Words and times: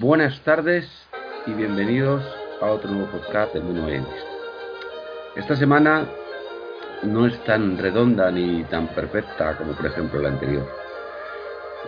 Buenas 0.00 0.40
tardes 0.42 0.88
y 1.44 1.52
bienvenidos 1.54 2.22
a 2.60 2.66
otro 2.66 2.88
nuevo 2.88 3.10
podcast 3.10 3.52
del 3.52 3.64
Mundo 3.64 3.82
Orientista. 3.82 4.28
Esta 5.34 5.56
semana 5.56 6.06
no 7.02 7.26
es 7.26 7.36
tan 7.42 7.76
redonda 7.76 8.30
ni 8.30 8.62
tan 8.64 8.86
perfecta 8.94 9.56
como 9.56 9.72
por 9.72 9.86
ejemplo 9.86 10.22
la 10.22 10.28
anterior. 10.28 10.68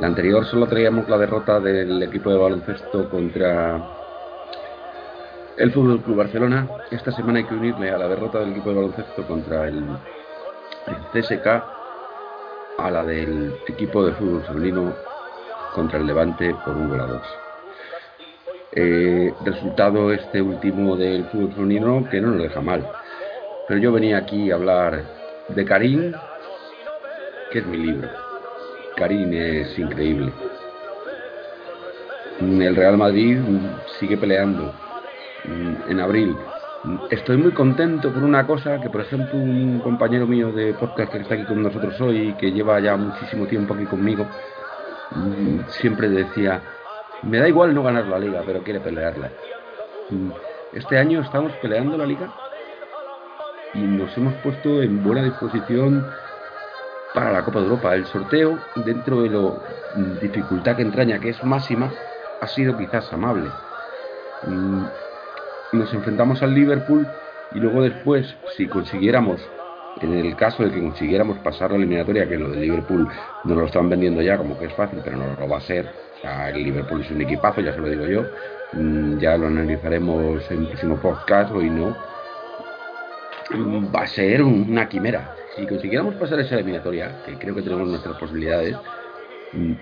La 0.00 0.08
anterior 0.08 0.44
solo 0.44 0.66
traíamos 0.66 1.08
la 1.08 1.18
derrota 1.18 1.60
del 1.60 2.02
equipo 2.02 2.30
de 2.30 2.38
baloncesto 2.38 3.09
contra 3.11 3.80
el 5.56 5.70
Fútbol 5.70 6.02
Club 6.02 6.16
Barcelona. 6.16 6.66
Esta 6.90 7.12
semana 7.12 7.38
hay 7.38 7.45
que 7.45 7.54
unirle 7.54 7.92
a 7.92 7.98
la 7.98 8.08
derrota 8.08 8.40
del 8.40 8.50
equipo 8.50 8.70
de 8.70 8.77
baloncesto 8.77 9.24
contra 9.29 9.68
el, 9.68 9.84
el 10.88 11.22
CSK 11.22 11.46
a 12.77 12.90
la 12.90 13.04
del 13.04 13.54
equipo 13.68 14.04
de 14.04 14.12
fútbol 14.14 14.42
femenino 14.48 14.95
contra 15.77 16.00
el 16.00 16.06
Levante 16.06 16.52
por 16.64 16.77
un 16.77 16.88
gol 16.88 17.00
a 17.02 17.06
dos. 17.06 17.50
Eh, 18.73 19.35
resultado 19.44 20.13
este 20.13 20.40
último 20.40 20.96
del 20.96 21.25
fútbol 21.26 21.53
femenino 21.54 22.08
que 22.08 22.21
no 22.21 22.29
nos 22.29 22.43
deja 22.43 22.61
mal. 22.61 22.86
Pero 23.67 23.81
yo 23.81 23.93
venía 23.93 24.18
aquí 24.18 24.50
a 24.50 24.54
hablar 24.54 25.03
de 25.49 25.64
Karim, 25.64 26.13
que 27.50 27.58
es 27.58 27.67
mi 27.67 27.79
libro. 27.79 28.08
Karim 28.96 29.32
es 29.32 29.79
increíble. 29.79 30.32
El 32.41 32.77
Real 32.77 32.97
Madrid 32.97 33.39
sigue 33.98 34.17
peleando. 34.17 34.72
En 35.89 36.00
abril 36.00 36.36
estoy 37.11 37.36
muy 37.36 37.52
contento 37.52 38.12
por 38.12 38.22
una 38.22 38.47
cosa 38.47 38.80
que, 38.80 38.89
por 38.89 39.02
ejemplo, 39.02 39.39
un 39.39 39.80
compañero 39.80 40.27
mío 40.27 40.52
de 40.52 40.72
podcast 40.75 41.12
que 41.12 41.19
está 41.19 41.34
aquí 41.34 41.44
con 41.44 41.62
nosotros 41.62 42.00
hoy, 42.00 42.34
que 42.34 42.52
lleva 42.52 42.80
ya 42.80 42.97
muchísimo 42.97 43.47
tiempo 43.47 43.75
aquí 43.75 43.84
conmigo, 43.84 44.27
siempre 45.69 46.08
decía, 46.08 46.62
me 47.22 47.38
da 47.38 47.48
igual 47.48 47.74
no 47.74 47.83
ganar 47.83 48.06
la 48.06 48.19
liga, 48.19 48.42
pero 48.44 48.62
quiere 48.62 48.80
pelearla. 48.80 49.30
Este 50.72 50.98
año 50.98 51.20
estamos 51.20 51.52
peleando 51.60 51.96
la 51.96 52.06
liga 52.06 52.32
y 53.74 53.78
nos 53.78 54.16
hemos 54.16 54.34
puesto 54.34 54.82
en 54.82 55.02
buena 55.04 55.22
disposición 55.22 56.06
para 57.14 57.32
la 57.32 57.44
Copa 57.44 57.60
de 57.60 57.66
Europa. 57.66 57.94
El 57.94 58.06
sorteo, 58.06 58.58
dentro 58.77 59.22
de 59.22 59.30
la 59.30 59.52
dificultad 60.20 60.77
que 60.77 60.82
entraña, 60.82 61.18
que 61.18 61.30
es 61.30 61.44
máxima, 61.44 61.92
ha 62.40 62.46
sido 62.46 62.77
quizás 62.77 63.12
amable. 63.12 63.48
Mm, 64.46 64.84
nos 65.72 65.92
enfrentamos 65.92 66.42
al 66.42 66.55
Liverpool 66.55 67.06
y 67.52 67.58
luego 67.58 67.82
después, 67.82 68.34
si 68.56 68.66
consiguiéramos, 68.66 69.40
en 70.00 70.14
el 70.14 70.36
caso 70.36 70.64
de 70.64 70.70
que 70.70 70.80
consiguiéramos 70.80 71.38
pasar 71.38 71.70
la 71.70 71.77
eliminatoria, 71.77 72.28
que 72.28 72.38
lo 72.38 72.48
del 72.50 72.60
Liverpool 72.60 73.08
nos 73.44 73.56
lo 73.56 73.66
están 73.66 73.88
vendiendo 73.88 74.22
ya 74.22 74.38
como 74.38 74.58
que 74.58 74.66
es 74.66 74.74
fácil, 74.74 75.00
pero 75.05 75.16
no 75.16 75.27
lo 75.38 75.48
va 75.48 75.58
a 75.58 75.60
ser, 75.60 75.90
el 76.22 76.62
Liverpool 76.62 77.00
es 77.00 77.10
un 77.10 77.22
equipazo, 77.22 77.60
ya 77.60 77.72
se 77.72 77.80
lo 77.80 77.88
digo 77.88 78.06
yo. 78.06 78.24
Mm, 78.72 79.18
ya 79.18 79.36
lo 79.36 79.46
analizaremos 79.46 80.48
en 80.50 80.60
el 80.60 80.66
próximo 80.68 80.96
podcast, 80.96 81.52
hoy 81.52 81.70
no. 81.70 81.96
Mm, 83.50 83.94
va 83.94 84.02
a 84.02 84.06
ser 84.06 84.42
una 84.42 84.88
quimera. 84.88 85.34
Si 85.56 85.66
consiguiéramos 85.66 86.14
pasar 86.14 86.38
esa 86.40 86.54
eliminatoria, 86.54 87.22
que 87.27 87.36
creo 87.36 87.54
que 87.54 87.62
tenemos 87.62 87.88
nuestras 87.88 88.16
posibilidades, 88.16 88.77
mm, 89.52 89.72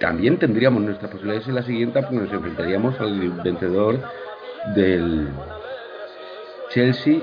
también 0.00 0.38
tendríamos 0.38 0.82
nuestras 0.82 1.10
posibilidades 1.10 1.46
en 1.48 1.54
la 1.54 1.62
siguiente 1.62 2.00
porque 2.00 2.16
nos 2.16 2.32
enfrentaríamos 2.32 2.98
al 3.00 3.30
vencedor 3.42 4.00
del 4.74 5.28
Chelsea 6.70 7.20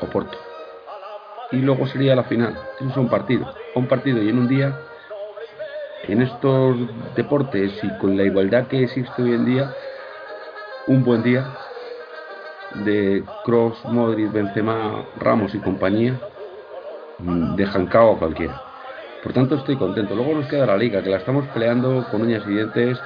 o 0.00 0.06
Porto. 0.06 0.38
Y 1.52 1.58
luego 1.58 1.86
sería 1.86 2.16
la 2.16 2.24
final. 2.24 2.58
Eso 2.80 2.90
es 2.90 2.96
un 2.96 3.08
partido. 3.08 3.52
Un 3.74 3.86
partido 3.86 4.22
y 4.22 4.30
en 4.30 4.38
un 4.38 4.48
día 4.48 4.78
en 6.08 6.22
estos 6.22 6.76
deportes 7.14 7.72
y 7.82 7.98
con 7.98 8.16
la 8.16 8.24
igualdad 8.24 8.68
que 8.68 8.84
existe 8.84 9.22
hoy 9.22 9.32
en 9.32 9.44
día, 9.44 9.74
un 10.86 11.04
buen 11.04 11.22
día 11.22 11.46
de 12.84 13.24
Cross, 13.44 13.84
Modric, 13.86 14.32
Benzema, 14.32 15.04
Ramos 15.18 15.54
y 15.54 15.58
compañía 15.58 16.20
mm, 17.18 17.56
dejan 17.56 17.86
cao 17.86 18.12
a 18.12 18.18
cualquiera. 18.18 18.62
Por 19.22 19.32
tanto, 19.32 19.56
estoy 19.56 19.76
contento. 19.76 20.14
Luego 20.14 20.34
nos 20.34 20.46
queda 20.46 20.66
la 20.66 20.76
liga, 20.76 21.02
que 21.02 21.10
la 21.10 21.16
estamos 21.16 21.46
peleando 21.48 22.06
con 22.10 22.22
uñas 22.22 22.44
y 22.46 22.50
dientes 22.50 22.98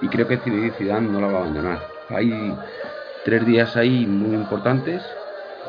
y 0.00 0.08
creo 0.08 0.26
que 0.26 0.38
Zidane 0.38 1.08
no 1.08 1.20
la 1.20 1.28
va 1.28 1.38
a 1.38 1.40
abandonar. 1.42 1.86
Hay 2.08 2.56
tres 3.24 3.46
días 3.46 3.76
ahí 3.76 4.06
muy 4.06 4.34
importantes 4.34 5.02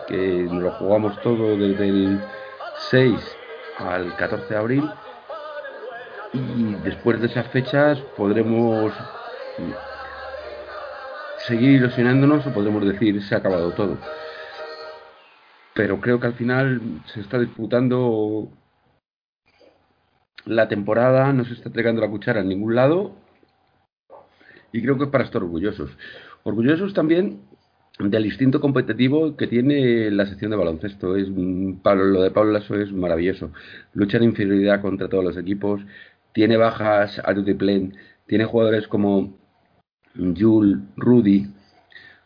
que 0.08 0.48
lo 0.50 0.72
jugamos 0.72 1.20
todo 1.22 1.56
desde 1.58 1.90
el 1.90 2.20
6 2.90 3.38
al 3.78 4.16
14 4.16 4.54
de 4.54 4.60
abril 4.60 4.92
y 6.34 6.76
después 6.84 7.20
de 7.20 7.28
esas 7.28 7.48
fechas 7.48 8.00
podremos 8.16 8.94
seguir 11.48 11.72
ilusionándonos 11.72 12.46
o 12.46 12.54
podremos 12.54 12.86
decir 12.86 13.22
se 13.24 13.36
ha 13.36 13.40
acabado 13.40 13.72
todo. 13.72 13.98
Pero 15.74 16.00
creo 16.02 16.20
que 16.20 16.28
al 16.28 16.34
final 16.34 16.82
se 17.06 17.22
está 17.22 17.40
disputando 17.40 18.50
la 20.46 20.68
temporada, 20.68 21.32
no 21.34 21.46
se 21.46 21.54
está 21.54 21.70
entregando 21.70 22.02
la 22.02 22.10
cuchara 22.10 22.42
en 22.42 22.50
ningún 22.50 22.76
lado 22.76 23.16
y 24.72 24.82
creo 24.82 24.98
que 24.98 25.06
es 25.06 25.10
para 25.10 25.24
estar 25.24 25.42
orgullosos. 25.42 25.92
Orgullosos 26.44 26.94
también 26.94 27.42
del 28.00 28.26
instinto 28.26 28.62
competitivo 28.62 29.36
que 29.36 29.48
tiene 29.48 30.10
la 30.12 30.26
sección 30.26 30.52
de 30.52 30.58
baloncesto. 30.58 31.16
Es, 31.16 31.28
lo 31.28 32.22
de 32.22 32.32
Pablo 32.32 32.52
Lasso 32.52 32.76
es 32.76 32.92
maravilloso. 32.92 33.52
Lucha 33.94 34.18
en 34.18 34.24
inferioridad 34.24 34.82
contra 34.82 35.10
todos 35.10 35.24
los 35.24 35.38
equipos, 35.38 35.82
tiene 36.40 36.56
bajas 36.56 37.20
a 37.20 37.34
Plen, 37.34 37.98
tiene 38.26 38.46
jugadores 38.46 38.88
como 38.88 39.38
Jules 40.16 40.80
Rudy, 40.96 41.48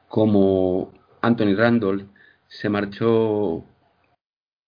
como 0.07 0.91
Anthony 1.19 1.55
Randall, 1.55 2.05
se 2.47 2.69
marchó 2.69 3.65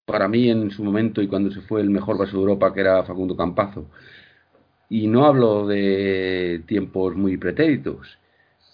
para 0.08 0.28
mí 0.28 0.50
en 0.50 0.72
su 0.72 0.84
momento 0.84 1.22
y 1.22 1.28
cuando 1.28 1.52
se 1.52 1.62
fue 1.62 1.82
el 1.82 1.92
mejor 1.92 2.18
base 2.18 2.32
de 2.32 2.40
Europa, 2.40 2.74
que 2.74 2.82
era 2.82 3.04
Facundo 3.04 3.38
Campazo. 3.38 3.86
Y 4.90 5.06
no 5.06 5.28
hablo 5.28 5.68
de 5.68 6.64
tiempos 6.66 7.16
muy 7.16 7.38
pretéritos, 7.38 8.18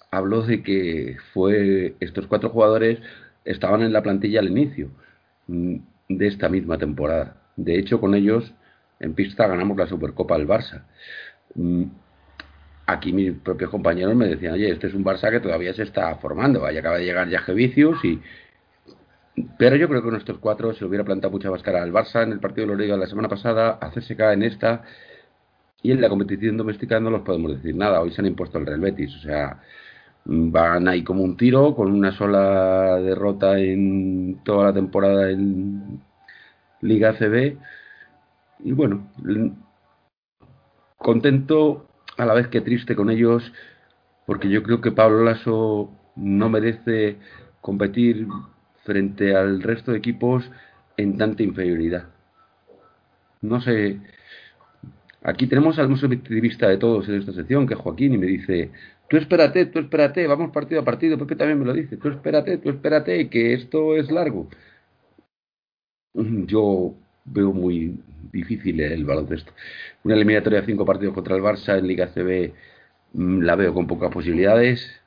hablo 0.09 0.41
de 0.41 0.63
que 0.63 1.17
fue 1.33 1.95
estos 1.99 2.27
cuatro 2.27 2.49
jugadores 2.49 2.99
estaban 3.43 3.81
en 3.81 3.91
la 3.91 4.03
plantilla 4.03 4.39
al 4.39 4.47
inicio 4.47 4.89
mm, 5.47 5.75
de 6.07 6.27
esta 6.27 6.47
misma 6.47 6.77
temporada. 6.77 7.41
De 7.57 7.77
hecho, 7.77 7.99
con 7.99 8.15
ellos 8.15 8.53
en 9.01 9.15
pista 9.15 9.47
ganamos 9.47 9.75
la 9.77 9.87
Supercopa 9.87 10.35
al 10.35 10.47
Barça. 10.47 10.83
Mm, 11.55 11.85
aquí 12.85 13.11
mis 13.11 13.33
propios 13.33 13.69
compañeros 13.69 14.15
me 14.15 14.27
decían, 14.27 14.53
oye, 14.53 14.71
este 14.71 14.87
es 14.87 14.93
un 14.93 15.03
Barça 15.03 15.29
que 15.31 15.39
todavía 15.39 15.73
se 15.73 15.83
está 15.83 16.15
formando, 16.17 16.65
acaba 16.65 16.97
de 16.97 17.05
llegar 17.05 17.27
ya 17.27 17.41
Vicius 17.53 18.03
y... 18.05 18.21
Pero 19.57 19.75
yo 19.77 19.87
creo 19.87 20.03
que 20.03 20.11
nuestros 20.11 20.37
cuatro 20.39 20.73
se 20.73 20.85
hubiera 20.85 21.03
plantado 21.03 21.31
mucha 21.31 21.49
máscara 21.49 21.81
al 21.81 21.91
Barça 21.91 22.21
en 22.23 22.33
el 22.33 22.39
partido 22.39 22.67
de 22.67 22.73
la 22.75 22.81
Liga 22.81 22.97
la 22.97 23.07
semana 23.07 23.27
pasada, 23.27 23.79
a 23.81 23.89
CSK 23.89 24.19
en 24.33 24.43
esta, 24.43 24.83
y 25.81 25.91
en 25.91 26.01
la 26.01 26.09
competición 26.09 26.57
doméstica 26.57 26.99
no 26.99 27.09
los 27.09 27.21
podemos 27.21 27.55
decir 27.55 27.75
nada. 27.75 28.01
Hoy 28.01 28.11
se 28.11 28.21
han 28.21 28.27
impuesto 28.27 28.59
el 28.59 28.65
Real 28.67 28.81
Betis, 28.81 29.15
o 29.15 29.19
sea, 29.19 29.61
van 30.25 30.87
ahí 30.87 31.03
como 31.03 31.23
un 31.23 31.37
tiro, 31.37 31.73
con 31.75 31.91
una 31.91 32.11
sola 32.11 32.99
derrota 32.99 33.57
en 33.57 34.41
toda 34.43 34.65
la 34.65 34.73
temporada 34.73 35.31
en 35.31 36.01
Liga 36.81 37.13
CB 37.13 37.57
y 38.63 38.71
bueno, 38.71 39.07
contento 40.97 41.87
a 42.17 42.25
la 42.25 42.33
vez 42.33 42.47
que 42.47 42.61
triste 42.61 42.95
con 42.95 43.09
ellos, 43.09 43.51
porque 44.25 44.49
yo 44.49 44.63
creo 44.63 44.81
que 44.81 44.91
Pablo 44.91 45.23
Lasso 45.23 45.89
no 46.15 46.49
merece 46.49 47.17
competir 47.61 48.27
frente 48.83 49.35
al 49.35 49.61
resto 49.61 49.91
de 49.91 49.97
equipos 49.97 50.49
en 50.97 51.17
tanta 51.17 51.43
inferioridad. 51.43 52.09
No 53.41 53.61
sé, 53.61 53.99
aquí 55.23 55.47
tenemos 55.47 55.79
al 55.79 55.89
más 55.89 56.03
optimista 56.03 56.67
de 56.67 56.77
todos 56.77 57.07
en 57.09 57.15
esta 57.15 57.33
sección, 57.33 57.67
que 57.67 57.73
es 57.73 57.79
Joaquín, 57.79 58.13
y 58.13 58.17
me 58.17 58.27
dice, 58.27 58.71
tú 59.09 59.17
espérate, 59.17 59.65
tú 59.67 59.79
espérate, 59.79 60.27
vamos 60.27 60.51
partido 60.51 60.81
a 60.81 60.85
partido, 60.85 61.17
Pepe 61.17 61.35
también 61.35 61.59
me 61.59 61.65
lo 61.65 61.73
dice, 61.73 61.97
tú 61.97 62.09
espérate, 62.09 62.57
tú 62.57 62.69
espérate, 62.69 63.29
que 63.29 63.53
esto 63.53 63.95
es 63.95 64.11
largo. 64.11 64.47
Yo 66.13 66.95
veo 67.25 67.53
muy 67.53 67.99
difícil 68.31 68.79
el 68.81 69.05
baloncesto. 69.05 69.53
Una 70.03 70.15
eliminatoria 70.15 70.61
de 70.61 70.65
cinco 70.65 70.85
partidos 70.85 71.13
contra 71.13 71.35
el 71.35 71.41
Barça 71.41 71.77
en 71.77 71.87
Liga 71.87 72.07
CB 72.07 72.53
mm, 73.13 73.41
la 73.41 73.55
veo 73.55 73.73
con 73.73 73.87
pocas 73.87 74.11
posibilidades. 74.11 75.01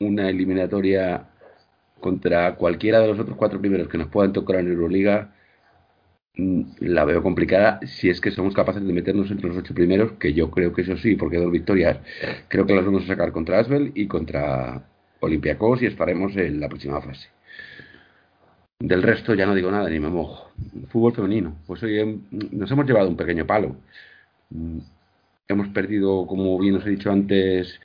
Una 0.00 0.28
eliminatoria 0.28 1.28
contra 2.00 2.54
cualquiera 2.56 3.00
de 3.00 3.08
los 3.08 3.18
otros 3.18 3.36
cuatro 3.36 3.60
primeros 3.60 3.88
que 3.88 3.98
nos 3.98 4.08
puedan 4.08 4.32
tocar 4.32 4.60
en 4.60 4.68
Euroliga 4.68 5.34
mm, 6.36 6.62
la 6.80 7.04
veo 7.04 7.22
complicada 7.22 7.80
si 7.86 8.08
es 8.10 8.20
que 8.20 8.30
somos 8.30 8.54
capaces 8.54 8.86
de 8.86 8.92
meternos 8.92 9.30
entre 9.30 9.48
los 9.48 9.56
ocho 9.58 9.74
primeros, 9.74 10.12
que 10.12 10.32
yo 10.34 10.50
creo 10.50 10.72
que 10.72 10.82
eso 10.82 10.96
sí, 10.96 11.16
porque 11.16 11.38
dos 11.38 11.50
victorias 11.52 11.98
creo 12.48 12.66
que 12.66 12.74
las 12.74 12.84
vamos 12.84 13.04
a 13.04 13.08
sacar 13.08 13.32
contra 13.32 13.58
Asbel 13.60 13.92
y 13.94 14.06
contra 14.08 14.84
Olympiacos 15.20 15.82
y 15.82 15.86
estaremos 15.86 16.36
en 16.36 16.60
la 16.60 16.68
próxima 16.68 17.00
fase. 17.00 17.35
Del 18.78 19.02
resto 19.02 19.34
ya 19.34 19.46
no 19.46 19.54
digo 19.54 19.70
nada, 19.70 19.88
ni 19.88 19.98
me 19.98 20.08
mojo. 20.10 20.50
Fútbol 20.88 21.14
femenino. 21.14 21.56
Pues 21.66 21.82
hoy 21.82 22.22
nos 22.30 22.70
hemos 22.70 22.86
llevado 22.86 23.08
un 23.08 23.16
pequeño 23.16 23.46
palo. 23.46 23.76
hemos 25.48 25.68
perdido, 25.68 26.26
como 26.26 26.58
bien 26.58 26.76
os 26.76 26.86
he 26.86 26.90
dicho 26.90 27.10
antes, 27.10 27.80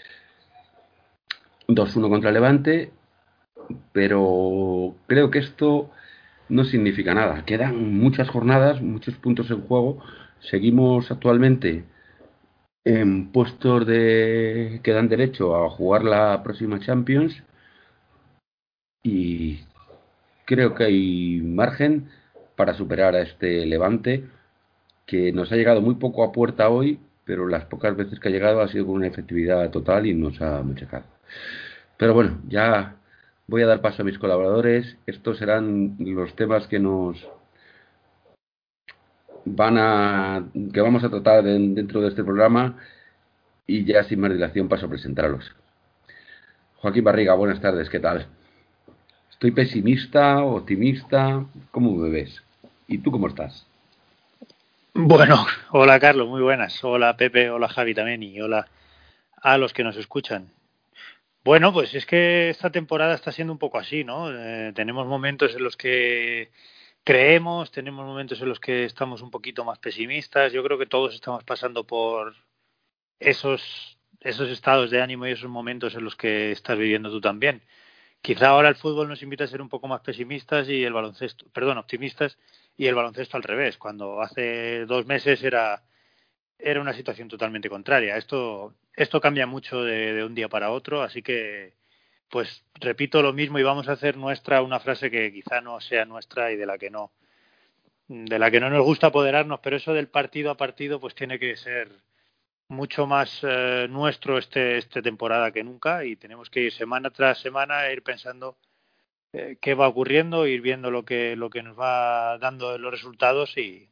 2-1 1.67 2.09
contra 2.09 2.31
Levante, 2.31 2.91
pero 3.93 4.95
creo 5.07 5.31
que 5.31 5.39
esto 5.39 5.91
no 6.49 6.65
significa 6.65 7.13
nada. 7.13 7.45
Quedan 7.45 7.93
muchas 7.93 8.29
jornadas, 8.29 8.81
muchos 8.81 9.15
puntos 9.15 9.49
en 9.51 9.61
juego. 9.61 10.03
Seguimos 10.41 11.09
actualmente 11.11 11.85
en 12.83 13.31
puestos 13.31 13.85
de 13.87 14.81
que 14.83 14.91
dan 14.91 15.07
derecho 15.07 15.55
a 15.55 15.69
jugar 15.69 16.03
la 16.03 16.43
próxima 16.43 16.79
Champions 16.79 17.41
y 19.03 19.59
creo 20.51 20.75
que 20.75 20.83
hay 20.83 21.41
margen 21.41 22.09
para 22.57 22.73
superar 22.73 23.15
a 23.15 23.21
este 23.21 23.65
Levante 23.65 24.25
que 25.05 25.31
nos 25.31 25.49
ha 25.49 25.55
llegado 25.55 25.81
muy 25.81 25.95
poco 25.95 26.25
a 26.25 26.33
puerta 26.33 26.67
hoy, 26.67 26.99
pero 27.23 27.47
las 27.47 27.63
pocas 27.65 27.95
veces 27.95 28.19
que 28.19 28.27
ha 28.27 28.31
llegado 28.31 28.59
ha 28.59 28.67
sido 28.67 28.85
con 28.85 28.95
una 28.95 29.07
efectividad 29.07 29.71
total 29.71 30.07
y 30.07 30.13
nos 30.13 30.41
ha 30.41 30.61
machacado. 30.61 31.05
Pero 31.97 32.13
bueno, 32.13 32.41
ya 32.49 32.97
voy 33.47 33.61
a 33.61 33.67
dar 33.67 33.79
paso 33.79 34.01
a 34.01 34.05
mis 34.05 34.19
colaboradores. 34.19 34.97
Estos 35.05 35.37
serán 35.37 35.95
los 35.99 36.35
temas 36.35 36.67
que 36.67 36.79
nos 36.79 37.25
van 39.45 39.77
a 39.77 40.49
que 40.73 40.81
vamos 40.81 41.05
a 41.05 41.09
tratar 41.09 41.45
dentro 41.45 42.01
de 42.01 42.09
este 42.09 42.25
programa 42.25 42.77
y 43.65 43.85
ya 43.85 44.03
sin 44.03 44.19
más 44.19 44.33
dilación 44.33 44.67
paso 44.67 44.87
a 44.87 44.89
presentarlos. 44.89 45.55
Joaquín 46.75 47.05
Barriga, 47.05 47.35
buenas 47.35 47.61
tardes, 47.61 47.89
¿qué 47.89 48.01
tal? 48.01 48.27
¿Estoy 49.41 49.53
pesimista, 49.53 50.43
optimista? 50.43 51.43
¿Cómo 51.71 51.95
me 51.95 52.11
ves? 52.11 52.43
¿Y 52.87 52.99
tú 52.99 53.09
cómo 53.09 53.27
estás? 53.27 53.65
Bueno, 54.93 55.47
hola 55.71 55.99
Carlos, 55.99 56.27
muy 56.27 56.43
buenas. 56.43 56.83
Hola 56.83 57.17
Pepe, 57.17 57.49
hola 57.49 57.67
Javi 57.67 57.95
también 57.95 58.21
y 58.21 58.39
hola 58.39 58.67
a 59.37 59.57
los 59.57 59.73
que 59.73 59.83
nos 59.83 59.97
escuchan. 59.97 60.51
Bueno, 61.43 61.73
pues 61.73 61.95
es 61.95 62.05
que 62.05 62.51
esta 62.51 62.69
temporada 62.69 63.15
está 63.15 63.31
siendo 63.31 63.51
un 63.51 63.57
poco 63.57 63.79
así, 63.79 64.03
¿no? 64.03 64.31
Eh, 64.31 64.73
tenemos 64.75 65.07
momentos 65.07 65.55
en 65.55 65.63
los 65.63 65.75
que 65.75 66.51
creemos, 67.03 67.71
tenemos 67.71 68.05
momentos 68.05 68.39
en 68.43 68.49
los 68.49 68.59
que 68.59 68.85
estamos 68.85 69.23
un 69.23 69.31
poquito 69.31 69.65
más 69.65 69.79
pesimistas. 69.79 70.53
Yo 70.53 70.63
creo 70.63 70.77
que 70.77 70.85
todos 70.85 71.15
estamos 71.15 71.43
pasando 71.43 71.83
por 71.83 72.35
esos, 73.19 73.97
esos 74.19 74.51
estados 74.51 74.91
de 74.91 75.01
ánimo 75.01 75.25
y 75.25 75.31
esos 75.31 75.49
momentos 75.49 75.95
en 75.95 76.03
los 76.03 76.15
que 76.15 76.51
estás 76.51 76.77
viviendo 76.77 77.09
tú 77.09 77.19
también. 77.19 77.63
Quizá 78.21 78.49
ahora 78.49 78.69
el 78.69 78.75
fútbol 78.75 79.07
nos 79.09 79.23
invita 79.23 79.45
a 79.45 79.47
ser 79.47 79.61
un 79.61 79.69
poco 79.69 79.87
más 79.87 80.01
pesimistas 80.01 80.69
y 80.69 80.83
el 80.83 80.93
baloncesto, 80.93 81.47
perdón, 81.51 81.79
optimistas 81.79 82.37
y 82.77 82.85
el 82.85 82.95
baloncesto 82.95 83.35
al 83.35 83.43
revés, 83.43 83.77
cuando 83.77 84.21
hace 84.21 84.85
dos 84.85 85.07
meses 85.07 85.43
era, 85.43 85.83
era 86.59 86.81
una 86.81 86.93
situación 86.93 87.27
totalmente 87.27 87.69
contraria. 87.69 88.17
Esto, 88.17 88.75
esto 88.95 89.19
cambia 89.19 89.47
mucho 89.47 89.83
de, 89.83 90.23
un 90.23 90.35
día 90.35 90.49
para 90.49 90.71
otro, 90.71 91.01
así 91.01 91.23
que 91.23 91.73
pues 92.29 92.63
repito 92.75 93.21
lo 93.21 93.33
mismo 93.33 93.59
y 93.59 93.63
vamos 93.63 93.89
a 93.89 93.93
hacer 93.93 94.15
nuestra 94.17 94.61
una 94.61 94.79
frase 94.79 95.11
que 95.11 95.33
quizá 95.33 95.59
no 95.59 95.81
sea 95.81 96.05
nuestra 96.05 96.51
y 96.51 96.55
de 96.55 96.65
la 96.65 96.77
que 96.77 96.89
no 96.89 97.11
de 98.07 98.39
la 98.39 98.51
que 98.51 98.59
no 98.59 98.69
nos 98.69 98.83
gusta 98.83 99.07
apoderarnos, 99.07 99.59
pero 99.61 99.77
eso 99.77 99.93
del 99.93 100.07
partido 100.07 100.51
a 100.51 100.57
partido 100.57 100.99
pues 100.99 101.15
tiene 101.15 101.39
que 101.39 101.55
ser 101.57 101.89
mucho 102.71 103.05
más 103.05 103.39
eh, 103.43 103.87
nuestro 103.89 104.37
este 104.37 104.77
esta 104.77 105.01
temporada 105.01 105.51
que 105.51 105.63
nunca 105.63 106.05
y 106.05 106.15
tenemos 106.15 106.49
que 106.49 106.61
ir 106.61 106.71
semana 106.71 107.09
tras 107.09 107.39
semana 107.39 107.87
e 107.87 107.93
ir 107.93 108.01
pensando 108.01 108.57
eh, 109.33 109.57
qué 109.61 109.73
va 109.73 109.89
ocurriendo, 109.89 110.47
ir 110.47 110.61
viendo 110.61 110.89
lo 110.89 111.03
que 111.03 111.35
lo 111.35 111.49
que 111.49 111.63
nos 111.63 111.77
va 111.77 112.37
dando 112.37 112.77
los 112.77 112.91
resultados 112.91 113.57
y 113.57 113.89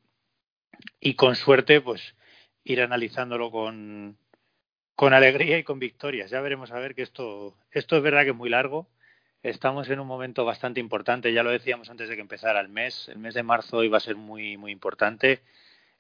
y 1.01 1.15
con 1.15 1.35
suerte 1.35 1.81
pues 1.81 2.15
ir 2.63 2.81
analizándolo 2.81 3.51
con 3.51 4.17
con 4.95 5.13
alegría 5.13 5.57
y 5.57 5.63
con 5.63 5.79
victorias. 5.79 6.31
Ya 6.31 6.41
veremos 6.41 6.71
a 6.71 6.79
ver 6.79 6.95
que 6.95 7.03
esto 7.03 7.57
esto 7.71 7.97
es 7.97 8.03
verdad 8.03 8.23
que 8.23 8.31
es 8.31 8.35
muy 8.35 8.49
largo. 8.49 8.87
Estamos 9.43 9.89
en 9.89 9.99
un 9.99 10.07
momento 10.07 10.45
bastante 10.45 10.79
importante, 10.79 11.33
ya 11.33 11.43
lo 11.43 11.51
decíamos 11.51 11.89
antes 11.89 12.09
de 12.09 12.15
que 12.15 12.21
empezara 12.21 12.59
el 12.61 12.69
mes. 12.69 13.09
El 13.09 13.19
mes 13.19 13.33
de 13.33 13.43
marzo 13.43 13.83
iba 13.83 13.97
a 13.97 14.01
ser 14.01 14.15
muy 14.15 14.57
muy 14.57 14.71
importante 14.71 15.41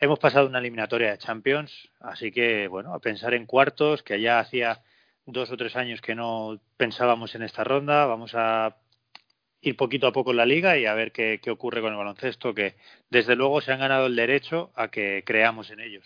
Hemos 0.01 0.19
pasado 0.19 0.47
una 0.47 0.59
eliminatoria 0.59 1.11
de 1.11 1.17
Champions, 1.17 1.89
así 1.99 2.31
que 2.31 2.69
bueno, 2.69 2.93
a 2.93 2.99
pensar 2.99 3.33
en 3.33 3.45
cuartos, 3.45 4.01
que 4.01 4.21
ya 4.21 4.39
hacía 4.39 4.81
dos 5.25 5.51
o 5.51 5.57
tres 5.57 5.75
años 5.75 5.99
que 5.99 6.15
no 6.15 6.61
pensábamos 6.77 7.35
en 7.35 7.43
esta 7.43 7.65
ronda. 7.65 8.05
Vamos 8.05 8.31
a 8.33 8.77
ir 9.59 9.75
poquito 9.75 10.07
a 10.07 10.13
poco 10.13 10.31
en 10.31 10.37
la 10.37 10.45
liga 10.45 10.77
y 10.77 10.85
a 10.85 10.93
ver 10.93 11.11
qué, 11.11 11.41
ocurre 11.49 11.81
con 11.81 11.91
el 11.91 11.97
baloncesto, 11.97 12.53
que 12.53 12.75
desde 13.09 13.35
luego 13.35 13.59
se 13.59 13.73
han 13.73 13.79
ganado 13.79 14.07
el 14.07 14.15
derecho 14.15 14.71
a 14.73 14.87
que 14.87 15.23
creamos 15.25 15.69
en 15.69 15.81
ellos. 15.81 16.05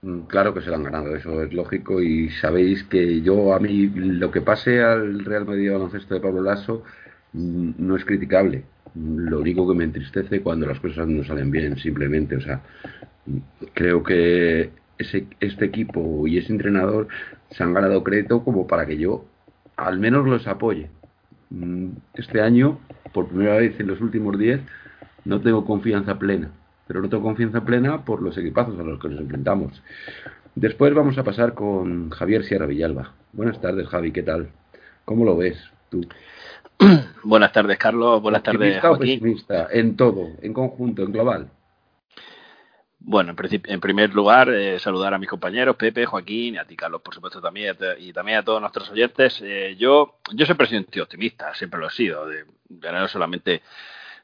Mm, 0.00 0.22
claro 0.22 0.54
que 0.54 0.62
se 0.62 0.70
lo 0.70 0.76
han 0.76 0.84
ganado, 0.84 1.14
eso 1.14 1.42
es 1.42 1.52
lógico 1.52 2.00
y 2.00 2.30
sabéis 2.30 2.84
que 2.84 3.20
yo 3.20 3.52
a 3.52 3.60
mí 3.60 3.86
lo 3.88 4.30
que 4.30 4.40
pase 4.40 4.82
al 4.82 5.26
Real 5.26 5.44
Madrid 5.44 5.72
baloncesto 5.72 6.14
de 6.14 6.20
Pablo 6.20 6.40
Lasso 6.40 6.84
no 7.32 7.96
es 7.96 8.04
criticable 8.04 8.64
lo 8.96 9.40
único 9.40 9.68
que 9.68 9.74
me 9.74 9.84
entristece 9.84 10.40
cuando 10.40 10.66
las 10.66 10.80
cosas 10.80 11.06
no 11.06 11.22
salen 11.24 11.50
bien, 11.50 11.76
simplemente. 11.76 12.36
O 12.36 12.40
sea, 12.40 12.62
creo 13.74 14.02
que 14.02 14.70
ese, 14.98 15.26
este 15.40 15.66
equipo 15.66 16.26
y 16.26 16.38
ese 16.38 16.52
entrenador 16.52 17.08
se 17.50 17.62
han 17.62 17.74
ganado 17.74 18.02
crédito 18.02 18.42
como 18.42 18.66
para 18.66 18.86
que 18.86 18.96
yo 18.96 19.24
al 19.76 19.98
menos 19.98 20.26
los 20.26 20.46
apoye. 20.46 20.88
Mm, 21.50 21.88
este 22.14 22.40
año, 22.40 22.78
por 23.12 23.28
primera 23.28 23.56
vez 23.56 23.78
en 23.78 23.88
los 23.88 24.00
últimos 24.00 24.38
10, 24.38 24.60
no 25.24 25.40
tengo 25.40 25.64
confianza 25.66 26.18
plena, 26.18 26.50
pero 26.86 27.02
no 27.02 27.08
tengo 27.08 27.22
confianza 27.22 27.64
plena 27.64 28.04
por 28.04 28.22
los 28.22 28.38
equipazos 28.38 28.78
a 28.78 28.82
los 28.82 28.98
que 28.98 29.08
nos 29.08 29.20
enfrentamos. 29.20 29.82
Después 30.54 30.94
vamos 30.94 31.18
a 31.18 31.24
pasar 31.24 31.52
con 31.52 32.08
Javier 32.10 32.44
Sierra 32.44 32.66
Villalba. 32.66 33.12
Buenas 33.34 33.60
tardes, 33.60 33.86
Javi, 33.88 34.12
¿qué 34.12 34.22
tal? 34.22 34.48
¿Cómo 35.04 35.26
lo 35.26 35.36
ves 35.36 35.58
tú? 35.90 36.00
Buenas 37.24 37.52
tardes, 37.52 37.78
Carlos. 37.78 38.20
Buenas 38.20 38.42
tardes, 38.42 38.80
Joaquín. 38.80 39.36
en 39.70 39.96
todo, 39.96 40.28
en 40.42 40.52
conjunto, 40.52 41.02
en 41.02 41.12
global. 41.12 41.50
Bueno, 42.98 43.34
en, 43.38 43.62
en 43.66 43.80
primer 43.80 44.12
lugar, 44.14 44.48
eh, 44.50 44.78
saludar 44.80 45.14
a 45.14 45.18
mis 45.18 45.28
compañeros, 45.28 45.76
Pepe, 45.76 46.06
Joaquín, 46.06 46.54
y 46.54 46.58
a 46.58 46.64
ti, 46.64 46.76
Carlos, 46.76 47.02
por 47.02 47.14
supuesto, 47.14 47.40
también, 47.40 47.76
y 47.98 48.12
también 48.12 48.38
a 48.38 48.42
todos 48.42 48.60
nuestros 48.60 48.90
oyentes. 48.90 49.40
Eh, 49.42 49.76
yo, 49.78 50.18
yo 50.32 50.44
siempre 50.44 50.66
he 50.66 50.70
sido 50.70 50.80
un 50.80 50.86
tío 50.86 51.04
optimista, 51.04 51.54
siempre 51.54 51.78
lo 51.78 51.86
he 51.86 51.90
sido, 51.90 52.26
de, 52.26 52.44
no 52.68 53.08
solamente 53.08 53.62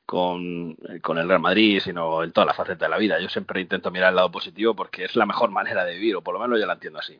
con, 0.04 0.76
con, 1.00 1.18
el 1.18 1.28
Real 1.28 1.40
Madrid, 1.40 1.80
sino 1.80 2.24
en 2.24 2.32
todas 2.32 2.46
las 2.46 2.56
facetas 2.56 2.80
de 2.80 2.88
la 2.88 2.98
vida. 2.98 3.20
Yo 3.20 3.28
siempre 3.28 3.60
intento 3.60 3.90
mirar 3.92 4.10
el 4.10 4.16
lado 4.16 4.32
positivo 4.32 4.74
porque 4.74 5.04
es 5.04 5.14
la 5.14 5.26
mejor 5.26 5.50
manera 5.52 5.84
de 5.84 5.94
vivir, 5.94 6.16
o 6.16 6.22
por 6.22 6.34
lo 6.34 6.40
menos 6.40 6.58
yo 6.58 6.66
la 6.66 6.74
entiendo 6.74 6.98
así. 6.98 7.18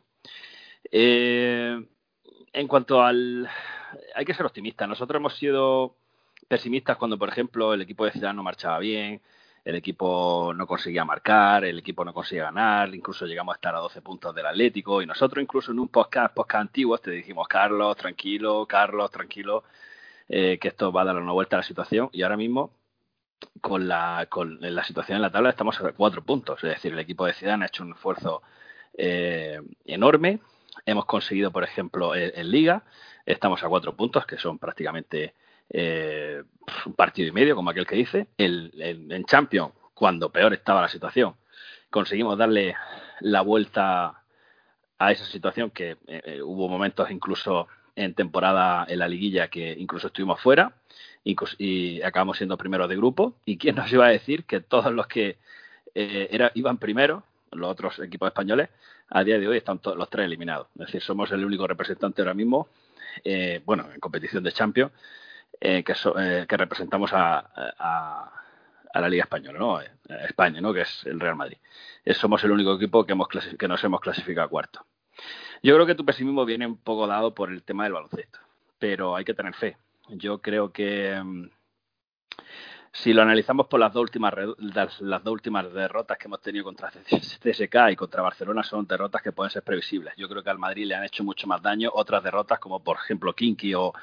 Eh, 0.91 1.81
en 2.51 2.67
cuanto 2.67 3.01
al, 3.01 3.49
hay 4.15 4.25
que 4.25 4.33
ser 4.33 4.45
optimista. 4.45 4.87
Nosotros 4.87 5.19
hemos 5.19 5.35
sido 5.35 5.95
pesimistas 6.47 6.97
cuando, 6.97 7.17
por 7.17 7.29
ejemplo, 7.29 7.73
el 7.73 7.81
equipo 7.81 8.05
de 8.05 8.11
Ciudad 8.11 8.33
no 8.33 8.43
marchaba 8.43 8.79
bien, 8.79 9.21
el 9.65 9.75
equipo 9.75 10.53
no 10.53 10.67
conseguía 10.67 11.05
marcar, 11.05 11.63
el 11.63 11.79
equipo 11.79 12.03
no 12.03 12.13
conseguía 12.13 12.43
ganar, 12.43 12.93
incluso 12.93 13.25
llegamos 13.25 13.53
a 13.53 13.55
estar 13.55 13.75
a 13.75 13.79
12 13.79 14.01
puntos 14.01 14.35
del 14.35 14.45
Atlético 14.45 15.01
y 15.01 15.05
nosotros 15.05 15.41
incluso 15.41 15.71
en 15.71 15.79
un 15.79 15.87
podcast, 15.87 16.33
podcast 16.33 16.61
antiguo 16.61 16.97
te 16.97 17.11
dijimos, 17.11 17.47
Carlos, 17.47 17.95
tranquilo, 17.95 18.65
Carlos, 18.67 19.09
tranquilo, 19.11 19.63
eh, 20.27 20.57
que 20.59 20.67
esto 20.69 20.91
va 20.91 21.03
a 21.03 21.05
dar 21.05 21.15
una 21.15 21.31
vuelta 21.31 21.55
a 21.55 21.59
la 21.59 21.63
situación 21.63 22.09
y 22.11 22.23
ahora 22.23 22.37
mismo 22.37 22.71
con 23.61 23.87
la, 23.87 24.27
con 24.29 24.57
la 24.61 24.83
situación 24.83 25.17
en 25.17 25.21
la 25.21 25.31
tabla 25.31 25.49
estamos 25.49 25.79
a 25.81 25.93
cuatro 25.93 26.23
puntos, 26.23 26.63
es 26.63 26.69
decir, 26.71 26.93
el 26.93 26.99
equipo 26.99 27.25
de 27.25 27.33
Ciudad 27.33 27.61
ha 27.61 27.65
hecho 27.65 27.83
un 27.83 27.93
esfuerzo 27.93 28.41
eh, 28.97 29.61
enorme, 29.85 30.39
hemos 30.85 31.05
conseguido, 31.05 31.51
por 31.51 31.63
ejemplo, 31.63 32.15
en 32.15 32.51
Liga, 32.51 32.83
Estamos 33.25 33.63
a 33.63 33.69
cuatro 33.69 33.95
puntos, 33.95 34.25
que 34.25 34.37
son 34.37 34.59
prácticamente 34.59 35.33
eh, 35.69 36.43
un 36.85 36.93
partido 36.93 37.29
y 37.29 37.31
medio, 37.31 37.55
como 37.55 37.69
aquel 37.69 37.87
que 37.87 37.95
dice. 37.95 38.27
El, 38.37 38.71
en 38.81 39.25
Champions, 39.25 39.71
cuando 39.93 40.29
peor 40.29 40.53
estaba 40.53 40.81
la 40.81 40.89
situación, 40.89 41.35
conseguimos 41.89 42.37
darle 42.37 42.75
la 43.21 43.41
vuelta 43.41 44.23
a 44.99 45.11
esa 45.11 45.25
situación 45.25 45.71
que 45.71 45.91
eh, 45.91 45.97
eh, 46.07 46.41
hubo 46.41 46.67
momentos 46.67 47.09
incluso 47.11 47.67
en 47.95 48.13
temporada 48.13 48.85
en 48.89 48.99
la 48.99 49.07
liguilla 49.07 49.49
que 49.49 49.71
incluso 49.71 50.07
estuvimos 50.07 50.41
fuera 50.41 50.73
y 51.23 52.01
acabamos 52.01 52.37
siendo 52.37 52.57
primeros 52.57 52.89
de 52.89 52.97
grupo. 52.97 53.35
¿Y 53.45 53.57
quién 53.57 53.75
nos 53.75 53.91
iba 53.93 54.07
a 54.07 54.09
decir 54.09 54.43
que 54.43 54.59
todos 54.59 54.91
los 54.91 55.07
que 55.07 55.37
era, 55.93 56.51
iban 56.55 56.79
primero, 56.79 57.23
los 57.51 57.69
otros 57.69 57.99
equipos 57.99 58.27
españoles, 58.27 58.69
a 59.13 59.23
día 59.23 59.39
de 59.39 59.47
hoy 59.47 59.57
están 59.57 59.79
todos 59.79 59.97
los 59.97 60.09
tres 60.09 60.25
eliminados? 60.25 60.67
Es 60.75 60.87
decir, 60.87 61.01
somos 61.01 61.31
el 61.31 61.45
único 61.45 61.65
representante 61.65 62.21
ahora 62.21 62.33
mismo 62.33 62.67
eh, 63.23 63.61
bueno, 63.65 63.89
en 63.93 63.99
competición 63.99 64.43
de 64.43 64.51
Champions, 64.51 64.91
eh, 65.59 65.83
que, 65.83 65.93
eh, 65.93 66.45
que, 66.47 66.57
representamos 66.57 67.11
a, 67.13 68.31
la 68.93 69.09
Liga 69.09 69.23
Española, 69.23 69.59
¿no? 69.59 69.79
España, 70.27 70.61
¿no? 70.61 70.73
Que 70.73 70.81
es 70.81 71.03
el 71.05 71.19
Real 71.19 71.35
Madrid. 71.35 71.57
somos 72.15 72.43
el 72.43 72.51
único 72.51 72.75
equipo 72.75 73.05
que, 73.05 73.15
que 73.57 73.67
nos 73.67 73.83
hemos 73.83 73.99
clasificado 73.99 74.45
a 74.45 74.49
cuarto. 74.49 74.85
Yo 75.61 75.75
creo 75.75 75.85
que 75.85 75.95
tu 75.95 76.05
pesimismo 76.05 76.45
viene 76.45 76.67
un 76.67 76.77
poco 76.77 77.07
dado 77.07 77.33
por 77.33 77.51
el 77.51 77.63
tema 77.63 77.83
del 77.83 77.93
baloncesto, 77.93 78.39
pero 78.77 79.15
hay 79.15 79.25
que 79.25 79.33
tener 79.33 79.53
fe. 79.55 79.77
Yo 80.09 80.39
creo 80.41 80.71
que 80.71 81.19
mm, 81.23 81.49
si 82.95 83.11
lo 83.11 83.23
analizamos 83.23 83.65
por 83.65 83.79
las 83.79 83.91
dos 83.91 84.03
últimas 84.03 84.33
las, 84.59 84.99
dos 85.23 85.33
últimas 85.33 85.73
derrotas 85.73 86.15
que 86.15 86.27
hemos 86.27 86.41
tenido 86.41 86.63
contra 86.63 86.91
CSK 86.91 87.91
y 87.91 87.95
contra 87.95 88.21
Barcelona 88.21 88.61
son 88.61 88.85
derrotas 88.85 89.23
que 89.23 89.31
pueden 89.31 89.49
ser 89.49 89.63
previsibles. 89.63 90.13
Yo 90.15 90.29
creo 90.29 90.43
que 90.43 90.51
al 90.51 90.59
Madrid 90.59 90.85
le 90.85 90.93
han 90.93 91.03
hecho 91.03 91.23
mucho 91.23 91.47
más 91.47 91.59
daño 91.59 91.89
otras 91.91 92.23
derrotas 92.23 92.59
como 92.59 92.83
por 92.83 92.97
ejemplo 92.97 93.33
Kinky 93.33 93.73
o, 93.73 93.93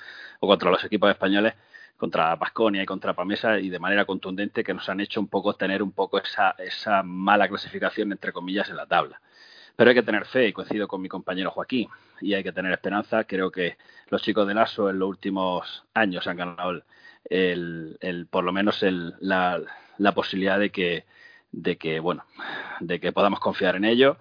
contra 0.41 0.71
los 0.73 0.83
equipos 0.85 1.09
españoles 1.09 1.55
contra 1.97 2.35
Basconia 2.35 2.83
y 2.83 2.87
contra 2.87 3.15
Pamesa 3.15 3.61
y 3.61 3.69
de 3.69 3.79
manera 3.79 4.05
contundente 4.07 4.65
que 4.65 4.75
nos 4.75 4.89
han 4.89 5.01
hecho 5.01 5.21
un 5.21 5.29
poco 5.29 5.55
tener 5.55 5.85
un 5.85 5.93
poco 5.93 6.19
esa, 6.19 6.57
esa 6.59 7.05
mala 7.05 7.47
clasificación 7.47 8.11
entre 8.11 8.33
comillas 8.33 8.71
en 8.71 8.77
la 8.77 8.87
tabla. 8.87 9.21
Pero 9.77 9.91
hay 9.91 9.95
que 9.95 10.03
tener 10.03 10.27
fe 10.27 10.49
y 10.49 10.53
coincido 10.53 10.89
con 10.89 11.01
mi 11.01 11.09
compañero 11.09 11.53
Joaquín 11.53 11.89
y 12.21 12.35
hay 12.35 12.43
que 12.43 12.53
tener 12.53 12.73
esperanza. 12.73 13.25
Creo 13.25 13.53
que 13.53 13.77
los 14.09 14.21
chicos 14.23 14.49
del 14.49 14.59
ASO 14.59 14.91
en 14.91 14.99
los 14.99 15.09
últimos 15.09 15.85
años 15.95 16.27
han 16.27 16.37
ganado 16.39 16.83
el, 17.25 17.99
el, 18.01 18.27
por 18.27 18.45
lo 18.45 18.53
menos 18.53 18.83
el, 18.83 19.15
la, 19.21 19.61
la, 19.99 20.13
posibilidad 20.13 20.59
de 20.59 20.71
que, 20.71 21.05
de 21.53 21.77
que, 21.77 22.01
bueno, 22.01 22.25
de 22.81 23.01
que 23.01 23.13
podamos 23.13 23.41
confiar 23.41 23.77
en 23.77 23.85
ello. 23.85 24.19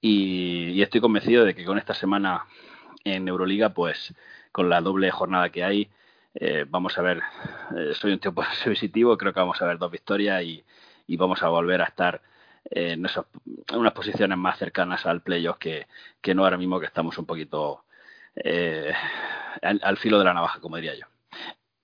Y, 0.00 0.80
estoy 0.82 1.00
convencido 1.00 1.44
de 1.44 1.54
que 1.54 1.64
con 1.64 1.78
esta 1.78 1.94
semana 1.94 2.44
en 3.04 3.28
Euroliga, 3.28 3.70
pues 3.70 4.14
con 4.52 4.68
la 4.68 4.80
doble 4.80 5.10
jornada 5.10 5.50
que 5.50 5.64
hay, 5.64 5.90
eh, 6.34 6.64
vamos 6.68 6.98
a 6.98 7.02
ver, 7.02 7.22
eh, 7.76 7.92
soy 7.94 8.12
un 8.12 8.20
tío 8.20 8.34
positivo, 8.64 9.16
creo 9.18 9.32
que 9.32 9.40
vamos 9.40 9.60
a 9.60 9.66
ver 9.66 9.78
dos 9.78 9.90
victorias 9.90 10.42
y, 10.42 10.64
y 11.06 11.16
vamos 11.16 11.42
a 11.42 11.48
volver 11.48 11.82
a 11.82 11.86
estar 11.86 12.22
en 12.70 13.06
unas 13.74 13.92
posiciones 13.92 14.36
más 14.36 14.58
cercanas 14.58 15.06
al 15.06 15.22
playoff 15.22 15.58
que, 15.58 15.86
que 16.20 16.34
no 16.34 16.44
ahora 16.44 16.58
mismo 16.58 16.78
que 16.78 16.86
estamos 16.86 17.16
un 17.18 17.26
poquito 17.26 17.84
eh, 18.36 18.92
al, 19.62 19.96
filo 19.96 20.18
de 20.18 20.24
la 20.24 20.34
navaja, 20.34 20.60
como 20.60 20.76
diría 20.76 20.94
yo. 20.94 21.06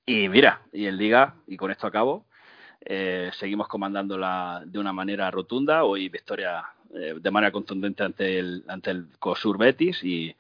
Y 0.07 0.29
mira, 0.29 0.61
y 0.73 0.87
en 0.87 0.99
Liga, 0.99 1.35
y 1.47 1.57
con 1.57 1.71
esto 1.71 1.87
acabo, 1.87 2.27
eh, 2.85 3.31
seguimos 3.33 3.69
comandándola 3.69 4.63
de 4.67 4.79
una 4.79 4.93
manera 4.93 5.31
rotunda. 5.31 5.85
Hoy 5.85 6.09
victoria 6.11 6.63
eh, 6.95 7.15
de 7.19 7.31
manera 7.31 7.51
contundente 7.51 8.03
ante 8.03 8.39
el, 8.39 8.65
ante 8.69 8.91
el 8.91 9.07
COSUR 9.19 9.57
Betis 9.57 10.05
y, 10.05 10.37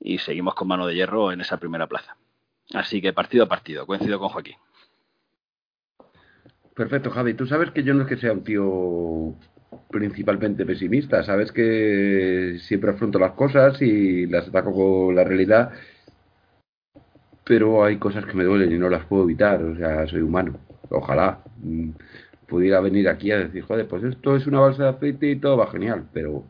y, 0.00 0.18
seguimos 0.18 0.54
con 0.54 0.68
mano 0.68 0.86
de 0.86 0.94
hierro 0.94 1.32
en 1.32 1.40
esa 1.40 1.56
primera 1.56 1.86
plaza. 1.86 2.16
Así 2.74 3.00
que 3.00 3.14
partido 3.14 3.44
a 3.44 3.48
partido, 3.48 3.86
coincido 3.86 4.18
con 4.18 4.28
Joaquín. 4.28 4.56
Perfecto, 6.74 7.10
Javi. 7.10 7.34
Tú 7.34 7.46
sabes 7.46 7.70
que 7.70 7.82
yo 7.82 7.94
no 7.94 8.02
es 8.02 8.08
que 8.08 8.18
sea 8.18 8.32
un 8.32 8.44
tío 8.44 9.34
principalmente 9.90 10.66
pesimista. 10.66 11.24
Sabes 11.24 11.50
que 11.50 12.58
siempre 12.60 12.90
afronto 12.90 13.18
las 13.18 13.32
cosas 13.32 13.80
y 13.80 14.26
las 14.26 14.48
ataco 14.48 14.72
con 14.72 15.16
la 15.16 15.24
realidad 15.24 15.72
pero 17.48 17.82
hay 17.82 17.96
cosas 17.96 18.26
que 18.26 18.34
me 18.34 18.44
duelen 18.44 18.70
y 18.70 18.78
no 18.78 18.90
las 18.90 19.06
puedo 19.06 19.24
evitar, 19.24 19.62
o 19.62 19.74
sea, 19.74 20.06
soy 20.06 20.20
humano. 20.20 20.60
Ojalá 20.90 21.42
mm, 21.62 21.90
pudiera 22.46 22.78
venir 22.80 23.08
aquí 23.08 23.32
a 23.32 23.38
decir, 23.38 23.62
joder, 23.62 23.88
pues 23.88 24.04
esto 24.04 24.36
es 24.36 24.46
una 24.46 24.60
balsa 24.60 24.82
de 24.82 24.88
aceite 24.90 25.30
y 25.30 25.36
todo 25.36 25.56
va 25.56 25.70
genial, 25.70 26.06
pero 26.12 26.44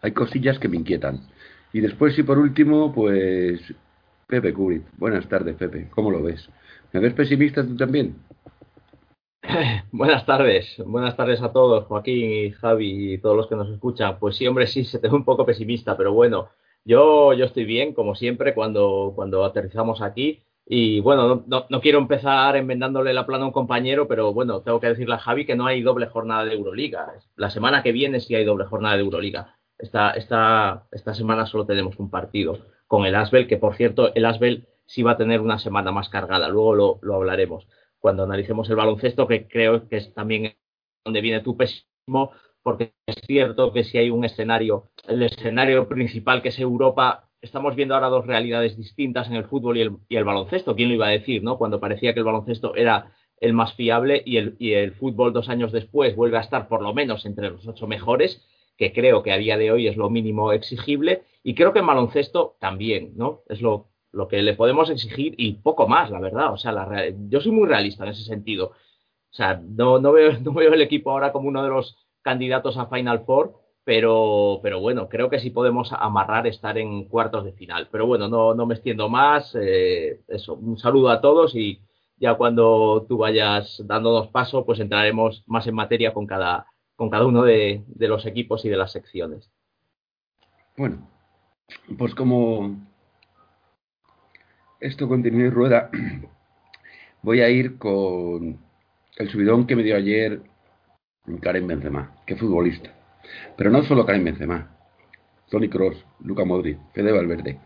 hay 0.00 0.12
cosillas 0.12 0.60
que 0.60 0.68
me 0.68 0.76
inquietan. 0.76 1.22
Y 1.72 1.80
después, 1.80 2.16
y 2.16 2.22
por 2.22 2.38
último, 2.38 2.94
pues 2.94 3.60
Pepe 4.28 4.54
Kurit. 4.54 4.84
Buenas 4.96 5.28
tardes, 5.28 5.56
Pepe. 5.56 5.88
¿Cómo 5.90 6.12
lo 6.12 6.22
ves? 6.22 6.48
¿Me 6.92 7.00
ves 7.00 7.12
pesimista 7.12 7.66
tú 7.66 7.76
también? 7.76 8.14
Buenas 9.90 10.24
tardes, 10.24 10.76
buenas 10.86 11.16
tardes 11.16 11.42
a 11.42 11.52
todos, 11.52 11.84
Joaquín 11.86 12.30
y 12.30 12.50
Javi 12.52 13.14
y 13.14 13.18
todos 13.18 13.36
los 13.36 13.48
que 13.48 13.56
nos 13.56 13.68
escuchan. 13.70 14.20
Pues 14.20 14.36
sí, 14.36 14.46
hombre, 14.46 14.68
sí, 14.68 14.84
se 14.84 15.00
te 15.00 15.08
ve 15.08 15.16
un 15.16 15.24
poco 15.24 15.44
pesimista, 15.44 15.96
pero 15.96 16.12
bueno, 16.12 16.50
yo, 16.84 17.32
yo 17.32 17.44
estoy 17.46 17.64
bien, 17.64 17.94
como 17.94 18.14
siempre, 18.14 18.54
cuando, 18.54 19.12
cuando 19.14 19.44
aterrizamos 19.44 20.02
aquí. 20.02 20.42
Y 20.66 21.00
bueno, 21.00 21.44
no, 21.46 21.66
no, 21.68 21.80
quiero 21.80 21.98
empezar 21.98 22.56
enmendándole 22.56 23.12
la 23.12 23.26
plana 23.26 23.44
a 23.44 23.46
un 23.48 23.52
compañero, 23.52 24.08
pero 24.08 24.32
bueno, 24.32 24.62
tengo 24.62 24.80
que 24.80 24.88
decirle 24.88 25.14
a 25.14 25.18
Javi 25.18 25.44
que 25.44 25.56
no 25.56 25.66
hay 25.66 25.82
doble 25.82 26.06
jornada 26.06 26.44
de 26.44 26.54
Euroliga. 26.54 27.12
La 27.36 27.50
semana 27.50 27.82
que 27.82 27.92
viene 27.92 28.20
sí 28.20 28.34
hay 28.34 28.44
doble 28.44 28.64
jornada 28.64 28.96
de 28.96 29.02
Euroliga. 29.02 29.58
Esta, 29.78 30.12
esta, 30.12 30.86
esta 30.92 31.14
semana 31.14 31.46
solo 31.46 31.66
tenemos 31.66 31.98
un 31.98 32.10
partido 32.10 32.58
con 32.86 33.04
el 33.04 33.14
Asbel, 33.14 33.46
que 33.46 33.58
por 33.58 33.76
cierto, 33.76 34.14
el 34.14 34.24
Asbel 34.24 34.68
sí 34.86 35.02
va 35.02 35.12
a 35.12 35.16
tener 35.16 35.40
una 35.40 35.58
semana 35.58 35.92
más 35.92 36.08
cargada. 36.08 36.48
Luego 36.48 36.74
lo, 36.74 36.98
lo 37.02 37.16
hablaremos 37.16 37.66
cuando 37.98 38.24
analicemos 38.24 38.68
el 38.70 38.76
baloncesto, 38.76 39.26
que 39.26 39.48
creo 39.48 39.88
que 39.88 39.96
es 39.96 40.14
también 40.14 40.56
donde 41.04 41.20
viene 41.20 41.40
tu 41.40 41.56
pésimo, 41.56 42.32
porque 42.64 42.94
es 43.06 43.16
cierto 43.26 43.72
que 43.72 43.84
si 43.84 43.98
hay 43.98 44.10
un 44.10 44.24
escenario, 44.24 44.90
el 45.06 45.22
escenario 45.22 45.86
principal 45.86 46.42
que 46.42 46.48
es 46.48 46.58
Europa, 46.58 47.28
estamos 47.42 47.76
viendo 47.76 47.94
ahora 47.94 48.08
dos 48.08 48.26
realidades 48.26 48.76
distintas 48.76 49.28
en 49.28 49.34
el 49.34 49.44
fútbol 49.44 49.76
y 49.76 49.82
el, 49.82 49.92
y 50.08 50.16
el 50.16 50.24
baloncesto. 50.24 50.74
¿Quién 50.74 50.88
lo 50.88 50.94
iba 50.94 51.06
a 51.06 51.10
decir, 51.10 51.44
no? 51.44 51.58
Cuando 51.58 51.78
parecía 51.78 52.14
que 52.14 52.20
el 52.20 52.24
baloncesto 52.24 52.74
era 52.74 53.12
el 53.38 53.52
más 53.52 53.74
fiable 53.74 54.22
y 54.24 54.38
el, 54.38 54.56
y 54.58 54.72
el 54.72 54.92
fútbol 54.94 55.34
dos 55.34 55.50
años 55.50 55.72
después 55.72 56.16
vuelve 56.16 56.38
a 56.38 56.40
estar 56.40 56.66
por 56.66 56.80
lo 56.80 56.94
menos 56.94 57.26
entre 57.26 57.50
los 57.50 57.68
ocho 57.68 57.86
mejores, 57.86 58.42
que 58.78 58.94
creo 58.94 59.22
que 59.22 59.32
a 59.32 59.36
día 59.36 59.58
de 59.58 59.70
hoy 59.70 59.86
es 59.86 59.96
lo 59.98 60.08
mínimo 60.08 60.52
exigible, 60.52 61.24
y 61.42 61.54
creo 61.54 61.74
que 61.74 61.80
en 61.80 61.86
baloncesto 61.86 62.56
también, 62.60 63.12
¿no? 63.14 63.42
Es 63.50 63.60
lo, 63.60 63.88
lo 64.10 64.26
que 64.26 64.42
le 64.42 64.54
podemos 64.54 64.88
exigir 64.88 65.34
y 65.36 65.52
poco 65.54 65.86
más, 65.86 66.10
la 66.10 66.20
verdad. 66.20 66.52
O 66.54 66.56
sea, 66.56 66.72
la, 66.72 67.12
yo 67.28 67.42
soy 67.42 67.52
muy 67.52 67.68
realista 67.68 68.04
en 68.04 68.10
ese 68.10 68.24
sentido. 68.24 68.68
O 68.68 69.36
sea, 69.36 69.60
no, 69.62 69.98
no, 69.98 70.12
veo, 70.12 70.38
no 70.40 70.54
veo 70.54 70.72
el 70.72 70.80
equipo 70.80 71.10
ahora 71.10 71.32
como 71.32 71.48
uno 71.48 71.62
de 71.62 71.68
los 71.68 71.96
candidatos 72.24 72.76
a 72.76 72.86
Final 72.86 73.24
Four, 73.24 73.54
pero, 73.84 74.60
pero 74.62 74.80
bueno, 74.80 75.08
creo 75.08 75.28
que 75.28 75.38
sí 75.38 75.50
podemos 75.50 75.92
amarrar 75.92 76.46
estar 76.46 76.76
en 76.78 77.04
cuartos 77.04 77.44
de 77.44 77.52
final. 77.52 77.88
Pero 77.92 78.06
bueno, 78.06 78.28
no, 78.28 78.54
no 78.54 78.66
me 78.66 78.74
extiendo 78.74 79.08
más. 79.08 79.54
Eh, 79.60 80.22
eso, 80.26 80.54
un 80.54 80.78
saludo 80.78 81.10
a 81.10 81.20
todos 81.20 81.54
y 81.54 81.80
ya 82.16 82.34
cuando 82.34 83.04
tú 83.06 83.18
vayas 83.18 83.82
dándonos 83.84 84.28
paso, 84.28 84.64
pues 84.64 84.80
entraremos 84.80 85.44
más 85.46 85.66
en 85.66 85.74
materia 85.74 86.14
con 86.14 86.26
cada, 86.26 86.66
con 86.96 87.10
cada 87.10 87.26
uno 87.26 87.42
de, 87.42 87.84
de 87.86 88.08
los 88.08 88.24
equipos 88.24 88.64
y 88.64 88.70
de 88.70 88.76
las 88.76 88.92
secciones. 88.92 89.50
Bueno, 90.76 91.06
pues 91.98 92.14
como 92.14 92.76
esto 94.80 95.08
continúa 95.08 95.46
y 95.46 95.50
rueda, 95.50 95.90
voy 97.22 97.42
a 97.42 97.50
ir 97.50 97.76
con 97.76 98.58
el 99.16 99.30
subidón 99.30 99.66
que 99.66 99.76
me 99.76 99.82
dio 99.82 99.94
ayer 99.94 100.40
Karim 101.40 101.66
Benzema, 101.66 102.12
qué 102.26 102.36
futbolista. 102.36 102.90
Pero 103.56 103.70
no 103.70 103.82
solo 103.82 104.04
Karim 104.04 104.24
Benzema, 104.24 104.70
Tony 105.48 105.68
Cross, 105.68 106.04
Luca 106.20 106.44
Modric, 106.44 106.78
Fede 106.92 107.12
Valverde, 107.12 107.58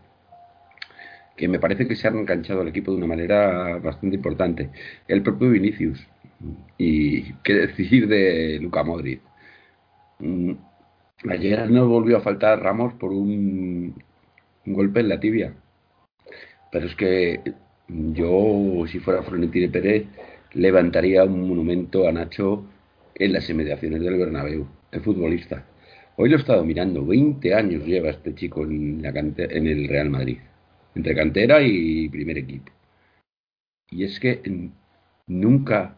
que 1.35 1.47
me 1.47 1.59
parece 1.59 1.87
que 1.87 1.95
se 1.95 2.07
han 2.07 2.17
enganchado 2.17 2.61
al 2.61 2.67
equipo 2.67 2.91
de 2.91 2.97
una 2.97 3.07
manera 3.07 3.77
bastante 3.79 4.15
importante. 4.15 4.69
El 5.07 5.23
propio 5.23 5.49
Vinicius, 5.49 6.05
y 6.77 7.33
qué 7.43 7.53
decir 7.53 8.07
de 8.07 8.59
Luca 8.61 8.83
Modric. 8.83 9.21
Mm, 10.19 10.53
ayer 11.29 11.69
no 11.69 11.87
volvió 11.87 12.17
a 12.17 12.21
faltar 12.21 12.61
Ramos 12.61 12.93
por 12.93 13.11
un, 13.11 13.95
un 14.65 14.73
golpe 14.73 15.01
en 15.01 15.09
la 15.09 15.19
tibia. 15.19 15.53
Pero 16.71 16.87
es 16.87 16.95
que 16.95 17.41
yo, 17.87 18.85
si 18.87 18.99
fuera 18.99 19.23
Florentino 19.23 19.71
Pérez, 19.71 20.05
levantaría 20.53 21.23
un 21.23 21.47
monumento 21.47 22.07
a 22.07 22.11
Nacho 22.11 22.65
en 23.19 23.33
las 23.33 23.49
inmediaciones 23.49 24.01
del 24.01 24.17
Bernabéu, 24.17 24.65
el 24.91 25.01
futbolista. 25.01 25.65
Hoy 26.15 26.29
lo 26.29 26.37
he 26.37 26.39
estado 26.39 26.63
mirando, 26.63 27.05
20 27.05 27.53
años 27.53 27.85
lleva 27.85 28.09
este 28.09 28.33
chico 28.33 28.63
en, 28.63 29.01
la 29.01 29.09
en 29.09 29.67
el 29.67 29.87
Real 29.87 30.09
Madrid, 30.09 30.37
entre 30.95 31.15
cantera 31.15 31.61
y 31.61 32.07
primer 32.09 32.37
equipo. 32.37 32.71
Y 33.91 34.05
es 34.05 34.19
que 34.19 34.41
nunca 35.27 35.95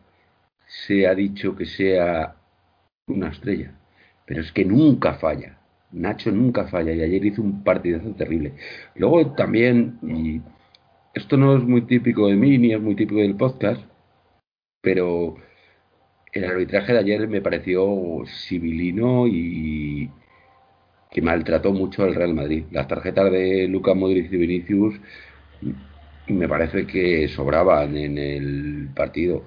se 0.66 1.08
ha 1.08 1.13
dicho 1.13 1.56
que 1.56 1.66
sea 1.66 2.36
una 3.08 3.30
estrella, 3.30 3.74
pero 4.25 4.42
es 4.42 4.51
que 4.51 4.66
nunca 4.66 5.13
falla. 5.16 5.58
Nacho 5.92 6.32
nunca 6.32 6.68
falla 6.68 6.94
y 6.94 7.01
ayer 7.01 7.25
hizo 7.25 7.42
un 7.42 7.63
partidazo 7.63 8.12
terrible. 8.16 8.54
Luego 8.96 9.34
también, 9.34 10.00
y 10.01 10.42
esto 11.13 11.38
no 11.38 11.58
es 11.58 11.63
muy 11.63 11.82
típico 11.82 12.28
de 12.28 12.36
mí 12.36 12.58
ni 12.58 12.74
es 12.74 12.82
muy 12.82 12.96
típico 12.96 13.20
del 13.20 13.36
podcast, 13.36 13.84
pero 14.82 15.36
el 16.31 16.45
arbitraje 16.45 16.93
de 16.93 17.00
ayer 17.00 17.27
me 17.27 17.41
pareció 17.41 18.23
civilino 18.25 19.27
y 19.27 20.09
que 21.11 21.21
maltrató 21.21 21.73
mucho 21.73 22.03
al 22.03 22.15
Real 22.15 22.33
Madrid. 22.33 22.65
Las 22.71 22.88
tarjetas 22.88 23.31
de 23.31 23.67
Lucas 23.67 23.95
Modric 23.95 24.31
y 24.31 24.38
Vinicius 24.38 24.95
me 26.27 26.47
parece 26.47 26.88
que 26.88 27.27
sobraban 27.27 27.97
en 27.97 28.17
el 28.17 28.89
partido. 28.95 29.43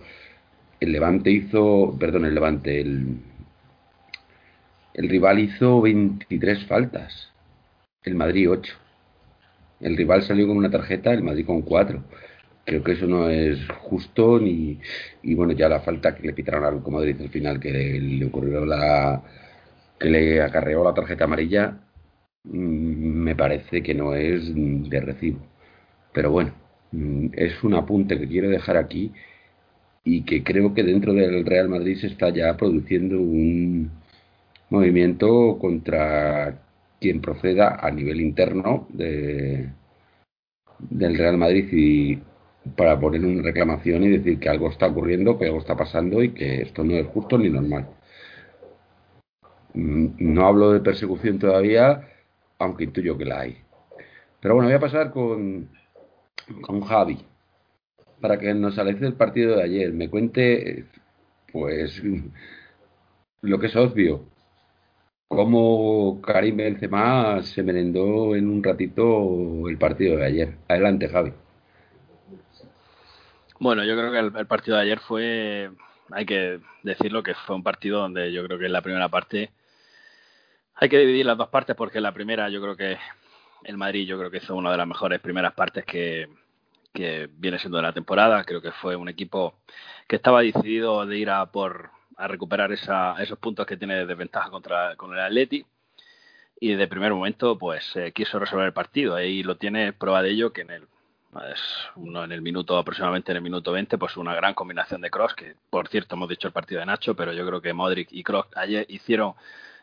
El 0.80 0.92
Levante 0.92 1.30
hizo, 1.30 1.96
perdón, 1.98 2.26
el 2.26 2.34
Levante, 2.34 2.80
el, 2.80 3.16
el 4.92 5.08
rival 5.08 5.38
hizo 5.38 5.80
23 5.80 6.66
faltas, 6.66 7.32
el 8.02 8.14
Madrid 8.14 8.50
8. 8.50 8.74
El 9.80 9.96
rival 9.96 10.22
salió 10.22 10.46
con 10.46 10.58
una 10.58 10.70
tarjeta, 10.70 11.12
el 11.12 11.22
Madrid 11.22 11.46
con 11.46 11.62
4 11.62 12.02
creo 12.64 12.82
que 12.82 12.92
eso 12.92 13.06
no 13.06 13.28
es 13.28 13.58
justo 13.80 14.38
ni 14.40 14.78
y 15.22 15.34
bueno 15.34 15.52
ya 15.52 15.68
la 15.68 15.80
falta 15.80 16.14
que 16.14 16.26
le 16.26 16.32
pitaron 16.32 16.64
a 16.64 16.82
como 16.82 17.00
dice 17.02 17.24
al 17.24 17.30
final 17.30 17.60
que 17.60 17.70
le, 17.72 18.24
ocurrió 18.26 18.64
la 18.64 19.22
que 19.98 20.08
le 20.10 20.42
acarreó 20.42 20.84
la 20.84 20.94
tarjeta 20.94 21.24
amarilla 21.24 21.78
mm, 22.44 22.48
me 23.24 23.34
parece 23.36 23.82
que 23.82 23.94
no 23.94 24.14
es 24.14 24.52
de 24.54 25.00
recibo. 25.00 25.40
Pero 26.12 26.30
bueno 26.32 26.52
mm, 26.92 27.28
es 27.34 27.62
un 27.64 27.74
apunte 27.74 28.18
que 28.18 28.28
quiero 28.28 28.48
dejar 28.48 28.76
aquí 28.76 29.12
y 30.04 30.22
que 30.24 30.42
creo 30.44 30.74
que 30.74 30.82
dentro 30.84 31.14
del 31.14 31.46
Real 31.46 31.68
Madrid 31.68 31.96
se 31.98 32.08
está 32.08 32.30
ya 32.30 32.56
produciendo 32.56 33.20
un 33.20 33.90
movimiento 34.70 35.58
contra 35.60 36.60
quien 37.00 37.20
proceda 37.20 37.78
a 37.80 37.90
nivel 37.90 38.20
interno 38.20 38.86
de, 38.90 39.68
del 40.78 41.18
Real 41.18 41.38
Madrid 41.38 41.68
y 41.72 42.18
para 42.76 42.98
poner 42.98 43.24
una 43.24 43.42
reclamación 43.42 44.04
y 44.04 44.10
decir 44.10 44.38
que 44.40 44.48
algo 44.48 44.70
está 44.70 44.86
ocurriendo, 44.86 45.38
que 45.38 45.46
algo 45.46 45.58
está 45.58 45.76
pasando 45.76 46.22
y 46.22 46.32
que 46.32 46.62
esto 46.62 46.84
no 46.84 46.94
es 46.94 47.06
justo 47.08 47.38
ni 47.38 47.50
normal. 47.50 47.88
Mm, 49.74 50.06
no 50.18 50.46
hablo 50.46 50.72
de 50.72 50.80
persecución 50.80 51.38
todavía, 51.38 52.08
aunque 52.58 52.84
intuyo 52.84 53.18
que 53.18 53.24
la 53.24 53.40
hay. 53.40 53.58
Pero 54.40 54.54
bueno, 54.54 54.68
voy 54.68 54.76
a 54.76 54.80
pasar 54.80 55.10
con, 55.10 55.68
con 56.62 56.80
Javi 56.82 57.18
para 58.20 58.38
que 58.38 58.54
nos 58.54 58.78
analice 58.78 59.06
el 59.06 59.14
partido 59.14 59.56
de 59.56 59.64
ayer, 59.64 59.92
me 59.92 60.08
cuente, 60.08 60.86
pues, 61.52 62.02
lo 63.42 63.58
que 63.58 63.66
es 63.66 63.76
obvio, 63.76 64.24
cómo 65.28 66.20
Karim 66.22 66.56
Benzema 66.56 67.42
se 67.42 67.62
merendó 67.62 68.34
en 68.36 68.48
un 68.48 68.62
ratito 68.62 69.68
el 69.68 69.76
partido 69.78 70.16
de 70.16 70.26
ayer. 70.26 70.56
Adelante, 70.68 71.08
Javi. 71.08 71.32
Bueno, 73.58 73.84
yo 73.84 73.96
creo 73.96 74.10
que 74.12 74.38
el, 74.38 74.46
partido 74.46 74.76
de 74.76 74.82
ayer 74.82 74.98
fue, 75.00 75.70
hay 76.10 76.26
que 76.26 76.60
decirlo, 76.82 77.22
que 77.22 77.34
fue 77.34 77.56
un 77.56 77.62
partido 77.62 78.00
donde 78.00 78.32
yo 78.32 78.44
creo 78.44 78.58
que 78.58 78.66
en 78.66 78.72
la 78.72 78.82
primera 78.82 79.08
parte 79.08 79.52
hay 80.74 80.88
que 80.88 80.98
dividir 80.98 81.26
las 81.26 81.38
dos 81.38 81.48
partes 81.48 81.76
porque 81.76 82.00
la 82.00 82.12
primera 82.12 82.48
yo 82.48 82.60
creo 82.60 82.76
que 82.76 82.98
el 83.64 83.76
Madrid 83.76 84.06
yo 84.06 84.18
creo 84.18 84.30
que 84.30 84.38
hizo 84.38 84.56
una 84.56 84.70
de 84.72 84.76
las 84.76 84.88
mejores 84.88 85.20
primeras 85.20 85.54
partes 85.54 85.84
que, 85.84 86.28
que 86.92 87.28
viene 87.32 87.58
siendo 87.58 87.78
de 87.78 87.82
la 87.84 87.92
temporada. 87.92 88.44
Creo 88.44 88.60
que 88.60 88.72
fue 88.72 88.96
un 88.96 89.08
equipo 89.08 89.54
que 90.08 90.16
estaba 90.16 90.42
decidido 90.42 91.06
de 91.06 91.18
ir 91.18 91.30
a 91.30 91.46
por 91.46 91.90
a 92.16 92.28
recuperar 92.28 92.72
esa, 92.72 93.16
esos 93.22 93.38
puntos 93.38 93.66
que 93.66 93.76
tiene 93.76 93.96
de 93.96 94.06
desventaja 94.06 94.50
contra 94.50 94.96
con 94.96 95.12
el 95.12 95.20
Atleti 95.20 95.66
y 96.60 96.74
de 96.74 96.88
primer 96.88 97.12
momento 97.12 97.58
pues 97.58 97.94
eh, 97.96 98.12
quiso 98.12 98.38
resolver 98.38 98.66
el 98.66 98.72
partido 98.72 99.16
ahí 99.16 99.42
lo 99.42 99.56
tiene 99.56 99.92
prueba 99.92 100.22
de 100.22 100.30
ello 100.30 100.52
que 100.52 100.62
en 100.62 100.70
el 100.70 100.88
pues, 101.34 101.60
uno 101.96 102.24
en 102.24 102.32
el 102.32 102.40
minuto 102.40 102.78
aproximadamente 102.78 103.32
en 103.32 103.36
el 103.36 103.42
minuto 103.42 103.72
20 103.72 103.98
pues 103.98 104.16
una 104.16 104.34
gran 104.34 104.54
combinación 104.54 105.02
de 105.02 105.10
Cross 105.10 105.34
que 105.34 105.54
por 105.68 105.88
cierto 105.88 106.14
hemos 106.14 106.28
dicho 106.28 106.48
el 106.48 106.54
partido 106.54 106.80
de 106.80 106.86
Nacho 106.86 107.14
pero 107.14 107.32
yo 107.32 107.46
creo 107.46 107.60
que 107.60 107.74
Modric 107.74 108.08
y 108.10 108.22
Cross 108.22 108.46
ayer 108.54 108.86
hicieron 108.88 109.34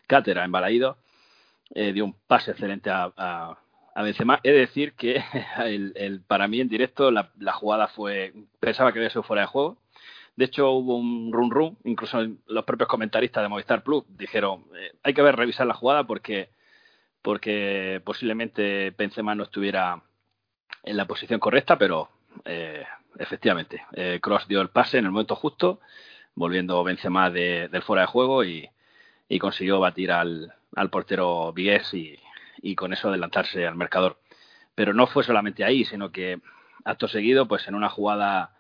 cátedra 0.08 0.43
en 0.43 0.51
Balaído 0.51 0.98
eh, 1.75 1.93
dio 1.93 2.05
un 2.05 2.15
pase 2.27 2.51
excelente 2.51 2.89
a, 2.89 3.12
a 3.93 4.03
Benzema. 4.03 4.39
He 4.43 4.51
de 4.51 4.60
decir 4.60 4.93
que 4.93 5.24
el, 5.65 6.22
para 6.27 6.48
mí 6.48 6.60
en 6.60 6.70
directo 6.70 7.12
la, 7.12 7.31
jugada 7.53 7.88
fue. 7.88 8.34
Pensaba 8.60 8.91
que 8.91 9.00
había 9.00 9.10
sido 9.10 9.24
fuera 9.24 9.41
de 9.41 9.48
juego. 9.48 9.77
De 10.36 10.46
hecho, 10.46 10.72
hubo 10.72 10.98
un 10.98 11.31
run 11.31 11.51
run, 11.51 11.77
incluso 11.84 12.20
los 12.48 12.63
propios 12.63 12.88
comentaristas 12.88 13.43
de 13.43 13.50
Movistar 13.50 13.84
Plus 13.84 14.03
dijeron: 14.17 14.65
eh, 14.75 14.93
hay 15.03 15.13
que 15.13 15.22
ver, 15.22 15.36
revisar 15.36 15.67
la 15.67 15.74
jugada 15.74 16.05
porque, 16.05 16.50
porque 17.22 18.01
posiblemente 18.03 18.91
Benzema 18.98 19.36
no 19.36 19.43
estuviera 19.43 20.01
en 20.84 20.98
la 20.98 21.06
posición 21.06 21.40
correcta, 21.40 21.78
pero 21.78 22.10
eh, 22.46 22.86
efectivamente, 23.18 23.84
eh, 23.94 24.20
Cross 24.22 24.48
dio 24.48 24.62
el 24.62 24.70
pase 24.70 24.98
en 24.98 25.06
el 25.06 25.12
momento 25.12 25.36
justo, 25.36 25.80
volviendo 26.36 26.84
Benzema 26.84 27.30
de, 27.30 27.68
del 27.70 27.82
fuera 27.84 28.04
de 28.04 28.08
juego 28.08 28.44
y, 28.44 28.70
y 29.28 29.40
consiguió 29.40 29.80
batir 29.80 30.12
al, 30.12 30.54
al 30.75 30.90
portero 30.90 31.51
Vigues 31.54 31.94
y, 31.94 32.18
y 32.62 32.75
con 32.75 32.94
eso 32.94 33.10
adelantarse 33.10 33.66
al 33.66 33.75
marcador. 33.75 34.20
Pero 34.75 34.94
no 34.94 35.08
fue 35.08 35.24
solamente 35.24 35.63
ahí, 35.63 35.84
sino 35.86 36.12
que 36.12 36.40
acto 36.86 37.08
seguido, 37.08 37.48
pues 37.48 37.68
en 37.68 37.75
una 37.75 37.90
jugada 37.90 38.56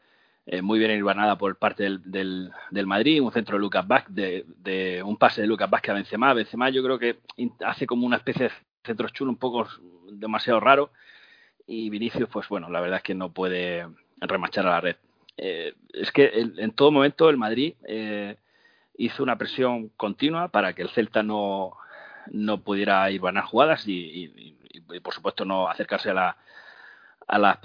eh, 0.45 0.61
muy 0.61 0.79
bien 0.79 0.91
irbanada 0.91 1.37
por 1.37 1.55
parte 1.57 1.83
del, 1.83 2.51
del, 2.71 2.87
Madrid, 2.87 3.21
un 3.21 3.31
centro 3.31 3.55
de 3.55 3.61
Lucas 3.61 3.87
Vázquez, 3.87 4.45
de, 4.57 5.03
un 5.05 5.17
pase 5.17 5.41
de 5.41 5.47
Lucas 5.47 5.69
Vázquez 5.69 5.91
a 5.91 5.93
Benzema. 5.93 6.33
Benzema 6.33 6.69
yo 6.69 6.83
creo 6.83 6.99
que 6.99 7.19
hace 7.65 7.85
como 7.85 8.05
una 8.05 8.17
especie 8.17 8.49
de 8.49 8.51
centro 8.83 9.07
chulo 9.09 9.31
un 9.31 9.37
poco 9.37 9.67
demasiado 10.11 10.59
raro 10.59 10.91
y 11.67 11.89
Vinicius, 11.89 12.29
pues 12.29 12.47
bueno, 12.49 12.69
la 12.69 12.81
verdad 12.81 12.97
es 12.97 13.03
que 13.03 13.15
no 13.15 13.31
puede 13.31 13.87
remachar 14.19 14.67
a 14.67 14.71
la 14.71 14.81
red. 14.81 14.95
Eh, 15.37 15.73
es 15.93 16.11
que 16.11 16.31
en 16.33 16.71
todo 16.71 16.91
momento 16.91 17.29
el 17.29 17.37
Madrid 17.37 17.73
eh, 17.87 18.35
hizo 18.97 19.23
una 19.23 19.37
presión 19.37 19.89
continua 19.89 20.49
para 20.49 20.73
que 20.73 20.81
el 20.81 20.89
Celta 20.89 21.23
no, 21.23 21.77
no 22.27 22.61
pudiera 22.61 23.09
ir 23.09 23.21
a 23.25 23.41
jugadas 23.43 23.83
y, 23.87 24.55
por 25.03 25.13
supuesto 25.13 25.45
no 25.45 25.69
acercarse 25.69 26.09
a 26.09 26.13
la 26.13 26.37
a 27.27 27.37
la, 27.37 27.59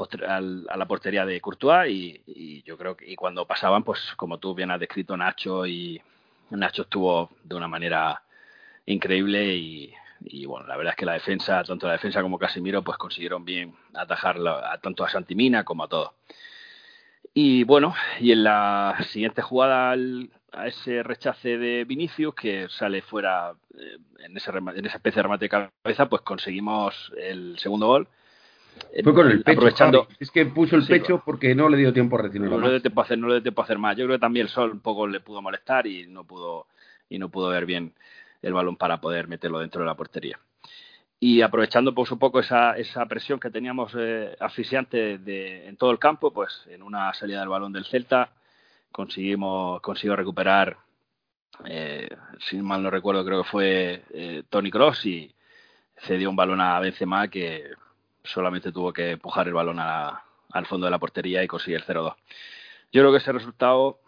a 0.69 0.77
la 0.77 0.87
portería 0.87 1.27
de 1.27 1.41
Courtois 1.41 1.91
y, 2.27 2.63
yo 2.63 2.79
creo 2.79 2.97
que 2.97 3.11
y 3.11 3.17
cuando 3.17 3.47
pasaban 3.47 3.83
pues 3.83 4.15
como 4.17 4.39
tú 4.39 4.55
bien 4.55 4.71
has 4.71 4.79
descrito 4.79 5.17
Nacho 5.17 5.67
y 5.67 6.01
Nacho 6.51 6.83
estuvo 6.83 7.31
de 7.43 7.55
una 7.57 7.67
manera 7.67 8.23
increíble 8.87 9.57
y, 9.57 9.93
bueno 10.47 10.67
la 10.67 10.77
verdad 10.77 10.93
es 10.93 10.97
que 10.97 11.07
la 11.07 11.15
defensa 11.15 11.63
tanto 11.65 11.87
la 11.87 11.95
defensa 11.95 12.23
como 12.23 12.39
Casimiro 12.39 12.83
pues 12.83 12.99
consiguieron 12.99 13.45
bien 13.45 13.75
atajar 13.95 14.37
a, 14.47 14.79
tanto 14.79 15.05
a 15.05 15.11
Santimina 15.11 15.65
como 15.65 15.85
a 15.85 15.89
todos 15.89 16.13
y 17.35 17.65
bueno 17.65 17.95
y 18.21 18.33
en 18.33 18.45
la 18.45 18.97
siguiente 19.11 19.43
jugada 19.43 19.95
a 20.57 20.67
ese 20.69 21.03
rechace 21.03 21.59
de 21.59 21.85
Vinicius 21.85 22.35
que 22.35 22.67
sale 22.71 23.03
fuera 23.03 23.53
eh, 23.79 23.99
en, 24.21 24.37
ese 24.37 24.51
en 24.51 24.87
esa 24.87 24.97
especie 24.97 25.19
de 25.19 25.23
remate 25.23 25.45
de 25.45 25.49
cabeza, 25.51 26.09
pues 26.09 26.23
conseguimos 26.23 27.13
el 27.19 27.59
segundo 27.59 27.87
gol. 27.87 28.09
Fue 29.03 29.15
con 29.15 29.31
el 29.31 29.43
pecho. 29.43 29.59
Aprovechando, 29.59 30.09
es 30.19 30.31
que 30.31 30.47
puso 30.47 30.77
el 30.77 30.87
pecho 30.87 31.23
porque 31.25 31.55
no 31.55 31.69
le 31.69 31.77
dio 31.77 31.93
tiempo 31.93 32.19
a 32.19 32.23
recibir 32.23 32.51
no, 32.51 32.59
le 32.59 32.71
dio 32.71 32.83
tiempo 32.83 33.01
a 33.01 33.05
hacer, 33.05 33.19
no 33.19 33.29
le 33.29 33.35
dio 33.35 33.43
tiempo 33.43 33.63
a 33.63 33.65
hacer 33.65 33.79
más. 33.79 33.97
Yo 33.97 34.05
creo 34.05 34.17
que 34.17 34.21
también 34.21 34.47
el 34.47 34.53
sol 34.53 34.71
un 34.71 34.81
poco 34.81 35.07
le 35.07 35.21
pudo 35.21 35.41
molestar 35.43 35.87
y 35.87 36.07
no 36.07 36.25
pudo 36.25 36.67
y 37.09 37.19
no 37.19 37.29
pudo 37.29 37.49
ver 37.49 37.67
bien 37.67 37.93
el 38.43 38.53
balón 38.53 38.77
para 38.77 39.01
poder 39.01 39.29
meterlo 39.29 39.59
dentro 39.61 39.81
de 39.81 39.87
la 39.87 39.95
portería. 39.95 40.39
Y 41.19 41.41
aprovechando 41.41 41.95
pues 41.95 42.11
un 42.11 42.19
poco 42.19 42.41
esa, 42.41 42.77
esa 42.77 43.07
presión 43.07 43.41
que 43.41 43.51
teníamos 43.51 43.93
eh, 43.99 44.37
asfixiante 44.39 45.19
de, 45.19 45.67
en 45.67 45.77
todo 45.77 45.91
el 45.91 45.99
campo, 45.99 46.33
pues 46.33 46.65
en 46.69 46.83
una 46.83 47.13
salida 47.15 47.41
del 47.41 47.49
balón 47.49 47.73
del 47.73 47.87
Celta 47.87 48.31
conseguimos 48.93 49.81
consiguió 49.81 50.17
recuperar, 50.17 50.77
eh, 51.65 52.09
si 52.41 52.57
mal 52.59 52.83
no 52.83 52.91
recuerdo, 52.91 53.25
creo 53.25 53.43
que 53.43 53.49
fue 53.49 54.05
eh, 54.11 54.43
Tony 54.51 54.71
Cross 54.71 55.07
y 55.07 55.35
cedió 55.97 56.29
un 56.31 56.37
balón 56.37 56.61
a 56.61 56.79
Benzema 56.81 57.29
que 57.29 57.71
solamente 58.23 58.73
tuvo 58.73 58.93
que 58.93 59.13
empujar 59.13 59.49
el 59.49 59.55
balón 59.55 59.79
al 59.81 60.67
fondo 60.67 60.87
de 60.87 60.91
la 60.91 60.99
portería 60.99 61.43
y 61.43 61.47
consiguió 61.47 61.79
el 61.79 61.85
0-2. 61.85 62.15
Yo 62.93 63.03
creo 63.03 63.13
que 63.13 63.19
ese 63.19 63.33
resultado, 63.33 64.01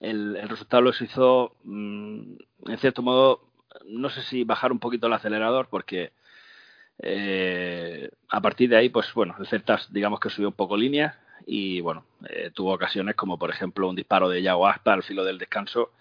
el, 0.00 0.48
resultado 0.48 0.82
los 0.82 1.00
hizo, 1.00 1.56
mm, 1.64 2.34
en 2.66 2.78
cierto 2.78 3.02
modo, 3.02 3.47
no 3.86 4.10
sé 4.10 4.22
si 4.22 4.44
bajar 4.44 4.72
un 4.72 4.78
poquito 4.78 5.06
el 5.06 5.12
acelerador 5.12 5.68
porque 5.68 6.12
eh, 7.00 8.10
a 8.28 8.40
partir 8.40 8.70
de 8.70 8.76
ahí, 8.76 8.88
pues 8.88 9.12
bueno, 9.14 9.36
el 9.38 9.46
Celta 9.46 9.80
digamos 9.90 10.20
que 10.20 10.30
subió 10.30 10.48
un 10.48 10.54
poco 10.54 10.76
línea 10.76 11.18
y 11.46 11.80
bueno, 11.80 12.04
eh, 12.28 12.50
tuvo 12.52 12.74
ocasiones 12.74 13.14
como 13.14 13.38
por 13.38 13.50
ejemplo 13.50 13.88
un 13.88 13.96
disparo 13.96 14.28
de 14.28 14.42
Yago 14.42 14.66
Aspa 14.66 14.92
al 14.94 15.02
filo 15.02 15.24
del 15.24 15.38
descanso 15.38 15.92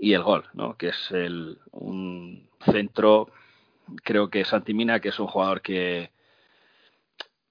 y 0.00 0.12
el 0.12 0.22
gol, 0.22 0.44
¿no? 0.54 0.76
que 0.76 0.88
es 0.88 1.10
el, 1.10 1.58
un 1.72 2.48
centro, 2.64 3.30
creo 4.02 4.28
que 4.30 4.44
Santimina, 4.44 5.00
que 5.00 5.10
es 5.10 5.18
un 5.20 5.26
jugador 5.26 5.60
que 5.60 6.10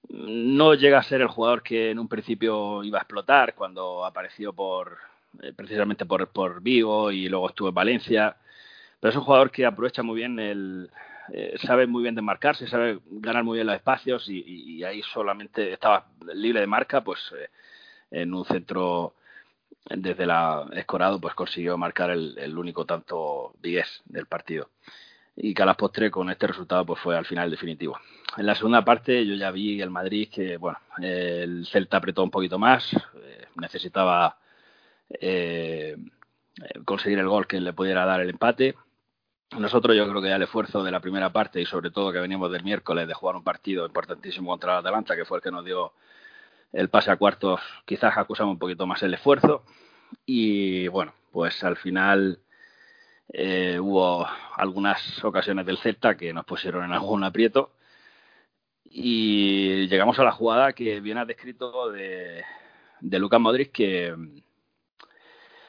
no 0.08 0.74
llega 0.74 0.98
a 0.98 1.02
ser 1.02 1.22
el 1.22 1.28
jugador 1.28 1.62
que 1.62 1.90
en 1.90 1.98
un 1.98 2.08
principio 2.08 2.84
iba 2.84 2.98
a 2.98 3.02
explotar 3.02 3.54
cuando 3.54 4.04
apareció 4.04 4.52
por 4.52 4.98
eh, 5.42 5.52
precisamente 5.54 6.06
por, 6.06 6.28
por 6.28 6.60
Vigo 6.60 7.10
y 7.10 7.28
luego 7.28 7.48
estuvo 7.48 7.68
en 7.68 7.74
Valencia, 7.74 8.36
pero 9.04 9.10
es 9.10 9.18
un 9.18 9.24
jugador 9.24 9.50
que 9.50 9.66
aprovecha 9.66 10.02
muy 10.02 10.16
bien 10.16 10.40
el, 10.40 10.90
eh, 11.30 11.58
sabe 11.62 11.86
muy 11.86 12.04
bien 12.04 12.14
desmarcarse, 12.14 12.66
sabe 12.66 13.00
ganar 13.04 13.44
muy 13.44 13.58
bien 13.58 13.66
los 13.66 13.76
espacios 13.76 14.26
y, 14.30 14.82
ahí 14.82 15.02
solamente 15.02 15.74
estaba 15.74 16.06
libre 16.32 16.60
de 16.60 16.66
marca, 16.66 17.04
pues 17.04 17.20
eh, 17.38 17.50
en 18.10 18.32
un 18.32 18.46
centro 18.46 19.12
desde 19.84 20.24
la 20.24 20.66
escorado 20.72 21.20
pues 21.20 21.34
consiguió 21.34 21.76
marcar 21.76 22.12
el, 22.12 22.56
único 22.56 22.86
tanto 22.86 23.52
Vigués 23.60 24.00
del 24.06 24.24
partido 24.24 24.70
y 25.36 25.52
que 25.52 25.62
a 25.62 25.66
las 25.66 25.76
postre 25.76 26.10
con 26.10 26.30
este 26.30 26.46
resultado 26.46 26.86
pues 26.86 26.98
fue 27.02 27.14
al 27.14 27.26
final 27.26 27.50
definitivo. 27.50 27.98
En 28.38 28.46
la 28.46 28.54
segunda 28.54 28.86
parte 28.86 29.26
yo 29.26 29.34
ya 29.34 29.50
vi 29.50 29.82
el 29.82 29.90
Madrid 29.90 30.30
que 30.32 30.56
bueno 30.56 30.78
el 31.02 31.66
Celta 31.66 31.98
apretó 31.98 32.22
un 32.22 32.30
poquito 32.30 32.58
más, 32.58 32.90
eh, 32.94 33.48
necesitaba 33.56 34.38
conseguir 36.86 37.18
el 37.18 37.28
gol 37.28 37.46
que 37.46 37.60
le 37.60 37.74
pudiera 37.74 38.06
dar 38.06 38.22
el 38.22 38.30
empate 38.30 38.74
nosotros 39.58 39.96
yo 39.96 40.08
creo 40.08 40.22
que 40.22 40.28
ya 40.28 40.36
el 40.36 40.42
esfuerzo 40.42 40.82
de 40.82 40.90
la 40.90 41.00
primera 41.00 41.32
parte 41.32 41.60
y 41.60 41.66
sobre 41.66 41.90
todo 41.90 42.12
que 42.12 42.20
venimos 42.20 42.50
del 42.50 42.64
miércoles 42.64 43.06
de 43.06 43.14
jugar 43.14 43.36
un 43.36 43.44
partido 43.44 43.86
importantísimo 43.86 44.50
contra 44.50 44.72
el 44.72 44.78
Atalanta, 44.78 45.16
que 45.16 45.24
fue 45.24 45.38
el 45.38 45.42
que 45.42 45.50
nos 45.50 45.64
dio 45.64 45.92
el 46.72 46.88
pase 46.88 47.10
a 47.10 47.16
cuartos, 47.16 47.60
quizás 47.84 48.16
acusamos 48.16 48.52
un 48.52 48.58
poquito 48.58 48.86
más 48.86 49.02
el 49.02 49.14
esfuerzo. 49.14 49.64
Y 50.26 50.88
bueno, 50.88 51.14
pues 51.32 51.62
al 51.64 51.76
final 51.76 52.40
eh, 53.32 53.78
hubo 53.80 54.26
algunas 54.56 55.22
ocasiones 55.24 55.66
del 55.66 55.78
Celta 55.78 56.16
que 56.16 56.32
nos 56.32 56.44
pusieron 56.44 56.84
en 56.84 56.92
algún 56.92 57.24
aprieto. 57.24 57.72
Y 58.84 59.88
llegamos 59.88 60.18
a 60.18 60.24
la 60.24 60.32
jugada 60.32 60.72
que 60.72 61.00
viene 61.00 61.24
descrito 61.26 61.90
de, 61.90 62.44
de 63.00 63.18
Lucas 63.18 63.40
Modric, 63.40 63.72
que, 63.72 64.14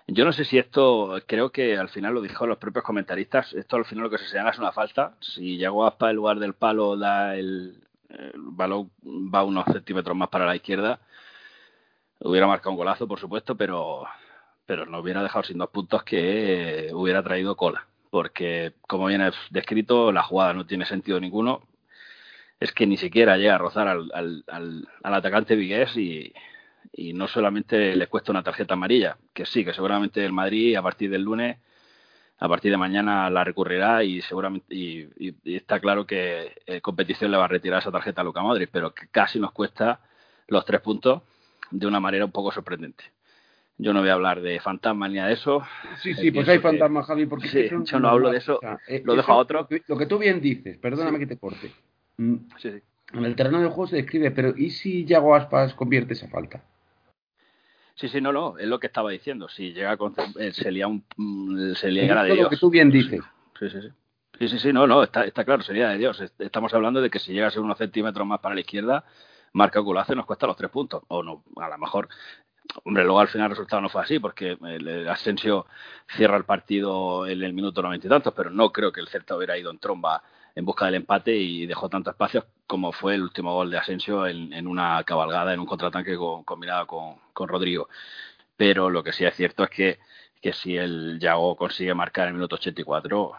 Yo 0.07 0.23
no 0.23 0.31
sé 0.33 0.45
si 0.45 0.59
esto, 0.59 1.19
creo 1.25 1.51
que 1.51 1.77
al 1.77 1.89
final 1.89 2.13
lo 2.13 2.21
dijo 2.21 2.45
los 2.45 2.59
propios 2.59 2.85
comentaristas, 2.85 3.53
esto 3.53 3.75
al 3.77 3.85
final 3.85 4.03
lo 4.03 4.09
que 4.11 4.19
se 4.19 4.27
señala 4.27 4.51
es 4.51 4.59
una 4.59 4.71
falta. 4.71 5.15
Si 5.19 5.57
llegó 5.57 5.85
Aspa 5.85 6.11
en 6.11 6.15
lugar 6.17 6.37
del 6.37 6.53
palo, 6.53 6.95
da 6.95 7.35
el, 7.35 7.83
balón 8.35 8.91
va 9.03 9.43
unos 9.43 9.65
centímetros 9.65 10.15
más 10.15 10.29
para 10.29 10.45
la 10.45 10.55
izquierda, 10.55 10.99
hubiera 12.19 12.47
marcado 12.47 12.71
un 12.71 12.77
golazo, 12.77 13.07
por 13.07 13.19
supuesto, 13.19 13.55
pero, 13.55 14.05
pero 14.65 14.85
no 14.85 14.99
hubiera 14.99 15.23
dejado 15.23 15.43
sin 15.43 15.57
dos 15.57 15.69
puntos 15.69 16.03
que 16.03 16.89
hubiera 16.93 17.23
traído 17.23 17.55
cola. 17.55 17.87
Porque, 18.11 18.73
como 18.87 19.07
viene 19.07 19.31
descrito, 19.49 20.11
la 20.11 20.23
jugada 20.23 20.53
no 20.53 20.65
tiene 20.67 20.85
sentido 20.85 21.19
ninguno. 21.19 21.63
Es 22.59 22.71
que 22.71 22.87
ni 22.87 22.97
siquiera 22.97 23.37
llega 23.37 23.55
a 23.55 23.57
rozar 23.57 23.87
al, 23.87 24.11
al, 24.13 24.43
al, 24.47 24.87
al 25.03 25.13
atacante 25.13 25.55
Vigués 25.55 25.95
y, 25.97 26.33
y 26.93 27.13
no 27.13 27.28
solamente 27.28 27.95
le 27.95 28.08
cuesta 28.08 28.32
una 28.32 28.43
tarjeta 28.43 28.74
amarilla, 28.74 29.17
que 29.34 29.45
sí, 29.45 29.63
que 29.63 29.74
seguramente 29.74 30.24
el 30.26 30.34
Madrid 30.34 30.76
a 30.76 30.82
partir 30.82 31.10
del 31.10 31.24
lunes, 31.24 31.58
a 32.38 32.50
partir 32.50 32.71
de 32.71 32.78
mañana 32.78 33.30
la 33.30 33.43
recurrirá 33.43 34.04
y 34.04 34.21
seguramente 34.21 34.74
y, 34.74 35.08
y, 35.17 35.36
y 35.43 35.56
está 35.56 35.80
claro 35.80 36.06
que 36.06 36.62
en 36.65 36.80
competición 36.82 37.32
le 37.32 37.38
va 37.38 37.45
a 37.45 37.50
retirar 37.50 37.80
esa 37.80 37.91
tarjeta 37.91 38.21
a 38.21 38.24
Luca 38.24 38.41
Modric, 38.41 38.69
pero 38.71 38.93
que 38.93 39.08
casi 39.08 39.39
nos 39.39 39.52
cuesta 39.52 40.00
los 40.48 40.65
tres 40.65 40.82
puntos 40.82 41.21
de 41.71 41.88
una 41.88 42.00
manera 42.00 42.26
un 42.26 42.32
poco 42.32 42.52
sorprendente. 42.52 43.04
Yo 43.78 43.91
no 43.91 44.00
voy 44.00 44.10
a 44.10 44.13
hablar 44.13 44.41
de 44.41 44.60
fantasmas 44.62 45.12
ni 45.12 45.19
de 45.19 45.34
eso. 45.34 45.62
Sí, 46.02 46.13
sí, 46.13 46.32
pues 46.32 46.48
hay 46.48 46.60
fantasmas, 46.60 47.06
Javi, 47.08 47.26
porque 47.26 47.50
sí, 47.50 47.67
yo 47.69 48.00
no 48.00 48.08
hablo 48.08 48.30
de 48.30 48.38
eso, 48.38 48.56
o 48.56 48.60
sea, 48.60 48.80
lo 49.04 49.15
dejo 49.15 49.34
a 49.34 49.36
otro. 49.36 49.67
Lo 49.88 49.98
que 49.98 50.06
tú 50.06 50.17
bien 50.17 50.39
dices, 50.39 50.78
perdóname 50.78 51.17
sí. 51.17 51.19
que 51.19 51.28
te 51.28 51.38
corte. 51.38 51.71
Sí, 52.17 52.48
sí. 52.58 52.71
En 53.13 53.26
el 53.26 53.36
terreno 53.36 53.60
del 53.60 53.69
juego 53.69 53.88
se 53.88 53.98
describe, 53.98 54.32
pero 54.32 54.54
¿y 54.56 54.71
si 54.71 55.06
Yago 55.06 55.36
Aspas 55.36 55.74
convierte 55.74 56.13
esa 56.13 56.28
falta? 56.28 56.63
Sí, 57.95 58.10
sí, 58.10 58.19
no, 58.19 58.34
no, 58.34 58.58
es 58.58 58.67
lo 58.67 58.79
que 58.79 58.88
estaba 58.88 59.10
diciendo. 59.10 59.47
Si 59.47 59.73
llega 59.73 59.95
con, 59.97 60.13
eh, 60.38 60.51
se 60.51 60.71
lía 60.71 60.88
un 60.88 61.03
se 61.75 61.89
lía 61.89 62.23
de 62.23 62.34
Dios. 62.34 62.43
lo 62.43 62.49
que 62.49 62.58
tú 62.58 62.69
bien 62.69 62.91
dices. 62.91 63.21
Sí, 63.58 63.69
sí, 63.69 63.81
sí. 63.81 63.89
Sí, 64.38 64.49
sí, 64.49 64.60
sí, 64.60 64.73
no, 64.73 64.86
no, 64.86 65.01
está, 65.03 65.23
está 65.23 65.45
claro, 65.45 65.63
sería 65.63 65.89
de 65.89 65.97
Dios. 65.97 66.21
Estamos 66.39 66.73
hablando 66.73 67.01
de 67.01 67.10
que 67.10 67.19
si 67.19 67.31
llega 67.31 67.47
a 67.47 67.51
ser 67.51 67.62
unos 67.62 67.77
centímetros 67.77 68.27
más 68.27 68.41
para 68.41 68.53
la 68.53 68.62
izquierda, 68.62 69.05
marca 69.53 69.79
y 69.79 70.15
nos 70.15 70.25
cuesta 70.25 70.45
los 70.45 70.58
tres 70.58 70.69
puntos. 70.69 71.03
O 71.08 71.23
no, 71.23 71.43
a 71.55 71.69
lo 71.69 71.77
mejor. 71.77 72.10
Hombre, 72.84 73.03
luego 73.03 73.19
al 73.19 73.29
final 73.29 73.45
el 73.45 73.51
resultado 73.51 73.81
no 73.81 73.89
fue 73.89 74.01
así, 74.01 74.19
porque 74.19 74.58
el 74.62 75.08
Asensio 75.08 75.67
cierra 76.17 76.36
el 76.36 76.43
partido 76.43 77.25
en 77.27 77.43
el 77.43 77.53
minuto 77.53 77.81
noventa 77.81 78.08
y 78.08 78.10
tantos, 78.10 78.34
pero 78.36 78.49
no 78.49 78.71
creo 78.73 78.91
que 78.91 78.99
el 78.99 79.08
Celta 79.08 79.38
hubiera 79.38 79.58
ido 79.58 79.71
en 79.71 79.79
tromba 79.79 80.21
en 80.55 80.65
busca 80.65 80.85
del 80.85 80.95
empate 80.95 81.35
y 81.35 81.65
dejó 81.65 81.89
tanto 81.89 82.09
espacio 82.09 82.45
como 82.65 82.91
fue 82.91 83.15
el 83.15 83.21
último 83.23 83.53
gol 83.53 83.69
de 83.69 83.77
Asensio 83.77 84.25
en, 84.25 84.53
en 84.53 84.67
una 84.67 85.03
cabalgada, 85.03 85.53
en 85.53 85.59
un 85.59 85.65
contratanque 85.65 86.15
con, 86.15 86.43
combinado 86.43 86.87
con, 86.87 87.17
con, 87.33 87.47
Rodrigo. 87.47 87.89
Pero 88.57 88.89
lo 88.89 89.03
que 89.03 89.13
sí 89.13 89.25
es 89.25 89.35
cierto 89.35 89.63
es 89.65 89.69
que, 89.69 89.99
que 90.41 90.53
si 90.53 90.77
el 90.77 91.19
Yago 91.19 91.55
consigue 91.55 91.93
marcar 91.93 92.23
en 92.23 92.29
el 92.29 92.35
minuto 92.35 92.55
84, 92.55 93.33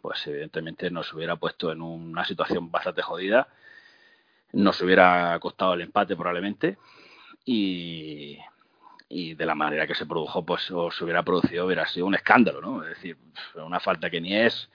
pues 0.00 0.26
evidentemente 0.26 0.90
nos 0.90 1.12
hubiera 1.12 1.36
puesto 1.36 1.72
en 1.72 1.82
una 1.82 2.24
situación 2.24 2.70
bastante 2.70 3.02
jodida, 3.02 3.48
nos 4.52 4.80
hubiera 4.80 5.38
costado 5.40 5.74
el 5.74 5.80
empate 5.82 6.14
probablemente 6.14 6.78
y, 7.44 8.38
y 9.08 9.34
de 9.34 9.46
la 9.46 9.54
manera 9.54 9.86
que 9.86 9.94
se 9.94 10.06
produjo, 10.06 10.44
pues 10.44 10.70
o 10.70 10.90
se 10.90 11.04
hubiera 11.04 11.22
producido, 11.22 11.66
hubiera 11.66 11.86
sido 11.86 12.06
un 12.06 12.14
escándalo, 12.14 12.60
¿no? 12.60 12.82
Es 12.84 12.90
decir, 12.90 13.16
una 13.56 13.80
falta 13.80 14.08
que 14.08 14.20
ni 14.20 14.34
es, 14.36 14.70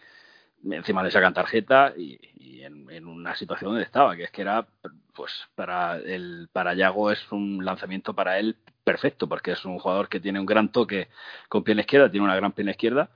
encima 0.70 1.04
le 1.04 1.12
sacan 1.12 1.34
tarjeta 1.34 1.94
y, 1.96 2.20
en, 2.62 3.08
una 3.08 3.36
situación 3.36 3.72
donde 3.72 3.86
estaba, 3.86 4.16
que 4.16 4.24
es 4.24 4.32
que 4.32 4.42
era, 4.42 4.68
pues 5.14 5.32
para 5.56 5.98
el 5.98 6.50
para 6.52 6.74
Yago 6.74 7.12
es 7.12 7.32
un 7.32 7.64
lanzamiento 7.64 8.14
para 8.14 8.38
él 8.38 8.58
perfecto, 8.84 9.28
porque 9.28 9.52
es 9.52 9.64
un 9.66 9.80
jugador 9.80 10.10
que 10.10 10.20
tiene 10.20 10.40
un 10.40 10.46
gran 10.46 10.72
toque 10.72 11.10
con 11.48 11.64
pierna 11.64 11.82
izquierda, 11.82 12.12
tiene 12.12 12.26
una 12.26 12.36
gran 12.36 12.52
pierna 12.52 12.72
izquierda 12.72 13.10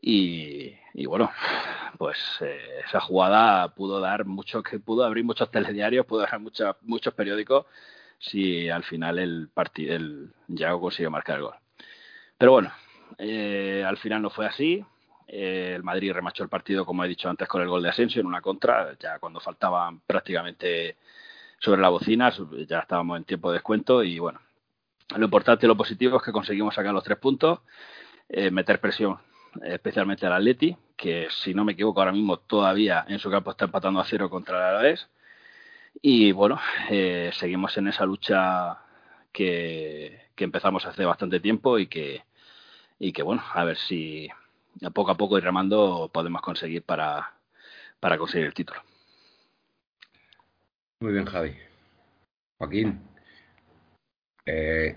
y, 0.00 0.74
y 0.94 1.06
bueno, 1.06 1.30
pues 1.98 2.18
eh, 2.40 2.82
esa 2.86 3.00
jugada 3.00 3.74
pudo 3.74 4.00
dar 4.00 4.24
mucho, 4.24 4.62
que 4.62 4.78
pudo 4.78 5.04
abrir 5.04 5.24
muchos 5.24 5.50
telediarios, 5.50 6.06
pudo 6.06 6.20
dar 6.20 6.38
mucha, 6.40 6.76
muchos 6.82 7.14
periódicos 7.14 7.66
si 8.18 8.68
al 8.68 8.84
final 8.84 9.18
el 9.18 9.48
partido 9.52 9.94
el 9.94 10.32
Yago 10.48 10.80
consiguió 10.80 11.10
marcar 11.10 11.36
el 11.36 11.42
gol. 11.42 11.54
Pero 12.36 12.52
bueno, 12.52 12.72
eh, 13.18 13.84
al 13.86 13.96
final 13.98 14.22
no 14.22 14.30
fue 14.30 14.46
así 14.46 14.84
eh, 15.28 15.74
el 15.76 15.82
Madrid 15.82 16.12
remachó 16.12 16.42
el 16.42 16.48
partido, 16.48 16.86
como 16.86 17.04
he 17.04 17.08
dicho 17.08 17.28
antes, 17.28 17.46
con 17.46 17.62
el 17.62 17.68
gol 17.68 17.82
de 17.82 17.90
Asensio 17.90 18.20
en 18.20 18.26
una 18.26 18.40
contra, 18.40 18.96
ya 18.98 19.18
cuando 19.18 19.40
faltaban 19.40 20.00
prácticamente 20.00 20.96
sobre 21.58 21.80
la 21.80 21.90
bocina, 21.90 22.32
ya 22.66 22.80
estábamos 22.80 23.18
en 23.18 23.24
tiempo 23.24 23.50
de 23.50 23.56
descuento 23.56 24.02
y 24.02 24.18
bueno, 24.18 24.40
lo 25.16 25.24
importante 25.24 25.66
y 25.66 25.68
lo 25.68 25.76
positivo 25.76 26.16
es 26.16 26.22
que 26.22 26.32
conseguimos 26.32 26.74
sacar 26.74 26.94
los 26.94 27.04
tres 27.04 27.18
puntos, 27.18 27.60
eh, 28.28 28.50
meter 28.50 28.80
presión 28.80 29.18
especialmente 29.64 30.26
al 30.26 30.34
Atleti, 30.34 30.76
que 30.96 31.28
si 31.30 31.54
no 31.54 31.64
me 31.64 31.72
equivoco 31.72 32.00
ahora 32.00 32.12
mismo 32.12 32.38
todavía 32.38 33.04
en 33.08 33.18
su 33.18 33.30
campo 33.30 33.50
está 33.50 33.64
empatando 33.64 34.00
a 34.00 34.04
cero 34.04 34.30
contra 34.30 34.56
el 34.58 34.64
Alavés. 34.64 35.08
Y 36.02 36.32
bueno, 36.32 36.60
eh, 36.90 37.30
seguimos 37.34 37.76
en 37.76 37.88
esa 37.88 38.04
lucha 38.04 38.78
que, 39.32 40.28
que 40.34 40.44
empezamos 40.44 40.86
hace 40.86 41.04
bastante 41.04 41.40
tiempo 41.40 41.78
y 41.78 41.86
que, 41.88 42.24
y 42.98 43.12
que 43.12 43.22
bueno, 43.22 43.42
a 43.52 43.64
ver 43.64 43.76
si, 43.76 44.28
poco 44.92 45.10
a 45.10 45.16
poco 45.16 45.38
y 45.38 45.40
remando 45.40 46.10
podemos 46.12 46.40
conseguir 46.42 46.82
para, 46.82 47.32
para 48.00 48.18
conseguir 48.18 48.46
el 48.46 48.54
título. 48.54 48.80
Muy 51.00 51.12
bien, 51.12 51.26
Javi. 51.26 51.54
Joaquín, 52.58 53.00
eh, 54.46 54.96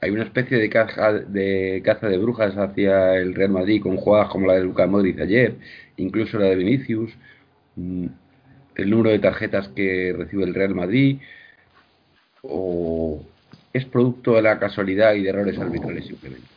hay 0.00 0.10
una 0.10 0.24
especie 0.24 0.58
de 0.58 0.70
caza, 0.70 1.12
de 1.12 1.82
caza 1.84 2.08
de 2.08 2.18
brujas 2.18 2.56
hacia 2.56 3.16
el 3.16 3.34
Real 3.34 3.50
Madrid 3.50 3.82
con 3.82 3.96
jugadas 3.96 4.30
como 4.30 4.46
la 4.46 4.54
de 4.54 4.64
Lucas 4.64 4.88
Modric 4.88 5.20
ayer, 5.20 5.56
incluso 5.96 6.38
la 6.38 6.46
de 6.46 6.56
Vinicius, 6.56 7.12
mm, 7.76 8.06
el 8.76 8.90
número 8.90 9.10
de 9.10 9.18
tarjetas 9.18 9.68
que 9.68 10.14
recibe 10.16 10.44
el 10.44 10.54
Real 10.54 10.74
Madrid, 10.74 11.18
o 12.42 13.22
es 13.72 13.84
producto 13.84 14.34
de 14.34 14.42
la 14.42 14.58
casualidad 14.58 15.14
y 15.14 15.22
de 15.22 15.30
errores 15.30 15.58
arbitrales 15.58 16.06
simplemente. 16.06 16.48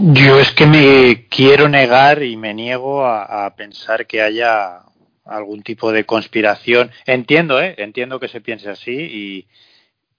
Yo 0.00 0.38
es 0.40 0.52
que 0.52 0.64
me 0.64 1.26
quiero 1.28 1.68
negar 1.68 2.22
y 2.22 2.36
me 2.36 2.54
niego 2.54 3.04
a, 3.04 3.54
pensar 3.56 4.06
que 4.06 4.22
haya 4.22 4.80
algún 5.24 5.62
tipo 5.62 5.92
de 5.92 6.04
conspiración. 6.06 6.90
Entiendo, 7.04 7.60
¿eh? 7.60 7.74
Entiendo 7.76 8.18
que 8.18 8.28
se 8.28 8.40
piense 8.40 8.70
así 8.70 8.92
y, 8.92 9.48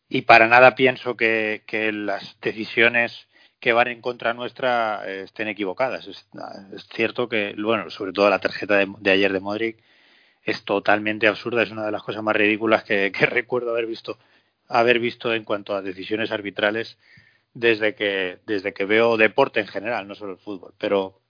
y 0.10 0.24
para 0.24 0.48
nada 0.48 0.76
pienso 0.76 1.16
que, 1.18 1.64
que, 1.66 1.92
las 1.92 2.38
decisiones 2.40 3.28
que 3.60 3.74
van 3.74 3.88
en 3.88 4.02
contra 4.02 4.34
nuestra 4.36 5.04
eh, 5.08 5.24
estén 5.24 5.48
equivocadas. 5.48 6.08
Es, 6.08 6.28
cierto 6.94 7.28
que, 7.28 7.56
bueno, 7.58 7.90
sobre 7.90 8.14
todo 8.14 8.30
la 8.30 8.40
tarjeta 8.40 8.78
de, 8.78 8.94
de, 9.00 9.12
ayer 9.12 9.34
de 9.34 9.40
Modric 9.40 9.78
es 10.44 10.64
totalmente 10.66 11.28
absurda, 11.28 11.64
es 11.64 11.72
una 11.72 11.86
de 11.86 11.92
las 11.92 12.04
cosas 12.04 12.22
más 12.22 12.36
ridículas 12.36 12.84
que, 12.84 13.12
que 13.12 13.26
recuerdo 13.26 13.72
haber 13.72 13.88
visto, 13.88 14.20
haber 14.68 15.00
visto 15.00 15.34
en 15.34 15.44
cuanto 15.44 15.76
a 15.76 15.82
decisiones 15.82 16.32
arbitrales 16.32 16.98
desde 17.54 17.96
que, 17.96 18.40
desde 18.46 18.74
que 18.74 18.86
veo 18.86 19.18
deporte 19.18 19.60
en 19.60 19.68
general, 19.68 20.08
no 20.08 20.16
solo 20.16 20.34
el 20.34 20.40
fútbol. 20.40 20.74
Pero 20.78 21.22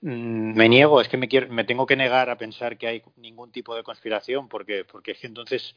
mmm, 0.00 0.54
me 0.54 0.68
niego, 0.68 1.00
es 1.00 1.08
que 1.08 1.16
me, 1.16 1.28
quiero, 1.28 1.48
me 1.48 1.64
tengo 1.64 1.86
que 1.86 1.96
negar 1.96 2.30
a 2.30 2.38
pensar 2.38 2.78
que 2.78 2.86
hay 2.88 3.02
ningún 3.16 3.50
tipo 3.52 3.74
de 3.74 3.82
conspiración, 3.82 4.48
porque, 4.48 4.84
porque 4.84 5.12
es 5.12 5.18
que 5.18 5.26
entonces 5.26 5.74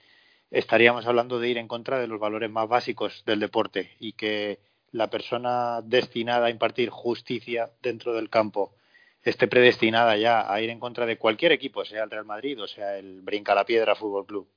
estaríamos 0.52 1.06
hablando 1.08 1.40
de 1.40 1.50
ir 1.50 1.58
en 1.58 1.68
contra 1.68 2.00
de 2.00 2.08
los 2.08 2.20
valores 2.20 2.50
más 2.52 2.68
básicos 2.68 3.24
del 3.26 3.40
deporte 3.40 3.92
y 4.00 4.14
que 4.14 4.60
la 4.92 5.10
persona 5.10 5.82
destinada 5.82 6.48
a 6.48 6.50
impartir 6.50 6.90
justicia 6.90 7.72
dentro 7.82 8.14
del 8.14 8.30
campo 8.30 8.76
esté 9.24 9.48
predestinada 9.48 10.18
ya 10.18 10.52
a 10.52 10.62
ir 10.62 10.70
en 10.70 10.80
contra 10.80 11.06
de 11.06 11.18
cualquier 11.18 11.54
equipo, 11.54 11.86
sea 11.86 12.04
el 12.04 12.10
Real 12.10 12.26
Madrid 12.26 12.62
o 12.62 12.68
sea 12.68 12.98
el 12.98 13.22
Brinca 13.22 13.56
la 13.56 13.66
Piedra 13.66 13.96
Fútbol 13.96 14.26
Club 14.26 14.48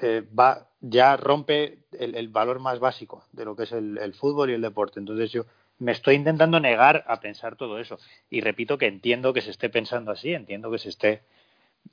eh, 0.00 0.22
va, 0.38 0.68
ya 0.80 1.16
rompe 1.16 1.78
el, 1.92 2.28
valor 2.28 2.58
más 2.58 2.78
básico 2.78 3.24
de 3.32 3.44
lo 3.44 3.56
que 3.56 3.64
es 3.64 3.72
el, 3.72 3.98
el, 3.98 4.14
fútbol 4.14 4.50
y 4.50 4.54
el 4.54 4.62
deporte. 4.62 5.00
Entonces 5.00 5.30
yo 5.30 5.44
me 5.78 5.92
estoy 5.92 6.14
intentando 6.14 6.60
negar 6.60 7.04
a 7.06 7.20
pensar 7.20 7.56
todo 7.56 7.78
eso. 7.78 7.98
Y 8.30 8.40
repito 8.40 8.78
que 8.78 8.86
entiendo 8.86 9.32
que 9.32 9.42
se 9.42 9.50
esté 9.50 9.68
pensando 9.68 10.10
así, 10.12 10.32
entiendo 10.32 10.70
que 10.70 10.78
se 10.78 10.90
esté 10.90 11.22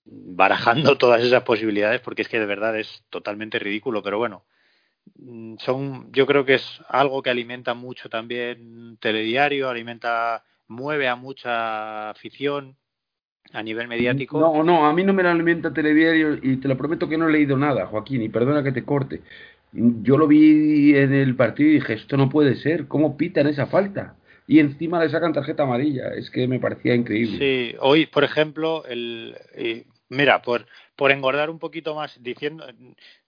barajando 0.05 0.97
todas 0.97 1.23
esas 1.23 1.43
posibilidades 1.43 2.01
porque 2.01 2.21
es 2.21 2.29
que 2.29 2.39
de 2.39 2.45
verdad 2.45 2.77
es 2.77 3.03
totalmente 3.09 3.59
ridículo, 3.59 4.03
pero 4.03 4.17
bueno, 4.17 4.43
mm, 5.15 5.57
son 5.59 6.11
yo 6.11 6.25
creo 6.25 6.45
que 6.45 6.55
es 6.55 6.81
algo 6.89 7.21
que 7.21 7.29
alimenta 7.29 7.73
mucho 7.73 8.09
también 8.09 8.97
telediario, 8.99 9.69
alimenta 9.69 10.43
mueve 10.67 11.07
a 11.07 11.15
mucha 11.15 12.09
afición 12.09 12.75
a 13.53 13.63
nivel 13.63 13.87
mediático. 13.87 14.39
No, 14.39 14.63
no, 14.63 14.85
a 14.85 14.93
mí 14.93 15.03
no 15.03 15.13
me 15.13 15.23
lo 15.23 15.29
alimenta 15.29 15.73
Telediario 15.73 16.37
y 16.41 16.57
te 16.57 16.67
lo 16.67 16.77
prometo 16.77 17.07
que 17.07 17.17
no 17.17 17.27
he 17.27 17.31
leído 17.31 17.57
nada, 17.57 17.87
Joaquín, 17.87 18.21
y 18.21 18.29
perdona 18.29 18.63
que 18.63 18.71
te 18.71 18.83
corte. 18.83 19.21
Yo 19.71 20.17
lo 20.17 20.27
vi 20.27 20.95
en 20.95 21.13
el 21.13 21.35
partido 21.35 21.69
y 21.69 21.73
dije, 21.75 21.93
esto 21.93 22.17
no 22.17 22.29
puede 22.29 22.55
ser, 22.55 22.87
¿cómo 22.87 23.17
pitan 23.17 23.47
esa 23.47 23.67
falta? 23.67 24.15
Y 24.47 24.59
encima 24.59 25.03
le 25.03 25.09
sacan 25.09 25.33
tarjeta 25.33 25.63
amarilla, 25.63 26.13
es 26.13 26.31
que 26.31 26.47
me 26.47 26.59
parecía 26.59 26.95
increíble. 26.95 27.37
Sí, 27.37 27.75
hoy, 27.79 28.05
por 28.05 28.23
ejemplo, 28.23 28.85
el, 28.85 29.35
eh, 29.53 29.85
mira, 30.09 30.41
por, 30.41 30.65
por 30.95 31.11
engordar 31.11 31.49
un 31.49 31.59
poquito 31.59 31.95
más, 31.95 32.17
diciendo, 32.23 32.65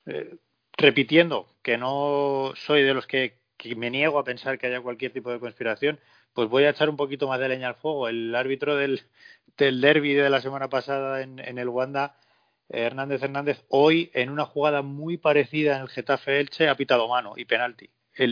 eh, 0.06 0.36
repitiendo 0.78 1.48
que 1.62 1.78
no 1.78 2.54
soy 2.56 2.84
de 2.84 2.94
los 2.94 3.06
que 3.06 3.40
que 3.60 3.76
me 3.76 3.92
niego 3.92 4.18
a 4.18 4.24
pensar 4.24 4.58
que 4.58 4.68
haya 4.68 4.82
cualquier 4.82 5.12
tipo 5.12 5.32
de 5.32 5.40
conspiración, 5.40 6.00
pues 6.34 6.50
voy 6.50 6.64
a 6.64 6.70
echar 6.70 6.90
un 6.90 6.98
poquito 6.98 7.28
más 7.28 7.40
de 7.40 7.50
leña 7.50 7.70
al 7.70 7.76
fuego. 7.76 8.08
El 8.08 8.36
árbitro 8.36 8.76
del, 8.76 9.04
del 9.58 9.82
derby 9.82 10.14
de 10.14 10.30
la 10.30 10.42
semana 10.42 10.70
pasada 10.70 11.22
en, 11.22 11.40
en 11.40 11.58
el 11.58 11.70
Wanda, 11.70 12.16
eh, 12.70 12.84
Hernández 12.84 13.22
Hernández, 13.24 13.64
hoy 13.70 14.12
en 14.14 14.30
una 14.30 14.46
jugada 14.46 14.82
muy 14.82 15.18
parecida 15.18 15.76
en 15.78 15.84
el 15.84 15.90
Getafe 15.90 16.40
Elche 16.40 16.70
ha 16.70 16.76
pitado 16.76 17.08
mano 17.08 17.34
y 17.36 17.46
penalti. 17.46 17.90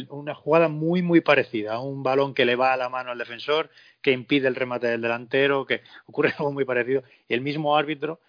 Una 0.10 0.36
jugada 0.36 0.67
muy, 0.67 1.01
muy 1.01 1.21
parecida. 1.21 1.79
Un 1.79 2.03
balón 2.03 2.33
que 2.33 2.45
le 2.45 2.55
va 2.57 2.73
a 2.73 2.77
la 2.77 2.89
mano 2.89 3.12
al 3.12 3.17
defensor, 3.17 3.69
que 4.01 4.12
impide 4.12 4.47
el 4.49 4.55
remate 4.55 4.88
del 4.88 5.01
delantero, 5.01 5.65
que 5.65 5.81
ocurre 6.07 6.33
algo 6.38 6.51
muy 6.51 6.65
parecido. 6.65 7.03
Y 7.27 7.33
el 7.33 7.41
mismo 7.41 7.77
árbitro, 7.77 8.19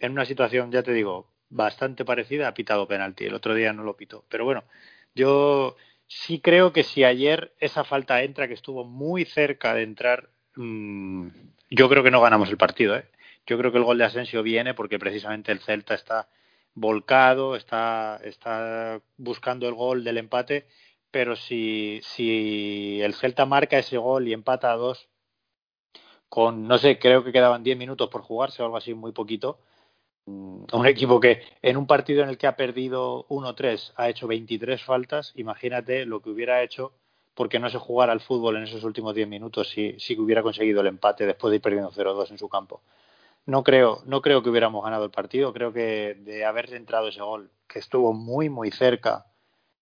en 0.00 0.12
una 0.12 0.24
situación, 0.24 0.72
ya 0.72 0.82
te 0.82 0.92
digo, 0.92 1.28
bastante 1.50 2.04
parecida, 2.04 2.48
ha 2.48 2.54
pitado 2.54 2.88
penalti. 2.88 3.24
El 3.26 3.34
otro 3.34 3.54
día 3.54 3.72
no 3.72 3.84
lo 3.84 3.96
pitó. 3.96 4.24
Pero 4.28 4.44
bueno, 4.44 4.64
yo 5.14 5.76
sí 6.14 6.40
creo 6.40 6.72
que 6.72 6.84
si 6.84 7.04
ayer 7.04 7.54
esa 7.58 7.84
falta 7.84 8.22
entra, 8.22 8.46
que 8.48 8.54
estuvo 8.54 8.84
muy 8.84 9.24
cerca 9.24 9.74
de 9.74 9.82
entrar, 9.82 10.30
mmm, 10.54 11.28
yo 11.70 11.88
creo 11.88 12.02
que 12.02 12.10
no 12.10 12.20
ganamos 12.20 12.48
el 12.50 12.56
partido. 12.56 12.96
¿eh? 12.96 13.06
Yo 13.46 13.58
creo 13.58 13.72
que 13.72 13.78
el 13.78 13.84
gol 13.84 13.98
de 13.98 14.04
Asensio 14.04 14.42
viene 14.42 14.74
porque 14.74 14.98
precisamente 14.98 15.50
el 15.52 15.60
Celta 15.60 15.94
está 15.94 16.28
volcado, 16.74 17.56
está, 17.56 18.20
está 18.24 19.00
buscando 19.16 19.68
el 19.68 19.74
gol 19.74 20.04
del 20.04 20.18
empate, 20.18 20.68
pero 21.10 21.36
si, 21.36 22.00
si 22.02 23.00
el 23.02 23.14
Celta 23.14 23.44
marca 23.44 23.78
ese 23.78 23.98
gol 23.98 24.28
y 24.28 24.32
empata 24.32 24.72
a 24.72 24.76
dos, 24.76 25.08
con, 26.28 26.66
no 26.68 26.78
sé, 26.78 26.98
creo 26.98 27.24
que 27.24 27.32
quedaban 27.32 27.62
10 27.62 27.76
minutos 27.76 28.08
por 28.08 28.22
jugarse 28.22 28.62
o 28.62 28.66
algo 28.66 28.76
así, 28.76 28.94
muy 28.94 29.12
poquito, 29.12 29.58
Mm, 30.26 30.64
un 30.72 30.86
equipo 30.86 31.20
que 31.20 31.42
en 31.62 31.76
un 31.76 31.86
partido 31.86 32.22
en 32.22 32.30
el 32.30 32.38
que 32.38 32.46
ha 32.46 32.56
perdido 32.56 33.26
1-3 33.28 33.92
ha 33.96 34.08
hecho 34.08 34.26
23 34.26 34.82
faltas, 34.82 35.32
imagínate 35.36 36.06
lo 36.06 36.20
que 36.20 36.30
hubiera 36.30 36.62
hecho 36.62 36.92
porque 37.34 37.58
no 37.58 37.68
se 37.68 37.78
jugara 37.78 38.12
al 38.12 38.20
fútbol 38.20 38.56
en 38.56 38.62
esos 38.62 38.84
últimos 38.84 39.14
10 39.14 39.28
minutos 39.28 39.68
si, 39.68 39.98
si 39.98 40.18
hubiera 40.18 40.42
conseguido 40.42 40.80
el 40.80 40.86
empate 40.86 41.26
después 41.26 41.50
de 41.50 41.56
ir 41.56 41.62
perdiendo 41.62 41.90
0-2 41.90 42.30
en 42.30 42.38
su 42.38 42.48
campo. 42.48 42.82
No 43.46 43.62
creo, 43.62 44.02
no 44.06 44.22
creo 44.22 44.42
que 44.42 44.50
hubiéramos 44.50 44.82
ganado 44.84 45.04
el 45.04 45.10
partido, 45.10 45.52
creo 45.52 45.72
que 45.72 46.14
de 46.14 46.44
haber 46.44 46.72
entrado 46.72 47.08
ese 47.08 47.20
gol, 47.20 47.50
que 47.68 47.78
estuvo 47.78 48.14
muy, 48.14 48.48
muy 48.48 48.70
cerca, 48.70 49.26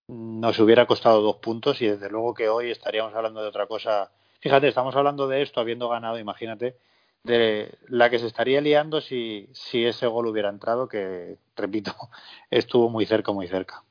nos 0.09 0.59
hubiera 0.59 0.87
costado 0.87 1.23
dos 1.23 1.37
puntos 1.37 1.81
y 1.81 1.87
desde 1.87 2.11
luego 2.11 2.35
que 2.35 2.49
hoy 2.49 2.71
estaríamos 2.71 3.15
hablando 3.15 3.43
de 3.43 3.49
otra 3.49 3.67
cosa. 3.67 4.11
Fíjate, 4.41 4.67
estamos 4.69 4.97
hablando 4.97 5.29
de 5.29 5.43
esto 5.43 5.61
habiendo 5.61 5.89
ganado, 5.89 6.19
imagínate, 6.19 6.77
de 7.25 7.79
la 7.89 8.11
que 8.11 8.19
se 8.19 8.27
estaría 8.27 8.61
liando 8.61 9.01
si, 9.01 9.49
si 9.53 9.85
ese 9.85 10.07
gol 10.07 10.27
hubiera 10.27 10.49
entrado, 10.49 10.89
que, 10.89 11.39
repito, 11.57 11.95
estuvo 12.51 12.89
muy 12.89 13.07
cerca, 13.07 13.33
muy 13.33 13.49
cerca. 13.49 13.83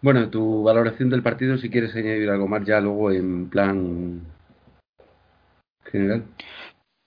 Bueno, 0.00 0.30
tu 0.30 0.62
valoración 0.62 1.10
del 1.10 1.22
partido, 1.22 1.58
si 1.58 1.70
quieres 1.70 1.94
añadir 1.96 2.30
algo 2.30 2.46
más 2.46 2.64
ya 2.64 2.80
luego 2.80 3.10
en 3.10 3.50
plan 3.50 4.20
general. 5.84 6.24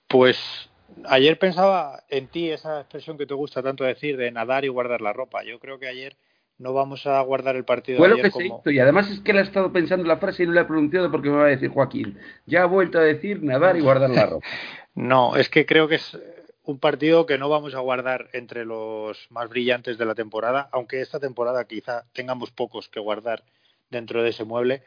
Pues 0.07 0.69
ayer 1.05 1.39
pensaba 1.39 2.03
en 2.09 2.27
ti, 2.27 2.49
esa 2.49 2.81
expresión 2.81 3.17
que 3.17 3.25
te 3.25 3.33
gusta 3.33 3.63
tanto 3.63 3.85
decir 3.85 4.17
de 4.17 4.31
nadar 4.31 4.65
y 4.65 4.67
guardar 4.67 4.99
la 4.99 5.13
ropa. 5.13 5.43
Yo 5.43 5.59
creo 5.59 5.79
que 5.79 5.87
ayer 5.87 6.17
no 6.61 6.73
vamos 6.73 7.07
a 7.07 7.19
guardar 7.21 7.55
el 7.55 7.65
partido. 7.65 7.97
Fue 7.97 8.07
lo 8.07 8.17
que 8.17 8.29
se 8.29 8.45
hizo 8.45 8.69
y 8.69 8.79
además 8.79 9.09
es 9.09 9.19
que 9.21 9.31
él 9.31 9.39
ha 9.39 9.41
estado 9.41 9.73
pensando 9.73 10.07
la 10.07 10.17
frase 10.17 10.43
y 10.43 10.47
no 10.47 10.53
la 10.53 10.61
ha 10.61 10.67
pronunciado 10.67 11.09
porque 11.09 11.29
me 11.29 11.37
va 11.37 11.45
a 11.45 11.47
decir 11.47 11.69
Joaquín. 11.69 12.19
Ya 12.45 12.61
ha 12.61 12.67
vuelto 12.67 12.99
a 12.99 13.01
decir 13.01 13.41
nadar 13.41 13.77
y 13.77 13.81
guardar 13.81 14.11
la 14.11 14.27
ropa. 14.27 14.45
no, 14.95 15.35
es 15.35 15.49
que 15.49 15.65
creo 15.65 15.87
que 15.87 15.95
es 15.95 16.19
un 16.63 16.77
partido 16.77 17.25
que 17.25 17.39
no 17.39 17.49
vamos 17.49 17.73
a 17.73 17.79
guardar 17.79 18.29
entre 18.33 18.63
los 18.63 19.25
más 19.31 19.49
brillantes 19.49 19.97
de 19.97 20.05
la 20.05 20.13
temporada, 20.13 20.69
aunque 20.71 21.01
esta 21.01 21.19
temporada 21.19 21.65
quizá 21.65 22.05
tengamos 22.13 22.51
pocos 22.51 22.89
que 22.89 22.99
guardar 22.99 23.43
dentro 23.89 24.21
de 24.21 24.29
ese 24.29 24.43
mueble. 24.43 24.83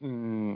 Mm, 0.00 0.54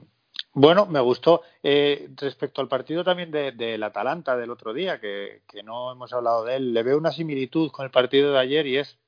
bueno, 0.54 0.86
me 0.86 1.00
gustó. 1.00 1.42
Eh, 1.62 2.08
respecto 2.16 2.62
al 2.62 2.68
partido 2.68 3.04
también 3.04 3.30
del 3.30 3.58
de, 3.58 3.84
Atalanta 3.84 4.38
del 4.38 4.50
otro 4.50 4.72
día, 4.72 5.00
que, 5.00 5.42
que 5.46 5.62
no 5.62 5.92
hemos 5.92 6.14
hablado 6.14 6.46
de 6.46 6.56
él, 6.56 6.72
le 6.72 6.82
veo 6.82 6.96
una 6.96 7.12
similitud 7.12 7.70
con 7.70 7.84
el 7.84 7.90
partido 7.90 8.32
de 8.32 8.38
ayer 8.38 8.66
y 8.66 8.78
es 8.78 8.98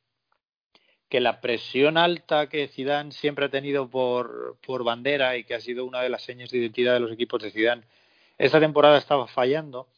que 1.09 1.21
la 1.21 1.41
presión 1.41 1.97
alta 1.97 2.49
que 2.49 2.69
Zidane 2.69 3.13
siempre 3.13 3.47
ha 3.47 3.51
tenido 3.51 3.89
por, 3.89 4.59
por 4.67 4.85
bandera 4.85 5.37
y 5.37 5.45
que 5.45 5.55
ha 5.55 5.61
sido 5.61 5.85
una 5.87 6.03
de 6.03 6.11
las 6.11 6.23
señas 6.23 6.51
de 6.51 6.59
identidad 6.59 6.95
de 6.95 7.01
los 7.01 7.13
equipos 7.13 7.43
de 7.43 7.51
Zidane, 7.51 7.83
esta 8.37 8.61
temporada 8.61 8.99
estaba 8.99 9.27
fallando, 9.27 9.89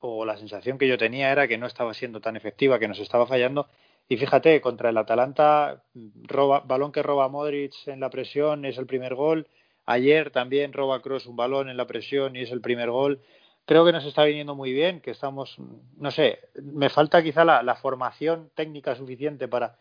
o 0.00 0.24
la 0.24 0.36
sensación 0.36 0.78
que 0.78 0.88
yo 0.88 0.96
tenía 0.96 1.32
era 1.32 1.48
que 1.48 1.58
no 1.58 1.66
estaba 1.66 1.92
siendo 1.92 2.20
tan 2.20 2.36
efectiva, 2.36 2.78
que 2.78 2.88
nos 2.88 3.00
estaba 3.00 3.26
fallando. 3.26 3.68
Y 4.08 4.16
fíjate, 4.16 4.60
contra 4.60 4.90
el 4.90 4.96
Atalanta, 4.96 5.82
balón 5.92 6.92
que 6.92 7.02
roba 7.02 7.28
Modric 7.28 7.74
en 7.86 8.00
la 8.00 8.08
presión 8.08 8.64
es 8.64 8.78
el 8.78 8.86
primer 8.86 9.14
gol. 9.14 9.48
Ayer 9.86 10.30
también 10.30 10.72
roba 10.72 11.02
Cross 11.02 11.26
un 11.26 11.36
balón 11.36 11.68
en 11.68 11.76
la 11.76 11.86
presión 11.86 12.36
y 12.36 12.42
es 12.42 12.52
el 12.52 12.60
primer 12.60 12.90
gol. 12.90 13.20
Creo 13.66 13.84
que 13.84 13.92
nos 13.92 14.04
está 14.06 14.24
viniendo 14.24 14.54
muy 14.54 14.72
bien, 14.72 15.00
que 15.00 15.10
estamos, 15.10 15.56
no 15.98 16.10
sé, 16.10 16.38
me 16.54 16.88
falta 16.88 17.22
quizá 17.22 17.44
la 17.44 17.74
formación 17.74 18.50
técnica 18.54 18.94
suficiente 18.94 19.46
para, 19.46 19.76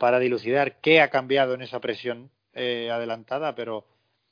para 0.00 0.18
dilucidar 0.18 0.80
qué 0.80 1.02
ha 1.02 1.10
cambiado 1.10 1.52
en 1.52 1.60
esa 1.60 1.78
presión 1.78 2.30
eh, 2.54 2.90
adelantada, 2.90 3.54
pero 3.54 3.84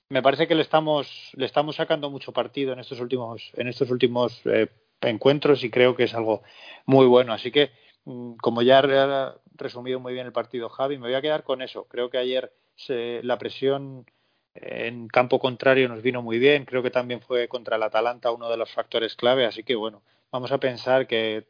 me 0.09 0.23
parece 0.23 0.49
que 0.49 0.55
le 0.55 0.63
estamos, 0.63 1.31
le 1.35 1.45
estamos 1.45 1.77
sacando 1.77 2.09
mucho 2.09 2.33
partido 2.33 2.73
en 2.73 2.79
estos 2.79 2.99
últimos, 3.01 3.53
en 3.55 3.69
estos 3.69 3.91
últimos 3.91 4.41
eh, 4.47 4.69
encuentros 5.03 5.63
y 5.63 5.71
creo 5.71 5.95
que 5.95 6.05
es 6.05 6.15
algo 6.15 6.43
muy 6.87 7.07
bueno. 7.07 7.35
Así 7.35 7.53
que, 7.53 7.71
mm, 8.07 8.37
como 8.37 8.63
ya 8.63 8.79
ha 8.79 9.37
resumido 9.57 10.01
muy 10.01 10.15
bien 10.15 10.27
el 10.27 10.33
partido 10.33 10.71
Javi, 10.71 10.97
me 10.97 11.09
voy 11.09 11.15
a 11.15 11.21
quedar 11.21 11.45
con 11.45 11.61
eso. 11.61 11.85
Creo 11.85 12.09
que 12.09 12.17
ayer 12.17 12.51
se, 12.75 13.21
la 13.23 13.37
presión 13.37 14.07
en 14.55 15.07
campo 15.09 15.39
contrario 15.39 15.89
nos 15.91 16.01
vino 16.03 16.23
muy 16.23 16.39
bien. 16.39 16.65
Creo 16.65 16.83
que 16.83 16.91
también 16.91 17.21
fue 17.21 17.47
contra 17.47 17.77
el 17.77 17.83
Atalanta 17.83 18.33
uno 18.33 18.49
de 18.49 18.57
los 18.57 18.73
factores 18.73 19.17
clave. 19.17 19.45
Así 19.45 19.65
que, 19.65 19.75
bueno, 19.75 20.03
vamos 20.33 20.51
a 20.51 20.59
pensar 20.59 21.07
que 21.07 21.47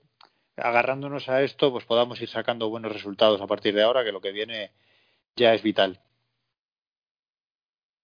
agarrándonos 0.61 1.29
a 1.29 1.43
esto, 1.43 1.71
pues 1.73 1.85
podamos 1.85 2.21
ir 2.21 2.29
sacando 2.29 2.69
buenos 2.69 2.93
resultados 2.93 3.41
a 3.41 3.47
partir 3.47 3.75
de 3.75 3.83
ahora, 3.83 4.05
que 4.05 4.13
lo 4.13 4.21
que 4.21 4.33
viene 4.33 4.71
ya 5.37 5.55
es 5.55 5.63
vital. 5.63 6.01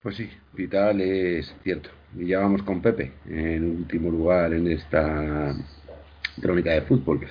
Pues 0.02 0.16
sí, 0.16 0.30
vital 0.52 1.00
es 1.00 1.54
cierto. 1.62 1.90
Y 2.16 2.26
ya 2.26 2.40
vamos 2.40 2.62
con 2.62 2.82
Pepe, 2.82 3.12
en 3.26 3.78
último 3.78 4.10
lugar 4.10 4.52
en 4.52 4.70
esta 4.70 5.54
crónica 6.40 6.72
de 6.72 6.82
fútbol. 6.82 7.26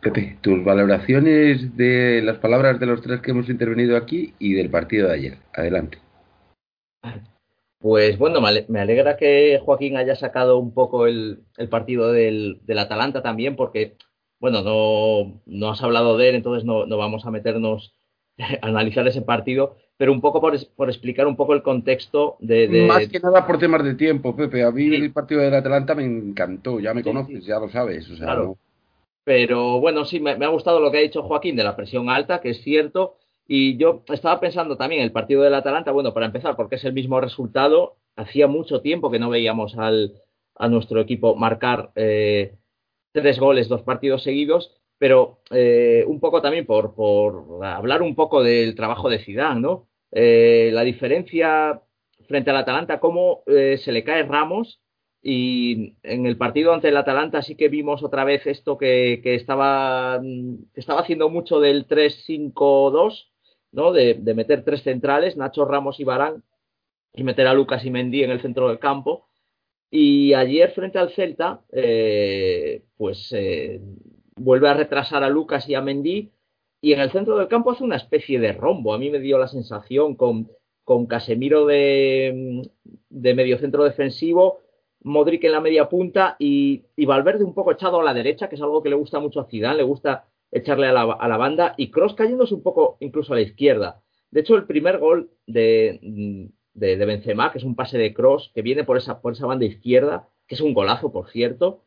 Pepe, 0.00 0.38
tus 0.40 0.64
valoraciones 0.64 1.76
de 1.76 2.22
las 2.22 2.38
palabras 2.38 2.80
de 2.80 2.86
los 2.86 3.02
tres 3.02 3.20
que 3.20 3.32
hemos 3.32 3.50
intervenido 3.50 3.96
aquí 3.96 4.34
y 4.38 4.54
del 4.54 4.70
partido 4.70 5.08
de 5.08 5.14
ayer. 5.14 5.38
Adelante. 5.52 5.98
Pues 7.80 8.18
bueno, 8.18 8.42
me 8.42 8.80
alegra 8.80 9.16
que 9.16 9.58
Joaquín 9.64 9.96
haya 9.96 10.14
sacado 10.14 10.58
un 10.58 10.74
poco 10.74 11.06
el, 11.06 11.46
partido 11.70 12.12
del, 12.12 12.60
del, 12.64 12.78
Atalanta 12.78 13.22
también, 13.22 13.56
porque, 13.56 13.96
bueno, 14.38 14.60
no, 14.62 15.40
no 15.46 15.70
has 15.70 15.82
hablado 15.82 16.18
de 16.18 16.28
él, 16.28 16.34
entonces 16.34 16.64
no, 16.64 16.84
no 16.84 16.98
vamos 16.98 17.24
a 17.24 17.30
meternos 17.30 17.94
a 18.38 18.66
analizar 18.66 19.08
ese 19.08 19.22
partido, 19.22 19.76
pero 19.96 20.12
un 20.12 20.20
poco 20.20 20.42
por, 20.42 20.54
por 20.76 20.90
explicar 20.90 21.26
un 21.26 21.36
poco 21.36 21.54
el 21.54 21.62
contexto 21.62 22.36
de, 22.40 22.68
de, 22.68 22.86
Más 22.86 23.08
que 23.08 23.18
nada 23.18 23.46
por 23.46 23.58
temas 23.58 23.82
de 23.82 23.94
tiempo, 23.94 24.36
Pepe. 24.36 24.62
A 24.62 24.70
mí 24.70 24.90
sí. 24.90 24.96
el 24.96 25.12
partido 25.14 25.40
del 25.40 25.54
Atalanta 25.54 25.94
me 25.94 26.04
encantó, 26.04 26.80
ya 26.80 26.92
me 26.92 27.00
sí, 27.00 27.08
conoces, 27.08 27.44
sí. 27.44 27.48
ya 27.48 27.58
lo 27.58 27.70
sabes. 27.70 28.10
O 28.10 28.16
sea, 28.16 28.26
claro. 28.26 28.44
no... 28.44 28.58
Pero 29.24 29.80
bueno, 29.80 30.04
sí, 30.04 30.20
me, 30.20 30.36
me, 30.36 30.44
ha 30.44 30.48
gustado 30.48 30.80
lo 30.80 30.90
que 30.90 30.98
ha 30.98 31.02
dicho 31.02 31.22
Joaquín 31.22 31.56
de 31.56 31.64
la 31.64 31.76
presión 31.76 32.10
alta, 32.10 32.42
que 32.42 32.50
es 32.50 32.60
cierto, 32.62 33.16
y 33.52 33.76
yo 33.78 34.04
estaba 34.06 34.38
pensando 34.38 34.76
también 34.76 35.02
el 35.02 35.10
partido 35.10 35.42
del 35.42 35.56
Atalanta, 35.56 35.90
bueno, 35.90 36.14
para 36.14 36.26
empezar, 36.26 36.54
porque 36.54 36.76
es 36.76 36.84
el 36.84 36.92
mismo 36.92 37.20
resultado. 37.20 37.96
Hacía 38.14 38.46
mucho 38.46 38.80
tiempo 38.80 39.10
que 39.10 39.18
no 39.18 39.28
veíamos 39.28 39.76
al, 39.76 40.12
a 40.54 40.68
nuestro 40.68 41.00
equipo 41.00 41.34
marcar 41.34 41.90
eh, 41.96 42.54
tres 43.10 43.40
goles, 43.40 43.68
dos 43.68 43.82
partidos 43.82 44.22
seguidos, 44.22 44.80
pero 44.98 45.40
eh, 45.50 46.04
un 46.06 46.20
poco 46.20 46.40
también 46.40 46.64
por, 46.64 46.94
por, 46.94 47.66
hablar 47.66 48.02
un 48.02 48.14
poco 48.14 48.40
del 48.44 48.76
trabajo 48.76 49.10
de 49.10 49.18
Zidane, 49.18 49.60
¿no? 49.60 49.88
Eh, 50.12 50.70
la 50.72 50.82
diferencia 50.82 51.82
frente 52.28 52.50
al 52.50 52.58
Atalanta, 52.58 53.00
cómo 53.00 53.42
eh, 53.46 53.78
se 53.78 53.90
le 53.90 54.04
cae 54.04 54.22
Ramos 54.22 54.80
y 55.22 55.96
en 56.04 56.26
el 56.26 56.36
partido 56.36 56.72
ante 56.72 56.90
el 56.90 56.96
Atalanta 56.96 57.42
sí 57.42 57.56
que 57.56 57.68
vimos 57.68 58.04
otra 58.04 58.22
vez 58.22 58.46
esto 58.46 58.78
que, 58.78 59.18
que 59.24 59.34
estaba, 59.34 60.20
que 60.22 60.80
estaba 60.80 61.00
haciendo 61.00 61.30
mucho 61.30 61.58
del 61.58 61.88
3-5-2 61.88 63.29
¿no? 63.72 63.92
De, 63.92 64.14
meter 64.34 64.64
tres 64.64 64.82
centrales, 64.82 65.36
Nacho 65.36 65.64
Ramos 65.64 66.00
y 66.00 66.04
Barán, 66.04 66.42
y 67.12 67.24
meter 67.24 67.46
a 67.46 67.54
Lucas 67.54 67.84
y 67.84 67.90
Mendy 67.90 68.22
en 68.22 68.30
el 68.30 68.40
centro 68.40 68.68
del 68.68 68.78
campo. 68.78 69.28
Y 69.90 70.34
ayer 70.34 70.70
frente 70.72 70.98
al 70.98 71.10
Celta, 71.10 71.62
eh, 71.72 72.84
pues 72.96 73.32
eh, 73.32 73.80
vuelve 74.36 74.68
a 74.68 74.74
retrasar 74.74 75.24
a 75.24 75.28
Lucas 75.28 75.68
y 75.68 75.74
a 75.74 75.80
Mendy, 75.80 76.30
y 76.80 76.92
en 76.92 77.00
el 77.00 77.10
centro 77.10 77.36
del 77.36 77.48
campo 77.48 77.72
hace 77.72 77.84
una 77.84 77.96
especie 77.96 78.38
de 78.40 78.52
rombo. 78.52 78.94
A 78.94 78.98
mí 78.98 79.10
me 79.10 79.18
dio 79.18 79.38
la 79.38 79.48
sensación 79.48 80.14
con, 80.14 80.50
con 80.84 81.06
Casemiro 81.06 81.66
de, 81.66 82.70
de 83.10 83.34
medio 83.34 83.58
centro 83.58 83.84
defensivo, 83.84 84.60
Modric 85.02 85.44
en 85.44 85.52
la 85.52 85.60
media 85.60 85.88
punta 85.88 86.36
y, 86.38 86.84
y, 86.96 87.06
Valverde 87.06 87.44
un 87.44 87.54
poco 87.54 87.72
echado 87.72 88.00
a 88.00 88.04
la 88.04 88.14
derecha, 88.14 88.48
que 88.48 88.56
es 88.56 88.60
algo 88.62 88.82
que 88.82 88.90
le 88.90 88.96
gusta 88.96 89.18
mucho 89.18 89.40
a 89.40 89.46
Zidane, 89.46 89.78
le 89.78 89.82
gusta 89.82 90.26
echarle 90.52 90.86
a 90.86 90.92
la, 90.92 91.02
a 91.02 91.28
la 91.28 91.36
banda 91.36 91.74
y 91.76 91.90
Cross 91.90 92.14
cayéndose 92.14 92.54
un 92.54 92.62
poco 92.62 92.96
incluso 93.00 93.32
a 93.32 93.36
la 93.36 93.42
izquierda. 93.42 94.02
De 94.30 94.40
hecho, 94.40 94.56
el 94.56 94.66
primer 94.66 94.98
gol 94.98 95.30
de, 95.46 96.50
de, 96.74 96.96
Benzema, 97.04 97.50
que 97.50 97.58
es 97.58 97.64
un 97.64 97.74
pase 97.74 97.98
de 97.98 98.14
cross, 98.14 98.50
que 98.54 98.62
viene 98.62 98.84
por 98.84 98.96
esa, 98.96 99.20
por 99.20 99.32
esa 99.32 99.46
banda 99.46 99.64
izquierda, 99.64 100.28
que 100.46 100.54
es 100.54 100.60
un 100.60 100.74
golazo, 100.74 101.12
por 101.12 101.30
cierto. 101.30 101.84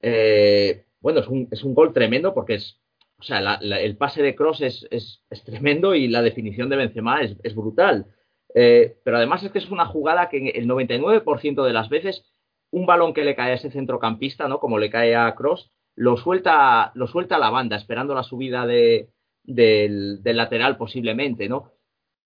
Eh, 0.00 0.84
bueno, 1.00 1.20
es 1.20 1.28
un, 1.28 1.48
es 1.50 1.64
un 1.64 1.74
gol 1.74 1.92
tremendo 1.92 2.34
porque 2.34 2.54
es, 2.56 2.80
o 3.18 3.22
sea, 3.22 3.54
el 3.54 3.96
pase 3.96 4.22
de 4.22 4.34
cross 4.34 4.60
es, 4.60 4.86
es, 4.90 5.22
tremendo 5.44 5.94
y 5.94 6.08
la 6.08 6.22
definición 6.22 6.68
de 6.68 6.76
Benzema 6.76 7.22
es, 7.22 7.36
es 7.42 7.54
brutal. 7.54 8.06
Eh, 8.54 8.98
pero 9.04 9.16
además 9.16 9.42
es 9.42 9.50
que 9.50 9.58
es 9.58 9.70
una 9.70 9.86
jugada 9.86 10.28
que 10.28 10.48
el 10.50 10.66
99% 10.66 11.64
de 11.64 11.72
las 11.72 11.88
veces 11.88 12.24
un 12.70 12.86
balón 12.86 13.14
que 13.14 13.24
le 13.24 13.34
cae 13.34 13.52
a 13.52 13.54
ese 13.54 13.70
centrocampista, 13.70 14.46
¿no? 14.46 14.60
Como 14.60 14.78
le 14.78 14.90
cae 14.90 15.16
a 15.16 15.34
Cross, 15.34 15.72
lo 15.98 16.16
suelta, 16.16 16.92
lo 16.94 17.08
suelta 17.08 17.36
a 17.36 17.40
la 17.40 17.50
banda, 17.50 17.74
esperando 17.74 18.14
la 18.14 18.22
subida 18.22 18.66
de, 18.66 19.10
del, 19.42 20.20
lateral 20.22 20.76
posiblemente, 20.76 21.48
¿no? 21.48 21.72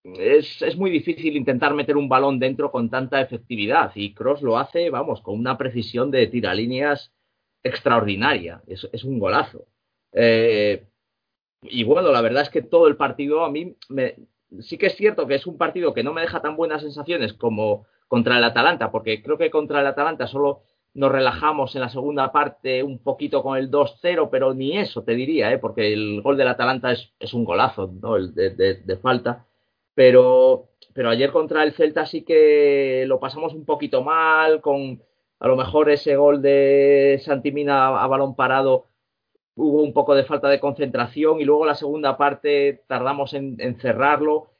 Es, 0.04 0.60
es, 0.60 0.76
muy 0.76 0.90
difícil 0.90 1.36
intentar 1.36 1.72
meter 1.72 1.96
un 1.96 2.08
balón 2.08 2.38
dentro 2.38 2.70
con 2.70 2.90
tanta 2.90 3.20
efectividad 3.22 3.92
y 3.94 4.12
Cross 4.12 4.42
lo 4.42 4.58
hace, 4.58 4.90
vamos, 4.90 5.22
con 5.22 5.38
una 5.38 5.56
precisión 5.56 6.10
de 6.10 6.26
tiralíneas 6.26 7.12
extraordinaria. 7.62 8.62
Es, 8.66 8.86
es 8.92 9.04
un 9.04 9.18
golazo. 9.18 9.66
Eh, 10.12 10.84
y 11.62 11.84
bueno, 11.84 12.10
la 12.10 12.20
verdad 12.20 12.42
es 12.42 12.50
que 12.50 12.62
todo 12.62 12.88
el 12.88 12.96
partido 12.96 13.42
a 13.42 13.50
mí 13.50 13.76
me, 13.88 14.16
sí 14.60 14.76
que 14.76 14.86
es 14.86 14.96
cierto 14.96 15.26
que 15.26 15.36
es 15.36 15.46
un 15.46 15.56
partido 15.56 15.94
que 15.94 16.02
no 16.02 16.12
me 16.12 16.20
deja 16.20 16.42
tan 16.42 16.56
buenas 16.56 16.82
sensaciones 16.82 17.32
como 17.32 17.86
contra 18.06 18.36
el 18.36 18.44
Atalanta, 18.44 18.90
porque 18.90 19.22
creo 19.22 19.38
que 19.38 19.50
contra 19.50 19.80
el 19.80 19.86
Atalanta 19.86 20.26
solo 20.26 20.64
nos 20.94 21.10
relajamos 21.12 21.74
en 21.74 21.80
la 21.80 21.88
segunda 21.88 22.32
parte 22.32 22.82
un 22.82 22.98
poquito 22.98 23.42
con 23.42 23.56
el 23.58 23.70
2-0, 23.70 24.28
pero 24.30 24.54
ni 24.54 24.76
eso 24.78 25.02
te 25.02 25.14
diría, 25.14 25.52
¿eh? 25.52 25.58
porque 25.58 25.92
el 25.92 26.20
gol 26.22 26.36
del 26.36 26.48
Atalanta 26.48 26.92
es, 26.92 27.34
un 27.34 27.44
golazo, 27.44 27.92
¿no? 28.00 28.16
El 28.16 28.34
de, 28.34 28.98
falta. 29.02 29.46
Pero, 29.94 30.68
pero 30.94 31.10
ayer 31.10 31.32
contra 31.32 31.64
el 31.64 31.72
Celta 31.72 32.06
sí 32.06 32.22
que 32.24 33.04
lo 33.06 33.20
pasamos 33.20 33.54
un 33.54 33.64
poquito 33.64 34.02
mal, 34.02 34.60
con 34.60 35.02
a 35.40 35.48
lo 35.48 35.56
mejor 35.56 35.90
ese 35.90 36.16
gol 36.16 36.42
de 36.42 37.20
Santimina 37.24 37.88
a 37.88 38.06
balón 38.06 38.36
parado 38.36 38.86
hubo 39.54 39.82
un 39.82 39.92
poco 39.92 40.14
de 40.14 40.24
falta 40.24 40.48
de 40.48 40.60
concentración 40.60 41.40
y 41.40 41.44
luego 41.44 41.66
la 41.66 41.74
segunda 41.74 42.16
parte 42.16 42.84
tardamos 42.86 43.34
en, 43.34 43.78
cerrarlo. 43.80 44.50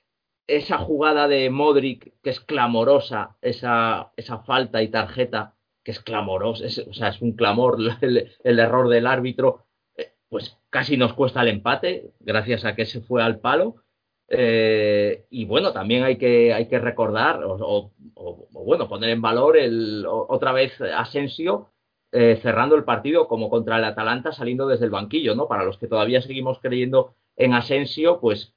Esa 0.47 0.79
jugada 0.79 1.29
de 1.29 1.51
Modric, 1.51 2.15
que 2.23 2.31
es 2.31 2.41
clamorosa, 2.41 3.37
esa, 3.43 4.13
esa 4.17 4.41
falta 4.41 4.83
y 4.83 4.89
tarjeta, 4.89 5.55
que 5.85 5.91
es 5.91 6.01
clamorosa, 6.01 6.65
o 6.89 6.95
sea, 6.95 7.09
es 7.09 7.21
un 7.21 7.33
clamor 7.33 7.79
el, 8.01 8.59
error 8.59 8.89
del 8.89 9.07
árbitro, 9.07 9.67
eh, 9.97 10.13
pues 10.29 10.59
casi 10.71 10.97
nos 10.97 11.15
cuesta 11.15 11.43
el 11.43 11.49
empate, 11.49 12.13
gracias 12.21 12.65
a 12.65 12.75
que 12.75 12.87
se 12.87 13.01
fue 13.01 13.23
al 13.23 13.41
palo. 13.41 13.77
Eh, 14.29 15.27
y 15.29 15.45
bueno, 15.45 15.73
también 15.73 16.05
hay 16.05 16.17
que, 16.17 16.55
hay 16.55 16.67
que 16.67 16.79
recordar, 16.79 17.43
o, 17.45 17.93
bueno, 18.51 18.89
poner 18.89 19.11
en 19.11 19.21
valor 19.21 19.59
el, 19.59 20.07
otra 20.07 20.53
vez 20.53 20.81
Asensio, 20.81 21.73
eh, 22.13 22.39
cerrando 22.43 22.77
el 22.77 22.85
partido 22.85 23.27
como 23.27 23.51
contra 23.51 23.79
el 23.79 23.85
Atalanta 23.85 24.33
saliendo 24.33 24.67
desde 24.67 24.85
el 24.85 24.91
banquillo, 24.91 25.35
¿no? 25.35 25.49
Para 25.49 25.65
los 25.65 25.79
que 25.79 25.87
todavía 25.87 26.23
seguimos 26.23 26.61
creyendo 26.61 27.15
en 27.37 27.55
Asensio, 27.55 28.21
pues 28.21 28.55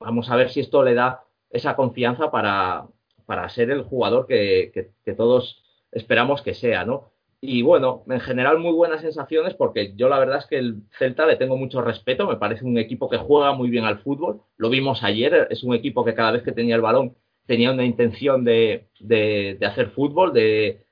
vamos 0.00 0.30
a 0.30 0.36
ver 0.36 0.50
si 0.50 0.60
esto 0.60 0.82
le 0.82 0.94
da 0.94 1.24
esa 1.50 1.76
confianza 1.76 2.30
para, 2.30 2.88
para 3.26 3.48
ser 3.48 3.70
el 3.70 3.82
jugador 3.82 4.26
que, 4.26 4.92
que, 5.04 5.14
todos 5.14 5.63
esperamos 5.94 6.42
que 6.42 6.54
sea, 6.54 6.84
¿no? 6.84 7.12
Y 7.40 7.62
bueno, 7.62 8.04
en 8.08 8.20
general 8.20 8.58
muy 8.58 8.72
buenas 8.72 9.02
sensaciones 9.02 9.54
porque 9.54 9.94
yo 9.96 10.08
la 10.08 10.18
verdad 10.18 10.38
es 10.38 10.46
que 10.46 10.58
el 10.58 10.82
Celta 10.98 11.26
le 11.26 11.36
tengo 11.36 11.56
mucho 11.56 11.82
respeto, 11.82 12.26
me 12.26 12.36
parece 12.36 12.64
un 12.64 12.78
equipo 12.78 13.08
que 13.10 13.18
juega 13.18 13.52
muy 13.52 13.68
bien 13.68 13.84
al 13.84 13.98
fútbol, 13.98 14.42
lo 14.56 14.70
vimos 14.70 15.02
ayer, 15.02 15.48
es 15.50 15.62
un 15.62 15.74
equipo 15.74 16.04
que 16.04 16.14
cada 16.14 16.30
vez 16.30 16.42
que 16.42 16.52
tenía 16.52 16.74
el 16.74 16.80
balón 16.80 17.16
tenía 17.46 17.72
una 17.72 17.84
intención 17.84 18.44
de, 18.44 18.88
de, 18.98 19.58
hacer 19.66 19.90
fútbol, 19.90 20.32
de, 20.32 20.86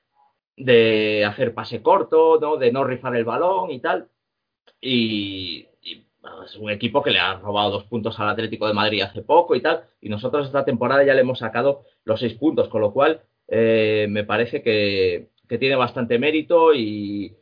de 0.55 1.25
hacer 1.25 1.53
pase 1.55 1.81
corto, 1.81 2.39
¿no? 2.39 2.57
de 2.57 2.71
no 2.71 2.83
rifar 2.83 3.15
el 3.15 3.25
balón 3.25 3.71
y 3.71 3.79
tal. 3.79 4.09
Y, 4.79 5.67
es 6.45 6.55
un 6.55 6.69
equipo 6.69 7.03
que 7.03 7.11
le 7.11 7.19
ha 7.19 7.35
robado 7.35 7.71
dos 7.71 7.83
puntos 7.85 8.17
al 8.19 8.29
Atlético 8.29 8.67
de 8.67 8.73
Madrid 8.73 9.01
hace 9.01 9.21
poco 9.21 9.55
y 9.55 9.61
tal. 9.61 9.83
Y 10.01 10.09
nosotros 10.09 10.47
esta 10.47 10.63
temporada 10.63 11.03
ya 11.03 11.13
le 11.13 11.21
hemos 11.21 11.39
sacado 11.39 11.83
los 12.05 12.19
seis 12.19 12.33
puntos, 12.35 12.69
con 12.69 12.81
lo 12.81 12.93
cual 12.93 13.21
eh, 13.47 14.07
me 14.09 14.23
parece 14.23 14.61
que, 14.61 15.31
tiene 15.59 15.75
bastante 15.75 16.17
mérito 16.17 16.73
y 16.73 17.37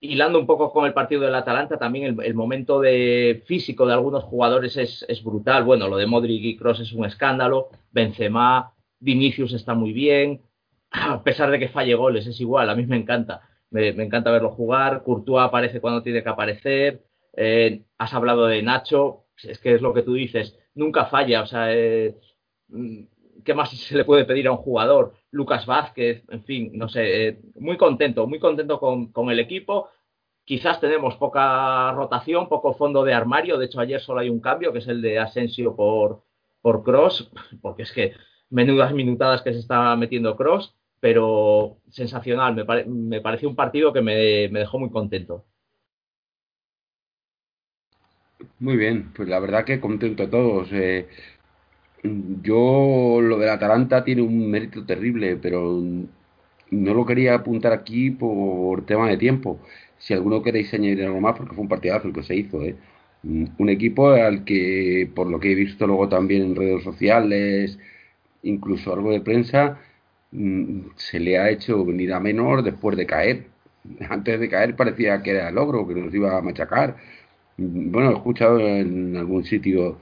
hilando 0.00 0.40
un 0.40 0.48
poco 0.48 0.72
con 0.72 0.84
el 0.84 0.92
partido 0.92 1.20
del 1.20 1.34
Atalanta, 1.36 1.78
también 1.78 2.18
el, 2.20 2.34
momento 2.34 2.80
de 2.80 3.44
físico 3.46 3.86
de 3.86 3.92
algunos 3.92 4.24
jugadores 4.24 4.76
es, 4.76 5.06
es, 5.08 5.22
brutal. 5.22 5.62
Bueno, 5.62 5.86
lo 5.86 5.96
de 5.96 6.06
Modric 6.06 6.42
y 6.42 6.56
Cross 6.56 6.80
es 6.80 6.92
un 6.92 7.04
escándalo. 7.04 7.68
Benzema, 7.92 8.74
Vinicius 8.98 9.52
está 9.52 9.74
muy 9.74 9.92
bien 9.92 10.42
a 10.90 11.22
pesar 11.22 11.50
de 11.50 11.58
que 11.58 11.68
falle 11.68 11.94
goles, 11.94 12.26
es 12.26 12.40
igual, 12.40 12.70
a 12.70 12.74
mí 12.74 12.86
me 12.86 12.96
encanta. 12.96 13.42
Me, 13.70 13.88
encanta 13.88 14.30
verlo 14.30 14.50
jugar. 14.50 15.02
Courtois 15.02 15.44
aparece 15.44 15.80
cuando 15.80 16.02
tiene 16.02 16.22
que 16.22 16.28
aparecer. 16.28 17.04
Eh, 17.36 17.82
has 17.98 18.14
hablado 18.14 18.46
de 18.46 18.62
Nacho, 18.62 19.26
es 19.42 19.58
que 19.58 19.74
es 19.74 19.82
lo 19.82 19.92
que 19.92 20.02
tú 20.02 20.14
dices, 20.14 20.58
nunca 20.74 21.06
falla. 21.06 21.42
O 21.42 21.46
sea, 21.46 21.74
eh, 21.74 22.16
mm, 22.68 23.04
¿qué 23.44 23.54
más 23.54 23.70
se 23.76 23.96
le 23.96 24.04
puede 24.04 24.24
pedir 24.24 24.46
a 24.48 24.52
un 24.52 24.58
jugador? 24.58 25.14
Lucas 25.36 25.66
Vázquez, 25.66 26.24
en 26.30 26.44
fin, 26.44 26.70
no 26.74 26.88
sé, 26.88 27.28
eh, 27.28 27.40
muy 27.56 27.76
contento, 27.76 28.26
muy 28.26 28.38
contento 28.38 28.80
con, 28.80 29.12
con, 29.12 29.30
el 29.30 29.38
equipo. 29.38 29.88
Quizás 30.44 30.80
tenemos 30.80 31.16
poca 31.16 31.92
rotación, 31.92 32.48
poco 32.48 32.74
fondo 32.74 33.04
de 33.04 33.14
armario. 33.14 33.58
De 33.58 33.66
hecho, 33.66 33.80
ayer 33.80 34.00
solo 34.00 34.20
hay 34.20 34.30
un 34.30 34.40
cambio, 34.40 34.72
que 34.72 34.78
es 34.78 34.88
el 34.88 35.02
de 35.02 35.18
Asensio 35.18 35.76
por, 35.76 36.22
por 36.62 36.82
Cross, 36.82 37.30
porque 37.62 37.82
es 37.82 37.92
que 37.92 38.12
menudas 38.50 38.92
minutadas 38.92 39.42
que 39.42 39.52
se 39.52 39.60
está 39.60 39.94
metiendo 39.96 40.36
Cross 40.36 40.74
pero 41.00 41.78
sensacional. 41.90 42.54
Me, 42.54 42.84
me 42.84 43.20
pareció 43.20 43.48
un 43.48 43.56
partido 43.56 43.92
que 43.92 44.02
me, 44.02 44.48
dejó 44.48 44.78
muy 44.78 44.90
contento. 44.90 45.44
Muy 48.58 48.76
bien, 48.76 49.12
pues 49.14 49.28
la 49.28 49.38
verdad 49.38 49.64
que 49.64 49.80
contento 49.80 50.28
todos. 50.28 50.68
Eh, 50.72 51.08
yo 52.02 53.20
lo 53.22 53.38
del 53.38 53.50
Atalanta 53.50 54.04
tiene 54.04 54.22
un 54.22 54.50
mérito 54.50 54.84
terrible, 54.84 55.36
pero 55.36 55.82
no 56.70 56.94
lo 56.94 57.06
quería 57.06 57.34
apuntar 57.34 57.72
aquí 57.72 58.10
por 58.10 58.86
tema 58.86 59.08
de 59.08 59.16
tiempo. 59.16 59.60
Si 59.98 60.14
alguno 60.14 60.42
queréis 60.42 60.72
añadir 60.74 61.04
algo 61.04 61.20
más, 61.20 61.36
porque 61.36 61.54
fue 61.54 61.62
un 61.62 61.68
partidazo 61.68 62.08
el 62.08 62.14
que 62.14 62.22
se 62.22 62.36
hizo. 62.36 62.62
¿eh? 62.62 62.76
Un 63.24 63.68
equipo 63.68 64.10
al 64.10 64.44
que, 64.44 65.10
por 65.14 65.28
lo 65.28 65.40
que 65.40 65.52
he 65.52 65.54
visto 65.54 65.86
luego 65.86 66.08
también 66.08 66.42
en 66.42 66.56
redes 66.56 66.84
sociales, 66.84 67.78
incluso 68.42 68.92
algo 68.92 69.10
de 69.12 69.20
prensa, 69.20 69.78
Mm, 70.32 70.90
se 70.96 71.18
le 71.20 71.38
ha 71.38 71.50
hecho 71.50 71.84
venir 71.84 72.12
a 72.12 72.20
menor 72.20 72.62
después 72.62 72.96
de 72.96 73.06
caer. 73.06 73.46
Antes 74.10 74.40
de 74.40 74.48
caer 74.48 74.76
parecía 74.76 75.22
que 75.22 75.30
era 75.30 75.48
el 75.48 75.54
logro, 75.54 75.86
que 75.86 75.94
nos 75.94 76.14
iba 76.14 76.36
a 76.36 76.42
machacar. 76.42 76.96
Mm, 77.56 77.90
bueno, 77.92 78.10
he 78.10 78.14
escuchado 78.14 78.60
en 78.60 79.16
algún 79.16 79.44
sitio 79.44 79.98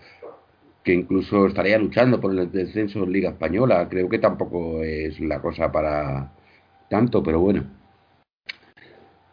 que 0.85 0.93
incluso 0.93 1.47
estaría 1.47 1.79
luchando 1.79 2.21
por 2.21 2.39
el 2.39 2.53
descenso 2.53 3.03
en 3.03 3.13
Liga 3.13 3.31
Española. 3.31 3.89
Creo 3.89 4.09
que 4.09 4.19
tampoco 4.19 4.83
es 4.83 5.19
la 5.19 5.41
cosa 5.41 5.73
para 5.73 6.33
tanto, 6.91 7.23
pero 7.23 7.41
bueno. 7.41 7.65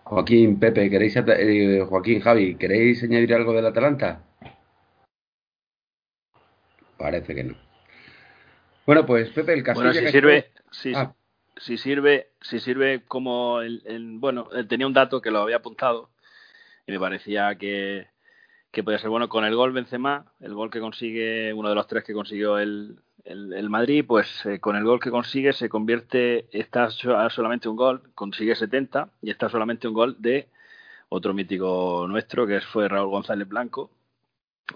Joaquín, 0.03 0.59
Pepe, 0.59 0.89
¿queréis, 0.89 1.15
eh, 1.17 1.85
Joaquín, 1.87 2.21
Javi, 2.21 2.55
¿queréis 2.55 3.03
añadir 3.03 3.33
algo 3.33 3.53
del 3.53 3.65
Atalanta? 3.65 4.23
Parece 6.97 7.35
que 7.35 7.43
no. 7.43 7.55
Bueno, 8.85 9.05
pues 9.05 9.29
Pepe, 9.29 9.53
el 9.53 9.63
Castillo... 9.63 9.91
Bueno, 9.91 10.07
si 10.07 10.11
sirve, 10.11 10.51
ah. 10.95 11.13
si 11.57 11.77
sirve, 11.77 12.29
si 12.41 12.59
sirve 12.59 13.03
como 13.05 13.61
el, 13.61 14.17
bueno, 14.19 14.47
tenía 14.67 14.87
un 14.87 14.93
dato 14.93 15.21
que 15.21 15.31
lo 15.31 15.39
había 15.39 15.57
apuntado 15.57 16.09
y 16.87 16.91
me 16.91 16.99
parecía 16.99 17.55
que, 17.57 18.07
que 18.71 18.84
podía 18.84 18.99
ser 18.99 19.10
bueno. 19.10 19.29
Con 19.29 19.45
el 19.45 19.55
gol 19.55 19.73
Benzema, 19.73 20.25
el 20.39 20.53
gol 20.53 20.71
que 20.71 20.79
consigue, 20.79 21.53
uno 21.53 21.69
de 21.69 21.75
los 21.75 21.88
tres 21.88 22.03
que 22.03 22.13
consiguió 22.13 22.57
el, 22.57 23.00
el, 23.25 23.69
Madrid, 23.69 24.06
pues 24.08 24.46
eh, 24.46 24.60
con 24.60 24.75
el 24.75 24.83
gol 24.83 25.00
que 25.00 25.12
consigue 25.12 25.54
se 25.54 25.69
convierte, 25.69 26.48
está 26.52 26.89
solamente 26.89 27.69
un 27.69 27.75
gol, 27.75 28.02
consigue 28.15 28.56
70 28.56 29.10
y 29.21 29.29
está 29.29 29.50
solamente 29.50 29.87
un 29.87 29.93
gol 29.93 30.15
de 30.19 30.48
otro 31.10 31.33
mítico 31.33 32.06
nuestro 32.08 32.48
que 32.48 32.62
fue 32.62 32.87
Raúl 32.87 33.10
González 33.10 33.48
Blanco. 33.48 33.91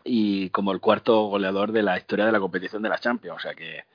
Y 0.03 0.49
como 0.49 0.73
el 0.73 0.81
cuarto 0.81 1.27
goleador 1.27 1.71
de 1.71 1.83
la 1.83 1.97
historia 1.97 2.25
de 2.25 2.31
la 2.31 2.39
competición 2.39 2.81
de 2.81 2.89
la 2.89 2.99
Champions, 2.99 3.37
o 3.37 3.41
sea 3.41 3.55
que 3.55 3.85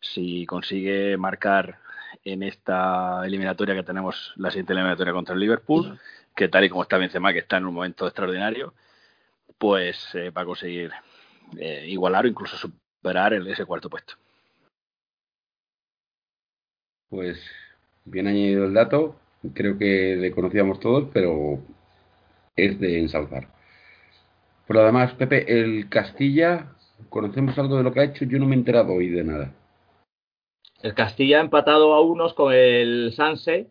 si 0.00 0.46
consigue 0.46 1.16
marcar 1.16 1.78
en 2.24 2.42
esta 2.44 3.26
eliminatoria 3.26 3.74
que 3.74 3.82
tenemos, 3.82 4.32
la 4.36 4.50
siguiente 4.50 4.72
eliminatoria 4.72 5.12
contra 5.12 5.34
el 5.34 5.40
Liverpool, 5.40 5.98
que 6.36 6.48
tal 6.48 6.64
y 6.64 6.68
como 6.68 6.82
está 6.82 6.98
Benzema, 6.98 7.32
que 7.32 7.40
está 7.40 7.56
en 7.56 7.66
un 7.66 7.74
momento 7.74 8.06
extraordinario, 8.06 8.74
pues 9.62 10.12
eh, 10.16 10.30
va 10.30 10.42
a 10.42 10.44
conseguir 10.44 10.90
eh, 11.56 11.86
igualar 11.86 12.24
o 12.24 12.28
incluso 12.28 12.56
superar 12.56 13.32
el, 13.32 13.46
ese 13.46 13.64
cuarto 13.64 13.88
puesto. 13.88 14.14
Pues 17.08 17.40
bien 18.04 18.26
añadido 18.26 18.64
el 18.64 18.74
dato, 18.74 19.14
creo 19.54 19.78
que 19.78 20.16
le 20.16 20.32
conocíamos 20.32 20.80
todos, 20.80 21.08
pero 21.12 21.60
es 22.56 22.80
de 22.80 22.98
ensalzar. 22.98 23.46
Por 24.66 24.74
lo 24.74 24.84
demás, 24.84 25.14
Pepe, 25.14 25.44
el 25.46 25.88
Castilla 25.88 26.72
conocemos 27.08 27.56
algo 27.56 27.76
de 27.76 27.84
lo 27.84 27.92
que 27.92 28.00
ha 28.00 28.04
hecho, 28.04 28.24
yo 28.24 28.40
no 28.40 28.46
me 28.46 28.56
he 28.56 28.58
enterado 28.58 28.92
hoy 28.94 29.10
de 29.10 29.22
nada. 29.22 29.54
El 30.82 30.94
Castilla 30.94 31.38
ha 31.38 31.42
empatado 31.42 31.94
a 31.94 32.00
unos 32.00 32.34
con 32.34 32.52
el 32.52 33.12
Sanse. 33.12 33.70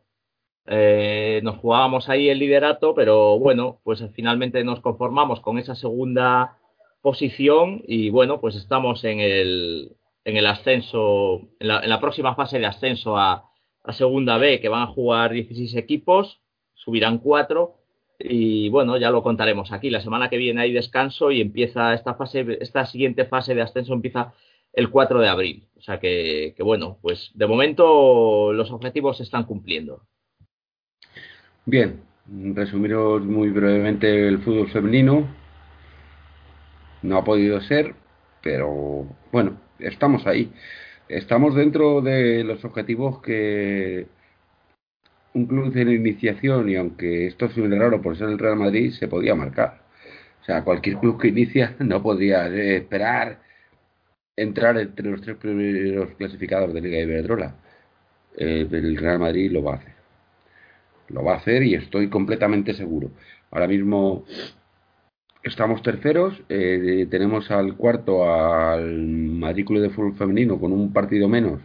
Eh, 0.67 1.41
nos 1.43 1.57
jugábamos 1.57 2.09
ahí 2.09 2.29
el 2.29 2.39
liderato, 2.39 2.93
pero 2.93 3.39
bueno, 3.39 3.79
pues 3.83 4.03
finalmente 4.13 4.63
nos 4.63 4.79
conformamos 4.81 5.41
con 5.41 5.57
esa 5.57 5.75
segunda 5.75 6.57
posición 7.01 7.81
y 7.87 8.09
bueno, 8.09 8.39
pues 8.39 8.55
estamos 8.55 9.03
en 9.03 9.19
el, 9.19 9.95
en 10.23 10.37
el 10.37 10.45
ascenso, 10.47 11.41
en 11.59 11.67
la, 11.67 11.99
próxima 11.99 12.35
fase 12.35 12.59
de 12.59 12.65
ascenso 12.65 13.17
a, 13.17 13.47
Segunda 13.93 14.37
B, 14.37 14.59
que 14.61 14.69
van 14.69 14.83
a 14.83 14.93
jugar 14.93 15.31
16 15.31 15.75
equipos, 15.75 16.39
subirán 16.75 17.17
4 17.17 17.75
y 18.19 18.69
bueno, 18.69 18.97
ya 18.97 19.09
lo 19.09 19.23
contaremos 19.23 19.71
aquí. 19.71 19.89
La 19.89 20.01
semana 20.01 20.29
que 20.29 20.37
viene 20.37 20.61
hay 20.61 20.71
descanso 20.71 21.31
y 21.31 21.41
empieza 21.41 21.95
esta 21.95 22.13
fase, 22.13 22.59
esta 22.61 22.85
siguiente 22.85 23.25
fase 23.25 23.55
de 23.55 23.63
ascenso 23.63 23.93
empieza 23.93 24.33
el 24.73 24.91
4 24.91 25.19
de 25.19 25.27
abril. 25.29 25.67
O 25.77 25.81
sea 25.81 25.99
que, 25.99 26.53
bueno, 26.59 26.99
pues 27.01 27.31
de 27.33 27.47
momento 27.47 28.53
los 28.53 28.71
objetivos 28.71 29.17
se 29.17 29.23
están 29.23 29.45
cumpliendo. 29.45 30.03
Bien, 31.65 32.01
resumiros 32.55 33.23
muy 33.23 33.49
brevemente 33.49 34.27
el 34.27 34.39
fútbol 34.39 34.69
femenino. 34.71 35.27
No 37.03 37.17
ha 37.17 37.23
podido 37.23 37.61
ser, 37.61 37.93
pero 38.41 39.07
bueno, 39.31 39.59
estamos 39.79 40.25
ahí. 40.27 40.51
Estamos 41.07 41.55
dentro 41.55 42.01
de 42.01 42.43
los 42.43 42.63
objetivos 42.65 43.21
que 43.21 44.07
un 45.33 45.45
club 45.47 45.73
de 45.73 45.81
iniciación, 45.93 46.69
y 46.69 46.75
aunque 46.75 47.27
esto 47.27 47.45
es 47.45 47.57
muy 47.57 47.69
raro 47.77 48.01
por 48.01 48.17
ser 48.17 48.29
el 48.29 48.39
Real 48.39 48.57
Madrid, 48.57 48.91
se 48.91 49.07
podía 49.07 49.35
marcar. 49.35 49.81
O 50.41 50.45
sea, 50.45 50.63
cualquier 50.63 50.97
club 50.97 51.19
que 51.21 51.29
inicia 51.29 51.75
no 51.79 52.01
podría 52.03 52.47
esperar 52.47 53.39
entrar 54.35 54.77
entre 54.77 55.11
los 55.11 55.21
tres 55.21 55.37
primeros 55.37 56.11
clasificados 56.17 56.73
de 56.73 56.81
Liga 56.81 56.99
Iberdrola. 56.99 57.55
Eh, 58.37 58.67
el 58.71 58.97
Real 58.97 59.19
Madrid 59.19 59.51
lo 59.51 59.63
va 59.63 59.73
a 59.73 59.77
hacer. 59.77 59.90
Lo 61.13 61.23
va 61.23 61.33
a 61.33 61.37
hacer 61.37 61.63
y 61.63 61.75
estoy 61.75 62.09
completamente 62.09 62.73
seguro. 62.73 63.11
Ahora 63.51 63.67
mismo 63.67 64.25
estamos 65.43 65.81
terceros, 65.81 66.41
eh, 66.49 67.07
tenemos 67.09 67.49
al 67.51 67.75
cuarto 67.75 68.31
al 68.31 69.01
Madrid 69.01 69.65
Club 69.65 69.81
de 69.81 69.89
Fútbol 69.89 70.15
Femenino 70.15 70.59
con 70.59 70.71
un 70.71 70.93
partido 70.93 71.27
menos 71.27 71.61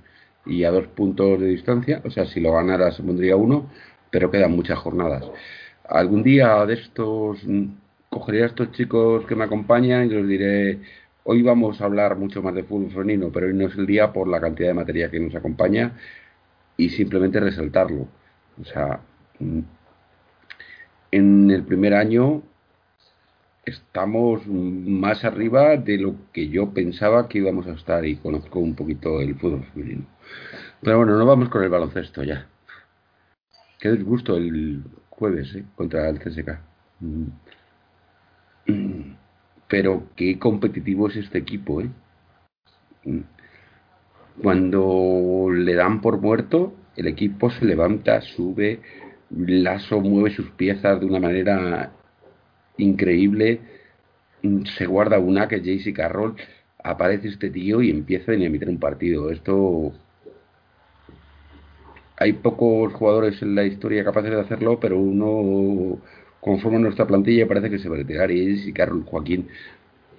y 0.46 0.64
a 0.64 0.70
dos 0.70 0.86
puntos 0.88 1.40
de 1.40 1.46
distancia. 1.48 2.02
O 2.04 2.10
sea, 2.10 2.26
si 2.26 2.40
lo 2.40 2.52
ganara 2.52 2.92
se 2.92 3.02
pondría 3.02 3.36
uno, 3.36 3.70
pero 4.10 4.30
quedan 4.30 4.52
muchas 4.52 4.78
jornadas. 4.78 5.24
Algún 5.88 6.22
día 6.22 6.64
de 6.66 6.74
estos 6.74 7.40
cogeré 8.10 8.44
a 8.44 8.46
estos 8.46 8.72
chicos 8.72 9.26
que 9.26 9.36
me 9.36 9.44
acompañan 9.44 10.06
y 10.06 10.10
los 10.10 10.26
diré 10.26 10.80
Hoy 11.28 11.42
vamos 11.42 11.80
a 11.80 11.86
hablar 11.86 12.16
mucho 12.16 12.40
más 12.40 12.54
de 12.54 12.62
fútbol 12.62 12.92
femenino, 12.92 13.32
pero 13.32 13.48
hoy 13.48 13.52
no 13.54 13.66
es 13.66 13.76
el 13.76 13.84
día 13.84 14.12
por 14.12 14.28
la 14.28 14.40
cantidad 14.40 14.68
de 14.68 14.74
materia 14.74 15.10
que 15.10 15.18
nos 15.18 15.34
acompaña 15.34 15.92
y 16.76 16.90
simplemente 16.90 17.40
resaltarlo. 17.40 18.06
O 18.60 18.64
sea, 18.64 19.00
en 19.40 19.66
el 21.50 21.64
primer 21.64 21.94
año 21.94 22.42
estamos 23.64 24.46
más 24.46 25.24
arriba 25.24 25.76
de 25.76 25.98
lo 25.98 26.14
que 26.32 26.48
yo 26.48 26.72
pensaba 26.72 27.28
que 27.28 27.38
íbamos 27.38 27.66
a 27.66 27.72
estar 27.72 28.04
y 28.04 28.16
conozco 28.16 28.60
un 28.60 28.74
poquito 28.74 29.20
el 29.20 29.34
fútbol 29.34 29.64
femenino. 29.72 30.06
Pero 30.82 30.98
bueno, 30.98 31.18
no 31.18 31.26
vamos 31.26 31.48
con 31.48 31.62
el 31.62 31.68
baloncesto 31.68 32.22
ya. 32.22 32.46
Qué 33.80 33.90
disgusto 33.92 34.36
el 34.36 34.82
jueves 35.10 35.54
¿eh? 35.54 35.64
contra 35.74 36.08
el 36.08 36.18
CSK. 36.18 36.60
Mm. 37.00 37.26
Mm 38.66 39.16
pero 39.68 40.04
qué 40.14 40.38
competitivo 40.38 41.08
es 41.08 41.16
este 41.16 41.38
equipo, 41.38 41.80
¿eh? 41.80 41.90
Cuando 44.42 45.48
le 45.50 45.74
dan 45.74 46.00
por 46.00 46.20
muerto, 46.20 46.74
el 46.96 47.06
equipo 47.06 47.50
se 47.50 47.64
levanta, 47.64 48.20
sube, 48.20 48.80
Lazo 49.30 50.00
mueve 50.00 50.30
sus 50.34 50.50
piezas 50.50 51.00
de 51.00 51.06
una 51.06 51.20
manera 51.20 51.92
increíble, 52.78 53.60
se 54.76 54.86
guarda 54.86 55.18
una 55.18 55.48
que 55.48 55.60
JC 55.60 55.92
Carroll, 55.94 56.36
aparece 56.82 57.28
este 57.28 57.50
tío 57.50 57.82
y 57.82 57.90
empieza 57.90 58.32
a 58.32 58.34
dinamitar 58.34 58.68
un 58.68 58.78
partido. 58.78 59.30
Esto 59.30 59.92
hay 62.18 62.32
pocos 62.34 62.92
jugadores 62.94 63.42
en 63.42 63.54
la 63.54 63.64
historia 63.64 64.04
capaces 64.04 64.30
de 64.30 64.40
hacerlo, 64.40 64.78
pero 64.80 64.98
uno 64.98 65.98
conforme 66.40 66.78
nuestra 66.78 67.06
plantilla 67.06 67.48
parece 67.48 67.70
que 67.70 67.78
se 67.78 67.88
va 67.88 67.96
a 67.96 67.98
retirar. 67.98 68.30
Y 68.30 68.72
Carlos 68.72 69.04
Joaquín, 69.06 69.48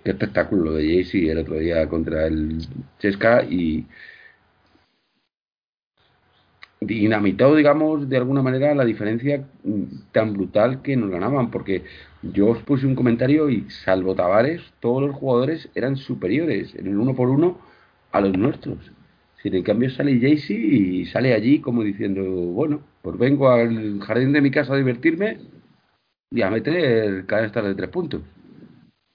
qué 0.04 0.12
espectáculo 0.12 0.66
lo 0.66 0.74
de 0.74 0.86
Jaycee 0.86 1.32
el 1.32 1.40
otro 1.40 1.56
día 1.56 1.88
contra 1.88 2.28
el 2.28 2.60
Chesca 3.00 3.44
y 3.44 3.86
dinamitado, 6.88 7.56
digamos, 7.56 8.10
de 8.10 8.18
alguna 8.18 8.42
manera 8.42 8.74
la 8.74 8.86
diferencia 8.86 9.46
tan 10.12 10.34
brutal 10.34 10.82
que 10.82 10.96
nos 10.96 11.10
ganaban, 11.10 11.52
porque 11.52 11.84
yo 12.22 12.48
os 12.48 12.60
puse 12.64 12.88
un 12.88 12.96
comentario 12.96 13.50
y 13.50 13.70
salvo 13.70 14.16
Tavares, 14.16 14.62
todos 14.80 15.04
los 15.04 15.16
jugadores 15.16 15.70
eran 15.76 15.98
superiores 15.98 16.74
en 16.76 16.88
el 16.88 16.98
uno 16.98 17.16
por 17.16 17.30
uno 17.30 17.60
a 18.12 18.22
los 18.22 18.38
nuestros. 18.38 18.78
Si 19.42 19.50
en 19.50 19.64
cambio 19.64 19.90
sale 19.92 20.20
Jaycee 20.20 20.56
y 20.56 21.06
sale 21.06 21.34
allí 21.34 21.60
como 21.60 21.84
diciendo, 21.84 22.24
bueno, 22.24 22.82
pues 23.02 23.18
vengo 23.18 23.50
al 23.50 24.00
jardín 24.02 24.34
de 24.34 24.42
mi 24.42 24.50
casa 24.50 24.74
a 24.74 24.78
divertirme 24.78 25.40
y 26.32 26.42
a 26.42 26.50
meter 26.50 27.26
estar 27.44 27.64
de 27.64 27.76
tres 27.76 27.90
puntos. 27.90 28.22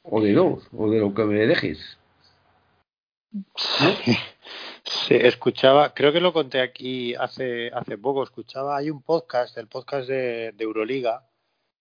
O 0.03 0.23
de 0.23 0.33
dos, 0.33 0.68
o 0.73 0.91
de 0.91 1.01
lo 1.01 1.14
que 1.14 1.25
me 1.25 1.47
dejes. 1.47 1.99
Sí, 4.85 5.14
escuchaba, 5.14 5.95
creo 5.95 6.12
que 6.12 6.20
lo 6.20 6.33
conté 6.33 6.61
aquí 6.61 7.14
hace, 7.14 7.70
hace 7.72 7.97
poco, 7.99 8.22
escuchaba, 8.24 8.76
hay 8.76 8.91
un 8.91 9.03
podcast, 9.03 9.57
el 9.57 9.68
podcast 9.68 10.09
de, 10.09 10.55
Euroliga, 10.59 11.28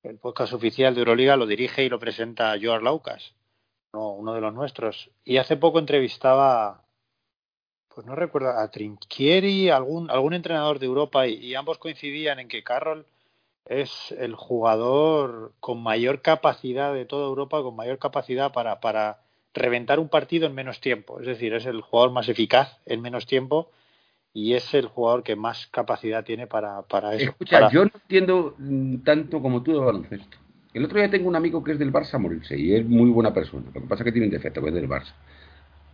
el 0.04 0.20
podcast 0.20 0.54
oficial 0.54 0.94
de 0.94 1.02
Euroliga 1.02 1.36
lo 1.36 1.48
dirige 1.48 1.84
y 1.84 1.90
lo 1.90 2.00
presenta 2.00 2.56
Joar 2.62 2.84
Laucas, 2.84 3.34
uno 3.94 4.34
de 4.34 4.42
los 4.42 4.54
nuestros. 4.54 5.10
Y 5.24 5.38
hace 5.38 5.58
poco 5.58 5.80
entrevistaba, 5.80 6.84
pues 7.88 8.06
no 8.06 8.16
recuerdo, 8.16 8.50
a 8.50 8.70
Trinchieri, 8.70 9.70
algún, 9.70 10.12
algún 10.12 10.36
entrenador 10.36 10.78
de 10.78 10.86
Europa, 10.86 11.28
y, 11.28 11.34
y 11.34 11.56
ambos 11.56 11.80
coincidían 11.80 12.40
en 12.40 12.48
que 12.48 12.64
Carroll 12.64 13.08
es 13.66 14.12
el 14.12 14.36
jugador 14.36 15.54
con 15.60 15.82
mayor 15.82 16.22
capacidad 16.22 16.94
de 16.94 17.06
toda 17.06 17.28
Europa, 17.28 17.64
con 17.64 17.76
mayor 17.76 17.98
capacidad 17.98 18.52
para, 18.52 18.80
para 18.80 19.22
reventar 19.54 20.00
un 20.00 20.10
partido 20.10 20.48
en 20.48 20.56
menos 20.56 20.80
tiempo. 20.80 21.20
Es 21.20 21.28
decir, 21.28 21.54
es 21.54 21.66
el 21.66 21.82
jugador 21.82 22.12
más 22.12 22.30
eficaz 22.30 22.80
en 22.86 23.02
menos 23.02 23.26
tiempo 23.26 23.72
y 24.34 24.54
es 24.54 24.74
el 24.74 24.88
jugador 24.88 25.24
que 25.24 25.36
más 25.36 25.68
capacidad 25.68 26.24
tiene 26.24 26.48
para, 26.48 26.82
para 26.84 27.14
eso. 27.14 27.32
Escucha, 27.32 27.70
yo 27.70 27.86
no 27.86 27.92
entiendo 27.94 28.56
mm, 28.58 28.98
tanto 28.98 29.42
como 29.42 29.62
tú 29.62 29.74
de 29.74 29.80
baloncesto. 29.80 30.38
El 30.74 30.86
otro 30.86 31.00
día 31.00 31.10
tengo 31.10 31.28
un 31.28 31.36
amigo 31.36 31.64
que 31.64 31.74
es 31.74 31.80
del 31.80 31.92
Barça 31.92 32.18
morirse 32.18 32.58
y 32.58 32.74
es 32.74 32.86
muy 32.86 33.10
buena 33.10 33.34
persona. 33.34 33.66
Lo 33.74 33.82
que 33.82 33.88
pasa 33.88 34.04
es 34.04 34.06
que 34.06 34.12
tiene 34.14 34.28
un 34.28 34.34
defecto, 34.34 34.62
que 34.62 34.70
es 34.70 34.74
del 34.74 34.88
Barça. 34.88 35.14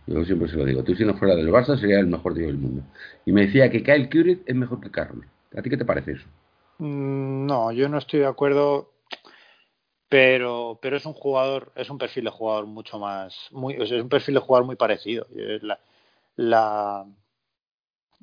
Yo 0.06 0.24
siempre 0.24 0.48
se 0.48 0.56
lo 0.56 0.64
digo. 0.64 0.84
Tú 0.84 0.94
siendo 0.94 1.14
fuera 1.14 1.34
del 1.34 1.50
Barça 1.50 1.78
sería 1.78 1.98
el 1.98 2.06
mejor 2.06 2.34
tío 2.34 2.46
del 2.46 2.58
mundo. 2.58 2.84
Y 3.26 3.32
me 3.32 3.46
decía 3.46 3.70
que 3.70 3.82
Kyle 3.82 4.08
Curry 4.08 4.42
es 4.46 4.54
mejor 4.54 4.80
que 4.80 4.90
Carlos. 4.90 5.26
¿A 5.56 5.62
ti 5.62 5.68
qué 5.68 5.76
te 5.76 5.84
parece 5.84 6.12
eso? 6.12 6.26
Mm, 6.78 7.46
no, 7.46 7.72
yo 7.72 7.88
no 7.88 7.98
estoy 7.98 8.20
de 8.20 8.26
acuerdo, 8.26 8.92
pero, 10.08 10.78
pero 10.80 10.96
es 10.96 11.06
un 11.06 11.12
jugador, 11.12 11.72
es 11.76 11.90
un 11.90 11.98
perfil 11.98 12.24
de 12.24 12.30
jugador 12.30 12.66
mucho 12.66 12.98
más, 12.98 13.48
muy, 13.50 13.74
es 13.74 13.90
un 13.92 14.08
perfil 14.08 14.34
de 14.34 14.40
jugador 14.40 14.66
muy 14.66 14.76
parecido. 14.76 15.26
La, 16.36 17.06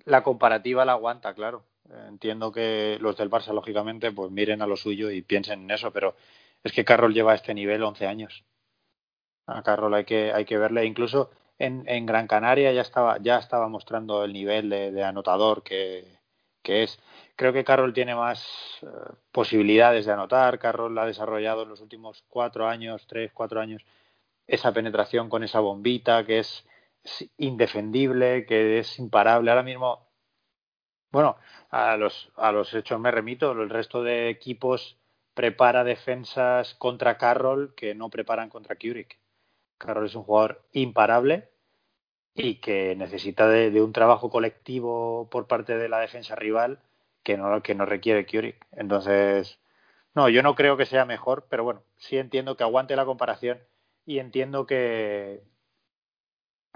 la, 0.06 0.24
comparativa 0.24 0.86
la 0.86 0.94
aguanta, 0.94 1.34
claro. 1.34 1.64
Entiendo 2.08 2.52
que 2.52 2.98
los 3.00 3.18
del 3.18 3.30
Barça, 3.30 3.54
lógicamente, 3.54 4.12
pues 4.12 4.32
miren 4.32 4.62
a 4.62 4.68
lo 4.68 4.76
suyo 4.76 5.12
y 5.12 5.22
piensen 5.22 5.64
en 5.64 5.72
eso, 5.72 5.92
pero 5.92 6.16
es 6.64 6.72
que 6.74 6.86
Carroll 6.86 7.14
lleva 7.14 7.36
este 7.36 7.54
nivel 7.54 7.84
11 7.84 8.08
años. 8.08 8.44
A 9.48 9.62
Carroll 9.64 9.94
hay 9.94 10.06
que, 10.06 10.34
hay 10.34 10.46
que 10.46 10.58
verle, 10.58 10.86
incluso 10.86 11.30
en, 11.60 11.84
en 11.88 12.06
Gran 12.06 12.28
Canaria 12.28 12.72
ya 12.74 12.82
estaba, 12.82 13.18
ya 13.20 13.38
estaba 13.38 13.68
mostrando 13.70 14.24
el 14.24 14.34
nivel 14.34 14.70
de, 14.70 14.92
de 14.92 15.04
anotador 15.04 15.64
que, 15.64 16.04
que 16.64 16.84
es. 16.84 17.00
Creo 17.36 17.54
que 17.54 17.64
Carroll 17.64 17.94
tiene 17.94 18.16
más 18.16 18.80
eh, 18.82 18.88
posibilidades 19.32 20.06
de 20.06 20.14
anotar. 20.14 20.60
Carroll 20.60 20.98
ha 20.98 21.06
desarrollado 21.06 21.64
en 21.64 21.70
los 21.70 21.82
últimos 21.82 22.24
cuatro 22.30 22.68
años, 22.68 23.06
tres, 23.08 23.32
cuatro 23.34 23.60
años, 23.60 23.86
esa 24.48 24.74
penetración 24.74 25.30
con 25.30 25.44
esa 25.44 25.60
bombita 25.60 26.26
que 26.26 26.40
es, 26.40 26.66
indefendible, 27.38 28.46
que 28.46 28.80
es 28.80 28.98
imparable. 29.00 29.52
Ahora 29.52 29.64
mismo, 29.64 30.08
bueno, 31.12 31.38
a 31.70 31.98
los, 31.98 32.32
a 32.36 32.52
los 32.52 32.74
hechos 32.74 33.00
me 33.00 33.12
remito. 33.12 33.52
El 33.52 33.70
resto 33.70 34.04
de 34.04 34.30
equipos 34.30 34.98
prepara 35.34 35.84
defensas 35.84 36.74
contra 36.76 37.18
Carroll 37.18 37.76
que 37.76 37.94
no 37.96 38.10
preparan 38.10 38.50
contra 38.50 38.76
Kurik. 38.76 39.20
Carroll 39.78 40.06
es 40.08 40.16
un 40.16 40.24
jugador 40.24 40.64
imparable 40.72 41.50
y 42.34 42.56
que 42.56 42.96
necesita 42.96 43.48
de, 43.48 43.82
un 43.82 43.94
trabajo 43.94 44.30
colectivo 44.30 45.30
por 45.30 45.48
parte 45.48 45.78
de 45.78 45.90
la 45.90 46.00
defensa 46.00 46.36
rival 46.36 46.80
que 47.26 47.38
no, 47.38 47.62
que 47.64 47.76
no 47.76 47.86
requiere 47.86 48.28
Curie. 48.28 48.56
Entonces, 48.72 49.58
no, 50.14 50.30
yo 50.30 50.44
no 50.44 50.56
creo 50.56 50.78
que 50.78 50.86
sea 50.86 51.04
mejor, 51.06 51.48
pero 51.50 51.66
bueno, 51.66 51.82
sí 51.98 52.18
entiendo 52.18 52.56
que 52.56 52.64
aguante 52.64 52.96
la 52.96 53.04
comparación 53.04 53.60
y 54.06 54.20
entiendo 54.20 54.68
que, 54.68 55.42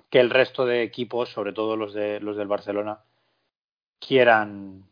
que 0.10 0.20
el 0.20 0.32
resto 0.32 0.66
de 0.66 0.82
equipos, 0.82 1.30
sobre 1.30 1.54
todo 1.54 1.78
los 1.78 1.94
de 1.94 2.20
los 2.20 2.36
del 2.36 2.48
Barcelona, 2.48 3.00
quieran 4.00 4.86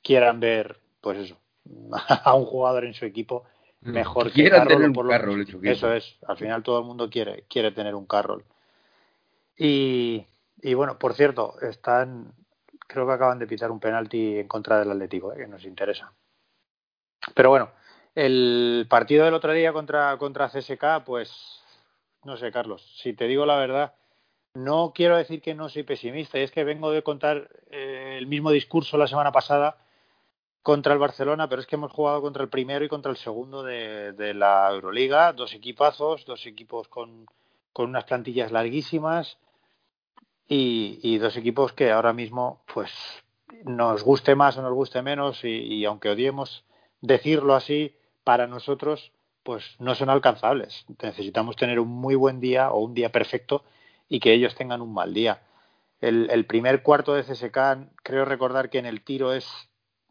quieran 0.00 0.38
ver, 0.38 0.78
pues 1.00 1.18
eso, 1.18 1.38
a 2.24 2.34
un 2.34 2.46
jugador 2.46 2.84
en 2.84 2.94
su 2.94 3.04
equipo 3.04 3.44
mm. 3.80 3.90
mejor 3.90 4.32
que 4.32 4.48
Carroll 4.48 4.68
tener 4.68 4.88
un 4.88 5.08
Carroll 5.08 5.58
Eso 5.64 5.92
es, 5.92 6.16
al 6.26 6.36
final 6.36 6.62
todo 6.62 6.78
el 6.78 6.84
mundo 6.84 7.10
quiere 7.10 7.44
quiere 7.48 7.72
tener 7.72 7.96
un 7.96 8.06
Carroll. 8.06 8.44
Y, 9.56 10.24
y 10.62 10.74
bueno, 10.74 11.00
por 11.00 11.14
cierto, 11.14 11.60
están 11.62 12.32
creo 12.88 13.06
que 13.06 13.12
acaban 13.12 13.38
de 13.38 13.46
pitar 13.46 13.70
un 13.70 13.78
penalti 13.78 14.38
en 14.38 14.48
contra 14.48 14.80
del 14.80 14.90
Atlético, 14.90 15.32
¿eh? 15.32 15.36
que 15.36 15.46
nos 15.46 15.64
interesa. 15.64 16.12
Pero 17.34 17.50
bueno, 17.50 17.70
el 18.14 18.86
partido 18.88 19.24
del 19.24 19.34
otro 19.34 19.52
día 19.52 19.72
contra, 19.72 20.16
contra 20.16 20.48
CSK, 20.48 21.04
pues 21.04 21.62
no 22.24 22.36
sé, 22.36 22.50
Carlos, 22.50 22.82
si 23.00 23.12
te 23.12 23.26
digo 23.26 23.46
la 23.46 23.58
verdad, 23.58 23.94
no 24.54 24.92
quiero 24.94 25.16
decir 25.16 25.40
que 25.40 25.54
no 25.54 25.68
soy 25.68 25.82
pesimista, 25.84 26.38
y 26.38 26.42
es 26.42 26.50
que 26.50 26.64
vengo 26.64 26.90
de 26.90 27.02
contar 27.02 27.48
eh, 27.70 28.16
el 28.18 28.26
mismo 28.26 28.50
discurso 28.50 28.96
la 28.96 29.06
semana 29.06 29.30
pasada 29.30 29.76
contra 30.62 30.94
el 30.94 30.98
Barcelona, 30.98 31.48
pero 31.48 31.60
es 31.60 31.66
que 31.66 31.76
hemos 31.76 31.92
jugado 31.92 32.20
contra 32.20 32.42
el 32.42 32.48
primero 32.48 32.84
y 32.84 32.88
contra 32.88 33.10
el 33.10 33.16
segundo 33.18 33.62
de, 33.62 34.12
de 34.12 34.34
la 34.34 34.68
Euroliga, 34.70 35.32
dos 35.32 35.54
equipazos, 35.54 36.24
dos 36.24 36.44
equipos 36.46 36.88
con, 36.88 37.26
con 37.72 37.90
unas 37.90 38.04
plantillas 38.04 38.50
larguísimas 38.50 39.38
y, 40.48 40.98
y, 41.02 41.18
dos 41.18 41.36
equipos 41.36 41.72
que 41.72 41.90
ahora 41.90 42.12
mismo, 42.12 42.62
pues, 42.72 42.90
nos 43.64 44.02
guste 44.02 44.34
más 44.34 44.56
o 44.56 44.62
nos 44.62 44.72
guste 44.72 45.02
menos, 45.02 45.44
y, 45.44 45.84
aunque 45.84 46.10
odiemos 46.10 46.64
decirlo 47.00 47.54
así, 47.54 47.94
para 48.24 48.46
nosotros, 48.46 49.12
pues 49.42 49.76
no 49.78 49.94
son 49.94 50.10
alcanzables. 50.10 50.84
Necesitamos 51.02 51.56
tener 51.56 51.80
un 51.80 51.88
muy 51.88 52.14
buen 52.14 52.40
día 52.40 52.70
o 52.70 52.80
un 52.80 52.94
día 52.94 53.10
perfecto 53.10 53.64
y 54.08 54.20
que 54.20 54.32
ellos 54.32 54.54
tengan 54.54 54.82
un 54.82 54.92
mal 54.92 55.14
día. 55.14 55.42
El, 56.00 56.28
el 56.30 56.44
primer 56.44 56.82
cuarto 56.82 57.14
de 57.14 57.22
CSK, 57.22 57.90
creo 58.02 58.24
recordar 58.24 58.70
que 58.70 58.78
en 58.78 58.86
el 58.86 59.02
tiro 59.02 59.32
es 59.32 59.46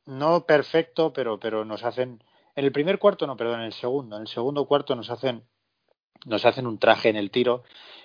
no 0.07 0.45
perfecto, 0.45 1.13
pero, 1.13 1.39
pero 1.39 1.65
nos 1.65 1.83
hacen. 1.83 2.23
En 2.55 2.65
el 2.65 2.71
primer 2.71 2.97
cuarto, 2.97 3.27
no, 3.27 3.37
perdón, 3.37 3.59
en 3.59 3.67
el 3.67 3.73
segundo. 3.73 4.15
En 4.15 4.23
el 4.23 4.27
segundo 4.27 4.65
cuarto 4.65 4.95
nos 4.95 5.11
hacen, 5.11 5.43
nos 6.25 6.45
hacen 6.45 6.65
un 6.65 6.79
traje 6.79 7.09
en 7.09 7.17
el 7.17 7.29
tiro. 7.29 7.63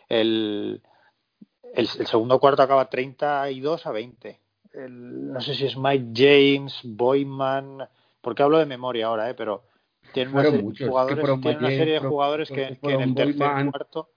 El, 0.08 0.82
el, 1.74 1.88
el 1.98 2.06
segundo 2.06 2.38
cuarto 2.38 2.62
acaba 2.62 2.88
32 2.88 3.86
a 3.86 3.92
20. 3.92 4.40
El, 4.72 5.32
no 5.32 5.40
sé 5.40 5.54
si 5.54 5.66
es 5.66 5.76
Mike 5.76 6.12
James, 6.14 6.80
Boyman, 6.84 7.88
porque 8.20 8.42
hablo 8.42 8.58
de 8.58 8.66
memoria 8.66 9.06
ahora, 9.06 9.28
¿eh? 9.30 9.34
pero 9.34 9.64
tiene 10.12 10.32
una, 10.32 10.44
serie, 10.44 10.88
jugadores, 10.88 11.40
tiene 11.40 11.58
una 11.58 11.68
serie 11.68 11.94
de 11.94 12.00
jugadores 12.00 12.48
que, 12.48 12.78
que, 12.82 12.92
en 12.92 13.00
el 13.00 13.14
tercer 13.14 13.70
cuarto 13.70 14.08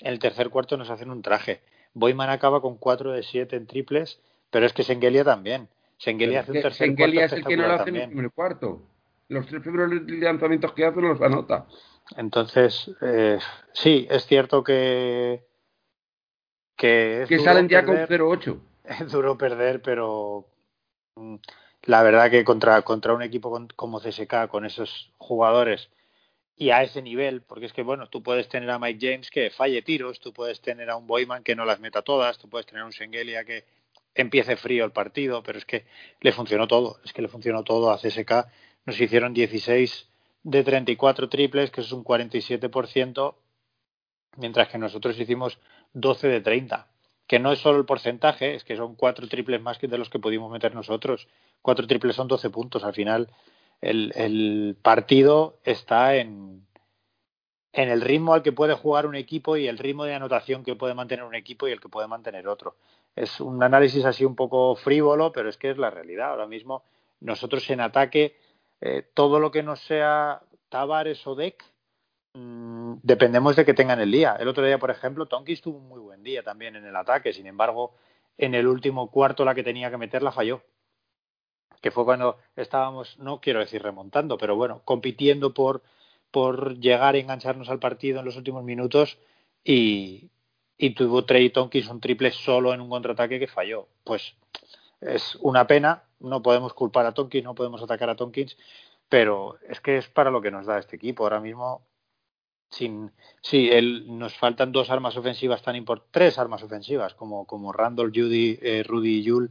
en 0.00 0.12
el 0.12 0.18
tercer 0.18 0.50
cuarto 0.50 0.76
nos 0.76 0.90
hacen 0.90 1.10
un 1.10 1.22
traje. 1.22 1.60
Boyman 1.94 2.30
acaba 2.30 2.60
con 2.60 2.76
4 2.76 3.12
de 3.12 3.22
7 3.22 3.56
en 3.56 3.66
triples, 3.66 4.20
pero 4.50 4.66
es 4.66 4.72
que 4.72 4.82
Sengelia 4.82 5.24
también. 5.24 5.68
Sengelia 5.96 6.40
hace 6.40 6.52
un 6.52 6.62
tercer 6.62 6.88
Sengelia 6.88 7.24
es 7.24 7.32
el 7.32 7.44
que 7.44 7.56
no 7.56 7.66
lo 7.66 7.74
hace 7.74 7.90
en 7.90 8.18
el 8.18 8.30
cuarto. 8.30 8.82
Los 9.28 9.46
tres 9.46 9.60
primeros 9.60 9.90
lanzamientos 10.06 10.72
que 10.72 10.84
hace 10.86 11.00
no 11.00 11.08
los 11.08 11.20
anota. 11.20 11.66
Entonces, 12.16 12.90
eh, 13.02 13.38
sí, 13.72 14.06
es 14.08 14.24
cierto 14.26 14.62
que. 14.62 15.44
Que, 16.78 17.26
que 17.28 17.40
salen 17.40 17.68
ya 17.68 17.84
con 17.84 17.96
0-8. 17.96 18.58
Es 18.84 19.12
duro 19.12 19.36
perder, 19.36 19.82
pero. 19.82 20.46
Mm, 21.16 21.36
la 21.82 22.02
verdad 22.02 22.30
que 22.30 22.44
contra, 22.44 22.80
contra 22.82 23.12
un 23.12 23.22
equipo 23.22 23.66
como 23.76 24.00
CSK, 24.00 24.48
con 24.48 24.64
esos 24.64 25.12
jugadores 25.18 25.90
y 26.56 26.70
a 26.70 26.82
ese 26.82 27.02
nivel, 27.02 27.42
porque 27.42 27.66
es 27.66 27.72
que, 27.72 27.82
bueno, 27.82 28.08
tú 28.08 28.22
puedes 28.22 28.48
tener 28.48 28.68
a 28.70 28.78
Mike 28.78 28.98
James 29.00 29.30
que 29.30 29.50
falle 29.50 29.80
tiros, 29.82 30.18
tú 30.18 30.32
puedes 30.32 30.60
tener 30.60 30.90
a 30.90 30.96
un 30.96 31.06
Boyman 31.06 31.44
que 31.44 31.54
no 31.54 31.64
las 31.64 31.78
meta 31.80 32.02
todas, 32.02 32.36
tú 32.38 32.48
puedes 32.48 32.66
tener 32.66 32.82
a 32.82 32.86
un 32.86 32.92
Sengelia 32.92 33.44
que 33.44 33.64
empiece 34.14 34.56
frío 34.56 34.84
el 34.84 34.90
partido, 34.90 35.42
pero 35.42 35.58
es 35.58 35.64
que 35.64 35.86
le 36.20 36.32
funcionó 36.32 36.66
todo, 36.66 36.98
es 37.04 37.12
que 37.12 37.22
le 37.22 37.28
funcionó 37.28 37.62
todo 37.62 37.92
a 37.92 37.98
CSK. 37.98 38.48
Nos 38.86 39.00
hicieron 39.00 39.32
16 39.34 40.08
de 40.42 40.64
34 40.64 41.28
triples, 41.28 41.70
que 41.70 41.80
es 41.80 41.92
un 41.92 42.04
47%, 42.04 43.36
mientras 44.36 44.68
que 44.68 44.78
nosotros 44.78 45.18
hicimos 45.18 45.58
12 45.92 46.28
de 46.28 46.40
30, 46.40 46.88
que 47.26 47.38
no 47.38 47.52
es 47.52 47.58
solo 47.58 47.78
el 47.78 47.84
porcentaje, 47.84 48.54
es 48.54 48.64
que 48.64 48.76
son 48.76 48.94
cuatro 48.94 49.28
triples 49.28 49.60
más 49.60 49.78
que 49.78 49.88
de 49.88 49.98
los 49.98 50.10
que 50.10 50.18
pudimos 50.18 50.50
meter 50.50 50.74
nosotros. 50.74 51.28
Cuatro 51.62 51.86
triples 51.86 52.16
son 52.16 52.28
12 52.28 52.50
puntos, 52.50 52.84
al 52.84 52.94
final 52.94 53.30
el, 53.80 54.76
partido 54.82 55.58
está 55.64 56.16
en, 56.16 56.66
en 57.72 57.88
el 57.88 58.00
ritmo 58.00 58.34
al 58.34 58.42
que 58.42 58.52
puede 58.52 58.74
jugar 58.74 59.06
un 59.06 59.14
equipo 59.14 59.56
y 59.56 59.68
el 59.68 59.78
ritmo 59.78 60.04
de 60.04 60.14
anotación 60.14 60.64
que 60.64 60.74
puede 60.74 60.94
mantener 60.94 61.24
un 61.24 61.34
equipo 61.34 61.68
y 61.68 61.72
el 61.72 61.80
que 61.80 61.88
puede 61.88 62.08
mantener 62.08 62.48
otro. 62.48 62.76
Es 63.14 63.40
un 63.40 63.62
análisis 63.62 64.04
así 64.04 64.24
un 64.24 64.36
poco 64.36 64.74
frívolo, 64.76 65.32
pero 65.32 65.48
es 65.48 65.56
que 65.56 65.70
es 65.70 65.78
la 65.78 65.90
realidad. 65.90 66.30
Ahora 66.30 66.46
mismo 66.46 66.82
nosotros 67.20 67.68
en 67.70 67.80
ataque, 67.80 68.36
eh, 68.80 69.02
todo 69.14 69.40
lo 69.40 69.50
que 69.50 69.62
no 69.62 69.76
sea 69.76 70.42
Tavares 70.68 71.26
o 71.26 71.34
Deck, 71.34 71.64
mmm, 72.34 72.94
dependemos 73.02 73.56
de 73.56 73.64
que 73.64 73.74
tengan 73.74 74.00
el 74.00 74.10
día. 74.10 74.36
El 74.38 74.48
otro 74.48 74.64
día, 74.64 74.78
por 74.78 74.90
ejemplo, 74.90 75.26
Tonkis 75.26 75.60
tuvo 75.60 75.78
un 75.78 75.88
muy 75.88 76.00
buen 76.00 76.22
día 76.22 76.42
también 76.42 76.76
en 76.76 76.84
el 76.86 76.96
ataque. 76.96 77.32
Sin 77.32 77.46
embargo, 77.46 77.94
en 78.36 78.54
el 78.54 78.66
último 78.66 79.10
cuarto 79.10 79.44
la 79.44 79.54
que 79.54 79.62
tenía 79.62 79.90
que 79.90 79.98
meter 79.98 80.22
la 80.22 80.32
falló 80.32 80.62
que 81.80 81.90
fue 81.90 82.04
cuando 82.04 82.38
estábamos, 82.56 83.18
no 83.18 83.40
quiero 83.40 83.60
decir 83.60 83.82
remontando, 83.82 84.38
pero 84.38 84.56
bueno, 84.56 84.82
compitiendo 84.84 85.54
por, 85.54 85.82
por 86.30 86.78
llegar 86.78 87.14
a 87.14 87.18
engancharnos 87.18 87.68
al 87.68 87.78
partido 87.78 88.18
en 88.18 88.24
los 88.24 88.36
últimos 88.36 88.64
minutos 88.64 89.18
y, 89.64 90.30
y 90.76 90.90
tuvo 90.94 91.24
Trey 91.24 91.50
Tonkins 91.50 91.88
un 91.88 92.00
triple 92.00 92.30
solo 92.32 92.74
en 92.74 92.80
un 92.80 92.88
contraataque 92.88 93.38
que 93.38 93.46
falló. 93.46 93.88
Pues 94.04 94.34
es 95.00 95.36
una 95.40 95.66
pena, 95.66 96.04
no 96.20 96.42
podemos 96.42 96.74
culpar 96.74 97.06
a 97.06 97.12
Tonkins, 97.12 97.44
no 97.44 97.54
podemos 97.54 97.82
atacar 97.82 98.10
a 98.10 98.16
Tonkins, 98.16 98.56
pero 99.08 99.58
es 99.68 99.80
que 99.80 99.98
es 99.98 100.08
para 100.08 100.30
lo 100.30 100.42
que 100.42 100.50
nos 100.50 100.66
da 100.66 100.78
este 100.78 100.96
equipo. 100.96 101.24
Ahora 101.24 101.40
mismo, 101.40 101.82
sin, 102.70 103.12
sí, 103.40 103.68
él, 103.70 104.04
nos 104.18 104.34
faltan 104.36 104.72
dos 104.72 104.90
armas 104.90 105.16
ofensivas 105.16 105.62
tan 105.62 105.76
importantes, 105.76 106.12
tres 106.12 106.38
armas 106.38 106.62
ofensivas 106.62 107.14
como, 107.14 107.46
como 107.46 107.72
Randall, 107.72 108.12
Judy, 108.14 108.58
eh, 108.60 108.82
Rudy 108.86 109.18
y 109.18 109.22
Yul 109.22 109.50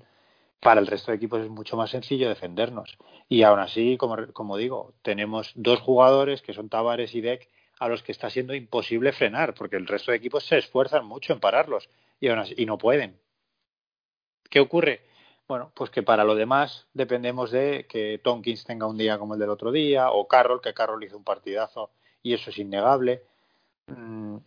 para 0.60 0.80
el 0.80 0.88
resto 0.88 1.12
de 1.12 1.18
equipos 1.18 1.42
es 1.42 1.50
mucho 1.50 1.78
más 1.78 1.92
sencillo 1.92 2.30
defendernos. 2.30 2.98
Y 3.30 3.44
aún 3.44 3.60
así, 3.60 3.98
como, 3.98 4.32
como 4.34 4.58
digo, 4.58 4.94
tenemos 5.02 5.52
dos 5.56 5.80
jugadores 5.82 6.42
que 6.42 6.54
son 6.54 6.70
Tavares 6.70 7.14
y 7.16 7.22
Deck 7.22 7.50
a 7.80 7.88
los 7.88 8.02
que 8.02 8.12
está 8.12 8.30
siendo 8.30 8.56
imposible 8.56 9.12
frenar, 9.12 9.54
porque 9.54 9.76
el 9.76 9.88
resto 9.88 10.12
de 10.12 10.18
equipos 10.18 10.46
se 10.46 10.58
esfuerzan 10.58 11.06
mucho 11.06 11.34
en 11.34 11.40
pararlos 11.40 11.90
y, 12.20 12.28
aún 12.28 12.40
así, 12.40 12.56
y 12.58 12.66
no 12.66 12.78
pueden. 12.78 13.20
¿Qué 14.50 14.60
ocurre? 14.60 15.02
Bueno, 15.48 15.72
pues 15.76 15.90
que 15.90 16.04
para 16.04 16.24
lo 16.24 16.36
demás 16.36 16.88
dependemos 16.94 17.52
de 17.52 17.86
que 17.88 18.20
Tonkins 18.24 18.66
tenga 18.66 18.88
un 18.88 18.98
día 18.98 19.18
como 19.18 19.36
el 19.36 19.40
del 19.40 19.50
otro 19.50 19.72
día, 19.72 20.12
o 20.12 20.28
Carroll, 20.28 20.62
que 20.62 20.74
Carroll 20.74 21.04
hizo 21.04 21.18
un 21.18 21.24
partidazo 21.24 21.92
y 22.28 22.34
eso 22.34 22.50
es 22.50 22.58
innegable. 22.58 23.24
Mm, 23.88 24.38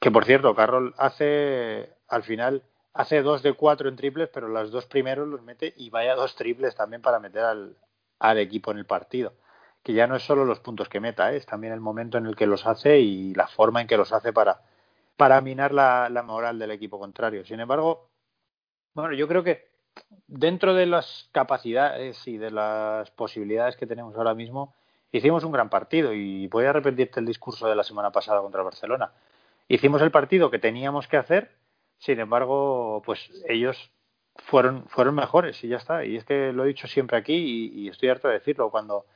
que 0.00 0.10
por 0.10 0.24
cierto, 0.24 0.54
Carroll 0.54 0.94
hace 0.96 1.90
al 2.08 2.22
final 2.22 2.62
hace 2.92 3.22
dos 3.22 3.42
de 3.42 3.54
cuatro 3.54 3.88
en 3.88 3.96
triples, 3.96 4.30
pero 4.32 4.48
los 4.48 4.70
dos 4.70 4.86
primeros 4.86 5.26
los 5.26 5.42
mete 5.42 5.74
y 5.76 5.90
vaya 5.90 6.14
dos 6.14 6.36
triples 6.36 6.76
también 6.76 7.02
para 7.02 7.18
meter 7.18 7.42
al, 7.42 7.76
al 8.20 8.38
equipo 8.38 8.70
en 8.70 8.78
el 8.78 8.86
partido. 8.86 9.34
Que 9.82 9.92
ya 9.92 10.06
no 10.06 10.16
es 10.16 10.22
solo 10.22 10.44
los 10.44 10.60
puntos 10.60 10.88
que 10.88 11.00
meta, 11.00 11.32
¿eh? 11.32 11.36
es 11.36 11.46
también 11.46 11.72
el 11.72 11.80
momento 11.80 12.18
en 12.18 12.26
el 12.26 12.36
que 12.36 12.46
los 12.46 12.66
hace 12.66 13.00
y 13.00 13.34
la 13.34 13.48
forma 13.48 13.80
en 13.80 13.86
que 13.86 13.96
los 13.96 14.12
hace 14.12 14.32
para, 14.32 14.62
para 15.16 15.40
minar 15.40 15.74
la, 15.74 16.08
la 16.08 16.22
moral 16.22 16.58
del 16.58 16.70
equipo 16.70 16.98
contrario. 16.98 17.44
Sin 17.44 17.60
embargo, 17.60 18.08
bueno, 18.94 19.14
yo 19.14 19.26
creo 19.28 19.42
que 19.42 19.68
dentro 20.26 20.74
de 20.74 20.86
las 20.86 21.28
capacidades 21.32 22.26
y 22.28 22.38
de 22.38 22.50
las 22.50 23.10
posibilidades 23.10 23.76
que 23.76 23.86
tenemos 23.86 24.16
ahora 24.16 24.34
mismo, 24.34 24.74
hicimos 25.16 25.44
un 25.44 25.52
gran 25.52 25.70
partido 25.70 26.12
y 26.12 26.46
voy 26.48 26.64
a 26.64 26.72
repetirte 26.72 27.20
el 27.20 27.26
discurso 27.26 27.68
de 27.68 27.76
la 27.76 27.84
semana 27.84 28.10
pasada 28.10 28.40
contra 28.40 28.62
Barcelona. 28.62 29.12
Hicimos 29.68 30.02
el 30.02 30.10
partido 30.10 30.50
que 30.50 30.58
teníamos 30.58 31.08
que 31.08 31.16
hacer 31.16 31.50
sin 31.98 32.20
embargo, 32.20 33.02
pues 33.04 33.30
ellos 33.48 33.90
fueron, 34.36 34.86
fueron 34.88 35.14
mejores 35.14 35.62
y 35.64 35.68
ya 35.68 35.78
está. 35.78 36.04
Y 36.04 36.16
es 36.16 36.24
que 36.24 36.52
lo 36.52 36.64
he 36.64 36.68
dicho 36.68 36.86
siempre 36.86 37.16
aquí 37.16 37.34
y, 37.34 37.80
y, 37.80 37.88
estoy 37.88 38.10
harto 38.10 38.28
de 38.28 38.34
decirlo. 38.34 38.70
Cuando 38.70 39.06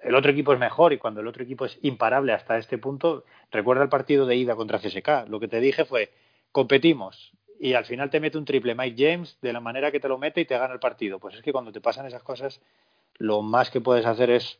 el 0.00 0.14
otro 0.14 0.32
equipo 0.32 0.52
es 0.52 0.58
mejor 0.58 0.92
y 0.92 0.98
cuando 0.98 1.20
el 1.20 1.28
otro 1.28 1.44
equipo 1.44 1.64
es 1.64 1.78
imparable 1.82 2.32
hasta 2.32 2.58
este 2.58 2.78
punto, 2.78 3.24
recuerda 3.50 3.84
el 3.84 3.88
partido 3.88 4.26
de 4.26 4.36
ida 4.36 4.56
contra 4.56 4.78
CSK. 4.78 5.28
Lo 5.28 5.38
que 5.40 5.48
te 5.48 5.60
dije 5.60 5.84
fue, 5.84 6.12
competimos 6.50 7.32
y 7.60 7.74
al 7.74 7.84
final 7.84 8.10
te 8.10 8.18
mete 8.18 8.36
un 8.36 8.44
triple 8.44 8.74
Mike 8.74 8.96
James 8.98 9.38
de 9.40 9.52
la 9.52 9.60
manera 9.60 9.92
que 9.92 10.00
te 10.00 10.08
lo 10.08 10.18
mete 10.18 10.40
y 10.40 10.44
te 10.44 10.58
gana 10.58 10.74
el 10.74 10.80
partido. 10.80 11.20
Pues 11.20 11.36
es 11.36 11.42
que 11.42 11.52
cuando 11.52 11.70
te 11.70 11.80
pasan 11.80 12.06
esas 12.06 12.22
cosas, 12.22 12.60
lo 13.18 13.42
más 13.42 13.70
que 13.70 13.80
puedes 13.80 14.06
hacer 14.06 14.30
es 14.30 14.58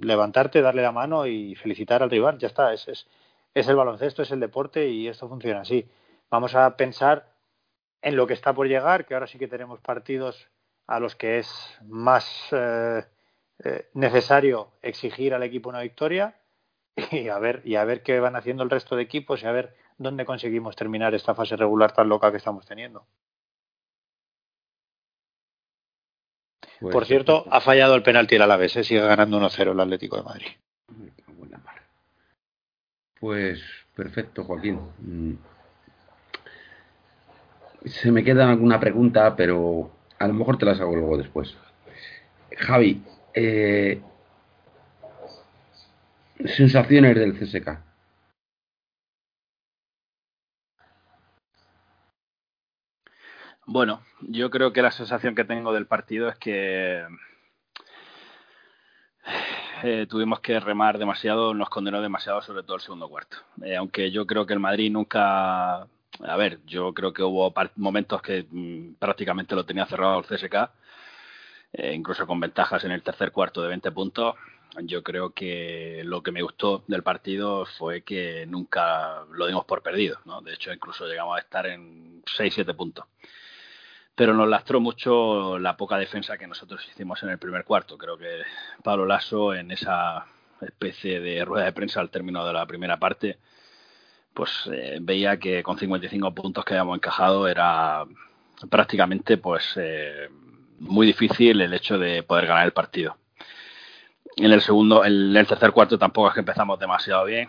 levantarte, 0.00 0.62
darle 0.62 0.82
la 0.82 0.92
mano 0.92 1.26
y 1.26 1.54
felicitar 1.56 2.02
al 2.02 2.10
rival. 2.10 2.38
Ya 2.38 2.48
está, 2.48 2.72
es, 2.72 2.88
es, 2.88 3.06
es 3.54 3.68
el 3.68 3.76
baloncesto, 3.76 4.22
es 4.22 4.30
el 4.30 4.40
deporte 4.40 4.88
y 4.88 5.08
esto 5.08 5.28
funciona 5.28 5.60
así. 5.60 5.88
Vamos 6.30 6.54
a 6.54 6.76
pensar 6.76 7.32
en 8.02 8.16
lo 8.16 8.26
que 8.26 8.34
está 8.34 8.52
por 8.54 8.68
llegar, 8.68 9.06
que 9.06 9.14
ahora 9.14 9.26
sí 9.26 9.38
que 9.38 9.48
tenemos 9.48 9.80
partidos 9.80 10.48
a 10.86 11.00
los 11.00 11.16
que 11.16 11.38
es 11.38 11.78
más 11.86 12.48
eh, 12.52 13.04
eh, 13.64 13.88
necesario 13.94 14.70
exigir 14.82 15.34
al 15.34 15.42
equipo 15.42 15.68
una 15.68 15.80
victoria 15.80 16.36
y 17.10 17.28
a 17.28 17.38
ver 17.38 17.62
y 17.64 17.76
a 17.76 17.84
ver 17.84 18.02
qué 18.02 18.20
van 18.20 18.36
haciendo 18.36 18.62
el 18.62 18.70
resto 18.70 18.96
de 18.96 19.02
equipos 19.02 19.42
y 19.42 19.46
a 19.46 19.52
ver 19.52 19.74
dónde 19.98 20.24
conseguimos 20.24 20.76
terminar 20.76 21.14
esta 21.14 21.34
fase 21.34 21.56
regular 21.56 21.92
tan 21.92 22.08
loca 22.08 22.30
que 22.30 22.36
estamos 22.36 22.64
teniendo. 22.66 23.06
Pues 26.80 26.92
Por 26.92 27.06
cierto, 27.06 27.44
ha 27.50 27.60
fallado 27.60 27.94
el 27.94 28.02
penalti 28.02 28.36
el 28.36 28.42
Alavés, 28.42 28.76
¿eh? 28.76 28.84
sigue 28.84 29.00
ganando 29.00 29.40
1-0 29.40 29.72
el 29.72 29.80
Atlético 29.80 30.16
de 30.16 30.22
Madrid. 30.22 30.46
Pues 33.20 33.60
perfecto, 33.94 34.44
Joaquín. 34.44 34.78
Mm. 34.98 35.32
Se 37.84 38.12
me 38.12 38.22
queda 38.22 38.48
alguna 38.48 38.78
pregunta, 38.78 39.34
pero 39.34 39.90
a 40.18 40.28
lo 40.28 40.34
mejor 40.34 40.58
te 40.58 40.66
las 40.66 40.80
hago 40.80 40.94
luego 40.94 41.16
después. 41.16 41.56
Javi, 42.56 43.02
eh, 43.34 44.00
sensaciones 46.44 47.16
del 47.16 47.38
CSK. 47.38 47.87
Bueno, 53.70 54.00
yo 54.22 54.48
creo 54.48 54.72
que 54.72 54.80
la 54.80 54.90
sensación 54.90 55.34
que 55.34 55.44
tengo 55.44 55.74
del 55.74 55.86
partido 55.86 56.30
es 56.30 56.36
que 56.36 57.04
eh, 59.82 60.06
tuvimos 60.08 60.40
que 60.40 60.58
remar 60.58 60.96
demasiado, 60.96 61.52
nos 61.52 61.68
condenó 61.68 62.00
demasiado, 62.00 62.40
sobre 62.40 62.62
todo 62.62 62.76
el 62.76 62.82
segundo 62.82 63.10
cuarto. 63.10 63.36
Eh, 63.62 63.76
aunque 63.76 64.10
yo 64.10 64.26
creo 64.26 64.46
que 64.46 64.54
el 64.54 64.58
Madrid 64.58 64.90
nunca. 64.90 65.82
A 65.82 66.36
ver, 66.38 66.60
yo 66.64 66.94
creo 66.94 67.12
que 67.12 67.22
hubo 67.22 67.52
momentos 67.76 68.22
que 68.22 68.46
mm, 68.50 68.94
prácticamente 68.94 69.54
lo 69.54 69.66
tenía 69.66 69.84
cerrado 69.84 70.18
el 70.20 70.24
CSK, 70.24 70.70
eh, 71.74 71.92
incluso 71.94 72.26
con 72.26 72.40
ventajas 72.40 72.84
en 72.84 72.92
el 72.92 73.02
tercer 73.02 73.32
cuarto 73.32 73.60
de 73.60 73.68
20 73.68 73.92
puntos. 73.92 74.34
Yo 74.84 75.02
creo 75.02 75.32
que 75.32 76.02
lo 76.04 76.22
que 76.22 76.32
me 76.32 76.42
gustó 76.42 76.84
del 76.86 77.02
partido 77.02 77.66
fue 77.66 78.02
que 78.02 78.46
nunca 78.46 79.24
lo 79.30 79.46
dimos 79.46 79.66
por 79.66 79.82
perdido. 79.82 80.20
¿no? 80.24 80.40
De 80.40 80.54
hecho, 80.54 80.72
incluso 80.72 81.06
llegamos 81.06 81.36
a 81.36 81.40
estar 81.40 81.66
en 81.66 82.22
6-7 82.24 82.74
puntos 82.74 83.04
pero 84.18 84.34
nos 84.34 84.48
lastró 84.48 84.80
mucho 84.80 85.60
la 85.60 85.76
poca 85.76 85.96
defensa 85.96 86.36
que 86.36 86.48
nosotros 86.48 86.84
hicimos 86.90 87.22
en 87.22 87.28
el 87.28 87.38
primer 87.38 87.62
cuarto. 87.62 87.96
Creo 87.96 88.18
que 88.18 88.42
Pablo 88.82 89.06
Lasso 89.06 89.54
en 89.54 89.70
esa 89.70 90.26
especie 90.60 91.20
de 91.20 91.44
rueda 91.44 91.66
de 91.66 91.72
prensa 91.72 92.00
al 92.00 92.10
término 92.10 92.44
de 92.44 92.52
la 92.52 92.66
primera 92.66 92.96
parte, 92.96 93.38
pues 94.34 94.68
eh, 94.72 94.98
veía 95.00 95.38
que 95.38 95.62
con 95.62 95.78
55 95.78 96.34
puntos 96.34 96.64
que 96.64 96.74
habíamos 96.74 96.96
encajado 96.96 97.46
era 97.46 98.06
prácticamente 98.68 99.36
pues 99.38 99.74
eh, 99.76 100.28
muy 100.80 101.06
difícil 101.06 101.60
el 101.60 101.72
hecho 101.72 101.96
de 101.96 102.24
poder 102.24 102.48
ganar 102.48 102.66
el 102.66 102.72
partido. 102.72 103.18
En 104.34 104.50
el 104.50 104.62
segundo, 104.62 105.04
en 105.04 105.36
el 105.36 105.46
tercer 105.46 105.70
cuarto 105.70 105.96
tampoco 105.96 106.26
es 106.26 106.34
que 106.34 106.40
empezamos 106.40 106.80
demasiado 106.80 107.24
bien. 107.24 107.48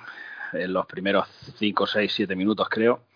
En 0.53 0.71
los 0.71 0.85
primeros 0.85 1.27
5, 1.57 1.87
6, 1.87 2.13
7 2.13 2.35
minutos 2.35 2.69
creo 2.69 3.08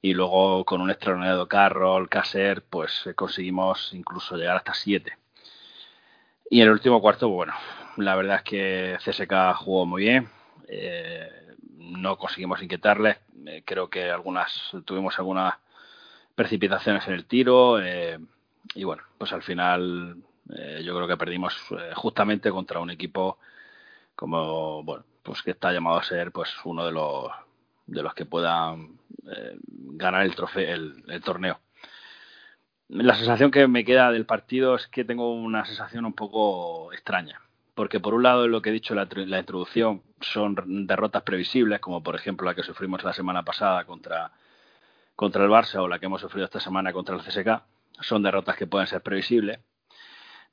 y 0.00 0.14
luego 0.14 0.64
con 0.64 0.80
un 0.80 0.90
extraordinario 0.90 1.48
Carroll, 1.48 2.08
Caser, 2.08 2.62
pues 2.62 3.06
eh, 3.06 3.14
conseguimos 3.14 3.92
incluso 3.92 4.36
llegar 4.36 4.56
hasta 4.56 4.74
7. 4.74 5.18
Y 6.50 6.60
en 6.60 6.66
el 6.68 6.72
último 6.72 7.00
cuarto, 7.00 7.28
bueno, 7.28 7.52
la 7.96 8.16
verdad 8.16 8.36
es 8.36 8.42
que 8.42 8.96
CSK 9.04 9.56
jugó 9.56 9.86
muy 9.86 10.02
bien, 10.02 10.28
eh, 10.68 11.28
no 11.76 12.16
conseguimos 12.16 12.62
inquietarles, 12.62 13.18
eh, 13.46 13.62
creo 13.64 13.90
que 13.90 14.10
algunas 14.10 14.70
tuvimos 14.84 15.18
algunas 15.18 15.54
precipitaciones 16.34 17.06
en 17.08 17.14
el 17.14 17.26
tiro 17.26 17.78
y 18.74 18.84
bueno, 18.84 19.02
pues 19.18 19.32
al 19.32 19.42
final 19.42 20.16
yo 20.82 20.94
creo 20.94 21.08
que 21.08 21.16
perdimos 21.16 21.56
justamente 21.96 22.50
contra 22.50 22.78
un 22.78 22.90
equipo 22.90 23.38
como, 24.14 24.84
bueno, 24.84 25.04
pues 25.22 25.42
que 25.42 25.50
está 25.50 25.72
llamado 25.72 25.98
a 25.98 26.04
ser 26.04 26.30
pues 26.30 26.54
uno 26.64 26.86
de 26.86 26.92
los 26.92 27.32
de 27.88 28.02
los 28.02 28.14
que 28.14 28.26
puedan 28.26 28.98
eh, 29.26 29.58
ganar 29.64 30.22
el, 30.22 30.36
trofeo, 30.36 30.74
el, 30.74 31.22
torneo. 31.22 31.58
La 32.88 33.14
sensación 33.14 33.50
que 33.50 33.66
me 33.66 33.84
queda 33.84 34.12
del 34.12 34.26
partido 34.26 34.76
es 34.76 34.86
que 34.86 35.04
tengo 35.04 35.34
una 35.34 35.64
sensación 35.64 36.04
un 36.04 36.12
poco 36.12 36.92
extraña, 36.92 37.40
porque 37.74 37.98
por 37.98 38.14
un 38.14 38.22
lado 38.22 38.46
lo 38.46 38.62
que 38.62 38.70
he 38.70 38.72
dicho 38.72 38.94
en 38.94 39.30
la, 39.30 39.38
introducción 39.38 40.02
son 40.20 40.86
derrotas 40.86 41.22
previsibles, 41.22 41.80
como 41.80 42.02
por 42.02 42.14
ejemplo 42.14 42.46
la 42.46 42.54
que 42.54 42.62
sufrimos 42.62 43.02
la 43.04 43.12
semana 43.12 43.42
pasada 43.42 43.84
contra, 43.84 44.32
contra 45.16 45.44
el 45.44 45.50
Barça 45.50 45.80
o 45.80 45.88
la 45.88 45.98
que 45.98 46.06
hemos 46.06 46.20
sufrido 46.20 46.44
esta 46.44 46.60
semana 46.60 46.92
contra 46.92 47.16
el 47.16 47.22
CSK, 47.22 47.62
son 48.00 48.22
derrotas 48.22 48.56
que 48.56 48.66
pueden 48.66 48.86
ser 48.86 49.02
previsibles, 49.02 49.60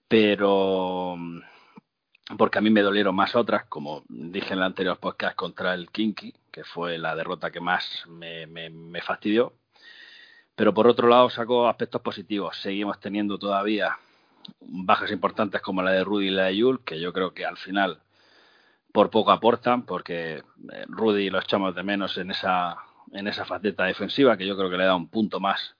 pero 0.07 1.17
porque 2.37 2.57
a 2.57 2.61
mí 2.61 2.69
me 2.69 2.81
dolieron 2.81 3.15
más 3.15 3.35
otras, 3.35 3.65
como 3.65 4.03
dije 4.09 4.53
en 4.53 4.59
el 4.59 4.63
anterior 4.63 4.97
podcast 4.99 5.35
contra 5.35 5.73
el 5.73 5.89
Kinky, 5.91 6.33
que 6.55 6.63
fue 6.63 6.97
la 6.97 7.15
derrota 7.15 7.51
que 7.51 7.59
más 7.59 8.05
me, 8.07 8.47
me, 8.47 9.01
fastidió. 9.01 9.51
Pero 10.55 10.73
por 10.73 10.87
otro 10.87 11.09
lado 11.09 11.29
saco 11.29 11.67
aspectos 11.67 12.01
positivos. 12.01 12.55
Seguimos 12.61 12.97
teniendo 13.01 13.37
todavía 13.37 13.97
bajas 14.61 15.11
importantes 15.11 15.61
como 15.61 15.83
la 15.83 15.91
de 15.91 16.05
Rudy 16.05 16.27
y 16.27 16.31
la 16.31 16.45
de 16.45 16.55
Yul, 16.55 16.83
que 16.85 16.99
yo 16.99 17.11
creo 17.11 17.33
que 17.33 17.45
al 17.45 17.57
final 17.57 17.99
por 18.93 19.09
poco 19.09 19.31
aportan, 19.31 19.85
porque 19.85 20.43
eh, 20.71 20.85
Rudy 20.87 21.29
lo 21.29 21.39
echamos 21.39 21.75
de 21.75 21.83
menos 21.83 22.17
en 22.17 22.31
esa, 22.31 22.77
en 23.11 23.27
esa 23.27 23.43
faceta 23.43 23.83
defensiva, 23.83 24.37
que 24.37 24.47
yo 24.47 24.55
creo 24.55 24.69
que 24.69 24.77
le 24.77 24.85
da 24.85 24.95
un 24.95 25.09
punto 25.09 25.41
más 25.41 25.75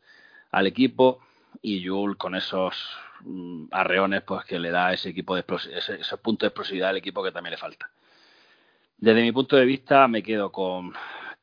al 0.51 0.67
equipo, 0.67 1.21
y 1.61 1.79
Yul 1.79 2.17
con 2.17 2.35
esos 2.35 2.75
Mm, 3.21 3.67
arreones 3.71 4.21
pues 4.23 4.45
que 4.45 4.59
le 4.59 4.69
da 4.71 4.93
ese 4.93 5.09
equipo 5.09 5.35
de 5.35 5.43
ese, 5.75 5.99
ese 5.99 6.17
punto 6.17 6.45
de 6.45 6.49
explosividad 6.49 6.89
al 6.89 6.97
equipo 6.97 7.23
que 7.23 7.31
también 7.31 7.51
le 7.51 7.57
falta. 7.57 7.89
Desde 8.97 9.21
mi 9.21 9.31
punto 9.31 9.55
de 9.55 9.65
vista 9.65 10.07
me 10.07 10.23
quedo 10.23 10.51
con, 10.51 10.93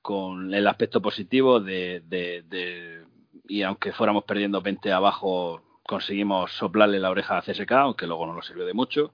con 0.01 0.53
el 0.55 0.67
aspecto 0.67 1.01
positivo 1.03 1.61
de, 1.61 2.03
de, 2.07 3.05
y 3.47 3.63
aunque 3.63 3.93
fuéramos 3.93 4.25
perdiendo 4.25 4.63
20 4.63 4.93
abajo 4.93 5.63
conseguimos 5.87 6.53
soplarle 6.53 6.99
la 6.99 7.11
oreja 7.11 7.37
a 7.37 7.43
CSK, 7.43 7.73
aunque 7.73 8.07
luego 8.07 8.27
no 8.27 8.35
nos 8.35 8.47
sirvió 8.47 8.65
de 8.65 8.73
mucho. 8.73 9.13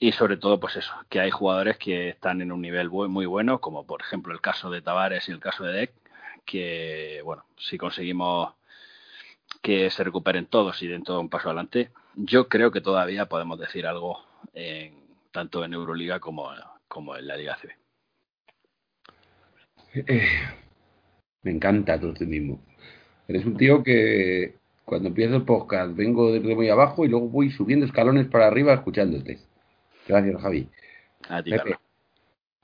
Y 0.00 0.12
sobre 0.12 0.36
todo, 0.36 0.58
pues 0.58 0.76
eso, 0.76 0.92
que 1.08 1.20
hay 1.20 1.30
jugadores 1.30 1.78
que 1.78 2.08
están 2.08 2.40
en 2.40 2.50
un 2.50 2.60
nivel 2.60 2.90
muy 2.90 3.26
bueno, 3.26 3.60
como 3.60 3.86
por 3.86 4.00
ejemplo 4.00 4.32
el 4.32 4.40
caso 4.40 4.70
de 4.70 4.82
Tavares 4.82 5.28
y 5.28 5.32
el 5.32 5.40
caso 5.40 5.64
de 5.64 5.72
Deck, 5.72 5.92
que, 6.44 7.20
bueno, 7.24 7.44
si 7.56 7.78
conseguimos 7.78 8.54
que 9.62 9.90
se 9.90 10.04
recuperen 10.04 10.46
todos 10.46 10.82
y 10.82 10.88
den 10.88 11.04
todo 11.04 11.20
un 11.20 11.30
paso 11.30 11.48
adelante, 11.48 11.90
yo 12.16 12.48
creo 12.48 12.70
que 12.70 12.80
todavía 12.80 13.28
podemos 13.28 13.58
decir 13.58 13.86
algo 13.86 14.24
en, 14.52 15.04
tanto 15.30 15.64
en 15.64 15.74
Euroliga 15.74 16.20
como, 16.20 16.50
como 16.88 17.16
en 17.16 17.26
la 17.26 17.36
Liga 17.36 17.56
CB. 17.60 17.70
Eh, 20.06 20.28
me 21.42 21.52
encanta 21.52 22.00
tu 22.00 22.12
mismo 22.26 22.60
Eres 23.28 23.44
un 23.46 23.56
tío 23.56 23.82
que 23.84 24.56
cuando 24.84 25.08
empiezo 25.08 25.36
el 25.36 25.44
podcast 25.44 25.96
vengo 25.96 26.32
desde 26.32 26.54
muy 26.54 26.68
abajo 26.68 27.04
y 27.04 27.08
luego 27.08 27.28
voy 27.28 27.50
subiendo 27.50 27.86
escalones 27.86 28.26
para 28.26 28.46
arriba 28.46 28.74
escuchándote. 28.74 29.38
Gracias, 30.06 30.42
Javi. 30.42 30.68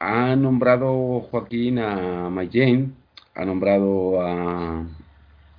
ha 0.01 0.37
nombrado 0.37 1.21
Joaquín 1.21 1.79
a 1.79 2.29
Mike 2.31 2.59
Jane, 2.59 2.91
ha 3.35 3.45
nombrado 3.45 4.21
a 4.21 4.87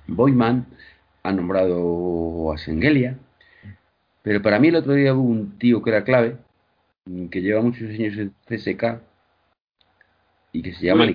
Boyman 0.06 0.66
ha 1.22 1.32
nombrado 1.32 2.52
a 2.52 2.58
Sengelia, 2.58 3.18
pero 4.22 4.42
para 4.42 4.58
mí 4.58 4.68
el 4.68 4.76
otro 4.76 4.94
día 4.94 5.14
hubo 5.14 5.22
un 5.22 5.58
tío 5.58 5.82
que 5.82 5.90
era 5.90 6.04
clave, 6.04 6.36
que 7.30 7.42
lleva 7.42 7.62
muchos 7.62 7.88
años 7.90 8.16
en 8.16 8.34
CSK 8.48 9.00
y 10.52 10.62
que 10.62 10.72
se 10.74 10.86
llama 10.86 11.06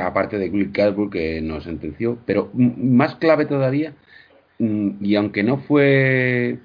aparte 0.00 0.38
de 0.38 0.48
Will 0.48 0.72
Clyburn 0.72 1.10
que 1.10 1.40
nos 1.40 1.64
sentenció, 1.64 2.18
pero 2.24 2.50
más 2.54 3.16
clave 3.16 3.46
todavía, 3.46 3.94
mm, 4.58 5.04
y 5.04 5.16
aunque 5.16 5.42
no 5.42 5.58
fue 5.58 6.58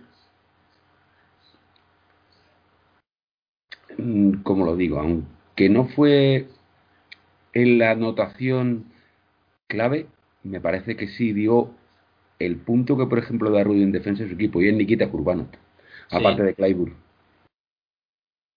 mm, 3.98 4.42
¿cómo 4.44 4.66
lo 4.66 4.76
digo? 4.76 5.00
Aunque 5.00 5.70
no 5.70 5.86
fue 5.86 6.48
en 7.54 7.80
la 7.80 7.92
anotación 7.92 8.86
clave, 9.68 10.08
me 10.44 10.62
parece 10.62 10.96
que 10.96 11.08
sí 11.08 11.34
dio 11.34 11.72
el 12.40 12.58
punto 12.58 12.98
que, 12.98 13.06
por 13.06 13.20
ejemplo, 13.20 13.52
da 13.52 13.64
Rudy 13.64 13.84
en 13.84 13.92
defensa 13.92 14.24
de 14.24 14.30
su 14.30 14.36
equipo 14.36 14.62
y 14.62 14.70
es 14.70 14.76
Nikita 14.76 15.10
Kurbanov, 15.10 15.48
aparte 16.10 16.44
de 16.44 16.54
Clyburn. 16.54 17.09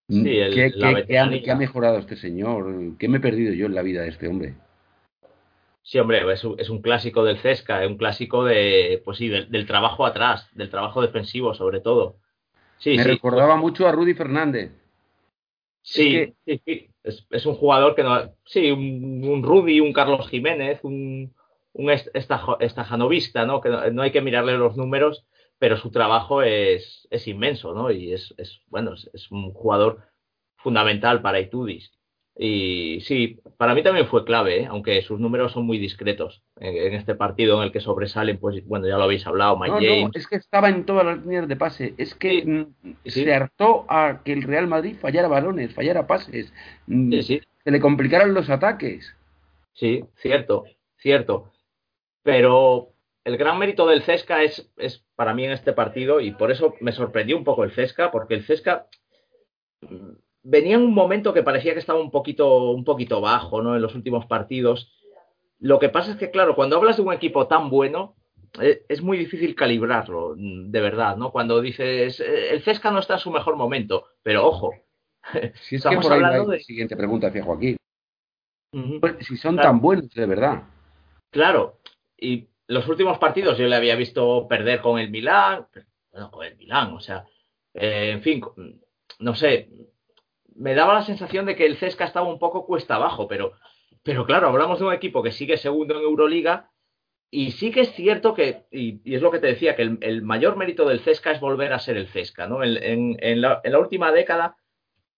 Sí, 0.09 0.25
¿Qué, 0.25 1.19
ha, 1.19 1.57
mejorado 1.57 1.99
este 1.99 2.17
señor? 2.17 2.97
¿Qué 2.99 3.09
me 3.09 3.19
he 3.19 3.21
perdido 3.21 3.55
yo 3.55 3.67
en 3.67 3.75
la 3.75 3.83
vida 3.83 4.03
de 4.03 4.09
este 4.09 4.29
hombre? 4.29 4.55
Sí, 5.83 5.99
hombre, 5.99 6.31
es 6.33 6.45
un, 6.45 6.59
es 6.61 6.71
un 6.71 6.81
clásico 6.81 7.25
del 7.25 7.39
Cesca, 7.39 7.83
es 7.83 7.89
un 7.89 7.97
clásico 7.97 8.45
de, 8.45 9.01
pues 9.05 9.19
sí, 9.19 9.29
del, 9.29 9.67
trabajo 9.67 10.07
atrás, 10.07 10.49
del 10.55 10.71
trabajo 10.71 11.03
defensivo 11.03 11.55
sobre 11.55 11.81
todo. 11.81 12.17
Sí, 12.79 12.97
me 12.97 13.05
recordaba 13.05 13.57
mucho 13.57 13.87
a 13.87 13.93
Rudy 13.93 14.15
Fernández. 14.15 14.73
Sí, 15.83 16.17
es, 16.47 16.61
sí, 16.65 16.89
Es, 17.03 17.47
un 17.47 17.55
jugador 17.55 17.95
que 17.95 18.05
no. 18.05 18.33
Sí, 18.45 18.71
un, 18.71 19.25
un 19.25 19.43
Rudy, 19.43 19.81
un 19.81 19.93
Carlos 19.93 20.29
Jiménez, 20.29 20.81
un, 20.83 21.33
un 21.75 21.91
estajanovista, 21.91 23.47
¿no? 23.47 23.61
Que 23.61 23.71
no, 23.71 24.03
hay 24.03 24.11
que 24.11 24.21
mirarle 24.21 24.57
los 24.59 24.77
números, 24.77 25.25
pero 25.63 25.77
su 25.77 25.93
trabajo 25.93 26.43
es, 26.43 27.07
es 27.09 27.29
inmenso, 27.29 27.73
¿no? 27.73 27.93
Y 27.93 28.13
es, 28.13 28.35
es 28.37 28.61
bueno, 28.67 28.95
es, 28.95 29.31
un 29.31 29.53
jugador 29.53 30.01
fundamental 30.57 31.23
para 31.23 31.39
Itudis. 31.39 31.93
Y 32.37 33.01
sí, 33.03 33.39
para 33.59 33.73
mí 33.73 33.85
también 33.85 34.09
fue 34.09 34.25
clave, 34.25 34.63
¿eh? 34.63 34.67
aunque 34.69 35.01
sus 35.03 35.21
números 35.21 35.53
son 35.53 35.65
muy 35.65 35.79
discretos 35.79 36.43
en, 36.57 36.95
este 36.95 37.15
partido 37.15 37.59
en 37.59 37.63
el 37.63 37.71
que 37.71 37.79
sobresalen, 37.79 38.41
pues 38.41 38.67
bueno, 38.67 38.89
ya 38.89 38.97
lo 38.97 39.05
habéis 39.05 39.25
hablado, 39.25 39.57
Mike 39.57 39.87
James. 39.87 40.03
No, 40.03 40.11
es 40.15 40.27
que 40.27 40.35
estaba 40.35 40.69
en 40.69 40.85
todas 40.85 41.07
las 41.07 41.21
líneas 41.21 41.47
de 41.47 41.55
pase. 41.55 41.95
Es 41.97 42.17
que 42.17 42.45
mm, 42.45 42.97
se 43.05 43.33
hartó 43.33 43.87
a 43.89 44.23
que 44.25 44.33
el 44.33 44.43
Real 44.43 44.67
Madrid 44.67 44.97
fallara 45.01 45.29
balones, 45.29 45.73
fallara 45.73 46.09
pases, 46.09 46.53
mm, 46.89 47.21
se 47.21 47.71
le 47.71 47.79
complicaran 47.81 48.35
los 48.35 48.51
ataques. 48.51 49.15
Sí, 49.75 50.03
cierto, 50.17 50.65
cierto. 50.97 51.53
Pero 52.25 52.92
el 53.25 53.37
gran 53.37 53.59
mérito 53.59 53.87
del 53.87 54.03
Cesca 54.03 54.43
es, 54.43 54.71
es 54.77 55.05
para 55.15 55.35
mí 55.35 55.45
en 55.45 55.53
este 55.53 55.73
partido, 55.73 56.21
y 56.21 56.33
por 56.33 56.51
eso 56.51 56.75
me 56.81 56.93
sorprendió 56.93 57.37
un 57.37 57.45
poco 57.45 57.65
el 57.65 57.73
Cesca, 57.73 58.11
porque 58.11 58.35
el 58.35 58.45
Cesca 58.45 58.89
venía 60.43 60.77
en 60.77 60.83
un 60.83 60.95
momento 60.95 61.33
que 61.33 61.43
parecía 61.43 61.73
que 61.73 61.81
estaba 61.81 62.01
un 62.01 62.11
poquito, 62.11 62.71
un 62.71 62.85
poquito 62.85 63.21
bajo, 63.21 63.63
¿no? 63.63 63.77
En 63.77 63.83
los 63.83 63.95
últimos 63.95 64.27
partidos. 64.27 64.93
Lo 65.59 65.79
que 65.79 65.89
pasa 65.89 66.13
es 66.13 66.17
que, 66.17 66.31
claro, 66.31 66.55
cuando 66.57 66.77
hablas 66.77 66.97
de 66.97 67.03
un 67.03 67.13
equipo 67.13 67.47
tan 67.47 67.71
bueno, 67.71 68.17
eh, 68.61 68.85
es 68.89 69.01
muy 69.01 69.17
difícil 69.17 69.55
calibrarlo, 69.55 70.35
de 70.37 70.81
verdad, 70.81 71.17
¿no? 71.17 71.31
Cuando 71.31 71.61
dices, 71.61 72.21
eh, 72.21 72.51
el 72.51 72.63
Cesca 72.63 72.91
no 72.91 72.99
está 72.99 73.15
en 73.15 73.21
su 73.21 73.31
mejor 73.31 73.57
momento, 73.57 74.07
pero 74.23 74.47
ojo. 74.47 74.73
Si 75.55 75.77
es 75.77 75.85
estamos 75.85 76.11
hablando 76.11 76.51
de... 76.51 76.59
Siguiente 76.59 76.97
pregunta 76.97 77.29
hacia 77.29 77.45
Joaquín. 77.45 77.77
Pues, 79.01 79.25
si 79.25 79.37
son 79.37 79.57
tan 79.57 79.81
buenos, 79.81 80.13
de 80.13 80.27
verdad. 80.27 80.65
Claro, 81.31 81.79
y 82.19 82.49
los 82.73 82.89
últimos 82.89 83.19
partidos 83.19 83.59
yo 83.59 83.67
le 83.67 83.77
había 83.77 83.97
visto 83.97 84.47
perder 84.49 84.81
con 84.81 84.99
el 84.99 85.11
Milán, 85.11 85.67
bueno, 86.11 86.31
con 86.31 86.47
el 86.47 86.57
Milán, 86.57 86.93
o 86.93 87.01
sea, 87.01 87.25
eh, 87.75 88.11
en 88.13 88.23
fin, 88.23 88.43
no 89.19 89.35
sé, 89.35 89.69
me 90.55 90.75
daba 90.75 90.95
la 90.95 91.03
sensación 91.03 91.47
de 91.47 91.57
que 91.57 91.67
el 91.67 91.77
Cesca 91.77 92.05
estaba 92.05 92.29
un 92.29 92.39
poco 92.39 92.67
cuesta 92.67 92.97
abajo, 92.97 93.29
pero, 93.29 93.53
pero 94.03 94.27
claro, 94.27 94.49
hablamos 94.49 94.79
de 94.79 94.87
un 94.87 94.93
equipo 94.93 95.23
que 95.23 95.33
sigue 95.33 95.57
segundo 95.57 95.97
en 95.97 96.03
Euroliga 96.03 96.71
y 97.31 97.53
sí 97.53 97.71
que 97.71 97.81
es 97.81 97.93
cierto 97.95 98.35
que, 98.35 98.67
y, 98.71 99.01
es 99.15 99.23
lo 99.23 99.31
que 99.31 99.39
te 99.39 99.47
decía, 99.47 99.75
que 99.75 99.83
el, 99.83 100.23
mayor 100.23 100.57
mérito 100.57 100.87
del 100.87 101.01
Cesca 101.01 101.31
es 101.31 101.41
volver 101.41 101.73
a 101.73 101.79
ser 101.79 101.97
el 101.97 102.09
Cesca, 102.09 102.47
¿no? 102.47 102.63
En, 102.63 103.41
la, 103.41 103.63
última 103.81 104.13
década, 104.13 104.57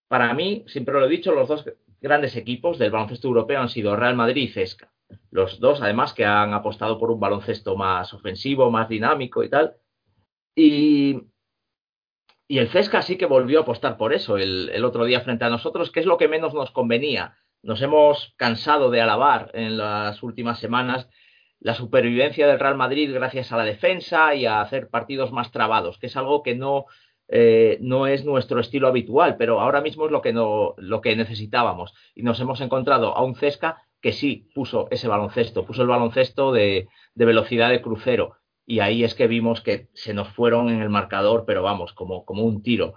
para 0.07 0.33
mí, 0.33 0.65
siempre 0.69 0.95
lo 0.95 1.07
he 1.07 1.09
dicho, 1.09 1.35
los 1.35 1.49
dos 1.49 1.65
grandes 2.01 2.37
equipos 2.37 2.79
del 2.79 2.93
baloncesto 2.93 3.27
europeo 3.27 3.61
han 3.61 3.69
sido 3.69 3.97
Real 3.97 4.15
Madrid 4.15 4.45
y 4.45 4.49
Cesca. 4.49 4.93
Los 5.31 5.61
dos, 5.61 5.83
además, 5.83 6.15
que 6.15 6.25
han 6.25 6.55
apostado 6.55 6.99
por 6.99 7.11
un 7.11 7.21
baloncesto 7.21 7.77
más 7.77 8.13
ofensivo, 8.15 8.71
más 8.71 8.89
dinámico 8.89 9.43
y 9.43 9.51
tal. 9.51 9.77
Y, 10.55 11.23
y 12.47 12.59
el 12.59 12.69
Cesca 12.69 13.03
sí 13.03 13.17
que 13.17 13.27
volvió 13.27 13.61
a 13.61 13.63
apostar 13.63 13.97
por 13.97 14.13
eso 14.13 14.37
el, 14.37 14.85
otro 14.85 15.05
día 15.05 15.21
frente 15.21 15.45
a 15.45 15.51
nosotros, 15.51 15.91
que 15.91 16.01
es 16.01 16.07
lo 16.07 16.19
que 16.19 16.29
menos 16.29 16.55
nos 16.55 16.71
convenía. 16.71 17.37
Nos 17.63 17.81
hemos 17.83 18.35
cansado 18.37 18.91
de 18.91 19.01
alabar 19.01 19.51
en 19.55 19.79
las 19.79 20.23
últimas 20.23 20.59
semanas 20.59 21.09
la 21.61 21.75
supervivencia 21.75 22.47
del 22.47 22.61
Real 22.61 22.77
Madrid 22.77 23.13
gracias 23.15 23.51
a 23.51 23.57
la 23.57 23.65
defensa 23.65 24.35
y 24.35 24.45
a 24.45 24.61
hacer 24.61 24.91
partidos 24.91 25.33
más 25.33 25.51
trabados, 25.51 25.99
que 25.99 26.09
es 26.09 26.17
algo 26.17 26.43
que 26.43 26.55
no, 26.55 26.85
eh, 27.29 27.79
no 27.81 28.07
es 28.07 28.25
nuestro 28.27 28.61
estilo 28.61 28.87
habitual, 28.87 29.37
pero 29.39 29.61
ahora 29.61 29.81
mismo 29.81 30.05
es 30.05 30.13
lo 30.13 30.21
que, 30.21 30.35
no, 30.35 30.75
lo 30.77 31.01
que 31.01 31.17
necesitábamos. 31.17 31.95
Y 32.15 32.23
nos 32.23 32.39
hemos 32.41 32.61
encontrado 32.61 33.17
a 33.17 33.25
un 33.25 33.35
Cesca 33.35 33.84
que 34.05 34.13
sí 34.13 34.51
puso 34.55 34.87
ese 34.91 35.09
baloncesto, 35.09 35.65
puso 35.65 35.81
el 35.81 35.89
baloncesto 35.89 36.53
de, 36.53 36.89
de 37.15 37.25
velocidad 37.25 37.71
de 37.71 37.81
crucero, 37.81 38.37
y 38.67 38.81
ahí 38.81 39.03
es 39.03 39.15
que 39.15 39.27
vimos 39.29 39.63
que 39.63 39.89
se 39.95 40.13
nos 40.13 40.29
fueron 40.29 40.69
en 40.69 40.83
el 40.83 40.91
marcador, 40.91 41.45
pero 41.47 41.63
vamos, 41.63 41.95
como, 41.95 42.27
como 42.27 42.43
un 42.43 42.63
tiro. 42.63 42.97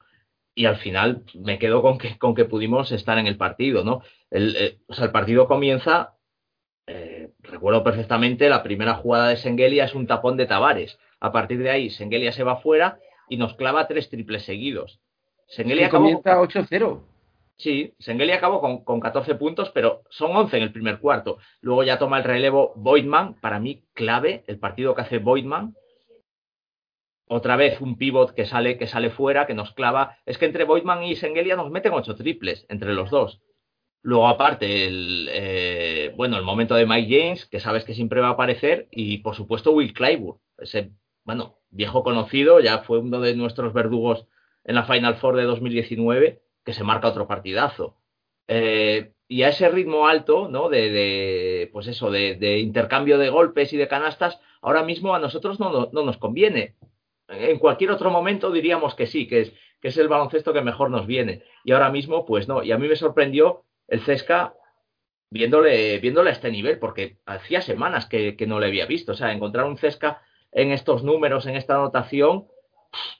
Y 0.53 0.65
al 0.65 0.75
final 0.75 1.23
me 1.33 1.59
quedo 1.59 1.81
con 1.81 1.97
que, 1.97 2.17
con 2.17 2.35
que 2.35 2.43
pudimos 2.43 2.91
estar 2.91 3.17
en 3.19 3.25
el 3.25 3.37
partido, 3.37 3.85
¿no? 3.85 4.01
El, 4.29 4.53
eh, 4.57 4.79
o 4.85 4.93
sea, 4.93 5.05
el 5.05 5.11
partido 5.13 5.47
comienza, 5.47 6.17
eh, 6.87 7.31
recuerdo 7.39 7.85
perfectamente, 7.85 8.49
la 8.49 8.61
primera 8.61 8.95
jugada 8.95 9.29
de 9.29 9.37
Sengelia 9.37 9.85
es 9.85 9.95
un 9.95 10.07
tapón 10.07 10.35
de 10.35 10.45
Tavares. 10.45 10.99
A 11.21 11.31
partir 11.31 11.59
de 11.59 11.69
ahí, 11.69 11.89
Sengelia 11.89 12.33
se 12.33 12.43
va 12.43 12.57
fuera 12.57 12.99
y 13.29 13.37
nos 13.37 13.55
clava 13.55 13.87
tres 13.87 14.09
triples 14.09 14.43
seguidos. 14.43 14.99
Sengelia 15.47 15.89
comienza 15.89 16.37
8-0. 16.37 16.99
Sí, 17.57 17.95
Sengeli 17.97 18.33
acabó 18.33 18.61
con, 18.61 18.83
con, 18.83 18.99
14 18.99 19.33
puntos, 19.35 19.71
pero 19.71 20.03
son 20.09 20.35
11 20.35 20.57
en 20.57 20.63
el 20.63 20.71
primer 20.71 20.99
cuarto. 20.99 21.39
Luego 21.61 21.83
ya 21.83 21.97
toma 21.97 22.19
el 22.19 22.23
relevo 22.23 22.73
Boydman, 22.75 23.33
para 23.41 23.59
mí 23.59 23.83
clave, 23.93 24.43
el 24.47 24.59
partido 24.59 24.93
que 24.93 25.01
hace 25.01 25.17
Boydman. 25.17 25.75
Otra 27.27 27.55
vez 27.55 27.81
un 27.81 27.97
pivot 27.97 28.33
que 28.35 28.45
sale, 28.45 28.77
que 28.77 28.85
sale 28.87 29.09
fuera, 29.09 29.47
que 29.47 29.55
nos 29.55 29.73
clava. 29.73 30.17
Es 30.25 30.37
que 30.37 30.45
entre 30.45 30.65
Boydman 30.65 31.03
y 31.03 31.15
Sengelia 31.15 31.55
nos 31.55 31.71
meten 31.71 31.93
8 31.93 32.15
triples, 32.15 32.65
entre 32.69 32.93
los 32.93 33.09
dos. 33.09 33.41
Luego, 34.03 34.27
aparte, 34.27 34.85
el, 34.85 35.27
eh, 35.31 36.13
bueno, 36.15 36.37
el 36.37 36.43
momento 36.43 36.75
de 36.75 36.85
Mike 36.85 37.19
James, 37.19 37.45
que 37.47 37.59
sabes 37.59 37.83
que 37.85 37.95
siempre 37.95 38.21
va 38.21 38.27
a 38.29 38.31
aparecer, 38.31 38.87
y 38.91 39.17
por 39.19 39.35
supuesto 39.35 39.71
Will 39.71 39.93
Clyburn, 39.93 40.39
ese, 40.59 40.91
bueno, 41.23 41.57
viejo 41.71 42.03
conocido, 42.03 42.59
ya 42.59 42.79
fue 42.83 42.99
uno 42.99 43.19
de 43.19 43.35
nuestros 43.35 43.73
verdugos 43.73 44.27
en 44.63 44.75
la 44.75 44.83
Final 44.85 45.15
Four 45.15 45.37
de 45.37 45.43
2019 45.43 46.41
que 46.67 46.73
se 46.73 46.83
marca 46.83 47.07
otro 47.07 47.29
partidazo. 47.29 47.95
Eh, 48.45 49.13
y 49.29 49.43
a 49.43 49.47
ese 49.47 49.69
ritmo 49.69 50.05
alto, 50.05 50.49
¿no? 50.49 50.67
De, 50.67 51.69
pues 51.71 51.87
eso, 51.87 52.11
de, 52.11 52.59
intercambio 52.59 53.17
de 53.17 53.29
golpes 53.29 53.71
y 53.71 53.77
de 53.77 53.87
canastas, 53.87 54.41
ahora 54.61 54.83
mismo 54.83 55.15
a 55.15 55.19
nosotros 55.19 55.61
no, 55.61 55.89
nos 55.93 56.17
conviene. 56.17 56.75
En 57.29 57.57
cualquier 57.57 57.91
otro 57.91 58.11
momento 58.11 58.51
diríamos 58.51 58.95
que 58.95 59.07
sí, 59.07 59.29
que 59.29 59.39
es, 59.39 59.53
que 59.79 59.87
es 59.87 59.97
el 59.97 60.09
baloncesto 60.09 60.51
que 60.51 60.59
mejor 60.59 60.89
nos 60.89 61.07
viene. 61.07 61.41
Y 61.63 61.71
ahora 61.71 61.89
mismo, 61.89 62.25
pues 62.25 62.49
no. 62.49 62.61
Y 62.61 62.73
a 62.73 62.77
mí 62.77 62.89
me 62.89 62.97
sorprendió 62.97 63.63
el 63.87 64.01
Cesca 64.01 64.53
viéndole, 65.29 65.99
viéndole 65.99 66.31
a 66.31 66.33
este 66.33 66.51
nivel, 66.51 66.79
porque 66.79 67.19
hacía 67.25 67.61
semanas 67.61 68.07
que, 68.07 68.35
que 68.35 68.45
no 68.45 68.59
le 68.59 68.65
había 68.65 68.87
visto. 68.87 69.13
O 69.13 69.15
sea, 69.15 69.31
encontrar 69.31 69.67
un 69.67 69.77
Cesca 69.77 70.21
en 70.51 70.73
estos 70.73 71.01
números, 71.05 71.45
en 71.45 71.55
esta 71.55 71.75
anotación, 71.75 72.49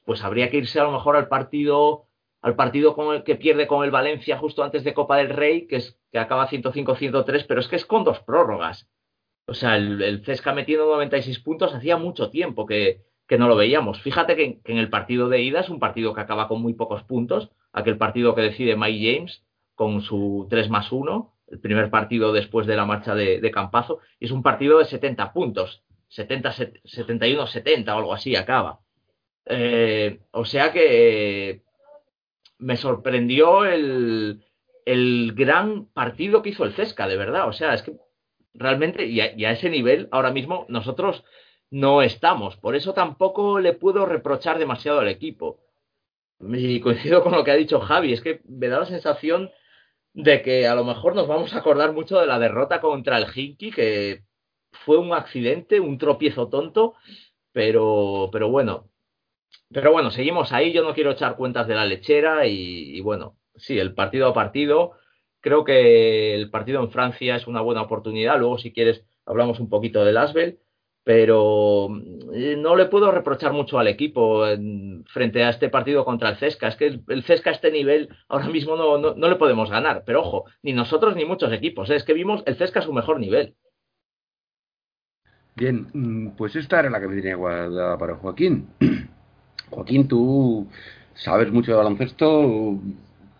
pues 0.04 0.22
habría 0.26 0.50
que 0.50 0.58
irse 0.58 0.82
a 0.82 0.84
lo 0.84 0.92
mejor 0.92 1.16
al 1.16 1.30
partido 1.30 2.07
al 2.48 2.56
partido 2.56 2.96
con 2.96 3.14
el 3.16 3.24
que 3.24 3.36
pierde 3.36 3.68
con 3.68 3.84
el 3.84 3.92
Valencia 3.92 4.38
justo 4.38 4.64
antes 4.64 4.84
de 4.84 4.94
Copa 4.94 5.18
del 5.18 5.30
Rey, 5.30 5.68
que, 5.68 5.78
es, 5.78 6.00
que 6.12 6.20
acaba 6.20 6.50
105-103, 6.50 7.46
pero 7.48 7.60
es 7.60 7.68
que 7.68 7.76
es 7.76 7.86
con 7.86 8.04
dos 8.04 8.20
prórrogas. 8.22 8.90
O 9.48 9.54
sea, 9.54 9.76
el, 9.76 10.02
el 10.02 10.26
Cesca 10.26 10.54
metiendo 10.54 10.86
96 10.86 11.40
puntos 11.40 11.74
hacía 11.74 11.98
mucho 11.98 12.30
tiempo 12.30 12.66
que, 12.66 13.02
que 13.28 13.38
no 13.38 13.48
lo 13.48 13.56
veíamos. 13.56 14.02
Fíjate 14.02 14.36
que, 14.36 14.60
en 14.64 14.78
el 14.78 14.90
partido 14.90 15.30
de 15.30 15.42
ida 15.42 15.60
es 15.60 15.70
un 15.70 15.80
partido 15.80 16.14
que 16.14 16.22
acaba 16.22 16.48
con 16.48 16.62
muy 16.62 16.74
pocos 16.74 17.04
puntos, 17.04 17.52
aquel 17.74 17.98
partido 17.98 18.34
que 18.34 18.42
decide 18.42 18.78
Mike 18.78 19.18
James 19.18 19.44
con 19.76 20.02
su 20.02 20.48
3 20.50 20.70
más 20.70 20.92
1, 20.92 21.34
el 21.50 21.60
primer 21.60 21.90
partido 21.90 22.34
después 22.34 22.66
de 22.66 22.76
la 22.76 22.86
marcha 22.86 23.14
de, 23.14 23.52
Campazo, 23.52 24.00
y 24.20 24.26
es 24.26 24.32
un 24.32 24.44
partido 24.44 24.80
de 24.80 24.86
70 24.86 25.34
puntos, 25.34 25.84
70, 26.08 26.52
71, 26.86 27.48
70 27.48 27.96
o 27.96 28.00
algo 28.00 28.14
así 28.14 28.36
acaba. 28.36 28.80
Eh, 29.46 30.20
o 30.32 30.46
sea 30.46 30.74
que 30.74 31.62
me 32.60 32.78
sorprendió 32.78 33.66
el, 33.66 34.44
el, 34.86 35.34
gran 35.36 35.86
partido 35.86 36.42
que 36.42 36.50
hizo 36.50 36.64
el 36.66 36.74
Cesca, 36.74 37.08
de 37.08 37.18
verdad. 37.18 37.48
O 37.48 37.54
sea, 37.54 37.74
es 37.74 37.82
que 37.82 37.94
realmente, 38.54 39.06
y 39.06 39.22
a, 39.22 39.52
ese 39.52 39.70
nivel, 39.70 40.08
ahora 40.12 40.32
mismo 40.32 40.66
nosotros 40.70 41.24
no 41.70 42.02
estamos. 42.02 42.58
Por 42.58 42.76
eso 42.76 42.94
tampoco 42.94 43.60
le 43.60 43.74
puedo 43.74 44.06
reprochar 44.06 44.58
demasiado 44.60 45.00
al 45.00 45.08
equipo. 45.08 45.60
Y 46.40 46.80
coincido 46.80 47.24
con 47.24 47.34
lo 47.34 47.44
que 47.44 47.52
ha 47.52 47.56
dicho 47.56 47.80
Javi, 47.80 48.14
es 48.14 48.22
que 48.22 48.42
me 48.46 48.68
da 48.68 48.80
la 48.80 48.86
sensación 48.86 49.52
de 50.14 50.42
que 50.42 50.68
a 50.68 50.76
lo 50.76 50.84
mejor 50.84 51.16
nos 51.16 51.28
vamos 51.28 51.54
a 51.54 51.60
acordar 51.60 51.94
mucho 51.94 52.20
de 52.20 52.28
la 52.28 52.40
derrota 52.40 52.82
contra 52.82 53.18
el 53.18 53.28
Hinky, 53.34 53.72
que 53.72 54.24
fue 54.72 54.98
un 54.98 55.14
accidente, 55.14 55.80
un 55.80 55.98
tropiezo 55.98 56.50
tonto, 56.50 56.96
pero, 57.52 58.30
pero 58.32 58.50
bueno, 58.50 58.90
pero 59.74 59.92
bueno, 59.92 60.12
seguimos 60.12 60.52
ahí. 60.54 60.72
Yo 60.72 60.84
no 60.84 60.94
quiero 60.94 61.12
echar 61.12 61.36
cuentas 61.36 61.68
de 61.68 61.76
la 61.76 61.86
lechera 61.86 62.46
y, 62.48 63.00
bueno, 63.02 63.38
sí, 63.56 63.78
el 63.78 63.94
partido 63.94 64.28
a 64.28 64.34
partido. 64.34 64.94
Creo 65.42 65.64
que 65.64 66.36
el 66.36 66.50
partido 66.50 66.82
en 66.82 66.92
Francia 66.92 67.36
es 67.36 67.48
una 67.48 67.62
buena 67.62 67.82
oportunidad. 67.82 68.40
Luego, 68.40 68.58
si 68.58 68.72
quieres, 68.72 69.06
hablamos 69.26 69.60
un 69.60 69.70
poquito 69.70 70.06
del 70.06 70.18
Asbel. 70.18 70.60
Pero 71.04 71.88
mm, 71.90 72.62
no 72.62 72.76
le 72.76 72.86
puedo 72.88 73.12
reprochar 73.12 73.54
mucho 73.54 73.80
al 73.80 73.88
equipo 73.88 74.44
frente 75.08 75.44
a 75.44 75.50
este 75.50 75.70
partido 75.70 76.04
contra 76.06 76.30
el 76.30 76.38
Cesca. 76.38 76.68
Es 76.68 76.76
que 76.76 77.00
el, 77.08 77.24
Cesca 77.24 77.50
a 77.50 77.54
este 77.54 77.72
nivel 77.72 78.10
ahora 78.28 78.48
mismo 78.50 78.76
no, 78.76 78.98
no, 78.98 79.30
le 79.30 79.36
podemos 79.36 79.70
ganar. 79.70 80.04
Pero 80.06 80.22
ojo, 80.22 80.46
ni 80.64 80.74
nosotros 80.74 81.16
ni 81.16 81.26
muchos 81.26 81.52
equipos. 81.54 81.90
¿eh? 81.90 81.96
Es 81.96 82.04
que 82.04 82.14
vimos 82.14 82.44
el 82.46 82.56
Cesca 82.56 82.80
a 82.80 82.84
su 82.84 82.94
mejor 82.94 83.20
nivel. 83.20 83.56
Bien, 85.56 85.88
mm, 85.94 86.36
pues 86.38 86.56
esta 86.56 86.80
era 86.80 86.90
la 86.90 87.00
que 87.00 87.08
me 87.08 87.16
tenía 87.16 87.36
guardada 87.36 87.98
para 87.98 88.16
Joaquín. 88.16 88.70
Joaquín, 89.70 90.08
tú 90.08 90.68
sabes 91.14 91.52
mucho 91.52 91.72
de 91.72 91.78
baloncesto, 91.78 92.80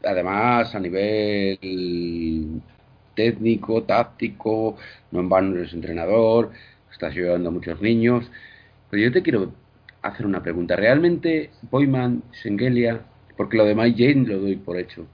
además 0.04 0.74
a 0.76 0.80
nivel 0.80 2.62
técnico, 3.16 3.84
táctico, 3.84 4.78
no 5.12 5.20
en 5.20 5.30
vano 5.30 5.56
eres 5.56 5.74
entrenador, 5.74 6.52
estás 6.92 7.12
ayudando 7.12 7.50
a 7.50 7.52
muchos 7.52 7.82
niños. 7.82 8.30
Pero 8.90 9.04
yo 9.04 9.12
te 9.12 9.24
quiero 9.24 9.54
hacer 10.02 10.26
una 10.26 10.44
pregunta. 10.44 10.76
¿Realmente 10.76 11.52
Boyman, 11.72 12.24
Sengelia, 12.32 13.02
porque 13.38 13.58
lo 13.58 13.66
de 13.66 13.76
Mike 13.76 14.14
Jane 14.14 14.28
lo 14.28 14.40
doy 14.40 14.56
por 14.58 14.78
hecho, 14.78 15.08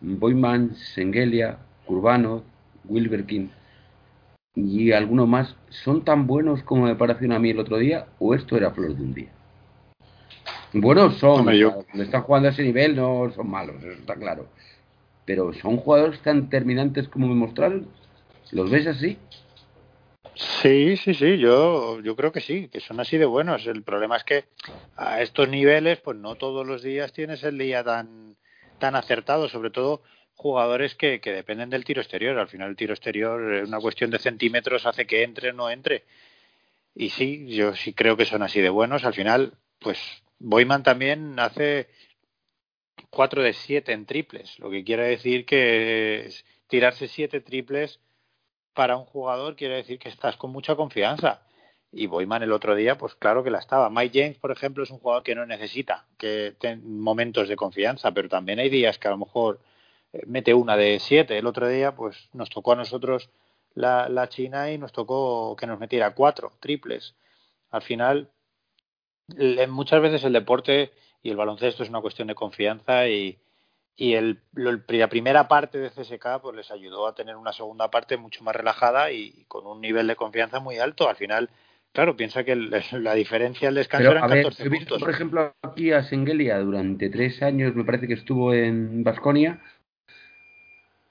Boyman, 0.00 0.74
Sengelia, 0.76 1.58
Urbano, 1.86 2.42
Wilberkin 2.84 3.50
y 4.54 4.92
alguno 4.92 5.26
más 5.26 5.56
son 5.70 6.04
tan 6.04 6.26
buenos 6.26 6.62
como 6.62 6.84
me 6.84 6.94
pareció 6.94 7.32
a 7.34 7.38
mí 7.38 7.50
el 7.50 7.58
otro 7.58 7.78
día 7.78 8.06
o 8.18 8.34
esto 8.34 8.56
era 8.56 8.70
flor 8.70 8.96
de 8.96 9.02
un 9.02 9.14
día. 9.14 9.30
Buenos 10.74 11.18
son, 11.18 11.44
cuando 11.44 12.02
están 12.02 12.22
jugando 12.22 12.48
a 12.48 12.52
ese 12.52 12.62
nivel 12.62 12.96
no 12.96 13.30
son 13.34 13.50
malos, 13.50 13.76
eso 13.82 13.92
está 13.92 14.14
claro. 14.14 14.46
Pero 15.26 15.52
son 15.52 15.76
jugadores 15.76 16.20
tan 16.20 16.48
terminantes 16.48 17.08
como 17.08 17.28
me 17.28 17.34
mostraron. 17.34 17.88
¿Los 18.50 18.70
ves 18.70 18.86
así? 18.86 19.18
Sí, 20.34 20.96
sí, 20.96 21.12
sí, 21.14 21.38
yo, 21.38 22.00
yo 22.00 22.16
creo 22.16 22.32
que 22.32 22.40
sí, 22.40 22.68
que 22.68 22.80
son 22.80 23.00
así 23.00 23.18
de 23.18 23.26
buenos. 23.26 23.66
El 23.66 23.82
problema 23.82 24.16
es 24.16 24.24
que 24.24 24.44
a 24.96 25.20
estos 25.20 25.48
niveles, 25.48 26.00
pues 26.00 26.16
no 26.16 26.36
todos 26.36 26.66
los 26.66 26.82
días 26.82 27.12
tienes 27.12 27.44
el 27.44 27.58
día 27.58 27.84
tan, 27.84 28.36
tan 28.78 28.96
acertado, 28.96 29.48
sobre 29.48 29.70
todo 29.70 30.02
jugadores 30.34 30.94
que, 30.94 31.20
que 31.20 31.32
dependen 31.32 31.68
del 31.68 31.84
tiro 31.84 32.00
exterior. 32.00 32.38
Al 32.38 32.48
final 32.48 32.70
el 32.70 32.76
tiro 32.76 32.94
exterior, 32.94 33.54
es 33.54 33.68
una 33.68 33.78
cuestión 33.78 34.10
de 34.10 34.18
centímetros, 34.18 34.86
hace 34.86 35.06
que 35.06 35.22
entre 35.22 35.50
o 35.50 35.52
no 35.52 35.68
entre. 35.68 36.04
Y 36.94 37.10
sí, 37.10 37.46
yo 37.54 37.74
sí 37.74 37.92
creo 37.92 38.16
que 38.16 38.24
son 38.24 38.42
así 38.42 38.60
de 38.60 38.70
buenos. 38.70 39.04
Al 39.04 39.14
final, 39.14 39.52
pues 39.78 40.21
Boyman 40.42 40.82
también 40.82 41.38
hace 41.38 41.88
4 43.10 43.42
de 43.42 43.52
7 43.52 43.92
en 43.92 44.06
triples, 44.06 44.58
lo 44.58 44.70
que 44.70 44.82
quiere 44.82 45.06
decir 45.06 45.46
que 45.46 46.30
tirarse 46.66 47.06
7 47.06 47.40
triples 47.40 48.00
para 48.74 48.96
un 48.96 49.04
jugador 49.04 49.54
quiere 49.54 49.76
decir 49.76 49.98
que 49.98 50.08
estás 50.08 50.36
con 50.36 50.50
mucha 50.50 50.74
confianza. 50.74 51.42
Y 51.92 52.06
Boyman 52.06 52.42
el 52.42 52.52
otro 52.52 52.74
día, 52.74 52.96
pues 52.96 53.14
claro 53.14 53.44
que 53.44 53.50
la 53.50 53.58
estaba. 53.58 53.90
Mike 53.90 54.18
James, 54.18 54.38
por 54.38 54.50
ejemplo, 54.50 54.82
es 54.82 54.90
un 54.90 54.98
jugador 54.98 55.22
que 55.22 55.34
no 55.34 55.44
necesita 55.46 56.06
que 56.16 56.56
momentos 56.82 57.48
de 57.48 57.56
confianza, 57.56 58.12
pero 58.12 58.28
también 58.28 58.58
hay 58.58 58.70
días 58.70 58.98
que 58.98 59.08
a 59.08 59.10
lo 59.12 59.18
mejor 59.18 59.60
eh, 60.12 60.22
mete 60.26 60.54
una 60.54 60.76
de 60.76 60.98
siete. 61.00 61.38
El 61.38 61.46
otro 61.46 61.68
día, 61.68 61.94
pues 61.94 62.30
nos 62.32 62.48
tocó 62.48 62.72
a 62.72 62.76
nosotros 62.76 63.30
la, 63.74 64.08
la 64.08 64.28
China 64.28 64.72
y 64.72 64.78
nos 64.78 64.92
tocó 64.92 65.54
que 65.54 65.66
nos 65.66 65.78
metiera 65.78 66.14
cuatro 66.14 66.52
triples. 66.60 67.14
Al 67.70 67.82
final, 67.82 68.30
muchas 69.68 70.00
veces 70.02 70.24
el 70.24 70.32
deporte 70.32 70.92
y 71.22 71.30
el 71.30 71.36
baloncesto 71.36 71.82
es 71.82 71.88
una 71.88 72.00
cuestión 72.00 72.28
de 72.28 72.34
confianza 72.34 73.08
y, 73.08 73.38
y 73.96 74.14
el, 74.14 74.40
la 74.54 75.08
primera 75.08 75.48
parte 75.48 75.78
de 75.78 75.90
CSK 75.90 76.40
pues 76.42 76.56
les 76.56 76.70
ayudó 76.70 77.06
a 77.06 77.14
tener 77.14 77.36
una 77.36 77.52
segunda 77.52 77.90
parte 77.90 78.16
mucho 78.16 78.42
más 78.42 78.56
relajada 78.56 79.12
y 79.12 79.44
con 79.48 79.66
un 79.66 79.80
nivel 79.80 80.06
de 80.06 80.16
confianza 80.16 80.60
muy 80.60 80.78
alto. 80.78 81.08
Al 81.08 81.16
final, 81.16 81.50
claro, 81.92 82.16
piensa 82.16 82.44
que 82.44 82.56
la 82.56 83.14
diferencia 83.14 83.68
al 83.68 83.74
descanso 83.74 84.10
era 84.10 84.20
14 84.22 84.70
puntos. 84.70 84.98
por 84.98 85.10
ejemplo, 85.10 85.52
aquí 85.62 85.92
a 85.92 86.02
Sengelia 86.02 86.58
durante 86.58 87.10
tres 87.10 87.42
años, 87.42 87.74
me 87.74 87.84
parece 87.84 88.08
que 88.08 88.14
estuvo 88.14 88.54
en 88.54 89.04
Basconia 89.04 89.60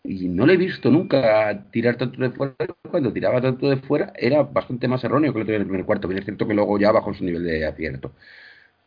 y 0.04 0.28
no 0.28 0.46
le 0.46 0.54
he 0.54 0.58
visto 0.58 0.90
nunca 0.90 1.66
tirar 1.72 1.96
tanto 1.98 2.22
de 2.22 2.32
fuera. 2.32 2.56
Cuando 2.90 3.14
tiraba 3.14 3.42
tanto 3.42 3.70
de 3.70 3.78
fuera 3.78 4.14
era 4.16 4.44
bastante 4.44 4.88
más 4.88 5.04
erróneo 5.04 5.34
que 5.34 5.40
lo 5.40 5.46
tenía 5.46 5.58
en 5.58 5.62
el 5.64 5.68
primer 5.68 5.86
cuarto. 5.86 6.08
Bien 6.08 6.20
es 6.20 6.26
cierto 6.26 6.48
que 6.48 6.54
luego 6.54 6.80
ya 6.80 6.92
bajó 6.92 7.14
su 7.14 7.24
nivel 7.24 7.44
de 7.44 7.66
acierto. 7.66 8.14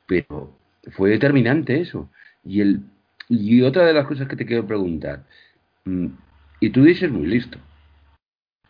Pero 0.06 0.58
fue 0.92 1.10
determinante 1.10 1.80
eso. 1.80 2.10
Y 2.44 2.60
el 2.60 2.82
y 3.28 3.62
otra 3.62 3.86
de 3.86 3.94
las 3.94 4.06
cosas 4.06 4.28
que 4.28 4.36
te 4.36 4.46
quiero 4.46 4.66
preguntar, 4.66 5.24
mm, 5.84 6.08
y 6.60 6.70
tú 6.70 6.84
dices 6.84 7.10
muy 7.10 7.26
listo. 7.26 7.58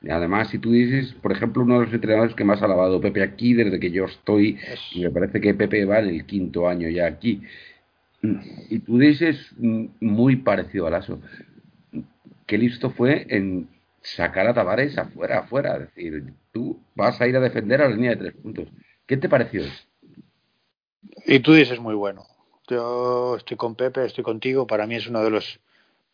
Además, 0.09 0.49
si 0.51 0.59
tú 0.59 0.73
dices, 0.73 1.15
por 1.15 1.33
ejemplo, 1.33 1.63
uno 1.63 1.81
de 1.81 1.87
los 1.87 1.95
entrenadores 1.95 2.35
que 2.35 2.45
más 2.45 2.61
ha 2.61 2.67
alabado 2.67 3.01
Pepe 3.01 3.23
aquí 3.23 3.55
desde 3.55 3.81
que 3.81 3.91
yo 3.91 4.05
estoy, 4.05 4.59
y 4.93 5.01
me 5.03 5.11
parece 5.11 5.41
que 5.41 5.55
Pepe 5.55 5.85
va 5.87 6.01
en 6.01 6.09
el 6.09 6.27
quinto 6.27 6.69
año 6.69 6.89
ya 6.91 7.07
aquí, 7.07 7.43
mm, 8.23 8.37
y 8.71 8.79
tú 8.81 8.99
dices 8.99 9.39
mm, 9.59 9.87
muy 10.01 10.37
parecido 10.37 10.87
a 10.87 10.91
Lazo, 10.91 11.21
qué 12.47 12.59
listo 12.59 12.91
fue 12.91 13.27
en 13.29 13.69
sacar 14.03 14.47
a 14.47 14.55
Tavares 14.55 14.97
afuera, 14.99 15.41
afuera, 15.41 15.77
es 15.77 15.95
decir, 15.95 16.25
tú 16.53 16.81
vas 16.95 17.21
a 17.21 17.27
ir 17.27 17.37
a 17.37 17.41
defender 17.41 17.81
a 17.81 17.89
la 17.89 17.95
línea 17.95 18.11
de 18.11 18.17
tres 18.17 18.35
puntos. 18.35 18.69
¿Qué 19.07 19.17
te 19.17 19.29
pareció 19.29 19.63
eso? 19.63 19.85
Y 21.27 21.41
tú 21.41 21.55
dices 21.55 21.81
muy 21.81 21.95
bueno. 21.95 22.25
Yo 22.69 23.37
estoy 23.37 23.57
con 23.57 23.75
Pepe, 23.75 24.05
estoy 24.05 24.25
contigo. 24.25 24.67
Para 24.67 24.87
mí 24.87 24.95
es 24.95 25.07
uno 25.07 25.23
de 25.23 25.31
los 25.31 25.61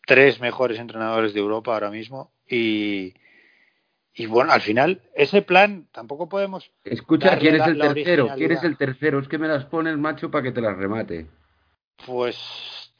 tres 0.05 0.39
mejores 0.41 0.79
entrenadores 0.79 1.33
de 1.33 1.39
Europa 1.39 1.73
ahora 1.73 1.89
mismo. 1.89 2.31
Y, 2.47 3.13
y 4.13 4.25
bueno, 4.25 4.51
al 4.51 4.61
final, 4.61 5.01
ese 5.15 5.41
plan 5.41 5.87
tampoco 5.91 6.27
podemos. 6.27 6.71
Escucha, 6.83 7.37
¿quién 7.37 7.55
es 7.55 7.67
el 7.67 7.77
tercero? 7.77 8.29
¿Quién 8.35 8.51
es 8.51 8.63
el 8.63 8.77
tercero? 8.77 9.19
Es 9.19 9.27
que 9.27 9.37
me 9.37 9.47
las 9.47 9.65
pones, 9.65 9.97
macho, 9.97 10.29
para 10.29 10.43
que 10.43 10.51
te 10.51 10.61
las 10.61 10.77
remate. 10.77 11.27
Pues 12.05 12.37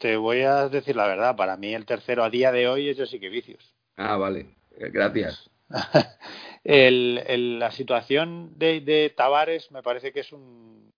te 0.01 0.17
voy 0.17 0.41
a 0.41 0.67
decir 0.67 0.95
la 0.95 1.07
verdad. 1.07 1.35
Para 1.35 1.55
mí, 1.57 1.73
el 1.73 1.85
tercero 1.85 2.23
a 2.23 2.29
día 2.29 2.51
de 2.51 2.67
hoy 2.67 2.89
es 2.89 3.09
sí 3.09 3.19
que 3.19 3.29
Vicios. 3.29 3.73
Ah, 3.95 4.17
vale. 4.17 4.55
Gracias. 4.71 5.49
el, 6.63 7.59
la 7.59 7.71
situación 7.71 8.57
de, 8.57 8.81
de 8.81 9.13
Tavares 9.15 9.71
me 9.71 9.83
parece 9.83 10.11
que 10.11 10.21
es 10.21 10.33
un 10.33 10.91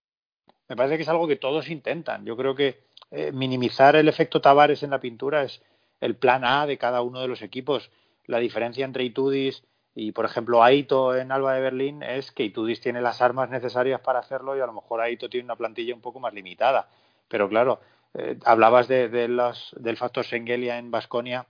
me 0.69 0.77
parece 0.77 0.95
que 0.95 1.03
es 1.03 1.09
algo 1.09 1.27
que 1.27 1.35
todos 1.35 1.69
intentan. 1.69 2.25
Yo 2.25 2.37
creo 2.37 2.55
que 2.55 2.85
eh, 3.11 3.31
minimizar 3.33 3.97
el 3.97 4.07
efecto 4.07 4.39
Tavares 4.39 4.81
en 4.83 4.91
la 4.91 5.01
pintura 5.01 5.43
es 5.43 5.61
el 5.99 6.15
plan 6.15 6.45
A 6.45 6.65
de 6.65 6.77
cada 6.77 7.01
uno 7.01 7.19
de 7.19 7.27
los 7.27 7.41
equipos. 7.41 7.91
La 8.25 8.39
diferencia 8.39 8.85
entre 8.85 9.03
Itudis 9.03 9.65
y, 9.93 10.13
por 10.13 10.23
ejemplo, 10.23 10.63
Aito 10.63 11.15
en 11.15 11.33
Alba 11.33 11.53
de 11.55 11.61
Berlín 11.61 12.03
es 12.03 12.31
que 12.31 12.45
Itudis 12.45 12.79
tiene 12.79 13.01
las 13.01 13.21
armas 13.21 13.49
necesarias 13.49 13.99
para 13.99 14.19
hacerlo 14.19 14.57
y 14.57 14.61
a 14.61 14.65
lo 14.65 14.73
mejor 14.73 15.01
Aito 15.01 15.29
tiene 15.29 15.43
una 15.43 15.57
plantilla 15.57 15.93
un 15.93 16.01
poco 16.01 16.21
más 16.21 16.33
limitada. 16.33 16.87
Pero 17.27 17.49
claro, 17.49 17.81
eh, 18.13 18.37
hablabas 18.45 18.87
de, 18.87 19.27
los, 19.27 19.75
del 19.77 19.97
factor 19.97 20.25
Sengelia 20.25 20.77
en 20.77 20.91
Basconia. 20.91 21.47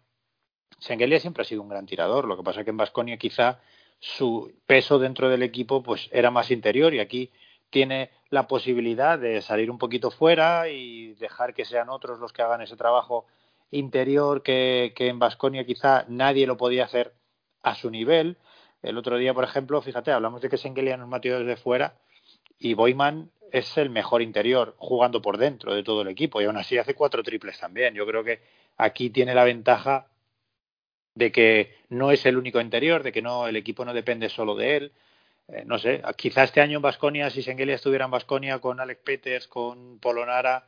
Sengelia 0.79 1.19
siempre 1.19 1.43
ha 1.43 1.45
sido 1.45 1.61
un 1.61 1.69
gran 1.69 1.85
tirador. 1.85 2.25
Lo 2.25 2.37
que 2.37 2.43
pasa 2.43 2.61
es 2.61 2.63
que 2.65 2.71
en 2.71 2.77
Basconia 2.77 3.17
quizá 3.17 3.59
su 3.99 4.51
peso 4.65 4.99
dentro 4.99 5.29
del 5.29 5.43
equipo 5.43 5.81
pues 5.81 6.09
era 6.11 6.29
más 6.29 6.51
interior 6.51 6.93
y 6.93 6.99
aquí 6.99 7.31
tiene 7.69 8.11
la 8.29 8.47
posibilidad 8.47 9.17
de 9.17 9.41
salir 9.41 9.71
un 9.71 9.77
poquito 9.77 10.11
fuera 10.11 10.69
y 10.69 11.13
dejar 11.13 11.53
que 11.53 11.65
sean 11.65 11.89
otros 11.89 12.19
los 12.19 12.33
que 12.33 12.41
hagan 12.41 12.61
ese 12.61 12.75
trabajo 12.75 13.25
interior 13.71 14.43
que, 14.43 14.93
en 14.95 15.19
Vasconia 15.19 15.65
quizá 15.65 16.05
nadie 16.07 16.45
lo 16.45 16.57
podía 16.57 16.85
hacer 16.85 17.13
a 17.61 17.75
su 17.75 17.89
nivel. 17.89 18.37
El 18.81 18.97
otro 18.97 19.17
día, 19.17 19.33
por 19.33 19.43
ejemplo, 19.43 19.81
fíjate, 19.81 20.11
hablamos 20.11 20.41
de 20.41 20.49
que 20.49 20.57
Sengelia 20.57 20.97
nos 20.97 21.07
metió 21.07 21.39
desde 21.39 21.55
fuera 21.55 21.95
y 22.59 22.73
Boyman 22.73 23.31
es 23.53 23.77
el 23.77 23.91
mejor 23.91 24.23
interior 24.23 24.75
jugando 24.77 25.21
por 25.21 25.37
dentro 25.37 25.75
de 25.75 25.83
todo 25.83 26.01
el 26.01 26.07
equipo 26.07 26.41
y 26.41 26.45
aún 26.45 26.57
así 26.57 26.77
hace 26.79 26.95
cuatro 26.95 27.21
triples 27.21 27.59
también. 27.59 27.93
Yo 27.93 28.05
creo 28.07 28.23
que 28.23 28.41
aquí 28.77 29.11
tiene 29.11 29.35
la 29.35 29.43
ventaja 29.43 30.07
de 31.13 31.31
que 31.31 31.77
no 31.89 32.11
es 32.11 32.25
el 32.25 32.35
único 32.35 32.59
interior, 32.59 33.03
de 33.03 33.11
que 33.11 33.21
no 33.21 33.47
el 33.47 33.55
equipo 33.55 33.85
no 33.85 33.93
depende 33.93 34.27
solo 34.29 34.55
de 34.55 34.77
él, 34.77 34.93
eh, 35.49 35.63
no 35.65 35.77
sé, 35.77 36.01
quizá 36.17 36.43
este 36.43 36.61
año 36.61 36.77
en 36.77 36.81
Basconia, 36.81 37.29
si 37.29 37.43
Sengelia 37.43 37.75
estuviera 37.75 38.05
en 38.05 38.11
Basconia 38.11 38.57
con 38.59 38.79
Alex 38.79 39.01
Peters, 39.03 39.47
con 39.47 39.99
Polonara, 39.99 40.65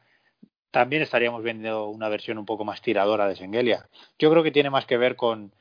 también 0.69 1.01
estaríamos 1.01 1.41
viendo 1.43 1.87
una 1.87 2.07
versión 2.07 2.37
un 2.37 2.45
poco 2.45 2.65
más 2.65 2.81
tiradora 2.81 3.27
de 3.27 3.35
Sengelia. 3.35 3.89
Yo 4.19 4.29
creo 4.29 4.43
que 4.43 4.51
tiene 4.51 4.69
más 4.69 4.85
que 4.85 4.97
ver 4.97 5.15
con, 5.15 5.53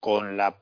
con 0.00 0.36
la 0.36 0.56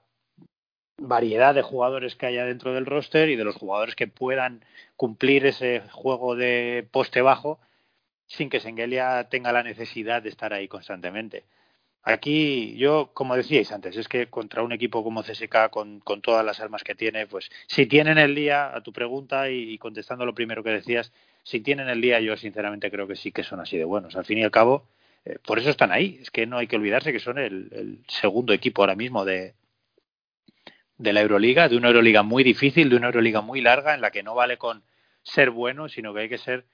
variedad 0.99 1.55
de 1.55 1.62
jugadores 1.62 2.16
que 2.16 2.26
haya 2.26 2.45
dentro 2.45 2.72
del 2.72 2.86
roster 2.86 3.28
y 3.28 3.36
de 3.36 3.45
los 3.45 3.57
jugadores 3.57 3.97
que 3.97 4.07
puedan 4.07 4.64
cumplir 4.97 5.47
ese 5.47 5.82
juego 5.90 6.36
de 6.36 6.86
poste 6.90 7.22
bajo 7.22 7.59
sin 8.26 8.49
que 8.51 8.61
Sengelia 8.61 9.28
tenga 9.28 9.53
la 9.53 9.62
necesidad 9.62 10.22
de 10.22 10.30
estar 10.30 10.53
ahí 10.53 10.68
constantemente. 10.68 11.45
Aquí 12.03 12.76
yo, 12.76 13.11
como 13.14 13.36
decíais 13.36 13.72
antes, 13.72 13.97
es 13.97 14.09
que 14.09 14.26
contra 14.28 14.62
un 14.62 14.72
equipo 14.72 15.03
como 15.03 15.22
CSK 15.22 15.70
con, 15.70 16.01
con 16.01 16.20
todas 16.20 16.45
las 16.45 16.61
armas 16.61 16.84
que 16.84 16.95
tiene, 16.95 17.26
pues 17.26 17.51
si 17.66 17.86
tienen 17.86 18.18
el 18.18 18.34
día, 18.34 18.74
a 18.74 18.82
tu 18.82 18.92
pregunta 18.92 19.51
y, 19.51 19.78
contestando 19.78 20.26
lo 20.26 20.34
primero 20.34 20.62
que 20.62 20.70
decías, 20.70 21.12
si 21.45 21.61
tienen 21.61 21.88
el 21.88 22.01
día, 22.01 22.20
yo 22.20 22.36
sinceramente 22.36 22.90
creo 22.90 23.07
que 23.07 23.16
sí 23.16 23.32
que 23.32 23.42
son 23.42 23.61
así 23.61 23.78
de 23.78 23.84
buenos. 23.84 24.16
Al 24.16 24.24
fin 24.26 24.38
y 24.38 24.45
al 24.45 24.51
cabo, 24.51 24.86
eh, 25.24 25.38
por 25.47 25.59
eso 25.59 25.70
están 25.70 25.92
ahí. 25.92 26.18
Es 26.20 26.30
que 26.30 26.47
no 26.47 26.59
hay 26.59 26.66
que 26.66 26.76
olvidarse 26.76 27.12
que 27.12 27.20
son 27.20 27.38
el, 27.38 27.68
el 27.72 27.99
segundo 28.09 28.53
equipo 28.53 28.82
ahora 28.82 28.97
mismo 28.97 29.24
de, 29.24 29.55
de 30.99 31.12
la 31.12 31.20
Euroliga, 31.20 31.68
de 31.68 31.76
una 31.76 31.88
Euroliga 31.88 32.22
muy 32.22 32.45
difícil, 32.45 32.88
de 32.88 32.97
una 32.97 33.07
Euroliga 33.07 33.40
muy 33.40 33.61
larga, 33.61 33.95
en 33.95 34.01
la 34.01 34.11
que 34.11 34.22
no 34.22 34.34
vale 34.34 34.59
con 34.59 34.82
ser 35.22 35.51
bueno, 35.51 35.88
sino 35.88 36.14
que 36.14 36.20
hay 36.20 36.28
que 36.28 36.38
ser 36.38 36.66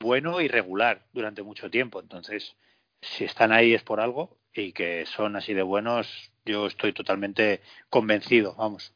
bueno 0.00 0.40
y 0.40 0.48
regular 0.48 1.06
durante 1.12 1.42
mucho 1.42 1.70
tiempo. 1.70 2.00
Entonces, 2.00 2.56
si 3.00 3.24
están 3.24 3.52
ahí 3.52 3.74
es 3.74 3.82
por 3.82 4.00
algo 4.00 4.38
y 4.52 4.72
que 4.72 5.06
son 5.06 5.36
así 5.36 5.54
de 5.54 5.62
buenos, 5.62 6.32
yo 6.44 6.66
estoy 6.66 6.92
totalmente 6.92 7.60
convencido, 7.88 8.54
vamos. 8.56 8.94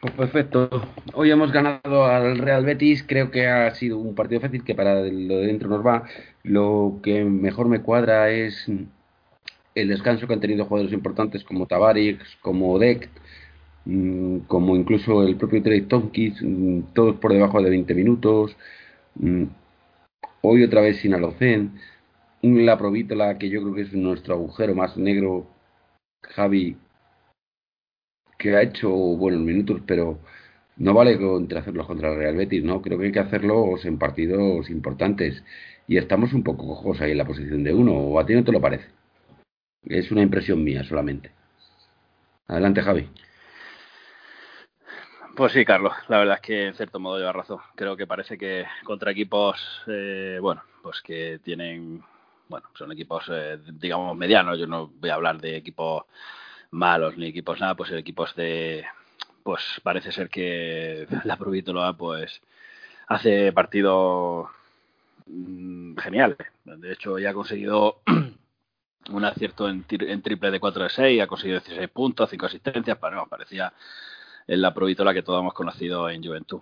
Pues 0.00 0.12
perfecto. 0.12 0.68
Hoy 1.14 1.30
hemos 1.30 1.50
ganado 1.50 2.04
al 2.04 2.36
Real 2.36 2.62
Betis. 2.62 3.02
Creo 3.02 3.30
que 3.30 3.48
ha 3.48 3.74
sido 3.74 3.96
un 3.96 4.14
partido 4.14 4.42
fácil 4.42 4.62
que 4.62 4.74
para 4.74 4.96
lo 4.96 5.38
de 5.38 5.46
dentro 5.46 5.70
nos 5.70 5.84
va. 5.84 6.04
Lo 6.42 7.00
que 7.02 7.24
mejor 7.24 7.68
me 7.68 7.80
cuadra 7.80 8.28
es 8.28 8.70
el 9.74 9.88
descanso 9.88 10.26
que 10.26 10.34
han 10.34 10.40
tenido 10.40 10.64
jugadores 10.66 10.92
importantes 10.92 11.44
como 11.44 11.66
Tavares, 11.66 12.18
como 12.40 12.78
Deck, 12.78 13.08
mm, 13.86 14.38
como 14.48 14.76
incluso 14.76 15.22
el 15.24 15.36
propio 15.36 15.62
Trey 15.62 15.82
Tompkins, 15.82 16.40
mm, 16.42 16.94
todos 16.94 17.16
por 17.16 17.32
debajo 17.32 17.60
de 17.62 17.70
20 17.70 17.94
minutos. 17.94 18.56
Mm, 19.16 19.44
hoy 20.42 20.64
otra 20.64 20.80
vez 20.82 20.98
sin 20.98 21.14
Alocen 21.14 21.72
un 22.44 22.66
Laprovítola 22.66 23.38
que 23.38 23.48
yo 23.50 23.62
creo 23.62 23.74
que 23.74 23.82
es 23.82 23.92
nuestro 23.94 24.34
agujero 24.34 24.74
más 24.74 24.96
negro, 24.98 25.46
Javi, 26.22 26.76
que 28.38 28.54
ha 28.56 28.62
hecho 28.62 28.90
buenos 28.90 29.40
minutos, 29.40 29.80
pero 29.86 30.18
no 30.76 30.94
vale 30.94 31.18
contra 31.18 31.60
hacerlos 31.60 31.86
contra 31.86 32.10
el 32.12 32.18
Real 32.18 32.36
Betis, 32.36 32.62
¿no? 32.64 32.82
Creo 32.82 32.98
que 32.98 33.06
hay 33.06 33.12
que 33.12 33.20
hacerlos 33.20 33.84
en 33.86 33.98
partidos 33.98 34.70
importantes. 34.70 35.42
Y 35.88 35.96
estamos 35.98 36.32
un 36.34 36.42
poco 36.44 36.66
cojos 36.66 37.00
ahí 37.00 37.12
en 37.12 37.18
la 37.18 37.26
posición 37.26 37.64
de 37.64 37.74
uno, 37.74 37.92
o 37.94 38.18
a 38.20 38.26
ti 38.26 38.34
no 38.34 38.44
te 38.44 38.52
lo 38.52 38.60
parece. 38.60 39.03
Es 39.86 40.10
una 40.10 40.22
impresión 40.22 40.62
mía 40.62 40.84
solamente. 40.84 41.30
Adelante, 42.48 42.82
Javi. 42.82 43.08
Pues 45.36 45.52
sí, 45.52 45.64
Carlos, 45.64 45.92
la 46.08 46.18
verdad 46.18 46.36
es 46.36 46.40
que 46.42 46.66
en 46.66 46.74
cierto 46.74 47.00
modo 47.00 47.18
lleva 47.18 47.32
razón. 47.32 47.58
Creo 47.74 47.96
que 47.96 48.06
parece 48.06 48.38
que 48.38 48.66
contra 48.84 49.10
equipos, 49.10 49.82
eh, 49.88 50.38
bueno, 50.40 50.62
pues 50.82 51.02
que 51.02 51.40
tienen, 51.42 52.02
bueno, 52.48 52.68
son 52.74 52.92
equipos, 52.92 53.24
eh, 53.30 53.58
digamos, 53.72 54.16
medianos. 54.16 54.58
Yo 54.58 54.66
no 54.68 54.86
voy 54.86 55.10
a 55.10 55.14
hablar 55.14 55.40
de 55.40 55.56
equipos 55.56 56.04
malos 56.70 57.16
ni 57.16 57.26
equipos 57.26 57.60
nada, 57.60 57.74
pues 57.74 57.90
equipos 57.92 58.34
de, 58.36 58.84
pues 59.42 59.62
parece 59.82 60.12
ser 60.12 60.28
que 60.30 61.06
la 61.24 61.36
Provítola, 61.36 61.92
pues, 61.94 62.40
hace 63.08 63.52
partidos 63.52 64.48
mm, 65.26 65.96
geniales. 65.98 66.38
De 66.64 66.92
hecho, 66.92 67.18
ya 67.18 67.30
ha 67.30 67.34
conseguido 67.34 68.02
un 69.10 69.24
acierto 69.24 69.68
en, 69.68 69.84
triple 69.84 70.50
de 70.50 70.60
4 70.60 70.84
de 70.84 70.90
6, 70.90 71.22
ha 71.22 71.26
conseguido 71.26 71.60
16 71.60 71.88
puntos, 71.90 72.30
5 72.30 72.46
asistencias, 72.46 72.98
pero 73.00 73.16
no, 73.16 73.26
parecía 73.26 73.72
en 74.46 74.62
la 74.62 74.74
Provítola 74.74 75.14
que 75.14 75.22
todos 75.22 75.40
hemos 75.40 75.54
conocido 75.54 76.08
en 76.08 76.22
Juventud. 76.24 76.60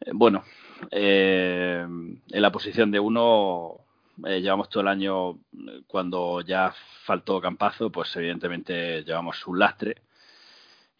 Eh, 0.00 0.10
bueno, 0.14 0.44
eh, 0.90 1.84
en 1.86 2.42
la 2.42 2.52
posición 2.52 2.90
de 2.90 3.00
uno 3.00 3.80
eh, 4.26 4.40
llevamos 4.40 4.68
todo 4.68 4.82
el 4.82 4.88
año, 4.88 5.38
cuando 5.86 6.40
ya 6.42 6.74
faltó 7.04 7.40
Campazo, 7.40 7.90
pues 7.90 8.14
evidentemente 8.16 9.04
llevamos 9.04 9.46
un 9.46 9.58
lastre 9.58 10.02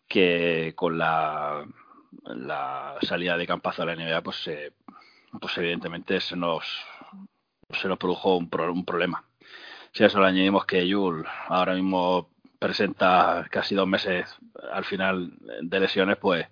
que 0.09 0.74
con 0.76 0.98
la, 0.98 1.64
salida 3.03 3.36
de 3.36 3.46
Campazo 3.46 3.82
a 3.82 3.86
la 3.86 3.96
NBA, 3.96 4.22
pues, 4.22 4.50
pues 5.40 5.59
evidentemente 5.59 6.20
se 6.20 6.36
nos, 6.36 6.64
se 7.70 7.88
nos 7.88 7.98
produjo 7.98 8.36
un, 8.36 8.50
un 8.70 8.84
problema. 8.84 9.24
Si 9.93 10.03
a 10.03 10.07
eso 10.07 10.20
le 10.20 10.28
añadimos 10.28 10.64
que 10.64 10.86
Yul 10.88 11.26
ahora 11.49 11.74
mismo 11.74 12.30
presenta 12.59 13.47
casi 13.51 13.74
dos 13.74 13.86
meses 13.86 14.34
al 14.72 14.84
final 14.84 15.32
de 15.61 15.80
lesiones, 15.80 16.16
pues, 16.16 16.47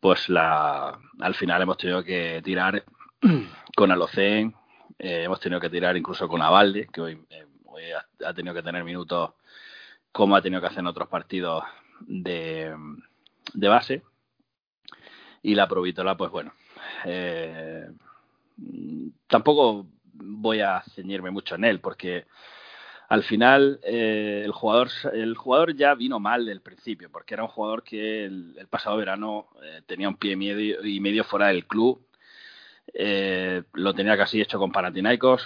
pues 0.00 0.28
la, 0.28 0.98
al 1.20 1.34
final 1.34 1.62
hemos 1.62 1.76
tenido 1.76 2.02
que 2.02 2.40
tirar 2.42 2.84
con 3.76 3.92
Alocen, 3.92 4.52
eh, 4.98 5.22
hemos 5.24 5.38
tenido 5.38 5.60
que 5.60 5.70
tirar 5.70 5.96
incluso 5.96 6.26
con 6.26 6.42
Avalde, 6.42 6.88
que 6.92 7.00
hoy, 7.00 7.24
eh, 7.30 7.46
ha, 8.26 8.34
tenido 8.34 8.54
que 8.54 8.62
tener 8.62 8.82
minutos 8.82 9.30
como 10.10 10.34
ha 10.34 10.42
tenido 10.42 10.60
que 10.60 10.68
hacer 10.68 10.80
en 10.80 10.86
otros 10.88 11.08
partidos 11.08 11.62
de, 12.00 12.74
de 13.52 13.68
base. 13.68 14.02
Y 15.42 15.54
la 15.54 15.68
Provítola, 15.68 16.16
pues 16.16 16.30
bueno, 16.30 16.52
eh, 17.04 17.88
tampoco 19.28 19.86
voy 20.14 20.60
a 20.60 20.82
ceñirme 20.94 21.30
mucho 21.30 21.54
en 21.54 21.64
él, 21.64 21.80
porque 21.80 22.26
al 23.08 23.22
final 23.22 23.80
eh, 23.82 24.42
el 24.44 24.52
jugador 24.52 24.88
el 25.12 25.36
jugador 25.36 25.76
ya 25.76 25.94
vino 25.94 26.18
mal 26.18 26.46
del 26.46 26.62
principio 26.62 27.10
porque 27.10 27.34
era 27.34 27.42
un 27.42 27.50
jugador 27.50 27.82
que 27.82 28.24
el, 28.24 28.66
pasado 28.70 28.96
verano 28.96 29.48
eh, 29.62 29.82
tenía 29.86 30.08
un 30.08 30.16
pie 30.16 30.32
y 30.32 30.36
medio, 30.36 30.84
y 30.84 31.00
medio 31.00 31.24
fuera 31.24 31.48
del 31.48 31.66
club. 31.66 32.00
Eh, 32.92 33.62
lo 33.74 33.94
tenía 33.94 34.16
casi 34.16 34.40
hecho 34.40 34.58
con 34.58 34.72
Panathinaikos. 34.72 35.42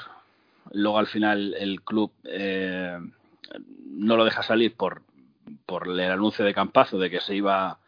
Luego 0.72 0.98
al 0.98 1.06
final 1.06 1.54
el 1.58 1.82
club 1.82 2.12
no 2.24 4.16
lo 4.16 4.24
deja 4.24 4.42
salir 4.42 4.74
por 4.74 5.02
por 5.64 5.88
el 5.88 6.00
anuncio 6.00 6.44
de 6.44 6.54
Campazo 6.54 6.98
de 6.98 7.10
que 7.10 7.20
se 7.20 7.34
iba 7.34 7.78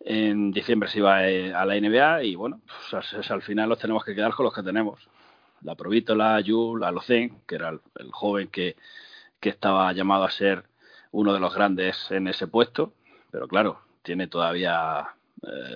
en 0.00 0.52
diciembre 0.52 0.88
se 0.88 0.98
iba 0.98 1.18
a 1.18 1.66
la 1.66 1.78
NBA 1.78 2.24
y 2.24 2.34
bueno 2.34 2.60
pues 2.90 3.30
al 3.30 3.42
final 3.42 3.68
los 3.68 3.78
tenemos 3.78 4.04
que 4.04 4.14
quedar 4.14 4.32
con 4.32 4.44
los 4.44 4.54
que 4.54 4.62
tenemos 4.62 5.06
la 5.64 5.74
Provítola, 5.74 6.40
Yul, 6.40 6.84
Alocen, 6.84 7.42
que 7.46 7.54
era 7.54 7.70
el, 7.70 8.10
joven 8.10 8.48
que, 8.48 8.76
estaba 9.40 9.92
llamado 9.92 10.22
a 10.22 10.30
ser 10.30 10.64
uno 11.10 11.32
de 11.32 11.40
los 11.40 11.52
grandes 11.52 12.10
en 12.12 12.28
ese 12.28 12.46
puesto, 12.46 12.92
pero 13.32 13.48
claro, 13.48 13.80
tiene 14.02 14.28
todavía 14.28 15.08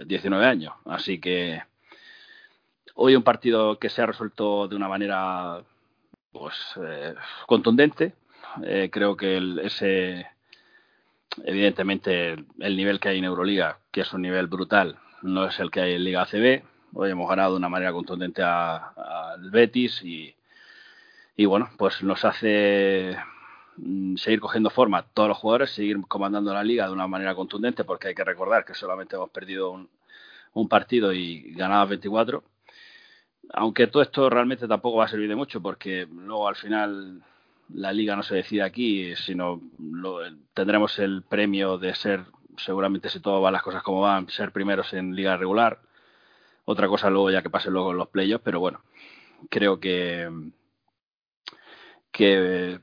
19 0.07 0.45
eh, 0.45 0.49
años, 0.49 0.75
así 0.85 1.19
que 1.19 1.61
hoy 2.95 3.17
un 3.17 3.25
partido 3.25 3.79
que 3.81 3.89
se 3.89 4.03
ha 4.03 4.07
resuelto 4.07 4.69
de 4.69 4.77
una 4.77 4.89
manera 4.89 5.65
pues 6.31 6.55
eh, 6.81 7.15
contundente, 7.47 8.15
eh, 8.63 8.89
creo 8.93 9.17
que 9.17 9.39
ese 9.65 10.27
evidentemente 11.45 12.37
el 12.61 12.77
nivel 12.77 13.01
que 13.01 13.09
hay 13.09 13.19
en 13.19 13.25
Euroliga, 13.25 13.81
que 13.91 14.03
es 14.03 14.13
un 14.13 14.23
nivel 14.23 14.47
brutal, 14.47 14.97
no 15.23 15.47
es 15.47 15.59
el 15.59 15.73
que 15.73 15.81
hay 15.81 15.95
en 15.95 16.05
Liga 16.05 16.23
ACB, 16.23 16.63
Hoy 16.99 17.11
hemos 17.11 17.29
ganado 17.29 17.51
de 17.51 17.59
una 17.59 17.69
manera 17.69 17.93
contundente 17.93 18.43
al 18.43 19.51
Betis 19.51 20.03
y, 20.03 20.35
y 21.37 21.45
bueno, 21.45 21.69
pues 21.77 22.03
nos 22.03 22.25
hace 22.25 23.15
mm, 23.77 24.17
seguir 24.17 24.41
cogiendo 24.41 24.71
forma 24.71 25.03
todos 25.03 25.29
los 25.29 25.37
jugadores, 25.37 25.73
seguir 25.73 26.01
comandando 26.09 26.55
la 26.55 26.65
liga 26.65 26.87
de 26.87 26.95
una 26.95 27.07
manera 27.07 27.35
contundente, 27.35 27.85
porque 27.85 28.09
hay 28.09 28.15
que 28.15 28.25
recordar 28.25 28.65
que 28.65 28.73
solamente 28.73 29.15
hemos 29.15 29.29
perdido 29.29 29.73
un, 29.73 29.91
un 30.55 30.69
partido 30.71 31.13
y 31.13 31.53
ganado 31.53 31.87
24. 31.89 32.43
Aunque 33.53 33.89
todo 33.89 34.03
esto 34.03 34.31
realmente 34.31 34.67
tampoco 34.67 34.97
va 34.97 35.05
a 35.05 35.09
servir 35.09 35.29
de 35.29 35.37
mucho, 35.37 35.61
porque 35.61 36.09
luego 36.11 36.49
al 36.49 36.57
final 36.57 37.23
la 37.75 37.93
liga 37.93 38.17
no 38.17 38.23
se 38.23 38.37
decide 38.37 38.63
aquí, 38.63 39.15
sino 39.17 39.61
lo, 39.79 40.21
tendremos 40.55 40.99
el 40.99 41.23
premio 41.25 41.77
de 41.77 41.95
ser, 41.95 42.25
seguramente 42.57 43.11
si 43.11 43.21
todo 43.21 43.43
va 43.43 43.51
las 43.51 43.63
cosas 43.63 43.83
como 43.83 44.01
van, 44.01 44.31
ser 44.31 44.51
primeros 44.51 44.95
en 44.95 45.15
liga 45.15 45.37
regular. 45.37 45.81
Otra 46.67 46.89
cosa 46.89 47.09
luego 47.11 47.31
ya 47.31 47.43
que 47.43 47.51
pase 47.51 47.71
luego 47.71 47.93
los 47.93 48.09
playoffs, 48.09 48.45
pero 48.45 48.61
bueno, 48.61 48.83
creo 49.49 49.81
que 49.81 50.29
que 52.13 52.81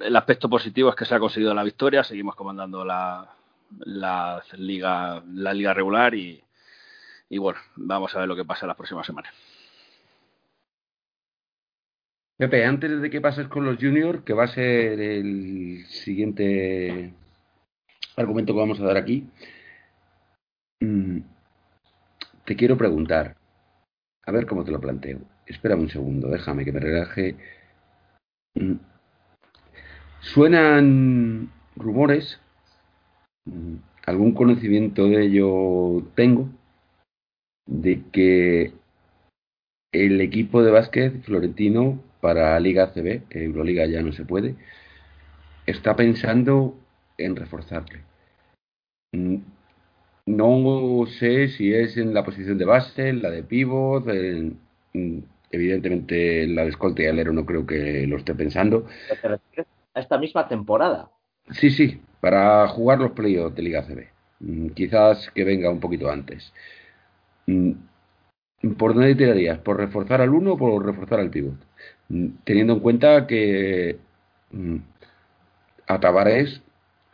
el 0.00 0.16
aspecto 0.16 0.50
positivo 0.50 0.90
es 0.90 0.96
que 0.96 1.04
se 1.04 1.14
ha 1.14 1.20
conseguido 1.20 1.54
la 1.54 1.62
victoria, 1.62 2.02
seguimos 2.02 2.34
comandando 2.34 2.84
la, 2.84 3.34
la 3.78 4.42
liga 4.58 5.22
la 5.32 5.54
liga 5.54 5.72
regular 5.72 6.14
y, 6.14 6.42
y 7.30 7.38
bueno, 7.38 7.60
vamos 7.76 8.14
a 8.14 8.18
ver 8.20 8.28
lo 8.28 8.36
que 8.36 8.44
pasa 8.44 8.66
las 8.66 8.76
próximas 8.76 9.06
semanas. 9.06 9.32
Pepe, 12.36 12.64
antes 12.66 13.00
de 13.00 13.08
que 13.08 13.20
pases 13.20 13.46
con 13.48 13.64
los 13.64 13.76
juniors, 13.78 14.24
que 14.24 14.32
va 14.34 14.44
a 14.44 14.48
ser 14.48 15.00
el 15.00 15.86
siguiente 15.86 17.14
argumento 18.16 18.52
que 18.52 18.58
vamos 18.58 18.80
a 18.80 18.84
dar 18.84 18.96
aquí, 18.96 19.28
mm, 20.80 21.31
te 22.44 22.56
quiero 22.56 22.76
preguntar, 22.76 23.36
a 24.24 24.32
ver 24.32 24.46
cómo 24.46 24.64
te 24.64 24.70
lo 24.70 24.80
planteo. 24.80 25.20
Espera 25.46 25.76
un 25.76 25.88
segundo, 25.88 26.28
déjame 26.28 26.64
que 26.64 26.72
me 26.72 26.80
relaje. 26.80 27.36
Mm. 28.54 28.74
Suenan 30.20 31.50
rumores, 31.76 32.40
mm, 33.44 33.76
algún 34.06 34.32
conocimiento 34.34 35.06
de 35.08 35.24
ello 35.24 36.06
tengo, 36.14 36.48
de 37.66 38.02
que 38.12 38.72
el 39.92 40.20
equipo 40.20 40.62
de 40.62 40.70
básquet 40.70 41.22
florentino 41.22 42.00
para 42.20 42.58
Liga 42.60 42.92
CB, 42.92 43.22
Euroliga 43.30 43.86
ya 43.86 44.02
no 44.02 44.12
se 44.12 44.24
puede, 44.24 44.54
está 45.66 45.96
pensando 45.96 46.76
en 47.18 47.36
reforzarle. 47.36 48.02
Mm, 50.26 50.36
no 50.36 51.06
sé 51.06 51.48
si 51.48 51.72
es 51.72 51.96
en 51.96 52.14
la 52.14 52.24
posición 52.24 52.58
de 52.58 52.64
base, 52.64 53.08
en 53.08 53.22
la 53.22 53.30
de 53.30 53.42
pivot, 53.42 54.06
mm, 54.06 55.18
evidentemente 55.50 56.46
la 56.46 56.64
de 56.64 56.70
escolta 56.70 57.02
y 57.02 57.06
alero 57.06 57.32
no 57.32 57.44
creo 57.44 57.66
que 57.66 58.06
lo 58.06 58.16
esté 58.16 58.34
pensando. 58.34 58.86
¿Te 59.08 59.28
refieres 59.28 59.66
a 59.94 60.00
esta 60.00 60.18
misma 60.18 60.48
temporada? 60.48 61.10
Sí, 61.50 61.70
sí, 61.70 62.00
para 62.20 62.66
jugar 62.68 62.98
los 62.98 63.12
playoffs 63.12 63.56
de 63.56 63.62
Liga 63.62 63.82
CB. 63.82 64.08
Mm, 64.40 64.68
quizás 64.68 65.30
que 65.30 65.44
venga 65.44 65.70
un 65.70 65.80
poquito 65.80 66.10
antes. 66.10 66.52
Mm, 67.46 67.72
¿Por 68.78 68.94
dónde 68.94 69.16
tirarías? 69.16 69.58
¿Por 69.58 69.76
reforzar 69.76 70.20
al 70.20 70.30
uno 70.30 70.52
o 70.52 70.56
por 70.56 70.84
reforzar 70.86 71.18
al 71.18 71.30
pivot? 71.30 71.56
Teniendo 72.44 72.74
en 72.74 72.80
cuenta 72.80 73.26
que 73.26 73.98
a 75.86 75.98
Tavares 75.98 76.62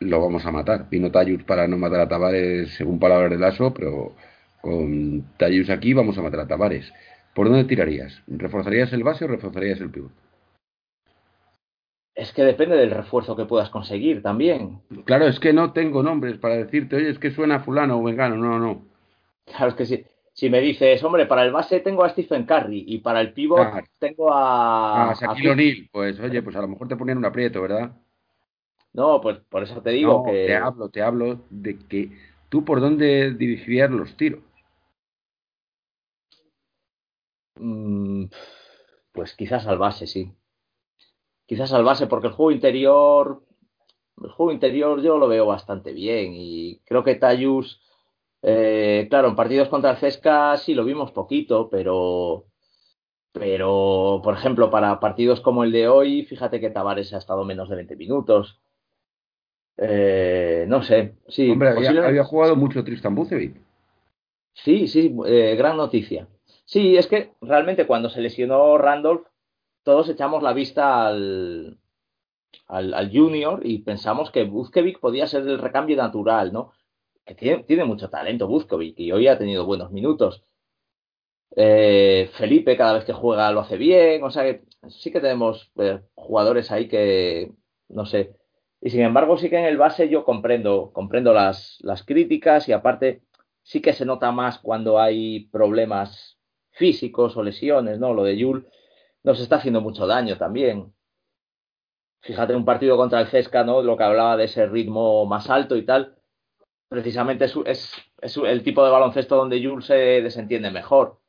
lo 0.01 0.20
vamos 0.20 0.44
a 0.46 0.53
matar. 0.53 0.88
Vino 0.88 1.11
Tayus 1.11 1.44
para 1.44 1.66
no 1.66 1.76
matar 1.78 2.01
a 2.01 2.09
Tavares, 2.09 2.74
según 2.74 2.99
palabras 2.99 3.30
de 3.30 3.38
Lasso, 3.38 3.72
pero 3.74 4.14
con 4.61 5.24
Tayus 5.36 5.70
aquí 5.70 5.92
vamos 5.92 6.18
a 6.18 6.22
matar 6.22 6.40
a 6.40 6.46
Tavares. 6.46 6.92
¿Por 7.34 7.49
dónde 7.49 7.64
tirarías? 7.64 8.22
¿Reforzarías 8.26 8.92
el 8.92 9.05
base 9.05 9.24
o 9.24 9.28
reforzarías 9.28 9.80
el 9.80 9.90
pivot? 9.90 10.12
Es 12.14 12.32
que 12.32 12.42
depende 12.42 12.76
del 12.76 12.90
refuerzo 12.90 13.36
que 13.36 13.44
puedas 13.44 13.70
conseguir 13.70 14.22
también. 14.22 14.80
Claro, 15.05 15.28
es 15.28 15.38
que 15.38 15.53
no 15.53 15.72
tengo 15.72 16.03
nombres 16.03 16.36
para 16.38 16.57
decirte, 16.57 16.96
oye, 16.96 17.11
es 17.11 17.18
que 17.20 17.30
suena 17.30 17.61
fulano 17.61 18.01
o 18.01 18.03
vengano, 18.03 18.36
no, 18.36 18.59
no. 18.59 18.82
Claro, 19.44 19.68
es 19.68 19.74
que 19.74 19.86
si, 19.86 20.05
si 20.32 20.51
me 20.51 20.61
dices, 20.61 21.03
hombre, 21.05 21.26
para 21.26 21.44
el 21.44 21.53
base 21.53 21.78
tengo 21.78 22.03
a 22.03 22.09
Stephen 22.09 22.44
Curry 22.44 22.84
y 22.88 22.99
para 22.99 23.20
el 23.20 23.32
pivot 23.32 23.68
tengo 24.01 24.32
a. 24.32 25.11
A 25.11 25.14
Shaquille 25.14 25.51
O'Neal, 25.51 25.88
pues 25.92 26.18
oye, 26.18 26.42
pues 26.42 26.57
a 26.57 26.61
lo 26.61 26.68
mejor 26.68 26.88
te 26.88 26.96
ponían 26.96 27.18
un 27.18 27.24
aprieto, 27.24 27.62
¿verdad? 27.62 27.92
No, 28.93 29.20
pues 29.20 29.39
por 29.49 29.62
eso 29.62 29.80
te 29.82 29.91
digo 29.91 30.24
que. 30.24 30.47
Te 30.47 30.57
hablo, 30.57 30.89
te 30.89 31.03
hablo 31.03 31.41
de 31.51 31.78
que 31.78 32.11
tú 32.49 32.64
por 32.64 32.80
dónde 32.80 33.32
dirigirías 33.32 33.91
los 33.91 34.16
tiros. 34.16 34.41
Mm, 37.57 38.26
pues 39.12 39.34
quizás 39.34 39.66
al 39.66 39.78
base, 39.78 40.07
sí. 40.07 40.32
Quizás 41.47 41.72
al 41.72 41.84
base, 41.84 42.07
porque 42.07 42.28
el 42.28 42.32
juego 42.32 42.51
interior. 42.51 43.43
El 44.22 44.30
juego 44.30 44.53
interior 44.53 45.01
yo 45.01 45.16
lo 45.16 45.28
veo 45.28 45.47
bastante 45.47 45.93
bien 45.93 46.32
y 46.34 46.80
creo 46.84 47.05
que 47.05 47.14
Tayus 47.14 47.80
eh, 48.43 49.07
claro, 49.11 49.28
en 49.28 49.36
partidos 49.36 49.68
contra 49.68 49.91
el 49.91 49.97
Cesca 49.97 50.57
sí 50.57 50.74
lo 50.74 50.84
vimos 50.84 51.11
poquito, 51.12 51.68
pero, 51.68 52.47
pero 53.32 54.20
por 54.22 54.34
ejemplo, 54.34 54.70
para 54.70 55.01
partidos 55.01 55.41
como 55.41 55.64
el 55.64 55.72
de 55.72 55.89
hoy, 55.89 56.24
fíjate 56.24 56.61
que 56.61 56.70
Tavares 56.70 57.12
ha 57.14 57.18
estado 57.18 57.45
menos 57.45 57.68
de 57.68 57.76
20 57.76 57.97
minutos. 57.97 58.61
Eh, 59.79 60.64
no 60.68 60.83
sé, 60.83 61.14
sí. 61.29 61.51
Hombre, 61.51 61.70
había, 61.70 62.24
jugado 62.24 62.57
mucho 62.57 62.85
Tristan 62.85 63.14
Bucevic. 63.14 63.57
Sí, 64.53 64.89
sí, 64.89 65.16
eh, 65.26 65.55
gran 65.57 65.76
noticia. 65.76 66.26
Sí, 66.64 66.97
es 66.97 67.07
que 67.07 67.33
realmente 67.41 67.87
cuando 67.87 68.11
se 68.11 68.20
lesionó 68.20 68.76
Randolph, 68.76 69.26
todos 69.85 70.09
echamos 70.09 70.43
la 70.43 70.53
vista 70.53 71.07
al, 71.07 71.79
al, 72.66 72.93
al 72.93 73.11
Junior 73.11 73.61
y 73.64 73.79
pensamos 73.79 74.31
que 74.31 74.45
Buzkevic 74.45 74.99
podía 74.99 75.26
ser 75.26 75.43
el 75.47 75.59
recambio 75.59 75.97
natural, 75.97 76.53
¿no? 76.53 76.72
tiene, 77.35 77.85
mucho 77.85 78.11
talento 78.11 78.47
Buzkovic 78.47 78.99
y 79.01 79.12
hoy 79.12 79.29
ha 79.29 79.39
tenido 79.39 79.66
buenos 79.66 79.91
minutos. 79.91 80.43
Eh, 81.57 82.31
Felipe 82.35 82.76
cada 82.76 82.95
vez 82.95 83.05
que 83.05 83.12
juega 83.12 83.51
lo 83.51 83.61
hace 83.61 83.76
bien, 83.76 84.22
o 84.22 84.31
sea 84.31 84.45
que 84.45 84.64
sí 84.89 85.11
que 85.11 85.20
tenemos 85.20 85.70
eh, 85.76 86.01
jugadores 86.14 86.70
ahí 86.70 86.89
que, 86.89 87.53
no 87.89 88.07
sé, 88.07 88.37
y 88.81 88.91
sin 88.91 89.03
embargo 89.03 89.37
sí 89.37 89.51
que 89.51 89.59
en 89.59 89.64
el 89.64 89.76
base 89.76 90.09
yo 90.09 90.24
comprendo, 90.24 90.93
comprendo 90.93 91.33
las, 91.33 91.79
las 91.81 92.05
críticas 92.05 92.68
y 92.68 92.72
aparte 92.72 93.22
sí 93.62 93.81
que 93.81 93.93
se 93.93 94.05
nota 94.05 94.33
más 94.33 94.59
cuando 94.59 95.01
hay 95.01 95.47
problemas 95.49 96.39
físicos 96.70 97.37
o 97.37 97.43
lesiones, 97.43 97.99
¿no? 97.99 98.14
Lo 98.14 98.24
de 98.24 98.37
Yul 98.37 98.68
nos 99.24 99.41
está 99.41 99.57
haciendo 99.57 99.81
mucho 99.81 100.07
daño 100.07 100.39
también. 100.39 100.95
Fíjate 102.20 102.55
un 102.55 102.64
partido 102.64 102.97
contra 102.97 103.20
el 103.20 103.29
Cesca, 103.29 103.64
¿no? 103.64 103.83
Lo 103.83 103.97
que 103.97 104.05
hablaba 104.05 104.37
de 104.37 104.45
ese 104.45 104.66
ritmo 104.66 105.26
más 105.26 105.51
alto 105.51 105.76
y 105.76 105.85
tal 105.85 106.18
precisamente 106.89 107.45
es, 107.45 107.93
es, 108.22 108.37
el 108.37 108.62
tipo 108.62 108.85
de 108.85 108.91
baloncesto 108.91 109.37
donde 109.37 109.62
Jules 109.62 109.87
se 109.87 109.95
desentiende 109.95 110.70
mejor. 110.70 111.20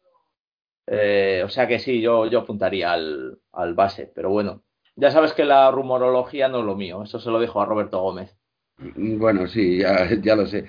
Eh, 0.88 1.44
o 1.46 1.50
sea 1.50 1.68
que 1.68 1.80
sí, 1.80 2.02
yo, 2.02 2.26
yo 2.28 2.40
apuntaría 2.40 2.92
al, 2.94 3.40
al, 3.52 3.74
base, 3.76 4.12
pero 4.14 4.30
bueno, 4.32 4.64
ya 5.00 5.12
sabes 5.12 5.34
que 5.34 5.46
la 5.46 5.72
rumorología 5.72 6.48
no 6.48 6.60
es 6.60 6.66
lo 6.66 6.76
mío, 6.76 7.04
eso 7.04 7.20
se 7.20 7.30
lo 7.30 7.40
dejo 7.40 7.62
a 7.62 7.66
Roberto 7.66 8.02
Gómez. 8.02 8.36
Bueno, 8.78 9.48
sí, 9.48 9.80
ya, 9.80 10.10
ya 10.22 10.36
lo 10.36 10.46
sé. 10.46 10.66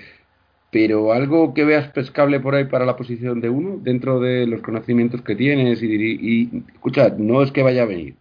Pero 0.70 1.12
algo 1.12 1.52
que 1.52 1.64
veas 1.64 1.88
pescable 1.88 2.38
por 2.38 2.54
ahí 2.54 2.64
para 2.64 2.86
la 2.86 2.96
posición 2.96 3.40
de 3.40 3.50
uno, 3.50 3.78
dentro 3.80 4.20
de 4.20 4.46
los 4.46 4.62
conocimientos 4.62 5.22
que 5.22 5.34
tienes, 5.34 5.82
y, 5.82 5.86
y 5.88 6.64
escucha, 6.72 7.10
no 7.16 7.42
es 7.42 7.50
que 7.50 7.62
vaya 7.62 7.82
a 7.82 7.86
venir. 7.86 8.16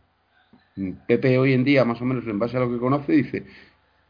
Pepe 1.07 1.38
hoy 1.38 1.53
en 1.53 1.64
día, 1.64 1.86
más 1.86 2.01
o 2.01 2.05
menos 2.05 2.26
en 2.26 2.39
base 2.39 2.57
a 2.57 2.62
lo 2.62 2.72
que 2.72 2.80
conoce, 2.80 3.12
dice, 3.12 3.45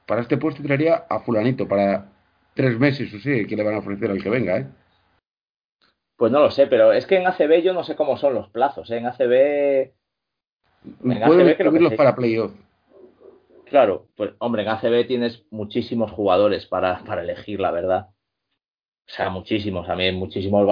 para 0.05 0.21
este 0.21 0.37
puesto 0.37 0.63
traería 0.63 1.05
a 1.09 1.19
fulanito, 1.19 1.67
para 1.67 2.09
tres 2.53 2.79
meses 2.79 3.13
o 3.13 3.19
sí, 3.19 3.45
que 3.45 3.55
le 3.55 3.63
van 3.63 3.75
a 3.75 3.79
ofrecer 3.79 4.09
al 4.09 4.21
que 4.21 4.29
venga, 4.29 4.57
¿eh? 4.57 4.67
Pues 6.19 6.33
no 6.33 6.41
lo 6.41 6.51
sé, 6.51 6.67
pero 6.67 6.91
es 6.91 7.05
que 7.05 7.15
en 7.15 7.27
ACB 7.27 7.61
yo 7.63 7.73
no 7.73 7.85
sé 7.85 7.95
cómo 7.95 8.17
son 8.17 8.33
los 8.33 8.49
plazos. 8.49 8.91
¿eh? 8.91 8.97
En 8.97 9.05
ACB. 9.05 9.93
Que 10.83 11.95
para 11.97 12.15
playoff. 12.15 12.53
Claro, 13.65 14.07
pues 14.15 14.31
hombre, 14.39 14.63
en 14.63 14.69
ACB 14.69 15.05
tienes 15.05 15.45
muchísimos 15.51 16.11
jugadores 16.11 16.65
para, 16.65 17.03
para 17.03 17.21
elegir, 17.21 17.59
la 17.59 17.71
verdad. 17.71 18.07
O 19.07 19.11
sea, 19.11 19.29
muchísimos, 19.29 19.85
también 19.85 20.15
muchísimos, 20.15 20.67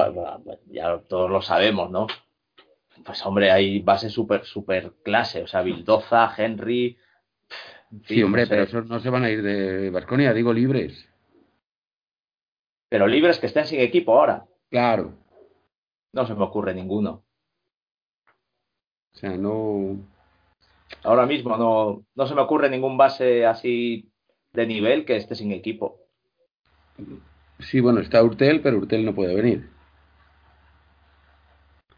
ya 0.67 0.99
todos 1.07 1.29
lo 1.29 1.41
sabemos, 1.41 1.91
¿no? 1.91 2.07
Pues 3.05 3.25
hombre, 3.25 3.51
hay 3.51 3.79
base 3.79 4.09
súper, 4.09 4.45
súper 4.45 4.93
clase, 5.03 5.43
o 5.43 5.47
sea, 5.47 5.61
Bildoza, 5.61 6.33
Henry. 6.35 6.97
sí, 8.05 8.23
hombre, 8.23 8.47
pero 8.47 8.63
esos 8.63 8.87
no 8.87 8.99
se 8.99 9.09
van 9.09 9.23
a 9.23 9.29
ir 9.29 9.43
de 9.43 9.89
Vasconia, 9.89 10.33
digo 10.33 10.53
libres. 10.53 11.07
Pero 12.89 13.05
libres 13.05 13.39
que 13.39 13.47
estén 13.47 13.65
sin 13.65 13.79
equipo 13.79 14.17
ahora. 14.17 14.45
Claro. 14.69 15.13
No 16.13 16.25
se 16.25 16.33
me 16.33 16.43
ocurre 16.43 16.73
ninguno. 16.73 17.26
O 19.17 19.19
sea, 19.19 19.35
no. 19.35 19.97
Ahora 21.03 21.25
mismo 21.25 21.57
no, 21.57 22.03
no 22.13 22.27
se 22.27 22.35
me 22.35 22.41
ocurre 22.41 22.69
ningún 22.69 22.97
base 22.97 23.47
así 23.47 24.11
de 24.53 24.67
nivel 24.67 25.05
que 25.05 25.17
esté 25.17 25.33
sin 25.33 25.51
equipo. 25.51 25.97
Sí, 27.57 27.79
bueno, 27.79 27.99
está 27.99 28.23
Urtel, 28.23 28.61
pero 28.61 28.77
Urtel 28.77 29.03
no 29.03 29.15
puede 29.15 29.33
venir. 29.33 29.67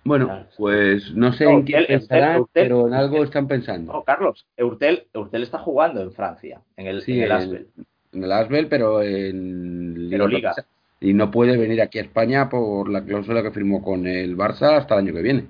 Bueno, 0.06 0.48
pues 0.58 1.14
no 1.14 1.34
sé 1.34 1.44
en 1.44 1.66
qué 1.66 1.84
pensarán, 1.86 2.46
pero 2.54 2.88
en 2.88 2.94
algo 2.94 3.22
están 3.22 3.50
pensando. 3.50 3.92
No, 3.92 4.04
Carlos, 4.06 4.48
Urtel, 4.58 5.08
Urtel 5.14 5.44
está 5.44 5.60
jugando 5.60 6.02
en 6.02 6.14
Francia, 6.14 6.62
en 6.78 6.88
el, 6.88 7.02
sí, 7.02 7.18
en 7.18 7.24
el 7.24 7.32
Asbel. 7.34 7.68
En 8.14 8.24
el 8.24 8.32
Asbel, 8.32 8.70
pero 8.70 9.04
en 9.04 10.08
pero 10.10 10.26
Liga 10.26 10.56
y 11.02 11.14
no 11.14 11.32
puede 11.32 11.58
venir 11.58 11.82
aquí 11.82 12.00
a 12.00 12.04
España 12.04 12.50
por 12.50 12.90
la 12.90 13.04
cláusula 13.04 13.44
que 13.44 13.52
firmó 13.52 13.82
con 13.82 14.08
el 14.08 14.38
Barça 14.38 14.78
hasta 14.78 14.96
el 14.96 15.02
año 15.02 15.14
que 15.14 15.22
viene. 15.22 15.48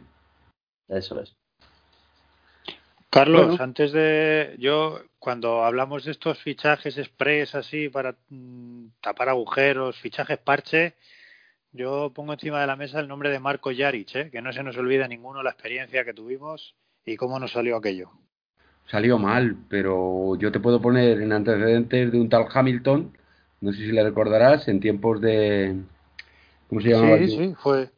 Eso 0.88 1.20
es. 1.22 1.36
Carlos, 3.10 3.60
antes 3.60 3.92
de 3.92 4.56
yo, 4.60 5.02
cuando 5.18 5.64
hablamos 5.64 6.06
de 6.06 6.12
estos 6.12 6.38
fichajes 6.40 6.98
express 6.98 7.56
así 7.56 7.90
para 7.90 8.16
mm, 8.30 8.88
tapar 9.02 9.30
agujeros, 9.30 9.98
fichajes 9.98 10.38
parche, 10.38 10.94
yo 11.72 12.12
pongo 12.14 12.34
encima 12.34 12.62
de 12.62 12.68
la 12.68 12.76
mesa 12.76 13.00
el 13.00 13.08
nombre 13.08 13.30
de 13.30 13.40
Marco 13.40 13.72
Jaric, 13.76 14.16
¿eh? 14.16 14.30
que 14.32 14.42
no 14.42 14.54
se 14.54 14.64
nos 14.64 14.78
olvida 14.78 15.08
ninguno 15.08 15.42
la 15.42 15.52
experiencia 15.52 16.06
que 16.06 16.14
tuvimos 16.14 16.76
y 17.06 17.16
cómo 17.16 17.40
nos 17.40 17.52
salió 17.52 17.78
aquello. 17.78 18.12
Salió 18.88 19.18
mal, 19.18 19.56
pero 19.70 20.36
yo 20.38 20.52
te 20.52 20.60
puedo 20.60 20.82
poner 20.82 21.22
en 21.22 21.32
antecedentes 21.32 22.12
de 22.12 22.20
un 22.20 22.30
tal 22.30 22.46
Hamilton 22.52 23.14
no 23.62 23.74
sé 23.74 23.80
si 23.80 23.92
le 23.92 24.04
recordarás, 24.04 24.68
en 24.68 24.80
tiempos 24.80 25.20
de... 25.22 25.76
¿Cómo 26.70 26.82
se 26.82 26.90
llamaba? 26.90 27.18
Sí, 27.18 27.30
sí, 27.30 27.56
fue 27.58 27.90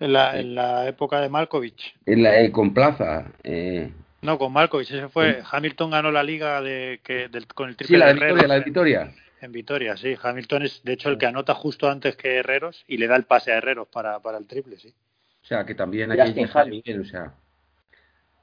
en 0.00 0.12
la, 0.12 0.38
en 0.38 0.54
la 0.54 0.88
época 0.88 1.20
de 1.20 1.28
Malkovich. 1.28 1.94
En 2.06 2.22
la, 2.22 2.40
eh, 2.40 2.50
con 2.50 2.74
Plaza. 2.74 3.32
Eh. 3.42 3.90
No, 4.22 4.38
con 4.38 4.52
Malkovich, 4.52 4.90
ese 4.90 5.08
fue. 5.08 5.42
Hamilton 5.50 5.90
ganó 5.90 6.10
la 6.10 6.22
liga 6.22 6.60
de, 6.60 7.00
que, 7.02 7.28
del, 7.28 7.46
con 7.46 7.68
el 7.68 7.76
triple 7.76 7.96
sí, 7.96 8.00
la 8.00 8.06
de, 8.06 8.14
Vitoria, 8.14 8.48
la 8.48 8.54
de 8.54 8.60
Vitoria. 8.60 9.14
En, 9.40 9.52
Vitoria, 9.52 9.96
sí. 9.96 10.16
Hamilton 10.20 10.62
es, 10.62 10.82
de 10.82 10.94
hecho, 10.94 11.10
el 11.10 11.18
que 11.18 11.26
anota 11.26 11.54
justo 11.54 11.88
antes 11.88 12.16
que 12.16 12.36
Herreros 12.36 12.84
y 12.88 12.96
le 12.96 13.06
da 13.06 13.16
el 13.16 13.24
pase 13.24 13.52
a 13.52 13.58
Herreros 13.58 13.88
para, 13.88 14.18
para 14.20 14.38
el 14.38 14.46
triple, 14.46 14.78
sí. 14.78 14.94
O 15.42 15.46
sea, 15.46 15.66
que 15.66 15.74
también 15.74 16.10
hay 16.10 16.32
que 16.32 16.48
bien, 16.70 17.00
o 17.02 17.04
sea, 17.04 17.34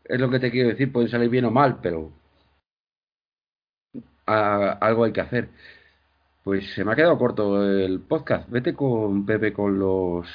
es 0.05 0.19
lo 0.19 0.29
que 0.29 0.39
te 0.39 0.51
quiero 0.51 0.69
decir, 0.69 0.91
pueden 0.91 1.09
salir 1.09 1.29
bien 1.29 1.45
o 1.45 1.51
mal, 1.51 1.79
pero 1.81 2.11
a, 4.27 4.73
algo 4.73 5.05
hay 5.05 5.11
que 5.11 5.21
hacer. 5.21 5.49
Pues 6.43 6.73
se 6.73 6.83
me 6.83 6.91
ha 6.91 6.95
quedado 6.95 7.17
corto 7.17 7.63
el 7.63 8.01
podcast. 8.01 8.49
Vete 8.49 8.73
con 8.73 9.25
Pepe 9.25 9.53
con 9.53 9.77
los 9.79 10.27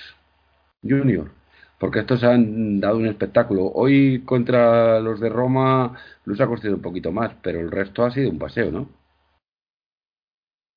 Junior, 0.82 1.30
porque 1.78 2.00
estos 2.00 2.24
han 2.24 2.80
dado 2.80 2.96
un 2.98 3.06
espectáculo. 3.06 3.70
Hoy 3.74 4.22
contra 4.24 5.00
los 5.00 5.20
de 5.20 5.28
Roma 5.28 5.96
los 6.24 6.40
ha 6.40 6.46
costado 6.46 6.74
un 6.74 6.82
poquito 6.82 7.12
más, 7.12 7.32
pero 7.42 7.60
el 7.60 7.70
resto 7.70 8.04
ha 8.04 8.10
sido 8.10 8.30
un 8.30 8.38
paseo, 8.38 8.70
¿no? 8.70 8.88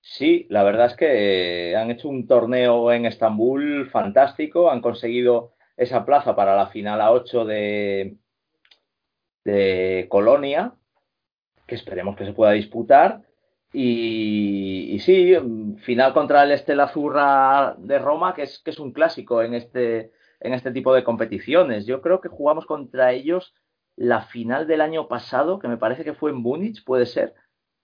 Sí, 0.02 0.48
la 0.50 0.64
verdad 0.64 0.88
es 0.88 0.96
que 0.96 1.76
han 1.76 1.92
hecho 1.92 2.10
un 2.10 2.28
torneo 2.28 2.92
en 2.92 3.06
Estambul 3.06 3.90
fantástico, 3.92 4.72
han 4.72 4.82
conseguido 4.82 5.54
esa 5.78 6.06
plaza 6.06 6.36
para 6.36 6.56
la 6.56 6.68
final 6.68 7.00
a 7.00 7.12
8 7.12 7.46
de, 7.46 8.18
de 9.46 10.08
Colonia, 10.10 10.74
que 11.68 11.76
esperemos 11.76 12.16
que 12.16 12.26
se 12.26 12.34
pueda 12.34 12.52
disputar. 12.54 13.29
Y, 13.72 14.98
sí, 15.02 15.36
final 15.84 16.14
contra 16.14 16.44
el 16.44 16.52
Estela 16.52 16.86
Azurra 16.86 17.76
de 17.78 18.00
Roma, 18.00 18.34
que 18.34 18.44
es, 18.44 18.60
que 18.60 18.72
es 18.72 18.80
un 18.80 18.92
clásico 18.92 19.44
en 19.44 19.54
este, 19.54 20.12
en 20.40 20.54
este 20.54 20.72
tipo 20.72 20.94
de 20.94 21.04
competiciones. 21.04 21.86
Yo 21.86 22.02
creo 22.02 22.20
que 22.22 22.30
jugamos 22.30 22.66
contra 22.66 23.12
ellos 23.12 23.54
la 23.96 24.22
final 24.24 24.66
del 24.66 24.82
año 24.82 25.08
pasado, 25.08 25.60
que 25.60 25.68
me 25.68 25.78
parece 25.78 26.04
que 26.04 26.14
fue 26.14 26.32
en 26.32 26.38
Múnich, 26.38 26.84
puede 26.84 27.06
ser, 27.06 27.36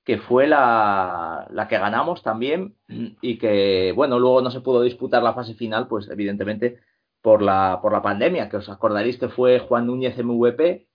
que 0.03 0.17
fue 0.17 0.47
la, 0.47 1.47
la 1.51 1.67
que 1.67 1.77
ganamos 1.77 2.23
también 2.23 2.75
y 3.21 3.37
que, 3.37 3.91
bueno, 3.95 4.19
luego 4.19 4.41
no 4.41 4.51
se 4.51 4.61
pudo 4.61 4.81
disputar 4.81 5.23
la 5.23 5.33
fase 5.33 5.55
final, 5.55 5.87
pues 5.87 6.09
evidentemente 6.09 6.79
por 7.21 7.41
la, 7.41 7.79
por 7.81 7.91
la 7.91 8.01
pandemia, 8.01 8.49
que 8.49 8.57
os 8.57 8.69
acordaréis 8.69 9.17
que 9.17 9.29
fue 9.29 9.59
Juan 9.59 9.87
Núñez 9.87 10.17
MVP 10.17 10.87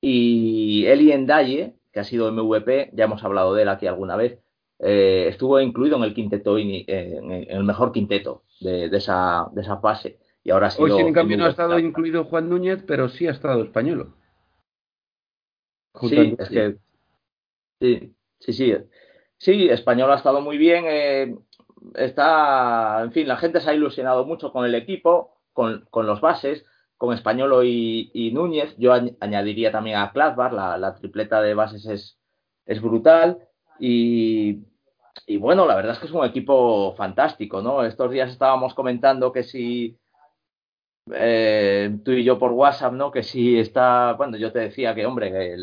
y 0.00 0.86
Eli 0.86 1.12
Endaye, 1.12 1.76
que 1.94 2.00
ha 2.00 2.04
sido 2.04 2.30
MVP, 2.32 2.90
ya 2.92 3.04
hemos 3.04 3.22
hablado 3.22 3.54
de 3.54 3.62
él 3.62 3.68
aquí 3.68 3.86
alguna 3.86 4.16
vez, 4.16 4.40
eh, 4.80 5.26
estuvo 5.28 5.60
incluido 5.60 5.96
en 5.96 6.02
el 6.02 6.12
quinteto, 6.12 6.58
en, 6.58 6.84
el 6.88 7.62
mejor 7.62 7.92
quinteto 7.92 8.42
de, 8.60 8.86
esa, 8.86 9.46
de 9.52 9.62
esa 9.62 9.78
fase. 9.78 10.18
Y 10.42 10.50
ahora 10.50 10.70
Hoy, 10.76 10.90
en 11.00 11.12
cambio, 11.12 11.38
no 11.38 11.46
ha 11.46 11.50
estado 11.50 11.78
incluido 11.78 12.24
Juan 12.24 12.50
Núñez, 12.50 12.82
pero 12.84 13.08
sí 13.08 13.28
ha 13.28 13.30
estado 13.30 13.62
español. 13.62 14.12
Sí, 16.00 16.34
es 16.36 16.48
que, 16.48 16.76
sí, 17.80 18.14
sí, 18.40 18.52
sí. 18.52 18.74
Sí, 19.38 19.68
español 19.68 20.10
ha 20.10 20.16
estado 20.16 20.40
muy 20.40 20.58
bien. 20.58 20.84
Eh, 20.88 21.36
está, 21.94 23.02
en 23.04 23.12
fin, 23.12 23.28
la 23.28 23.36
gente 23.36 23.60
se 23.60 23.70
ha 23.70 23.74
ilusionado 23.74 24.26
mucho 24.26 24.52
con 24.52 24.66
el 24.66 24.74
equipo, 24.74 25.36
con, 25.52 25.86
con 25.90 26.06
los 26.06 26.20
bases, 26.20 26.66
con 26.96 27.14
Españolo 27.14 27.64
y, 27.64 28.30
Núñez. 28.32 28.74
Yo 28.78 28.92
añadiría 29.20 29.72
también 29.72 29.98
a 29.98 30.12
Klasbar, 30.12 30.52
la, 30.52 30.94
tripleta 30.94 31.40
de 31.40 31.54
bases 31.54 32.18
es, 32.66 32.82
brutal. 32.82 33.38
Y, 33.78 34.62
bueno, 35.38 35.66
la 35.66 35.76
verdad 35.76 35.92
es 35.92 35.98
que 35.98 36.06
es 36.06 36.12
un 36.12 36.24
equipo 36.24 36.94
fantástico, 36.96 37.62
¿no? 37.62 37.84
Estos 37.84 38.10
días 38.10 38.30
estábamos 38.30 38.74
comentando 38.74 39.32
que 39.32 39.42
si 39.42 39.98
eh, 41.12 41.98
tú 42.04 42.12
y 42.12 42.24
yo 42.24 42.38
por 42.38 42.52
WhatsApp, 42.52 42.92
¿no? 42.94 43.10
Que 43.10 43.22
si 43.22 43.58
está, 43.58 44.14
bueno, 44.14 44.36
yo 44.36 44.52
te 44.52 44.60
decía 44.60 44.94
que, 44.94 45.06
hombre, 45.06 45.56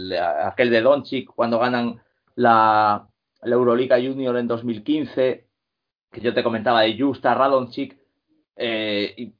aquel 0.43 0.69
de 0.69 0.81
Doncic 0.81 1.29
cuando 1.33 1.59
ganan 1.59 2.01
la, 2.35 3.07
Euroliga 3.43 3.97
Junior 3.97 4.37
en 4.37 4.47
2015, 4.47 5.47
que 6.11 6.21
yo 6.21 6.33
te 6.33 6.43
comentaba 6.43 6.81
de 6.81 6.97
Justa, 6.99 7.33
Radonchik, 7.33 7.97
eh, 8.55 9.13
y, 9.17 9.33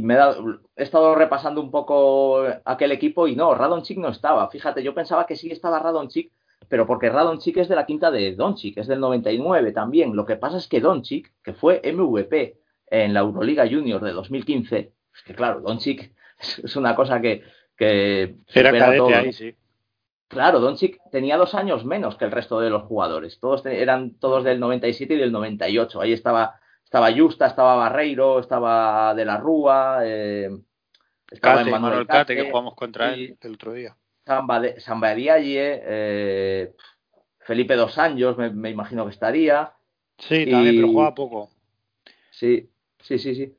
me 0.00 0.14
he, 0.14 0.82
estado 0.82 1.14
repasando 1.14 1.60
un 1.60 1.70
poco 1.70 2.44
aquel 2.64 2.92
equipo 2.92 3.28
y 3.28 3.36
no, 3.36 3.54
Radonchik 3.54 3.98
no 3.98 4.08
estaba. 4.08 4.48
Fíjate, 4.50 4.82
yo 4.82 4.94
pensaba 4.94 5.26
que 5.26 5.36
sí 5.36 5.50
estaba 5.50 5.78
Radonchik, 5.78 6.32
pero 6.68 6.86
porque 6.86 7.10
Radonchik 7.10 7.56
es 7.58 7.68
de 7.68 7.76
la 7.76 7.86
quinta 7.86 8.10
de 8.10 8.34
Doncic, 8.34 8.78
es 8.78 8.86
del 8.86 9.00
99 9.00 9.72
también. 9.72 10.14
Lo 10.16 10.26
que 10.26 10.36
pasa 10.36 10.58
es 10.58 10.66
que 10.68 10.80
Doncic, 10.80 11.32
que 11.42 11.54
fue 11.54 11.80
MVP 11.84 12.58
en 12.90 13.14
la 13.14 13.20
Euroliga 13.20 13.68
Junior 13.68 14.02
de 14.02 14.12
2015, 14.12 14.92
es 15.14 15.22
que 15.22 15.34
claro, 15.34 15.60
Doncic 15.60 16.12
es 16.38 16.76
una 16.76 16.94
cosa 16.94 17.20
que... 17.20 17.42
que 17.76 18.36
Era 18.54 18.72
cadete 18.76 19.14
ahí, 19.14 19.32
sí. 19.32 19.54
Claro, 20.28 20.60
Doncic 20.60 21.00
tenía 21.10 21.38
dos 21.38 21.54
años 21.54 21.86
menos 21.86 22.16
que 22.16 22.26
el 22.26 22.30
resto 22.30 22.60
de 22.60 22.68
los 22.68 22.82
jugadores. 22.82 23.40
Todos 23.40 23.64
eran 23.64 24.18
todos 24.18 24.44
del 24.44 24.60
97 24.60 25.14
y 25.14 25.16
del 25.16 25.32
98. 25.32 26.00
Ahí 26.02 26.12
estaba, 26.12 26.60
estaba 26.88 27.12
Justa, 27.12 27.48
estaba 27.48 27.76
Barreiro, 27.76 28.40
estaba 28.40 29.14
De 29.14 29.26
la 29.26 29.36
Rúa, 29.36 29.98
eh, 30.04 30.48
estaba 31.30 31.62
Manuel 31.62 32.06
Cate, 32.06 32.34
que 32.34 32.50
jugamos 32.50 32.74
contra 32.74 33.12
él 33.12 33.36
el 33.42 33.52
otro 33.52 33.74
día. 33.74 33.94
Samba 34.24 35.14
Diaye, 35.14 35.82
eh, 35.84 36.72
Felipe 37.40 37.76
Dos 37.76 37.98
Años, 37.98 38.38
me, 38.38 38.70
imagino 38.70 39.04
que 39.04 39.10
estaría. 39.10 39.70
Sí, 40.16 40.50
también, 40.50 40.76
pero 40.76 40.92
juega 40.94 41.14
poco. 41.14 41.50
Sí, 42.30 42.70
sí, 43.02 43.18
sí, 43.18 43.34
sí. 43.34 43.54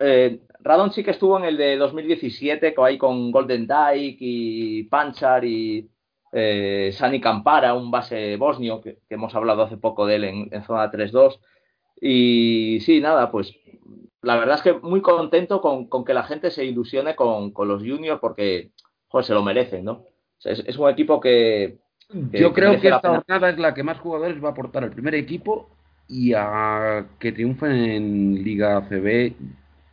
Eh, 0.00 0.40
Radon 0.60 0.92
sí 0.92 1.04
que 1.04 1.10
estuvo 1.10 1.36
en 1.38 1.44
el 1.44 1.58
de 1.58 1.76
2017, 1.76 2.74
ahí 2.78 2.96
con 2.96 3.30
Golden 3.30 3.66
Dyke 3.66 4.16
y 4.18 4.84
Panchar 4.84 5.44
y 5.44 5.90
eh, 6.32 6.90
Sani 6.94 7.20
Campara, 7.20 7.74
un 7.74 7.90
base 7.90 8.36
bosnio, 8.36 8.80
que, 8.80 8.96
hemos 9.10 9.34
hablado 9.34 9.62
hace 9.62 9.76
poco 9.76 10.06
de 10.06 10.14
él 10.16 10.24
en, 10.24 10.64
zona 10.64 10.90
3-2. 10.90 11.38
Y 12.04 12.80
sí, 12.80 13.00
nada, 13.00 13.30
pues 13.30 13.54
la 14.22 14.36
verdad 14.36 14.56
es 14.56 14.62
que 14.62 14.72
muy 14.72 15.00
contento 15.02 15.60
con, 15.60 16.04
que 16.04 16.14
la 16.14 16.24
gente 16.24 16.50
se 16.50 16.64
ilusione 16.64 17.14
con, 17.14 17.52
los 17.56 17.82
juniors 17.82 18.20
porque 18.20 18.72
joder, 19.06 19.24
se 19.24 19.34
lo 19.34 19.42
merecen, 19.42 19.84
¿no? 19.84 20.04
es, 20.42 20.76
un 20.76 20.90
equipo 20.90 21.20
que... 21.20 21.78
Yo 22.32 22.52
creo 22.52 22.80
que 22.80 22.88
esta 22.88 23.08
jornada 23.08 23.50
es 23.50 23.58
la 23.58 23.72
que 23.72 23.84
más 23.84 23.98
jugadores 23.98 24.42
va 24.42 24.48
a 24.48 24.50
aportar 24.50 24.82
al 24.82 24.90
primer 24.90 25.14
equipo 25.14 25.70
y 26.08 26.34
a 26.34 27.06
que 27.20 27.30
triunfen 27.30 27.72
en 27.72 28.44
Liga 28.44 28.82
CB. 28.88 29.34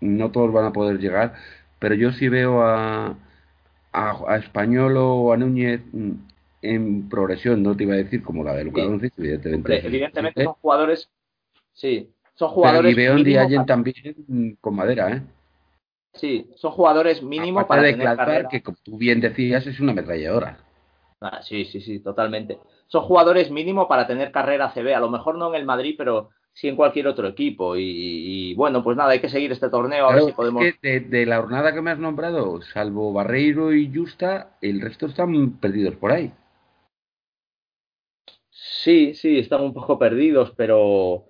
No 0.01 0.31
todos 0.31 0.51
van 0.51 0.65
a 0.65 0.73
poder 0.73 0.97
llegar, 0.97 1.35
pero 1.77 1.93
yo 1.93 2.11
sí 2.11 2.27
veo 2.27 2.61
a, 2.63 3.15
a, 3.93 4.37
Español 4.37 4.97
o 4.97 5.31
a 5.31 5.37
Núñez 5.37 5.81
mm, 5.93 6.11
en 6.61 7.07
progresión, 7.07 7.63
no 7.63 7.77
te 7.77 7.83
iba 7.83 7.93
a 7.93 7.97
decir 7.97 8.23
como 8.23 8.43
la 8.43 8.53
de 8.53 8.65
Lucas 8.65 8.85
evidentemente. 9.17 9.85
evidentemente 9.85 10.43
son 10.43 10.53
jugadores, 10.55 11.09
sí, 11.79 12.11
son 12.35 12.49
jugadores. 12.49 12.91
y 12.91 12.95
veo 12.95 13.17
en 13.17 13.23
Diallen 13.23 13.65
también 13.65 14.57
con 14.59 14.75
madera, 14.75 15.11
¿eh? 15.11 15.21
Sí, 16.13 16.49
son 16.55 16.71
jugadores 16.71 17.23
mínimo 17.23 17.65
para 17.65 17.83
de 17.83 17.93
tener 17.93 18.47
que 18.47 18.61
como 18.61 18.77
tú 18.83 18.97
bien 18.97 19.21
decías 19.21 19.65
es 19.65 19.79
una 19.79 19.93
ametralladora. 19.93 20.59
Ah, 21.21 21.41
sí, 21.41 21.65
sí, 21.65 21.81
sí, 21.81 21.99
totalmente. 21.99 22.59
Son 22.87 23.03
jugadores 23.03 23.51
mínimo 23.51 23.87
para 23.87 24.07
tener 24.07 24.31
carrera 24.31 24.71
CB, 24.73 24.95
a 24.95 24.99
lo 24.99 25.09
mejor 25.09 25.37
no 25.37 25.49
en 25.49 25.55
el 25.55 25.65
Madrid, 25.65 25.95
pero 25.97 26.29
sí 26.53 26.67
en 26.67 26.75
cualquier 26.75 27.07
otro 27.07 27.27
equipo. 27.27 27.75
Y, 27.77 28.53
bueno, 28.55 28.83
pues 28.83 28.97
nada, 28.97 29.11
hay 29.11 29.19
que 29.19 29.29
seguir 29.29 29.51
este 29.51 29.69
torneo 29.69 30.07
a 30.07 30.15
ver 30.15 30.23
si 30.23 30.31
podemos. 30.31 30.63
de, 30.81 31.25
la 31.25 31.37
jornada 31.37 31.73
que 31.73 31.81
me 31.81 31.91
has 31.91 31.99
nombrado, 31.99 32.61
salvo 32.61 33.13
Barreiro 33.13 33.73
y 33.73 33.93
Justa, 33.93 34.57
el 34.61 34.81
resto 34.81 35.05
están 35.05 35.59
perdidos 35.59 35.95
por 35.95 36.11
ahí. 36.11 36.31
Sí, 38.49 39.13
sí, 39.13 39.39
están 39.39 39.61
un 39.61 39.73
poco 39.73 39.99
perdidos, 39.99 40.53
pero. 40.55 41.28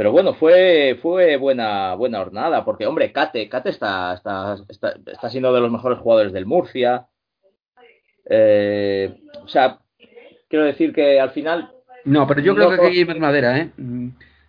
Pero 0.00 0.12
bueno, 0.12 0.32
fue, 0.32 0.98
fue 1.02 1.36
buena, 1.36 1.94
buena 1.94 2.20
jornada, 2.20 2.64
porque, 2.64 2.86
hombre, 2.86 3.12
Kate, 3.12 3.50
Kate 3.50 3.68
está, 3.68 4.14
está, 4.14 4.56
está, 4.70 5.28
siendo 5.28 5.52
de 5.52 5.60
los 5.60 5.70
mejores 5.70 5.98
jugadores 5.98 6.32
del 6.32 6.46
Murcia. 6.46 7.06
Eh, 8.24 9.14
o 9.44 9.46
sea, 9.46 9.80
quiero 10.48 10.64
decir 10.64 10.94
que 10.94 11.20
al 11.20 11.32
final. 11.32 11.70
No, 12.06 12.26
pero 12.26 12.40
yo 12.40 12.54
creo 12.54 12.70
que 12.70 12.76
aquí 12.76 12.98
hay 13.00 13.04
más 13.04 13.18
madera, 13.18 13.58
¿eh? 13.58 13.72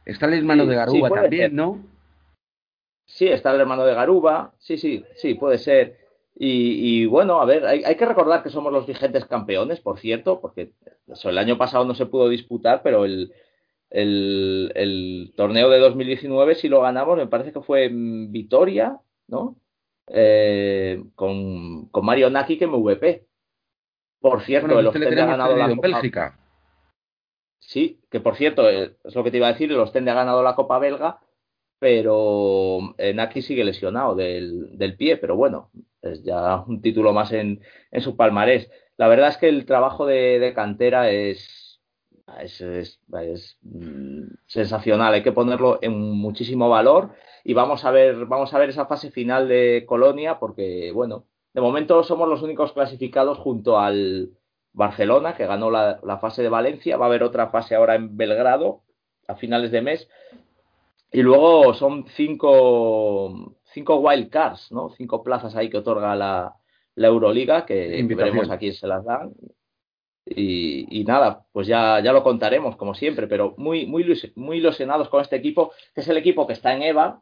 Está 0.06 0.28
el 0.28 0.36
hermano 0.36 0.66
de 0.66 0.76
Garuba 0.76 1.10
también, 1.10 1.54
¿no? 1.54 1.84
Sí, 3.06 3.28
está 3.28 3.54
el 3.54 3.60
hermano 3.60 3.84
de 3.84 3.94
Garuba. 3.94 4.54
Sí, 4.58 4.78
sí, 4.78 5.04
sí, 5.16 5.34
puede 5.34 5.58
ser. 5.58 5.98
Y, 6.34 7.06
bueno, 7.08 7.42
a 7.42 7.46
ver, 7.46 7.66
hay, 7.66 7.96
que 7.98 8.06
recordar 8.06 8.42
que 8.42 8.50
somos 8.52 8.72
los 8.72 8.88
vigentes 8.88 9.26
campeones, 9.26 9.82
por 9.82 10.00
cierto, 10.00 10.40
porque 10.40 10.72
el 11.26 11.38
año 11.38 11.58
pasado 11.58 11.84
no 11.84 11.94
se 11.94 12.06
pudo 12.06 12.30
disputar, 12.30 12.84
pero 12.84 13.04
el, 13.04 13.34
el, 13.92 15.34
torneo 15.36 15.70
de 15.70 15.80
2019 15.80 16.56
sí 16.56 16.70
lo 16.70 16.82
ganamos, 16.82 17.18
me 17.18 17.28
parece 17.28 17.52
que 17.52 17.62
fue 17.62 17.86
en 17.86 18.32
Vitoria, 18.32 19.00
¿no? 19.28 19.58
Eh, 20.08 21.04
con, 21.16 21.88
con, 21.90 22.06
Mario 22.06 22.30
Naki 22.30 22.58
que 22.58 22.68
MVP. 22.68 23.28
Por 24.20 24.42
cierto, 24.42 24.80
el 24.80 24.88
Ostende 24.88 25.22
ha 25.22 25.26
ganado 25.26 25.56
la 25.56 25.68
Bélgica. 25.68 26.38
Sí, 27.60 28.02
que 28.10 28.20
por 28.20 28.36
cierto, 28.36 28.70
eh, 28.70 28.98
es 29.04 29.16
lo 29.16 29.24
que 29.24 29.32
te 29.32 29.38
iba 29.38 29.48
a 29.48 29.54
decir, 29.54 29.72
el 29.72 29.80
Ostende 29.80 30.12
ha 30.12 30.16
ganado 30.16 30.44
la 30.44 30.56
Copa 30.56 30.80
Belga, 30.80 31.20
pero 31.80 32.94
eh, 32.98 33.14
Naki 33.14 33.42
sigue 33.42 33.64
lesionado 33.64 34.16
del, 34.16 34.78
del, 34.78 34.96
pie, 34.96 35.18
pero 35.18 35.36
bueno, 35.36 35.72
es 36.02 36.24
ya 36.24 36.64
un 36.68 36.82
título 36.82 37.14
más 37.14 37.32
en, 37.32 37.62
en 37.92 38.02
su 38.02 38.16
palmarés. 38.16 38.70
La 38.98 39.08
verdad 39.08 39.30
es 39.30 39.38
que 39.38 39.50
el 39.50 39.66
trabajo 39.66 40.06
de, 40.06 40.52
cantera 40.56 41.10
es, 41.10 41.61
es, 42.40 43.00
mm, 43.62 44.24
sensacional, 44.48 45.14
hay 45.14 45.24
que 45.24 45.32
ponerlo 45.32 45.80
en 45.82 46.00
muchísimo 46.00 46.70
valor 46.70 47.14
y 47.44 47.54
vamos 47.54 47.86
a 47.86 47.92
ver, 47.92 48.26
vamos 48.26 48.54
a 48.54 48.60
ver 48.60 48.70
esa 48.70 48.86
fase 48.86 49.12
final 49.12 49.48
de 49.48 49.86
Colonia 49.88 50.40
porque, 50.40 50.92
bueno, 50.94 51.26
de 51.54 51.62
momento 51.62 52.04
somos 52.04 52.30
los 52.30 52.42
únicos 52.42 52.74
clasificados 52.74 53.38
junto 53.38 53.80
al, 53.80 54.32
Barcelona, 54.74 55.36
que 55.36 55.46
ganó 55.46 55.70
la, 55.70 56.18
fase 56.22 56.44
de 56.44 56.50
Valencia, 56.50 56.98
va 56.98 57.06
a 57.06 57.08
haber 57.10 57.24
otra 57.24 57.50
fase 57.50 57.76
ahora 57.76 57.96
en 57.96 58.16
Belgrado 58.16 58.84
a 59.28 59.36
finales 59.36 59.72
de 59.72 59.82
mes. 59.82 60.08
Y 61.12 61.22
luego 61.22 61.74
son 61.74 62.06
cinco, 62.16 63.58
cinco 63.74 63.98
wild 63.98 64.30
cards, 64.30 64.72
¿no? 64.72 64.90
Cinco 64.92 65.24
plazas 65.24 65.56
ahí 65.56 65.70
que 65.70 65.78
otorga 65.78 66.16
la, 66.16 66.56
la 66.96 67.08
Euroliga, 67.08 67.66
que 67.66 68.02
veremos 68.04 68.50
a 68.50 68.58
quién 68.58 68.74
se 68.74 68.88
las 68.88 69.04
dan. 69.04 69.34
Y, 70.34 71.04
nada, 71.06 71.46
pues 71.52 71.68
ya, 71.68 72.00
ya 72.00 72.14
lo 72.14 72.24
contaremos, 72.24 72.76
como 72.78 72.94
siempre, 72.94 73.28
pero 73.28 73.54
muy, 73.58 73.86
muy, 73.86 74.06
muy 74.36 74.58
ilusionados 74.58 75.10
con 75.10 75.22
este 75.22 75.36
equipo, 75.36 75.72
que 75.94 76.02
es 76.02 76.08
el 76.08 76.18
equipo 76.18 76.48
que 76.48 76.54
está 76.54 76.74
en 76.74 76.84
EVA, 76.84 77.22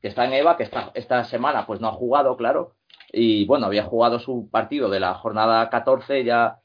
que 0.00 0.08
está 0.08 0.24
en 0.24 0.34
EVA, 0.34 0.56
que 0.56 0.62
está, 0.62 0.92
esta 0.94 1.24
semana 1.24 1.66
pues 1.66 1.80
no 1.80 1.88
ha 1.88 1.92
jugado, 1.92 2.36
claro, 2.36 2.74
y 3.12 3.46
bueno, 3.46 3.66
había 3.66 3.84
jugado 3.84 4.18
su 4.18 4.48
partido 4.50 4.90
de 4.90 5.00
la 5.00 5.14
jornada 5.14 5.68
14 5.70 6.24
ya 6.24 6.60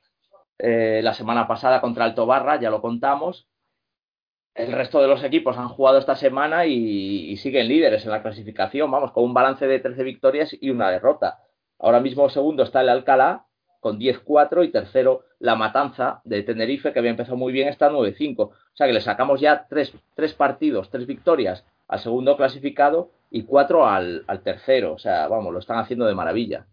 eh, 0.60 1.02
la 1.04 1.14
semana 1.14 1.48
pasada 1.48 1.82
contra 1.82 2.06
Alto 2.06 2.26
Barra, 2.26 2.60
ya 2.60 2.70
lo 2.70 2.82
contamos. 2.82 3.48
El 4.56 4.72
resto 4.72 5.02
de 5.02 5.08
los 5.08 5.24
equipos 5.24 5.58
han 5.58 5.70
jugado 5.70 5.98
esta 5.98 6.16
semana 6.16 6.66
y, 6.68 7.36
siguen 7.38 7.68
líderes 7.68 8.06
en 8.06 8.12
la 8.12 8.22
clasificación, 8.22 8.92
vamos, 8.92 9.12
con 9.12 9.24
un 9.24 9.34
balance 9.34 9.66
de 9.68 9.80
13 9.80 10.04
victorias 10.04 10.56
y 10.60 10.70
una 10.70 10.92
derrota. 10.92 11.40
Ahora 11.80 12.00
mismo 12.00 12.30
segundo 12.30 12.64
está 12.64 12.82
el 12.82 12.90
Alcalá 12.90 13.46
con 13.84 14.00
10-4 14.00 14.66
y 14.66 14.72
tercero 14.72 15.26
la 15.40 15.56
Matanza 15.56 16.22
de 16.24 16.42
Tenerife, 16.42 16.94
que 16.94 17.00
había 17.00 17.12
empezado 17.12 17.36
muy 17.36 17.52
bien, 17.52 17.68
está 17.68 17.92
9-5. 17.92 18.40
O 18.40 18.54
sea 18.74 18.88
que 18.88 18.94
le 18.94 19.02
sacamos 19.02 19.42
ya 19.42 19.68
tres, 19.70 19.94
tres 20.16 20.34
partidos, 20.34 20.90
tres 20.90 21.06
victorias 21.06 21.66
al 21.90 22.00
segundo 22.00 22.38
clasificado 22.38 23.12
y 23.30 23.44
cuatro 23.44 23.86
al, 23.86 24.24
al 24.26 24.42
tercero. 24.42 24.94
O 24.94 24.98
sea, 24.98 25.28
vamos, 25.28 25.52
lo 25.52 25.60
están 25.60 25.80
haciendo 25.80 26.06
de 26.06 26.16
maravilla. 26.16 26.66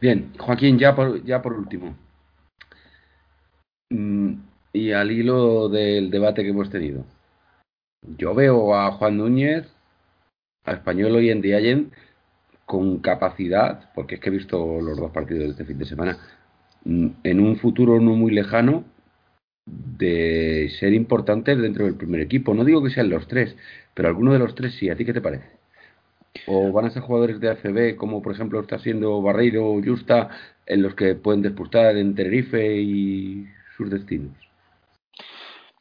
Bien, 0.00 0.32
Joaquín, 0.38 0.78
ya 0.78 0.96
por, 0.96 1.22
ya 1.22 1.42
por 1.42 1.52
último. 1.52 1.94
Mm, 3.90 4.32
y 4.72 4.92
al 4.92 5.10
hilo 5.10 5.68
del 5.68 6.10
debate 6.10 6.42
que 6.42 6.50
hemos 6.50 6.70
tenido. 6.70 7.04
Yo 8.16 8.34
veo 8.34 8.74
a 8.74 8.92
Juan 8.92 9.18
Núñez, 9.18 9.68
a 10.64 10.72
Español 10.72 11.16
hoy 11.16 11.28
en 11.28 11.42
día 11.42 11.60
con 12.68 12.98
capacidad, 12.98 13.90
porque 13.94 14.16
es 14.16 14.20
que 14.20 14.28
he 14.28 14.32
visto 14.32 14.80
los 14.82 14.98
dos 14.98 15.10
partidos 15.10 15.44
de 15.44 15.50
este 15.52 15.64
fin 15.64 15.78
de 15.78 15.86
semana, 15.86 16.18
mm, 16.84 17.08
en 17.24 17.40
un 17.40 17.56
futuro 17.56 17.98
no 17.98 18.14
muy 18.14 18.30
lejano 18.30 18.84
de 19.64 20.70
ser 20.78 20.92
importantes 20.92 21.58
dentro 21.58 21.86
del 21.86 21.96
primer 21.96 22.20
equipo. 22.20 22.52
No 22.52 22.66
digo 22.66 22.84
que 22.84 22.90
sean 22.90 23.08
los 23.08 23.26
tres, 23.26 23.56
pero 23.94 24.08
alguno 24.08 24.34
de 24.34 24.38
los 24.38 24.54
tres 24.54 24.74
sí. 24.74 24.90
¿A 24.90 24.96
ti 24.96 25.06
qué 25.06 25.14
te 25.14 25.22
parece? 25.22 25.46
¿O 26.46 26.70
van 26.70 26.84
a 26.84 26.90
ser 26.90 27.00
jugadores 27.00 27.40
de 27.40 27.48
ACB 27.48 27.96
como 27.96 28.20
por 28.20 28.34
ejemplo 28.34 28.60
está 28.60 28.78
siendo 28.78 29.22
Barreiro 29.22 29.66
o 29.66 29.82
Justa 29.82 30.28
en 30.66 30.82
los 30.82 30.94
que 30.94 31.14
pueden 31.14 31.40
disputar 31.40 31.96
en 31.96 32.14
Tenerife 32.14 32.76
y 32.76 33.46
sus 33.78 33.90
destinos? 33.90 34.36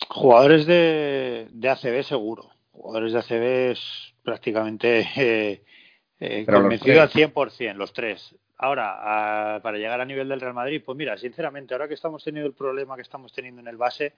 Jugadores 0.08 0.66
de, 0.66 1.50
ACB 1.70 2.04
seguro. 2.04 2.50
Jugadores 2.72 3.12
de 3.12 3.20
ACB 3.20 3.72
es 3.72 4.14
prácticamente 4.24 5.06
eh, 5.18 5.64
eh, 6.20 6.46
convencido 6.46 7.02
al 7.02 7.10
100%, 7.10 7.76
los 7.76 7.94
tres. 7.94 8.36
Ahora, 8.58 9.60
para 9.62 9.78
llegar 9.78 10.02
a 10.02 10.06
nivel 10.06 10.30
del 10.30 10.42
Real 10.42 10.54
Madrid, 10.54 10.82
pues 10.84 10.98
mira, 10.98 11.18
sinceramente, 11.18 11.74
ahora 11.74 11.88
que 11.88 11.94
estamos 11.94 12.24
teniendo 12.24 12.48
el 12.48 12.56
problema 12.56 12.96
que 12.96 13.04
estamos 13.04 13.32
teniendo 13.32 13.62
en 13.62 13.68
el 13.68 13.78
base, 13.78 14.14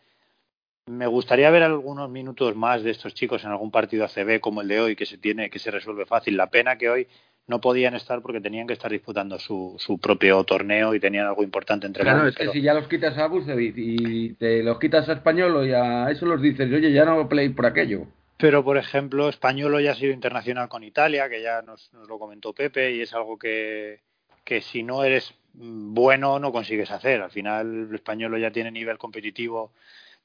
me 0.86 1.08
gustaría 1.08 1.52
ver 1.52 1.64
algunos 1.64 2.10
minutos 2.10 2.56
más 2.56 2.84
de 2.84 2.92
estos 2.92 3.14
chicos 3.14 3.44
en 3.44 3.52
algún 3.52 3.70
partido 3.70 4.06
ACB 4.06 4.40
como 4.40 4.62
el 4.62 4.68
de 4.68 4.80
hoy, 4.80 4.96
que 4.96 5.06
se 5.06 5.18
tiene, 5.18 5.50
que 5.50 5.60
se 5.60 5.72
resuelve 5.72 6.06
fácil. 6.06 6.38
La 6.38 6.48
pena 6.48 6.78
que 6.78 6.90
hoy 6.90 7.08
no 7.48 7.60
podían 7.60 7.96
estar 7.96 8.22
porque 8.22 8.40
tenían 8.40 8.68
que 8.68 8.74
estar 8.74 8.92
disputando 8.92 9.38
su, 9.40 9.76
su 9.78 9.98
propio 10.00 10.44
torneo 10.44 10.96
y 10.96 11.00
tenían 11.00 11.26
algo 11.26 11.44
importante 11.44 11.88
entre 11.88 12.04
Claro, 12.04 12.28
es 12.28 12.36
que 12.36 12.48
si 12.50 12.62
ya 12.62 12.74
los 12.74 12.88
quitas 12.88 13.18
a 13.18 13.28
Bucevic 13.28 13.74
y 13.76 14.34
te 14.34 14.64
los 14.64 14.80
quitas 14.80 15.10
a 15.10 15.14
Español, 15.14 15.56
o 15.56 15.66
ya 15.66 16.10
eso 16.10 16.26
los 16.26 16.42
dices, 16.42 16.72
oye, 16.72 16.92
ya 16.92 17.06
no 17.06 17.28
play 17.28 17.50
por 17.50 17.66
aquello. 17.66 18.08
Pero, 18.42 18.64
por 18.64 18.78
ejemplo, 18.78 19.28
Español 19.28 19.84
ya 19.84 19.92
ha 19.92 19.96
sido 19.96 20.14
internacional 20.14 20.70
con 20.70 20.86
Italia, 20.86 21.28
que 21.28 21.42
ya 21.42 21.62
nos, 21.62 21.92
nos 21.94 22.08
lo 22.08 22.18
comentó 22.18 22.54
Pepe, 22.54 22.96
y 22.96 23.02
es 23.02 23.14
algo 23.14 23.38
que, 23.38 24.00
que 24.46 24.62
si 24.62 24.82
no 24.82 25.04
eres 25.04 25.34
bueno 25.54 26.40
no 26.40 26.54
consigues 26.54 26.90
hacer. 26.90 27.22
Al 27.22 27.32
final 27.32 27.90
el 27.90 27.96
español 27.96 28.40
ya 28.40 28.50
tiene 28.50 28.72
nivel 28.72 28.98
competitivo, 28.98 29.74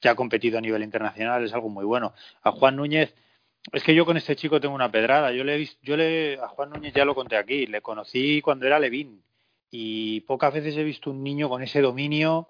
ya 0.01 0.12
ha 0.12 0.15
competido 0.15 0.59
a 0.59 0.61
nivel 0.61 0.85
internacional, 0.85 1.45
es 1.45 1.53
algo 1.55 1.69
muy 1.69 1.85
bueno. 1.85 2.15
A 2.45 2.53
Juan 2.53 2.77
Núñez, 2.77 3.12
es 3.73 3.82
que 3.82 3.97
yo 3.97 4.07
con 4.07 4.16
este 4.16 4.36
chico 4.36 4.61
tengo 4.61 4.77
una 4.77 4.93
pedrada. 4.93 5.32
Yo 5.32 5.43
le 5.43 5.69
yo 5.82 5.97
le 5.97 6.39
a 6.39 6.47
Juan 6.47 6.70
Núñez 6.70 6.95
ya 6.95 7.05
lo 7.05 7.16
conté 7.16 7.36
aquí, 7.36 7.66
le 7.66 7.81
conocí 7.81 8.41
cuando 8.43 8.65
era 8.66 8.78
Levín 8.78 9.24
y 9.73 10.20
pocas 10.20 10.55
veces 10.55 10.77
he 10.77 10.85
visto 10.85 11.11
un 11.11 11.24
niño 11.24 11.49
con 11.49 11.62
ese 11.62 11.81
dominio 11.81 12.49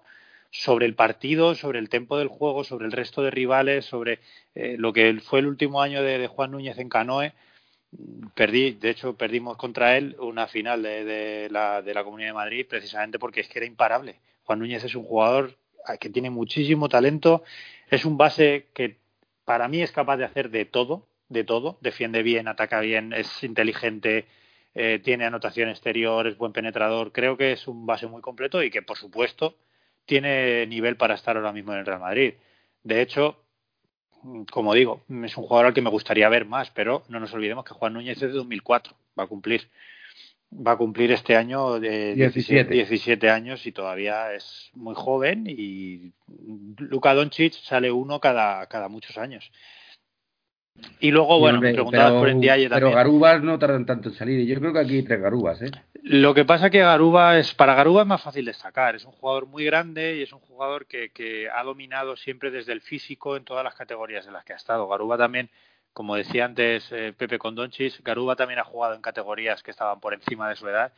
sobre 0.61 0.85
el 0.85 0.95
partido, 0.95 1.55
sobre 1.55 1.79
el 1.79 1.89
tempo 1.89 2.17
del 2.17 2.27
juego, 2.27 2.63
sobre 2.63 2.85
el 2.85 2.91
resto 2.91 3.21
de 3.21 3.31
rivales, 3.31 3.85
sobre 3.85 4.19
eh, 4.55 4.75
lo 4.77 4.93
que 4.93 5.19
fue 5.23 5.39
el 5.39 5.47
último 5.47 5.81
año 5.81 6.01
de 6.01 6.27
Juan 6.27 6.51
Núñez 6.51 6.77
en 6.77 6.89
Canoe 6.89 7.33
perdí, 8.33 8.71
de 8.71 8.89
hecho 8.89 9.15
perdimos 9.15 9.57
contra 9.57 9.97
él 9.97 10.15
una 10.19 10.47
final 10.47 10.83
de, 10.83 11.47
la, 11.51 11.81
de 11.81 11.93
la 11.93 12.03
Comunidad 12.03 12.29
de 12.29 12.33
Madrid 12.33 12.65
precisamente 12.69 13.19
porque 13.19 13.41
es 13.41 13.47
que 13.47 13.59
era 13.59 13.65
imparable. 13.65 14.19
Juan 14.43 14.59
Núñez 14.59 14.83
es 14.83 14.95
un 14.95 15.03
jugador 15.03 15.55
que 15.99 16.09
tiene 16.09 16.29
muchísimo 16.29 16.89
talento, 16.89 17.43
es 17.89 18.05
un 18.05 18.17
base 18.17 18.67
que 18.73 18.97
para 19.43 19.67
mí 19.67 19.81
es 19.81 19.91
capaz 19.91 20.17
de 20.17 20.25
hacer 20.25 20.49
de 20.49 20.65
todo, 20.65 21.07
de 21.29 21.43
todo, 21.43 21.77
defiende 21.81 22.23
bien, 22.23 22.47
ataca 22.47 22.79
bien, 22.79 23.13
es 23.13 23.43
inteligente, 23.43 24.25
eh, 24.73 24.99
tiene 25.03 25.25
anotación 25.25 25.69
exterior, 25.69 26.27
es 26.27 26.37
buen 26.37 26.53
penetrador, 26.53 27.11
creo 27.11 27.37
que 27.37 27.51
es 27.51 27.67
un 27.67 27.85
base 27.85 28.07
muy 28.07 28.21
completo 28.21 28.63
y 28.63 28.71
que 28.71 28.81
por 28.81 28.97
supuesto 28.97 29.55
tiene 30.05 30.65
nivel 30.67 30.97
para 30.97 31.15
estar 31.15 31.37
ahora 31.37 31.51
mismo 31.51 31.73
en 31.73 31.79
el 31.79 31.85
Real 31.85 31.99
Madrid. 31.99 32.33
De 32.83 33.01
hecho, 33.01 33.37
como 34.51 34.73
digo, 34.73 35.01
es 35.23 35.37
un 35.37 35.43
jugador 35.43 35.67
al 35.67 35.73
que 35.73 35.81
me 35.81 35.89
gustaría 35.89 36.29
ver 36.29 36.45
más, 36.45 36.71
pero 36.71 37.03
no 37.09 37.19
nos 37.19 37.33
olvidemos 37.33 37.65
que 37.65 37.73
Juan 37.73 37.93
Núñez 37.93 38.17
es 38.17 38.21
de 38.21 38.37
2004, 38.37 38.95
va 39.17 39.23
a 39.23 39.27
cumplir 39.27 39.69
va 40.55 40.73
a 40.73 40.77
cumplir 40.77 41.11
este 41.11 41.35
año 41.35 41.79
de 41.79 42.15
17. 42.15 42.73
17 42.73 43.29
años 43.29 43.65
y 43.65 43.71
todavía 43.71 44.33
es 44.33 44.69
muy 44.73 44.95
joven 44.95 45.45
y 45.47 46.13
Luka 46.77 47.13
Doncic 47.13 47.53
sale 47.53 47.91
uno 47.91 48.19
cada, 48.19 48.65
cada 48.67 48.87
muchos 48.87 49.17
años. 49.17 49.51
Y 50.99 51.11
luego, 51.11 51.39
bueno, 51.39 51.61
me 51.61 51.73
preguntabas 51.73 52.13
por 52.13 52.33
Ndiaye 52.33 52.69
también. 52.69 52.91
Pero 52.91 52.95
Garubas 52.95 53.41
no 53.41 53.57
tardan 53.57 53.85
tanto 53.85 54.09
en 54.09 54.15
salir. 54.15 54.39
Y 54.39 54.47
yo 54.47 54.59
creo 54.59 54.73
que 54.73 54.79
aquí 54.79 54.95
hay 54.95 55.03
tres 55.03 55.21
Garubas, 55.21 55.61
¿eh? 55.61 55.71
Lo 56.03 56.33
que 56.33 56.45
pasa 56.45 56.69
que 56.69 56.79
Garuba 56.79 57.39
es, 57.39 57.53
para 57.53 57.73
Garuba 57.73 58.01
es 58.01 58.07
más 58.07 58.21
fácil 58.21 58.45
destacar. 58.45 58.95
Es 58.95 59.05
un 59.05 59.11
jugador 59.13 59.47
muy 59.47 59.65
grande 59.65 60.17
y 60.17 60.21
es 60.21 60.33
un 60.33 60.39
jugador 60.39 60.85
que, 60.85 61.09
que 61.09 61.49
ha 61.49 61.63
dominado 61.63 62.15
siempre 62.15 62.51
desde 62.51 62.73
el 62.73 62.81
físico 62.81 63.35
en 63.37 63.43
todas 63.43 63.63
las 63.63 63.75
categorías 63.75 64.27
en 64.27 64.33
las 64.33 64.43
que 64.45 64.53
ha 64.53 64.57
estado. 64.57 64.87
Garuba 64.87 65.17
también, 65.17 65.49
como 65.93 66.15
decía 66.15 66.45
antes 66.45 66.91
eh, 66.91 67.13
Pepe 67.17 67.39
Condonchis, 67.39 68.03
Garuba 68.03 68.35
también 68.35 68.59
ha 68.59 68.65
jugado 68.65 68.93
en 68.93 69.01
categorías 69.01 69.63
que 69.63 69.71
estaban 69.71 69.99
por 69.99 70.13
encima 70.13 70.49
de 70.49 70.55
su 70.55 70.67
edad 70.67 70.93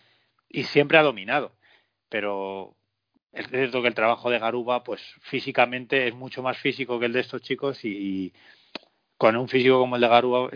y 0.50 0.64
siempre 0.64 0.98
ha 0.98 1.04
dominado. 1.04 1.54
Pero 2.10 2.74
es 3.32 3.48
cierto 3.48 3.82
que 3.82 3.88
el 3.88 3.96
trabajo 3.96 4.30
de 4.30 4.40
Garuba, 4.40 4.84
pues 4.84 5.02
físicamente 5.22 6.08
es 6.08 6.16
mucho 6.16 6.42
más 6.44 6.58
físico 6.58 7.00
que 7.00 7.06
el 7.06 7.14
de 7.14 7.22
estos 7.22 7.42
chicos 7.42 7.86
y 7.86 8.34
con 9.18 9.36
un 9.36 9.48
físico 9.48 9.80
como 9.80 9.96
el 9.96 10.02
de 10.02 10.08
Garuba, 10.08 10.50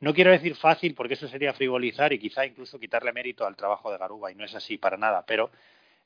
no 0.00 0.14
quiero 0.14 0.30
decir 0.30 0.54
fácil 0.56 0.94
porque 0.94 1.14
eso 1.14 1.28
sería 1.28 1.52
frivolizar 1.52 2.12
y 2.12 2.18
quizá 2.18 2.44
incluso 2.46 2.78
quitarle 2.78 3.12
mérito 3.12 3.46
al 3.46 3.56
trabajo 3.56 3.90
de 3.90 3.98
Garuba 3.98 4.30
y 4.30 4.34
no 4.34 4.44
es 4.44 4.54
así 4.54 4.76
para 4.78 4.96
nada, 4.96 5.24
pero 5.26 5.50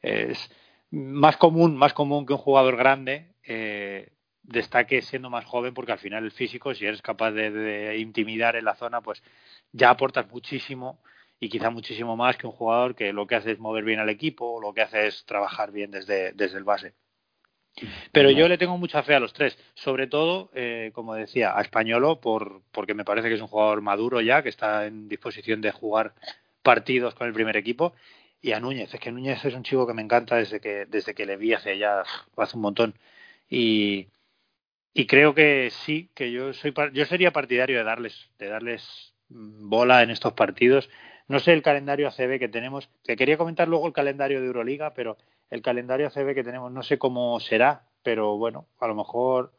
es 0.03 0.51
más 0.91 1.37
común, 1.37 1.77
más 1.77 1.95
común 1.95 2.27
que 2.27 2.35
un 2.35 2.39
jugador 2.39 2.77
grande 2.77 3.33
eh, 3.45 4.11
destaque 4.43 5.03
siendo 5.03 5.31
más 5.31 5.45
joven 5.45 5.75
porque 5.75 5.93
al 5.93 5.99
final 5.99 6.25
el 6.25 6.33
físico, 6.33 6.75
si 6.75 6.85
eres 6.85 7.03
capaz 7.03 7.31
de, 7.33 7.97
intimidar 7.99 8.57
en 8.57 8.65
la 8.65 8.75
zona, 8.75 9.01
pues 9.01 9.23
ya 9.73 9.91
aportas 9.91 10.29
muchísimo 10.31 11.01
y 11.41 11.49
quizá 11.49 11.71
muchísimo 11.71 12.17
más 12.17 12.37
que 12.37 12.47
un 12.47 12.53
jugador 12.53 12.95
que 12.95 13.13
lo 13.13 13.27
que 13.27 13.37
hace 13.37 13.53
es 13.53 13.59
mover 13.59 13.85
bien 13.85 14.01
al 14.01 14.11
equipo 14.11 14.53
o 14.53 14.61
lo 14.61 14.75
que 14.75 14.83
hace 14.83 15.07
es 15.07 15.25
trabajar 15.25 15.73
bien 15.73 15.91
desde, 15.91 16.33
desde 16.33 16.59
el 16.59 16.65
base. 16.65 16.95
Pero 18.13 18.31
yo 18.31 18.49
le 18.49 18.59
tengo 18.59 18.77
mucha 18.77 19.03
fe 19.03 19.15
a 19.15 19.21
los 19.21 19.33
tres, 19.33 19.59
sobre 19.75 20.07
todo, 20.07 20.51
eh, 20.55 20.91
como 20.95 21.15
decía, 21.15 21.57
a 21.57 21.63
Españolo, 21.63 22.21
por, 22.21 22.63
porque 22.71 22.95
me 22.95 23.05
parece 23.05 23.29
que 23.29 23.35
es 23.35 23.41
un 23.41 23.49
jugador 23.49 23.81
maduro 23.81 24.21
ya, 24.21 24.43
que 24.43 24.51
está 24.51 24.87
en 24.87 25.09
disposición 25.09 25.61
de 25.61 25.73
jugar 25.73 26.15
partidos 26.63 27.15
con 27.15 27.27
el 27.27 27.33
primer 27.33 27.57
equipo, 27.57 27.95
y 28.43 28.53
a 28.53 28.61
Núñez. 28.61 28.93
Es 28.93 29.01
que 29.01 29.13
Núñez 29.13 29.45
es 29.45 29.55
un 29.55 29.63
chico 29.63 29.87
que 29.87 29.95
me 29.95 30.03
encanta 30.03 30.37
desde 30.37 30.61
que, 30.61 30.87
desde 30.87 31.15
que 31.15 31.27
le 31.27 31.37
vi 31.37 31.55
hace 31.55 31.79
ya 31.79 32.03
hace 32.37 32.57
un 32.57 32.63
montón. 32.63 32.95
Y, 33.49 34.09
y 34.93 35.07
creo 35.07 35.35
que 35.35 35.71
sí, 35.71 36.11
que 36.15 36.33
yo 36.33 36.53
soy 36.53 36.75
yo 36.93 37.07
sería 37.07 37.33
partidario 37.33 37.79
de 37.79 37.85
darles, 37.85 38.31
de 38.39 38.49
darles 38.49 39.15
bola 39.29 40.03
en 40.03 40.11
estos 40.11 40.35
partidos. 40.35 40.91
No 41.29 41.39
sé 41.41 41.53
el 41.53 41.63
calendario 41.63 42.09
ACB 42.09 42.39
que 42.39 42.49
tenemos, 42.49 42.91
que 43.05 43.17
quería 43.17 43.39
comentar 43.39 43.69
luego 43.69 43.87
el 43.87 43.93
calendario 43.93 44.41
de 44.41 44.47
Euroliga, 44.47 44.93
pero 44.93 45.17
el 45.53 45.61
calendario 45.61 46.07
ACB 46.07 46.35
que 46.35 46.45
tenemos 46.45 46.73
no 46.73 46.83
sé 46.83 46.99
cómo 46.99 47.39
será, 47.39 47.85
pero 48.03 48.39
bueno, 48.39 48.69
a 48.81 48.87
lo 48.87 48.95
mejor 48.95 49.53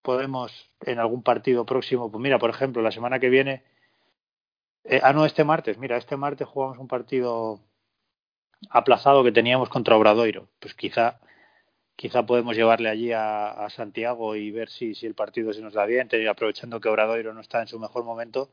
podemos 0.00 0.70
en 0.80 0.98
algún 0.98 1.22
partido 1.22 1.66
próximo, 1.66 2.10
pues 2.10 2.22
mira, 2.22 2.38
por 2.38 2.48
ejemplo, 2.48 2.80
la 2.80 2.90
semana 2.90 3.20
que 3.20 3.28
viene, 3.28 3.62
eh, 4.84 5.00
ah, 5.02 5.12
no, 5.12 5.26
este 5.26 5.44
martes, 5.44 5.76
mira, 5.76 5.98
este 5.98 6.16
martes 6.16 6.48
jugamos 6.48 6.78
un 6.78 6.88
partido 6.88 7.60
aplazado 8.70 9.22
que 9.24 9.30
teníamos 9.30 9.68
contra 9.68 9.96
Obradoiro, 9.96 10.48
pues 10.58 10.72
quizá 10.72 11.20
quizá 11.96 12.24
podemos 12.24 12.56
llevarle 12.56 12.88
allí 12.88 13.12
a, 13.12 13.66
Santiago 13.68 14.36
y 14.36 14.50
ver 14.50 14.70
si, 14.70 14.94
si 14.94 15.06
el 15.06 15.14
partido 15.14 15.52
se 15.52 15.60
nos 15.60 15.74
da 15.74 15.84
bien, 15.84 16.08
aprovechando 16.30 16.80
que 16.80 16.88
Obradoiro 16.88 17.34
no 17.34 17.42
está 17.42 17.60
en 17.60 17.68
su 17.68 17.78
mejor 17.78 18.04
momento. 18.04 18.50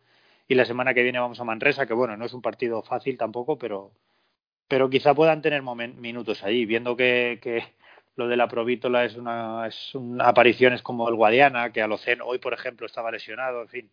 Y 0.49 0.55
la 0.55 0.65
semana 0.65 0.93
que 0.93 1.03
viene 1.03 1.19
vamos 1.19 1.39
a 1.39 1.45
Manresa, 1.45 1.85
que 1.85 1.93
bueno, 1.93 2.17
no 2.17 2.25
es 2.25 2.33
un 2.33 2.41
partido 2.41 2.81
fácil 2.83 3.17
tampoco, 3.17 3.57
pero, 3.57 3.91
pero 4.67 4.89
quizá 4.89 5.13
puedan 5.13 5.41
tener 5.41 5.61
minutos 5.61 6.43
ahí, 6.43 6.65
viendo 6.65 6.95
que, 6.95 7.39
que 7.41 7.63
lo 8.15 8.27
de 8.27 8.37
la 8.37 8.47
Provítola 8.47 9.05
es 9.05 9.15
una, 9.15 9.67
es 9.67 9.95
una 9.95 10.27
aparición, 10.27 10.73
es 10.73 10.81
como 10.81 11.09
el 11.09 11.15
Guadiana, 11.15 11.71
que 11.71 11.81
Alocen 11.81 12.21
hoy, 12.21 12.39
por 12.39 12.53
ejemplo, 12.53 12.85
estaba 12.85 13.11
lesionado, 13.11 13.61
en 13.61 13.67
fin, 13.67 13.91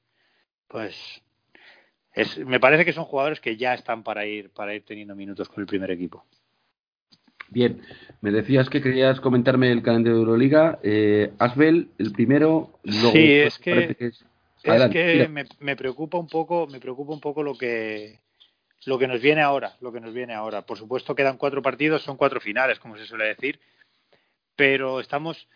pues 0.69 1.23
es, 2.13 2.39
me 2.39 2.61
parece 2.61 2.85
que 2.85 2.93
son 2.93 3.05
jugadores 3.05 3.41
que 3.41 3.57
ya 3.57 3.75
están 3.75 4.03
para 4.03 4.27
ir, 4.27 4.51
para 4.51 4.75
ir 4.75 4.85
teniendo 4.85 5.15
minutos 5.15 5.49
con 5.49 5.61
el 5.61 5.67
primer 5.67 5.91
equipo. 5.91 6.25
Bien, 7.49 7.83
me 8.21 8.31
decías 8.31 8.69
que 8.69 8.81
querías 8.81 9.21
comentarme 9.21 9.73
el 9.73 9.83
calendario 9.83 10.15
de 10.15 10.21
Euroliga. 10.21 10.79
Eh, 10.85 11.33
Asbel, 11.39 11.89
el 11.99 12.13
primero. 12.13 12.79
sí, 12.85 13.33
es 13.33 13.59
que, 13.59 13.97
es, 13.99 14.25
que 14.63 15.29
me, 15.29 15.45
me, 15.59 15.75
preocupa 15.75 16.17
un 16.19 16.29
poco, 16.29 16.69
me 16.69 16.79
preocupa 16.79 17.13
un 17.13 17.21
poco 17.21 17.43
lo 17.43 17.55
que 17.55 18.21
lo 18.87 18.99
que 18.99 19.07
nos 19.07 19.21
viene 19.21 19.43
ahora, 19.43 19.77
lo 19.81 19.93
que 19.93 20.01
nos 20.01 20.15
viene 20.15 20.35
ahora. 20.35 20.63
Por 20.63 20.79
supuesto 20.79 21.15
quedan 21.15 21.37
cuatro 21.37 21.63
partidos, 21.63 22.03
son 22.03 22.17
cuatro 22.17 22.41
finales, 22.41 22.79
como 22.79 22.97
se 22.97 23.07
suele 23.07 23.27
decir, 23.27 23.61
pero 24.57 25.01
estamos 25.01 25.49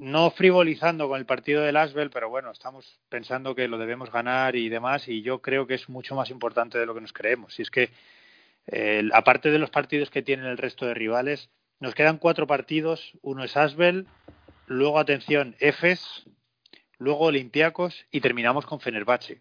no 0.00 0.30
frivolizando 0.30 1.08
con 1.08 1.18
el 1.18 1.26
partido 1.26 1.62
del 1.62 1.76
Asbel, 1.76 2.10
pero 2.10 2.30
bueno, 2.30 2.50
estamos 2.50 3.00
pensando 3.08 3.54
que 3.54 3.68
lo 3.68 3.76
debemos 3.76 4.10
ganar 4.10 4.56
y 4.56 4.68
demás, 4.68 5.08
y 5.08 5.22
yo 5.22 5.42
creo 5.42 5.66
que 5.66 5.74
es 5.74 5.88
mucho 5.88 6.14
más 6.14 6.30
importante 6.30 6.78
de 6.78 6.86
lo 6.86 6.94
que 6.94 7.02
nos 7.02 7.12
creemos. 7.12 7.58
Y 7.58 7.62
es 7.62 7.70
que, 7.70 7.90
eh, 8.66 9.08
aparte 9.12 9.50
de 9.50 9.58
los 9.58 9.70
partidos 9.70 10.10
que 10.10 10.22
tienen 10.22 10.46
el 10.46 10.56
resto 10.56 10.86
de 10.86 10.94
rivales, 10.94 11.50
nos 11.80 11.94
quedan 11.94 12.18
cuatro 12.18 12.46
partidos, 12.46 13.12
uno 13.20 13.44
es 13.44 13.56
Asbel, 13.56 14.06
luego 14.66 14.98
atención, 14.98 15.54
Efes, 15.60 16.24
luego 16.98 17.26
Olympiacos 17.26 18.06
y 18.10 18.20
terminamos 18.20 18.64
con 18.64 18.80
Fenerbahce. 18.80 19.40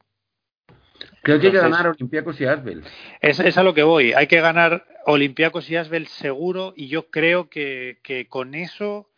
Creo 1.21 1.39
que 1.39 1.47
hay 1.47 1.53
que 1.53 1.59
ganar 1.59 1.87
Olympiacos 1.87 2.39
y 2.39 2.45
Asbel. 2.45 2.83
Es, 3.21 3.39
es, 3.39 3.57
a 3.57 3.63
lo 3.63 3.73
que 3.73 3.83
voy. 3.83 4.13
Hay 4.13 4.27
que 4.27 4.41
ganar 4.41 4.85
Olympiacos 5.05 5.69
y 5.69 5.75
Asbel 5.75 6.07
seguro 6.07 6.73
y 6.75 6.87
yo 6.87 7.09
creo 7.09 7.49
que, 7.49 7.99
que 8.03 8.27
con 8.27 8.55
eso 8.55 9.09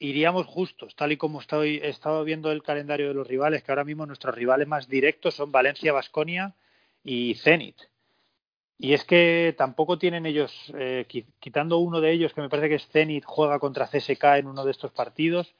iríamos 0.00 0.46
justos, 0.46 0.96
tal 0.96 1.12
y 1.12 1.18
como 1.18 1.40
estoy, 1.40 1.76
he 1.76 1.90
estado 1.90 2.24
viendo 2.24 2.50
el 2.50 2.62
calendario 2.62 3.08
de 3.08 3.14
los 3.14 3.26
rivales, 3.26 3.62
que 3.62 3.70
ahora 3.70 3.84
mismo 3.84 4.06
nuestros 4.06 4.34
rivales 4.34 4.66
más 4.66 4.88
directos 4.88 5.34
son 5.34 5.52
Valencia, 5.52 5.92
Basconia 5.92 6.54
y 7.04 7.34
Zenit. 7.34 7.76
Y 8.78 8.94
es 8.94 9.04
que 9.04 9.54
tampoco 9.58 9.98
tienen 9.98 10.24
ellos, 10.24 10.72
eh, 10.74 11.04
quitando 11.38 11.76
uno 11.76 12.00
de 12.00 12.12
ellos, 12.12 12.32
que 12.32 12.40
me 12.40 12.48
parece 12.48 12.70
que 12.70 12.74
es 12.76 12.88
Zenit, 12.88 13.24
juega 13.26 13.58
contra 13.58 13.86
CSK 13.86 14.24
en 14.38 14.46
uno 14.46 14.64
de 14.64 14.70
estos 14.70 14.90
partidos, 14.90 15.54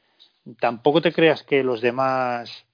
tampoco 0.59 1.03
te 1.03 1.13
creas 1.13 1.43
que 1.43 1.63
los 1.63 1.83
demás 1.83 2.65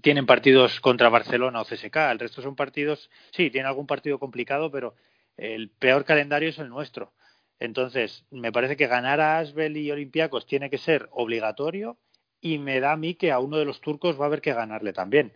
tienen 0.00 0.26
partidos 0.26 0.80
contra 0.80 1.08
Barcelona 1.08 1.60
o 1.60 1.64
CSK. 1.64 1.96
El 2.10 2.18
resto 2.18 2.42
son 2.42 2.56
partidos, 2.56 3.10
sí, 3.30 3.50
tienen 3.50 3.68
algún 3.68 3.86
partido 3.86 4.18
complicado, 4.18 4.70
pero 4.70 4.94
el 5.36 5.70
peor 5.70 6.04
calendario 6.04 6.48
es 6.48 6.58
el 6.58 6.68
nuestro. 6.68 7.12
Entonces, 7.60 8.24
me 8.30 8.52
parece 8.52 8.76
que 8.76 8.86
ganar 8.86 9.20
a 9.20 9.38
Asbel 9.38 9.76
y 9.76 9.90
Olympiacos 9.90 10.46
tiene 10.46 10.70
que 10.70 10.78
ser 10.78 11.08
obligatorio 11.12 11.98
y 12.40 12.58
me 12.58 12.80
da 12.80 12.92
a 12.92 12.96
mí 12.96 13.14
que 13.14 13.32
a 13.32 13.40
uno 13.40 13.58
de 13.58 13.64
los 13.64 13.80
turcos 13.80 14.18
va 14.18 14.24
a 14.24 14.26
haber 14.28 14.40
que 14.40 14.52
ganarle 14.52 14.92
también. 14.92 15.32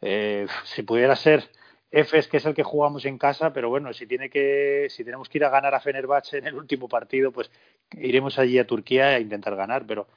Eh, 0.00 0.46
si 0.64 0.82
pudiera 0.82 1.16
ser 1.16 1.50
Efes, 1.90 2.28
que 2.28 2.38
es 2.38 2.46
el 2.46 2.54
que 2.54 2.62
jugamos 2.62 3.04
en 3.04 3.16
casa, 3.18 3.52
pero 3.52 3.68
bueno, 3.68 3.92
si 3.92 4.06
tiene 4.06 4.28
que, 4.28 4.88
si 4.90 5.04
tenemos 5.04 5.28
que 5.28 5.38
ir 5.38 5.44
a 5.44 5.50
ganar 5.50 5.74
a 5.74 5.80
Fenerbahce 5.80 6.38
en 6.38 6.46
el 6.46 6.54
último 6.54 6.88
partido, 6.88 7.32
pues 7.32 7.50
iremos 7.92 8.38
allí 8.38 8.58
a 8.58 8.66
Turquía 8.66 9.08
a 9.08 9.20
intentar 9.20 9.54
ganar, 9.56 9.86
pero 9.86 10.08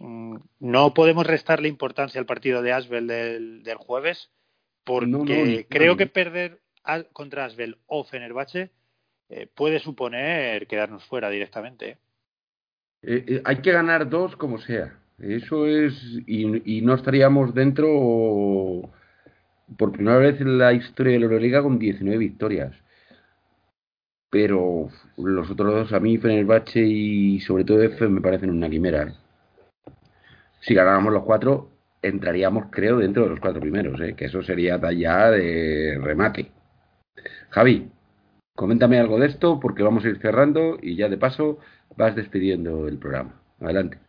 no 0.00 0.94
podemos 0.94 1.26
restarle 1.26 1.68
importancia 1.68 2.20
al 2.20 2.26
partido 2.26 2.62
de 2.62 2.72
Asbel 2.72 3.06
del, 3.06 3.62
del 3.62 3.76
jueves, 3.76 4.30
porque 4.84 5.66
creo 5.68 5.96
que 5.96 6.06
perder 6.06 6.60
contra 7.12 7.44
Asbel 7.44 7.78
o 7.86 8.04
Fenerbahce 8.04 8.70
eh, 9.28 9.48
puede 9.52 9.80
suponer 9.80 10.66
quedarnos 10.66 11.04
fuera 11.04 11.30
directamente. 11.30 11.98
Eh, 13.02 13.24
eh, 13.26 13.42
hay 13.44 13.56
que 13.56 13.72
ganar 13.72 14.08
dos 14.08 14.36
como 14.36 14.58
sea. 14.58 14.98
Eso 15.18 15.66
es. 15.66 15.94
Y, 16.26 16.82
no 16.82 16.94
estaríamos 16.94 17.54
dentro 17.54 18.90
por 19.76 19.92
primera 19.92 20.18
vez 20.18 20.40
en 20.40 20.58
la 20.58 20.72
historia 20.72 21.14
de 21.14 21.18
la 21.18 21.24
Euroliga 21.24 21.62
con 21.62 21.78
19 21.78 22.18
victorias. 22.18 22.76
Pero 24.30 24.88
los 25.16 25.50
otros 25.50 25.72
dos, 25.72 25.92
a 25.92 26.00
mí, 26.00 26.18
Fenerbahce 26.18 26.80
y 26.80 27.40
sobre 27.40 27.64
todo 27.64 27.82
F, 27.82 28.06
me 28.08 28.20
parecen 28.20 28.50
una 28.50 28.68
quimera. 28.68 29.14
Si 30.66 30.74
ganáramos 30.74 31.12
los 31.12 31.22
cuatro, 31.22 31.70
entraríamos, 32.02 32.66
creo, 32.72 32.98
dentro 32.98 33.22
de 33.22 33.28
los 33.30 33.38
cuatro 33.38 33.60
primeros, 33.60 34.00
que 34.16 34.24
eso 34.24 34.42
sería 34.42 34.80
ya 34.92 35.30
de 35.30 35.96
remate. 36.02 36.50
Javi. 37.50 37.92
Coméntame 38.56 38.98
algo 38.98 39.20
de 39.20 39.26
esto 39.26 39.60
porque 39.60 39.82
vamos 39.82 40.04
a 40.04 40.08
ir 40.08 40.18
cerrando 40.18 40.78
y 40.80 40.96
ya 40.96 41.08
de 41.08 41.18
paso 41.18 41.58
vas 41.96 42.16
despidiendo 42.16 42.88
el 42.88 42.98
programa. 42.98 43.40
Adelante. 43.60 44.00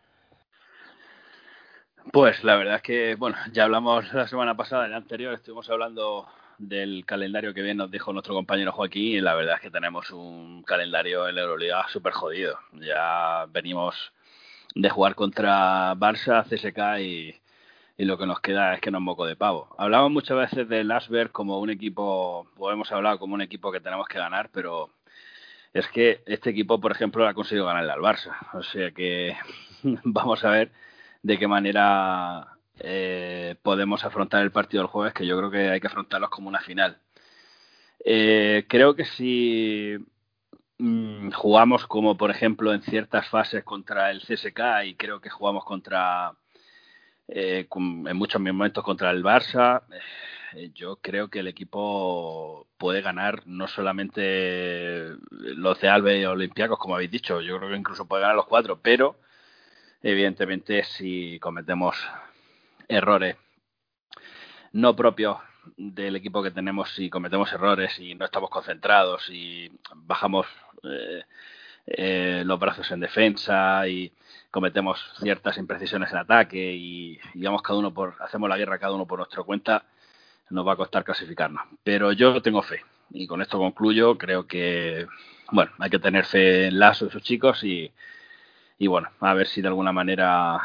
Pues 2.12 2.42
la 2.42 2.56
verdad 2.56 2.76
es 2.76 2.82
que, 2.82 3.14
bueno, 3.14 3.36
ya 3.52 3.64
hablamos 3.64 4.12
la 4.14 4.26
semana 4.26 4.56
pasada, 4.56 4.86
en 4.86 4.92
el 4.92 4.96
anterior, 4.96 5.34
estuvimos 5.34 5.68
hablando 5.70 6.26
del 6.56 7.04
calendario 7.04 7.54
que 7.54 7.62
bien 7.62 7.76
nos 7.76 7.90
dijo 7.90 8.12
nuestro 8.12 8.34
compañero 8.34 8.72
Joaquín 8.72 9.18
y 9.18 9.20
la 9.20 9.34
verdad 9.34 9.56
es 9.56 9.60
que 9.60 9.70
tenemos 9.70 10.10
un 10.10 10.64
calendario 10.64 11.28
en 11.28 11.36
la 11.36 11.42
Euroliga 11.42 11.86
súper 11.88 12.14
jodido. 12.14 12.58
Ya 12.72 13.44
venimos 13.52 14.12
de 14.78 14.90
jugar 14.90 15.16
contra 15.16 15.94
Barça, 15.96 16.44
CSK 16.44 17.00
y, 17.00 17.34
y 17.96 18.04
lo 18.04 18.16
que 18.16 18.26
nos 18.26 18.40
queda 18.40 18.74
es 18.74 18.80
que 18.80 18.92
nos 18.92 19.00
moco 19.02 19.26
de 19.26 19.34
pavo. 19.34 19.74
Hablamos 19.76 20.12
muchas 20.12 20.36
veces 20.38 20.68
del 20.68 20.90
Asberg 20.92 21.32
como 21.32 21.58
un 21.58 21.68
equipo, 21.70 22.48
o 22.56 22.70
hemos 22.70 22.92
hablado 22.92 23.18
como 23.18 23.34
un 23.34 23.42
equipo 23.42 23.72
que 23.72 23.80
tenemos 23.80 24.06
que 24.06 24.18
ganar, 24.18 24.50
pero 24.52 24.90
es 25.72 25.88
que 25.88 26.22
este 26.26 26.50
equipo, 26.50 26.80
por 26.80 26.92
ejemplo, 26.92 27.26
ha 27.26 27.34
conseguido 27.34 27.66
ganarle 27.66 27.92
al 27.92 28.00
Barça. 28.00 28.36
O 28.54 28.62
sea 28.62 28.92
que 28.92 29.36
vamos 30.04 30.44
a 30.44 30.50
ver 30.50 30.70
de 31.22 31.38
qué 31.38 31.48
manera 31.48 32.46
eh, 32.78 33.56
podemos 33.62 34.04
afrontar 34.04 34.42
el 34.42 34.52
partido 34.52 34.84
del 34.84 34.90
jueves, 34.90 35.12
que 35.12 35.26
yo 35.26 35.36
creo 35.38 35.50
que 35.50 35.70
hay 35.70 35.80
que 35.80 35.88
afrontarlos 35.88 36.30
como 36.30 36.48
una 36.48 36.60
final. 36.60 36.98
Eh, 38.04 38.64
creo 38.68 38.94
que 38.94 39.04
si 39.04 39.98
mm, 40.78 41.30
jugamos 41.32 41.86
como, 41.86 42.16
por 42.16 42.30
ejemplo, 42.30 42.72
en 42.72 42.82
ciertas 42.82 43.28
fases 43.28 43.64
contra 43.64 44.10
el 44.10 44.20
CSK 44.20 44.84
y 44.86 44.94
creo 44.94 45.20
que 45.20 45.30
jugamos 45.30 45.64
contra 45.64 46.34
eh, 47.28 47.66
en 47.70 48.16
muchos 48.16 48.40
momentos 48.40 48.84
contra 48.84 49.10
el 49.10 49.22
Barça. 49.22 49.82
Eh, 50.54 50.70
yo 50.74 50.96
creo 50.96 51.28
que 51.28 51.40
el 51.40 51.48
equipo 51.48 52.66
puede 52.78 53.02
ganar 53.02 53.46
no 53.46 53.68
solamente 53.68 55.14
los 55.30 55.80
de 55.80 55.88
Albe 55.88 56.20
y 56.20 56.24
Olympiacos, 56.24 56.78
como 56.78 56.94
habéis 56.94 57.10
dicho, 57.10 57.40
yo 57.40 57.58
creo 57.58 57.70
que 57.70 57.76
incluso 57.76 58.06
puede 58.08 58.22
ganar 58.22 58.36
los 58.36 58.46
cuatro, 58.46 58.80
pero 58.80 59.16
evidentemente 60.02 60.84
si 60.84 61.38
cometemos 61.40 61.96
errores 62.88 63.36
no 64.72 64.94
propios 64.96 65.38
del 65.76 66.16
equipo 66.16 66.42
que 66.42 66.50
tenemos, 66.50 66.90
si 66.94 67.10
cometemos 67.10 67.52
errores 67.52 67.98
y 67.98 68.14
no 68.14 68.24
estamos 68.24 68.50
concentrados 68.50 69.28
y 69.30 69.70
bajamos 69.94 70.46
eh, 71.90 72.42
los 72.44 72.58
brazos 72.60 72.90
en 72.90 73.00
defensa 73.00 73.88
y 73.88 74.12
cometemos 74.50 75.00
ciertas 75.20 75.56
imprecisiones 75.56 76.10
en 76.12 76.18
ataque 76.18 76.74
y 76.74 77.18
cada 77.62 77.78
uno 77.78 77.94
por 77.94 78.16
hacemos 78.20 78.48
la 78.48 78.58
guerra 78.58 78.78
cada 78.78 78.92
uno 78.92 79.06
por 79.06 79.18
nuestra 79.18 79.42
cuenta 79.42 79.84
nos 80.50 80.66
va 80.66 80.72
a 80.72 80.76
costar 80.76 81.04
clasificarnos. 81.04 81.62
Pero 81.82 82.12
yo 82.12 82.42
tengo 82.42 82.62
fe 82.62 82.84
y 83.10 83.26
con 83.26 83.40
esto 83.40 83.58
concluyo 83.58 84.18
creo 84.18 84.46
que 84.46 85.06
bueno 85.50 85.72
hay 85.78 85.88
que 85.90 85.98
tener 85.98 86.26
fe 86.26 86.66
en 86.66 86.78
Lazo 86.78 87.06
y 87.06 87.10
sus 87.10 87.22
chicos 87.22 87.64
y, 87.64 87.90
y 88.78 88.86
bueno 88.86 89.08
a 89.20 89.32
ver 89.32 89.46
si 89.46 89.62
de 89.62 89.68
alguna 89.68 89.92
manera 89.92 90.60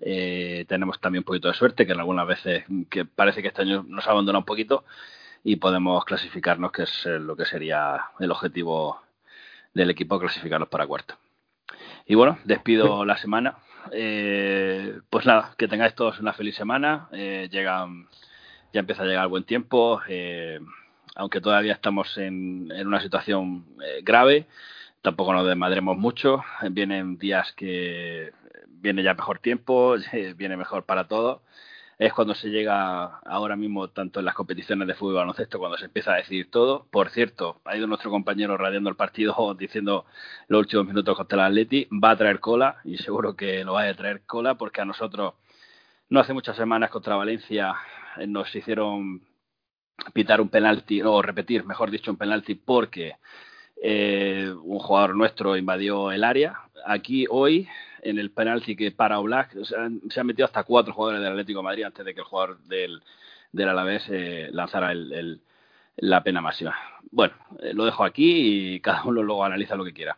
eh, 0.00 0.64
tenemos 0.68 1.00
también 1.00 1.22
un 1.22 1.24
poquito 1.24 1.48
de 1.48 1.54
suerte 1.54 1.86
que 1.86 1.92
en 1.92 2.00
algunas 2.00 2.26
veces 2.26 2.64
que 2.88 3.04
parece 3.04 3.42
que 3.42 3.48
este 3.48 3.62
año 3.62 3.84
nos 3.88 4.06
ha 4.06 4.12
abandonado 4.12 4.40
un 4.40 4.46
poquito 4.46 4.84
y 5.42 5.56
podemos 5.56 6.04
clasificarnos 6.04 6.70
que 6.70 6.82
es 6.82 7.06
lo 7.06 7.36
que 7.36 7.46
sería 7.46 8.00
el 8.20 8.30
objetivo 8.30 9.00
del 9.74 9.90
equipo 9.90 10.18
clasificarnos 10.18 10.68
para 10.68 10.86
cuarto 10.86 11.16
y 12.08 12.14
bueno, 12.14 12.38
despido 12.44 13.04
la 13.04 13.18
semana. 13.18 13.58
Eh, 13.92 14.98
pues 15.10 15.26
nada, 15.26 15.54
que 15.58 15.68
tengáis 15.68 15.94
todos 15.94 16.18
una 16.20 16.32
feliz 16.32 16.56
semana. 16.56 17.08
Eh, 17.12 17.48
llega, 17.52 17.86
ya 18.72 18.80
empieza 18.80 19.02
a 19.02 19.06
llegar 19.06 19.24
el 19.24 19.28
buen 19.28 19.44
tiempo. 19.44 20.00
Eh, 20.08 20.58
aunque 21.14 21.42
todavía 21.42 21.74
estamos 21.74 22.16
en, 22.16 22.72
en 22.74 22.86
una 22.86 23.02
situación 23.02 23.66
eh, 23.84 24.00
grave, 24.02 24.46
tampoco 25.02 25.34
nos 25.34 25.46
desmadremos 25.46 25.98
mucho. 25.98 26.42
Vienen 26.70 27.18
días 27.18 27.52
que 27.52 28.32
viene 28.68 29.02
ya 29.02 29.12
mejor 29.12 29.38
tiempo, 29.38 29.96
viene 30.36 30.56
mejor 30.56 30.84
para 30.84 31.08
todos 31.08 31.42
es 31.98 32.12
cuando 32.12 32.34
se 32.34 32.48
llega 32.48 33.18
ahora 33.24 33.56
mismo 33.56 33.88
tanto 33.88 34.20
en 34.20 34.26
las 34.26 34.34
competiciones 34.34 34.86
de 34.86 34.94
fútbol 34.94 35.14
y 35.14 35.16
baloncesto 35.16 35.58
cuando 35.58 35.76
se 35.76 35.86
empieza 35.86 36.12
a 36.12 36.16
decidir 36.16 36.48
todo. 36.50 36.86
Por 36.90 37.10
cierto, 37.10 37.60
ha 37.64 37.76
ido 37.76 37.88
nuestro 37.88 38.10
compañero 38.10 38.56
radiando 38.56 38.88
el 38.88 38.96
partido 38.96 39.54
diciendo 39.58 40.06
los 40.46 40.60
últimos 40.60 40.86
minutos 40.86 41.16
contra 41.16 41.38
el 41.46 41.52
Atleti, 41.52 41.88
va 41.92 42.10
a 42.12 42.16
traer 42.16 42.38
cola 42.40 42.76
y 42.84 42.98
seguro 42.98 43.34
que 43.34 43.64
lo 43.64 43.74
va 43.74 43.82
a 43.82 43.94
traer 43.94 44.22
cola 44.26 44.54
porque 44.54 44.80
a 44.80 44.84
nosotros 44.84 45.34
no 46.08 46.20
hace 46.20 46.32
muchas 46.32 46.56
semanas 46.56 46.90
contra 46.90 47.16
Valencia 47.16 47.74
eh, 48.16 48.26
nos 48.26 48.54
hicieron 48.54 49.22
pitar 50.12 50.40
un 50.40 50.48
penalti 50.48 51.02
o 51.02 51.20
repetir, 51.20 51.64
mejor 51.64 51.90
dicho, 51.90 52.12
un 52.12 52.16
penalti 52.16 52.54
porque 52.54 53.16
eh, 53.82 54.52
un 54.62 54.78
jugador 54.78 55.14
nuestro 55.16 55.56
invadió 55.56 56.12
el 56.12 56.24
área. 56.24 56.60
Aquí 56.86 57.26
hoy 57.28 57.68
en 58.02 58.18
el 58.18 58.30
penalti 58.30 58.76
que 58.76 58.90
para 58.90 59.18
Oblak 59.18 59.56
se 59.64 59.76
han, 59.76 60.26
metido 60.26 60.46
hasta 60.46 60.64
cuatro 60.64 60.92
jugadores 60.92 61.20
del 61.22 61.32
Atlético 61.32 61.62
Madrid 61.62 61.84
antes 61.84 62.04
de 62.04 62.14
que 62.14 62.20
el 62.20 62.26
jugador 62.26 62.58
del, 62.64 63.02
del 63.52 63.68
Alavés 63.68 64.04
eh, 64.08 64.48
lanzara 64.52 64.92
el, 64.92 65.40
la 65.96 66.22
pena 66.22 66.40
máxima. 66.40 66.76
Bueno, 67.10 67.34
eh, 67.60 67.72
lo 67.74 67.84
dejo 67.84 68.04
aquí 68.04 68.74
y 68.74 68.80
cada 68.80 69.04
uno 69.04 69.22
luego 69.22 69.44
analiza 69.44 69.76
lo 69.76 69.84
que 69.84 69.92
quiera. 69.92 70.16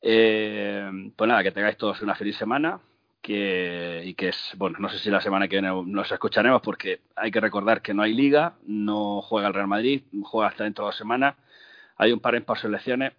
Eh, 0.00 1.12
pues 1.16 1.28
nada, 1.28 1.42
que 1.42 1.52
tengáis 1.52 1.76
todos 1.76 2.02
una 2.02 2.14
feliz 2.14 2.36
semana 2.36 2.80
que, 3.20 4.02
y 4.04 4.14
que 4.14 4.28
es, 4.30 4.54
bueno, 4.56 4.78
no 4.80 4.88
sé 4.88 4.98
si 4.98 5.10
la 5.10 5.20
semana 5.20 5.46
que 5.46 5.60
viene 5.60 5.72
nos 5.86 6.10
escucharemos 6.10 6.60
porque 6.60 7.00
hay 7.14 7.30
que 7.30 7.40
recordar 7.40 7.80
que 7.80 7.94
no 7.94 8.02
hay 8.02 8.12
liga, 8.12 8.54
no 8.66 9.22
juega 9.22 9.48
el 9.48 9.54
Real 9.54 9.68
Madrid, 9.68 10.02
juega 10.24 10.48
hasta 10.48 10.64
dentro 10.64 10.84
de 10.84 10.88
dos 10.88 10.96
semanas, 10.96 11.36
hay 11.96 12.12
un 12.12 12.20
par 12.20 12.34
en 12.34 12.44
por 12.44 12.58
selecciones, 12.58 13.12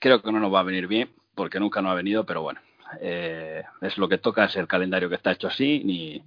creo 0.00 0.22
que 0.22 0.32
no 0.32 0.40
nos 0.40 0.52
va 0.52 0.60
a 0.60 0.64
venir 0.64 0.86
bien 0.86 1.10
porque 1.34 1.60
nunca 1.60 1.82
nos 1.82 1.92
ha 1.92 1.94
venido, 1.94 2.24
pero 2.24 2.42
bueno, 2.42 2.60
eh, 3.00 3.62
es 3.80 3.98
lo 3.98 4.08
que 4.08 4.18
toca, 4.18 4.44
es 4.44 4.56
el 4.56 4.68
calendario 4.68 5.08
que 5.08 5.16
está 5.16 5.32
hecho 5.32 5.48
así 5.48 6.22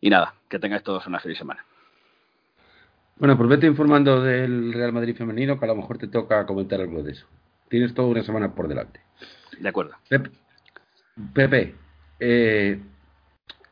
y 0.00 0.10
nada, 0.10 0.34
que 0.48 0.58
tengáis 0.58 0.82
todos 0.82 1.06
una 1.06 1.20
feliz 1.20 1.38
semana. 1.38 1.64
Bueno, 3.18 3.34
pues 3.36 3.48
vete 3.48 3.66
informando 3.66 4.22
del 4.22 4.74
Real 4.74 4.92
Madrid 4.92 5.16
femenino, 5.16 5.58
que 5.58 5.64
a 5.64 5.68
lo 5.68 5.76
mejor 5.76 5.96
te 5.96 6.08
toca 6.08 6.44
comentar 6.44 6.80
algo 6.80 7.02
de 7.02 7.12
eso. 7.12 7.26
Tienes 7.68 7.94
toda 7.94 8.08
una 8.08 8.22
semana 8.22 8.54
por 8.54 8.68
delante. 8.68 9.00
De 9.58 9.68
acuerdo. 9.68 9.94
Pepe, 11.32 11.74
Eh, 12.18 12.78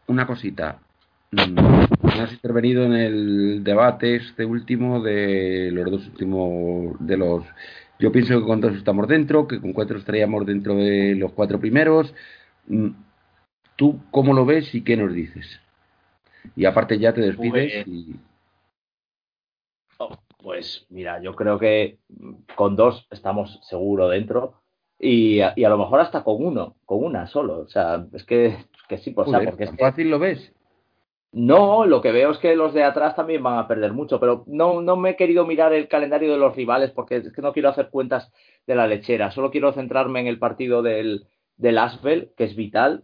una 0.06 0.26
cosita. 0.26 0.78
Mm, 1.30 1.93
has 2.20 2.32
intervenido 2.32 2.84
en 2.84 2.92
el 2.92 3.64
debate 3.64 4.16
este 4.16 4.44
último 4.44 5.02
de 5.02 5.70
los 5.72 5.90
dos 5.90 6.06
últimos 6.06 6.96
de 7.00 7.16
los 7.16 7.44
yo 7.98 8.10
pienso 8.10 8.38
que 8.38 8.46
con 8.46 8.60
dos 8.60 8.74
estamos 8.74 9.06
dentro, 9.08 9.46
que 9.46 9.60
con 9.60 9.72
cuatro 9.72 9.98
estaríamos 9.98 10.44
dentro 10.44 10.74
de 10.74 11.14
los 11.14 11.32
cuatro 11.32 11.60
primeros. 11.60 12.12
Mm, 12.66 12.90
¿Tú 13.76 14.00
cómo 14.10 14.34
lo 14.34 14.44
ves 14.44 14.74
y 14.74 14.82
qué 14.82 14.96
nos 14.96 15.12
dices? 15.12 15.60
Y 16.56 16.64
aparte 16.64 16.98
ya 16.98 17.12
te 17.14 17.20
despides 17.20 17.86
y... 17.86 18.16
Oh, 19.98 20.18
pues 20.38 20.86
mira, 20.90 21.22
yo 21.22 21.34
creo 21.34 21.58
que 21.58 21.98
con 22.56 22.76
dos 22.76 23.06
estamos 23.10 23.60
seguro 23.62 24.08
dentro 24.08 24.60
y, 24.98 25.40
a 25.40 25.54
lo 25.56 25.78
mejor 25.78 26.00
hasta 26.00 26.24
con 26.24 26.44
uno, 26.44 26.76
con 26.84 27.04
una 27.04 27.26
solo. 27.26 27.60
O 27.60 27.68
sea, 27.68 28.06
es 28.12 28.24
que, 28.24 28.56
que 28.88 28.98
sí, 28.98 29.12
pues, 29.12 29.28
porque 29.30 29.64
es 29.64 29.76
fácil 29.78 30.10
lo 30.10 30.18
ves. 30.18 30.52
No, 31.36 31.84
lo 31.84 32.00
que 32.00 32.12
veo 32.12 32.30
es 32.30 32.38
que 32.38 32.54
los 32.54 32.72
de 32.74 32.84
atrás 32.84 33.16
también 33.16 33.42
van 33.42 33.58
a 33.58 33.66
perder 33.66 33.92
mucho, 33.92 34.20
pero 34.20 34.44
no, 34.46 34.80
no 34.80 34.94
me 34.94 35.10
he 35.10 35.16
querido 35.16 35.44
mirar 35.44 35.72
el 35.72 35.88
calendario 35.88 36.30
de 36.30 36.38
los 36.38 36.54
rivales 36.54 36.92
porque 36.92 37.16
es 37.16 37.32
que 37.32 37.42
no 37.42 37.52
quiero 37.52 37.70
hacer 37.70 37.90
cuentas 37.90 38.30
de 38.68 38.76
la 38.76 38.86
lechera, 38.86 39.32
solo 39.32 39.50
quiero 39.50 39.72
centrarme 39.72 40.20
en 40.20 40.28
el 40.28 40.38
partido 40.38 40.80
del, 40.80 41.26
del 41.56 41.78
Asbel, 41.78 42.32
que 42.36 42.44
es 42.44 42.54
vital, 42.54 43.02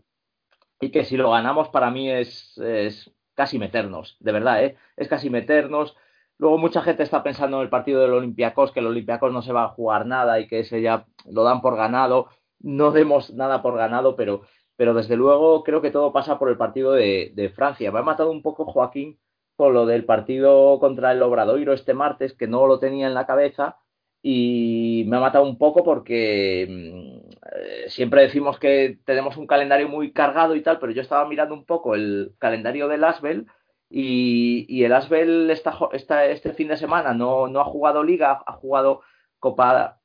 y 0.80 0.92
que 0.92 1.04
si 1.04 1.16
lo 1.16 1.32
ganamos 1.32 1.70
para 1.70 1.90
mí 1.90 2.08
es, 2.08 2.56
es 2.58 3.12
casi 3.34 3.58
meternos, 3.58 4.16
de 4.20 4.30
verdad, 4.30 4.64
¿eh? 4.64 4.76
es 4.96 5.08
casi 5.08 5.28
meternos. 5.28 5.96
Luego 6.38 6.56
mucha 6.56 6.82
gente 6.82 7.02
está 7.02 7.24
pensando 7.24 7.56
en 7.56 7.64
el 7.64 7.68
partido 7.68 8.00
del 8.00 8.12
Olympiacos, 8.12 8.70
que 8.70 8.78
el 8.78 8.86
Olympiacos 8.86 9.32
no 9.32 9.42
se 9.42 9.52
va 9.52 9.64
a 9.64 9.68
jugar 9.70 10.06
nada 10.06 10.38
y 10.38 10.46
que 10.46 10.60
ese 10.60 10.80
ya 10.80 11.04
lo 11.28 11.42
dan 11.42 11.60
por 11.60 11.76
ganado. 11.76 12.28
No 12.60 12.92
demos 12.92 13.34
nada 13.34 13.60
por 13.60 13.76
ganado, 13.76 14.14
pero 14.14 14.42
pero 14.80 14.94
desde 14.94 15.14
luego 15.14 15.62
creo 15.62 15.82
que 15.82 15.90
todo 15.90 16.10
pasa 16.10 16.38
por 16.38 16.48
el 16.48 16.56
partido 16.56 16.92
de, 16.92 17.52
Francia. 17.54 17.92
Me 17.92 17.98
ha 17.98 18.02
matado 18.02 18.30
un 18.30 18.40
poco 18.40 18.64
Joaquín 18.64 19.20
con 19.54 19.74
lo 19.74 19.84
del 19.84 20.06
partido 20.06 20.78
contra 20.80 21.12
el 21.12 21.22
Obradoiro 21.22 21.74
este 21.74 21.92
martes, 21.92 22.32
que 22.32 22.46
no 22.46 22.66
lo 22.66 22.78
tenía 22.78 23.06
en 23.06 23.12
la 23.12 23.26
cabeza, 23.26 23.76
y 24.22 25.04
me 25.06 25.18
ha 25.18 25.20
matado 25.20 25.44
un 25.44 25.58
poco 25.58 25.84
porque 25.84 26.66
mm, 26.66 27.30
eh, 27.56 27.90
siempre 27.90 28.22
decimos 28.22 28.58
que 28.58 28.98
tenemos 29.04 29.36
un 29.36 29.46
calendario 29.46 29.86
muy 29.86 30.14
cargado 30.14 30.56
y 30.56 30.62
tal, 30.62 30.78
pero 30.78 30.92
yo 30.92 31.02
estaba 31.02 31.28
mirando 31.28 31.52
un 31.54 31.66
poco 31.66 31.94
el 31.94 32.32
calendario 32.38 32.88
del 32.88 33.04
Asbel 33.04 33.48
y, 33.90 34.82
el 34.82 34.94
Asbel 34.94 35.50
este 35.50 36.54
fin 36.54 36.68
de 36.68 36.78
semana 36.78 37.12
no, 37.12 37.48
no 37.48 37.60
ha 37.60 37.64
jugado 37.64 38.02
liga, 38.02 38.42
ha 38.46 38.52
jugado 38.54 39.02
Copa, 39.38 40.00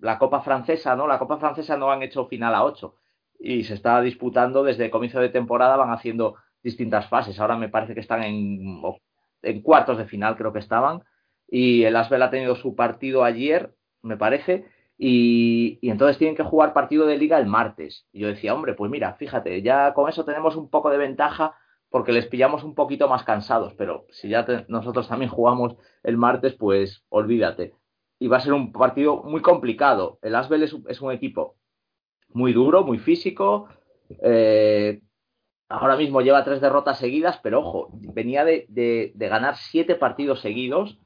la 0.00 0.18
Copa 0.18 0.42
Francesa, 0.42 0.94
¿no? 0.96 1.06
La 1.06 1.18
Copa 1.18 1.38
Francesa 1.38 1.78
no 1.78 1.90
han 1.90 2.02
hecho 2.02 2.26
final 2.26 2.54
a 2.54 2.64
8 2.64 2.94
y 3.42 3.64
se 3.64 3.74
está 3.74 4.00
disputando 4.00 4.62
desde 4.62 4.84
el 4.84 4.90
comienzo 4.92 5.18
de 5.20 5.28
temporada, 5.28 5.76
van 5.76 5.90
haciendo 5.90 6.36
distintas 6.62 7.08
fases. 7.08 7.40
Ahora 7.40 7.56
me 7.56 7.68
parece 7.68 7.92
que 7.92 8.00
están 8.00 8.22
en, 8.22 8.80
en 9.42 9.62
cuartos 9.62 9.98
de 9.98 10.06
final, 10.06 10.36
creo 10.36 10.52
que 10.52 10.60
estaban. 10.60 11.02
Y 11.48 11.82
el 11.82 11.96
Asbel 11.96 12.22
ha 12.22 12.30
tenido 12.30 12.54
su 12.54 12.76
partido 12.76 13.24
ayer, 13.24 13.74
me 14.00 14.16
parece, 14.16 14.66
y, 14.96 15.80
entonces 15.82 16.18
tienen 16.18 16.36
que 16.36 16.44
jugar 16.44 16.72
partido 16.72 17.04
de 17.04 17.18
liga 17.18 17.36
el 17.38 17.46
martes. 17.46 18.06
Y 18.12 18.20
yo 18.20 18.28
decía, 18.28 18.54
hombre, 18.54 18.74
pues 18.74 18.90
mira, 18.92 19.14
fíjate, 19.14 19.60
ya 19.60 19.92
con 19.92 20.08
eso 20.08 20.24
tenemos 20.24 20.54
un 20.54 20.70
poco 20.70 20.90
de 20.90 20.98
ventaja 20.98 21.56
porque 21.90 22.12
les 22.12 22.26
pillamos 22.26 22.62
un 22.62 22.76
poquito 22.76 23.08
más 23.08 23.24
cansados, 23.24 23.74
pero 23.74 24.06
si 24.10 24.28
ya 24.28 24.46
nosotros 24.68 25.08
también 25.08 25.30
jugamos 25.30 25.76
el 26.04 26.16
martes, 26.16 26.54
pues 26.54 27.04
olvídate. 27.08 27.74
Y 28.20 28.28
va 28.28 28.36
a 28.36 28.40
ser 28.40 28.52
un 28.52 28.72
partido 28.72 29.24
muy 29.24 29.42
complicado. 29.42 30.20
El 30.22 30.36
Asbel 30.36 30.62
es 30.62 31.00
un 31.02 31.12
equipo 31.12 31.56
muy 32.34 32.52
duro, 32.52 32.84
muy 32.84 32.98
físico. 32.98 33.68
Eh, 34.20 35.00
ahora 35.68 35.96
mismo 35.96 36.20
lleva 36.20 36.44
tres 36.44 36.60
derrotas 36.60 36.98
seguidas, 36.98 37.38
pero 37.42 37.60
ojo, 37.60 37.88
venía 37.92 38.44
de, 38.44 39.12
ganar 39.14 39.56
siete 39.56 39.94
partidos 39.94 40.40
seguidos, 40.40 40.98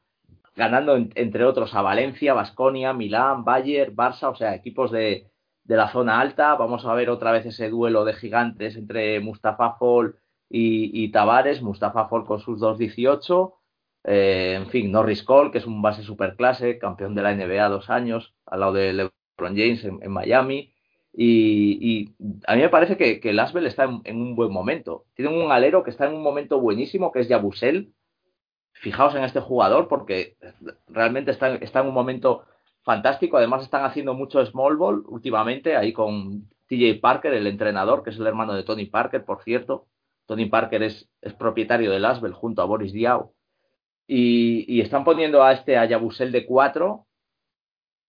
ganando 0.57 0.97
entre 0.97 1.45
otros 1.45 1.75
a 1.75 1.83
Valencia, 1.83 2.35
Basconia, 2.35 2.93
Milán, 2.93 3.45
Bayern, 3.45 3.95
Barça, 3.95 4.31
o 4.31 4.35
sea, 4.35 4.55
equipos 4.55 4.91
de, 4.91 5.31
la 5.65 5.89
zona 5.89 6.21
alta. 6.21 6.55
Vamos 6.55 6.85
a 6.85 6.95
ver 6.95 7.11
otra 7.11 7.33
vez 7.33 7.47
ese 7.47 7.69
duelo 7.69 8.05
de 8.05 8.15
gigantes 8.15 8.77
entre 8.77 9.21
Mustafa 9.21 9.77
Fall 9.79 10.17
y, 10.49 11.11
Tavares, 11.11 11.61
Mustafa 11.63 12.09
Fall 12.09 12.25
con 12.25 12.41
sus 12.41 12.61
2.18. 12.61 13.55
Eh, 14.05 14.55
en 14.57 14.69
fin, 14.69 14.93
Norris 14.93 15.25
Cole, 15.25 15.51
que 15.51 15.59
es 15.59 15.67
un 15.67 15.83
base 15.83 16.05
superclase, 16.05 16.79
campeón 16.79 17.17
de 17.17 17.23
la 17.23 17.35
NBA 17.35 17.69
dos 17.69 17.91
años, 17.91 18.35
al 18.47 18.61
lado 18.61 18.73
de 18.75 18.93
LeBron 18.93 19.57
James 19.57 19.85
en 19.85 20.11
Miami. 20.13 20.73
Y, 21.19 22.15
a 22.47 22.55
mí 22.55 22.61
me 22.61 22.69
parece 22.69 22.97
que, 22.99 23.21
el 23.23 23.39
Asbel 23.39 23.67
está 23.67 23.85
en, 24.05 24.21
un 24.21 24.37
buen 24.37 24.53
momento. 24.53 25.07
Tienen 25.15 25.35
un 25.35 25.51
alero 25.51 25.83
que 25.83 25.91
está 25.91 26.07
en 26.07 26.15
un 26.15 26.23
momento 26.23 26.61
buenísimo, 26.61 27.11
que 27.11 27.21
es 27.21 27.29
Yabusel. 27.29 27.93
Fijaos 28.73 29.15
en 29.15 29.25
este 29.25 29.41
jugador 29.41 29.89
porque 29.89 30.37
realmente 30.87 31.31
está, 31.31 31.57
en 31.57 31.87
un 31.87 31.95
momento 31.95 32.45
fantástico. 32.83 33.39
Además 33.39 33.63
están 33.63 33.85
haciendo 33.85 34.13
mucho 34.13 34.45
small 34.45 34.77
ball 34.77 35.05
últimamente, 35.07 35.77
ahí 35.77 35.95
con 35.95 36.51
TJ 36.69 37.01
Parker, 37.01 37.33
el 37.33 37.47
entrenador, 37.47 38.03
que 38.03 38.11
es 38.11 38.19
el 38.19 38.27
hermano 38.27 38.53
de 38.53 38.65
Tony 38.65 38.85
Parker, 38.85 39.25
por 39.25 39.43
cierto. 39.43 39.87
Tony 40.27 40.47
Parker 40.47 40.83
es, 40.83 41.09
es 41.23 41.33
propietario 41.33 41.91
del 41.91 42.05
Asbel 42.05 42.35
junto 42.35 42.61
a 42.61 42.67
Boris 42.67 42.93
Diaw. 42.93 43.33
Y, 44.07 44.81
están 44.81 45.05
poniendo 45.05 45.43
a 45.43 45.53
este 45.53 45.79
a 45.79 45.87
Yabusel 45.87 46.31
de 46.31 46.45
4 46.45 47.06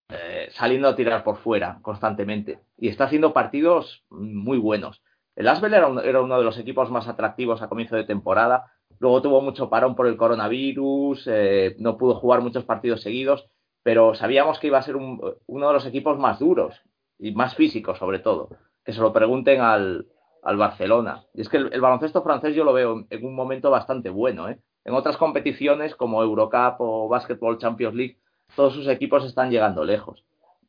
eh, 0.09 0.47
saliendo 0.51 0.87
a 0.87 0.95
tirar 0.95 1.23
por 1.23 1.37
fuera 1.37 1.79
constantemente. 1.81 2.59
Y 2.77 2.87
está 2.87 3.05
haciendo 3.05 3.33
partidos 3.33 4.05
muy 4.09 4.57
buenos. 4.57 5.01
El 5.35 5.47
Asbel 5.47 5.73
era, 5.73 5.87
uno 5.87 6.37
de 6.37 6.43
los 6.43 6.57
equipos 6.57 6.89
más 6.89 7.07
atractivos 7.07 7.61
a 7.61 7.67
comienzo 7.67 7.95
de 7.95 8.05
temporada. 8.05 8.71
Luego 8.99 9.21
tuvo 9.21 9.41
mucho 9.41 9.69
parón 9.69 9.95
por 9.95 10.07
el 10.07 10.17
coronavirus, 10.17 11.27
eh, 11.27 11.75
no 11.79 11.97
pudo 11.97 12.15
jugar 12.15 12.41
muchos 12.41 12.63
partidos 12.63 13.01
seguidos, 13.01 13.47
pero 13.83 14.15
sabíamos 14.15 14.59
que 14.59 14.67
iba 14.67 14.79
a 14.79 14.81
ser 14.81 14.95
uno 14.95 15.67
de 15.67 15.73
los 15.73 15.85
equipos 15.85 16.17
más 16.17 16.39
duros 16.39 16.81
y 17.19 17.33
más 17.33 17.55
físicos, 17.55 17.99
sobre 17.99 18.19
todo. 18.19 18.49
Que 18.83 18.93
se 18.93 19.01
lo 19.01 19.13
pregunten 19.13 19.61
al, 19.61 20.07
Barcelona. 20.41 21.25
Y 21.33 21.41
es 21.41 21.49
que 21.49 21.57
el, 21.57 21.81
baloncesto 21.81 22.23
francés 22.23 22.55
yo 22.55 22.63
lo 22.63 22.71
veo 22.71 23.05
en 23.09 23.25
un 23.25 23.35
momento 23.35 23.69
bastante 23.69 24.09
bueno. 24.09 24.49
¿eh? 24.49 24.59
En 24.85 24.93
otras 24.93 25.17
competiciones 25.17 25.95
como 25.95 26.23
Eurocup 26.23 26.79
o 26.79 27.09
Basketball 27.09 27.57
Champions 27.57 27.95
League 27.95 28.17
todos 28.55 28.73
sus 28.73 28.87
equipos 28.87 29.25
están 29.25 29.51
llegando 29.51 29.83
lejos. 29.83 30.23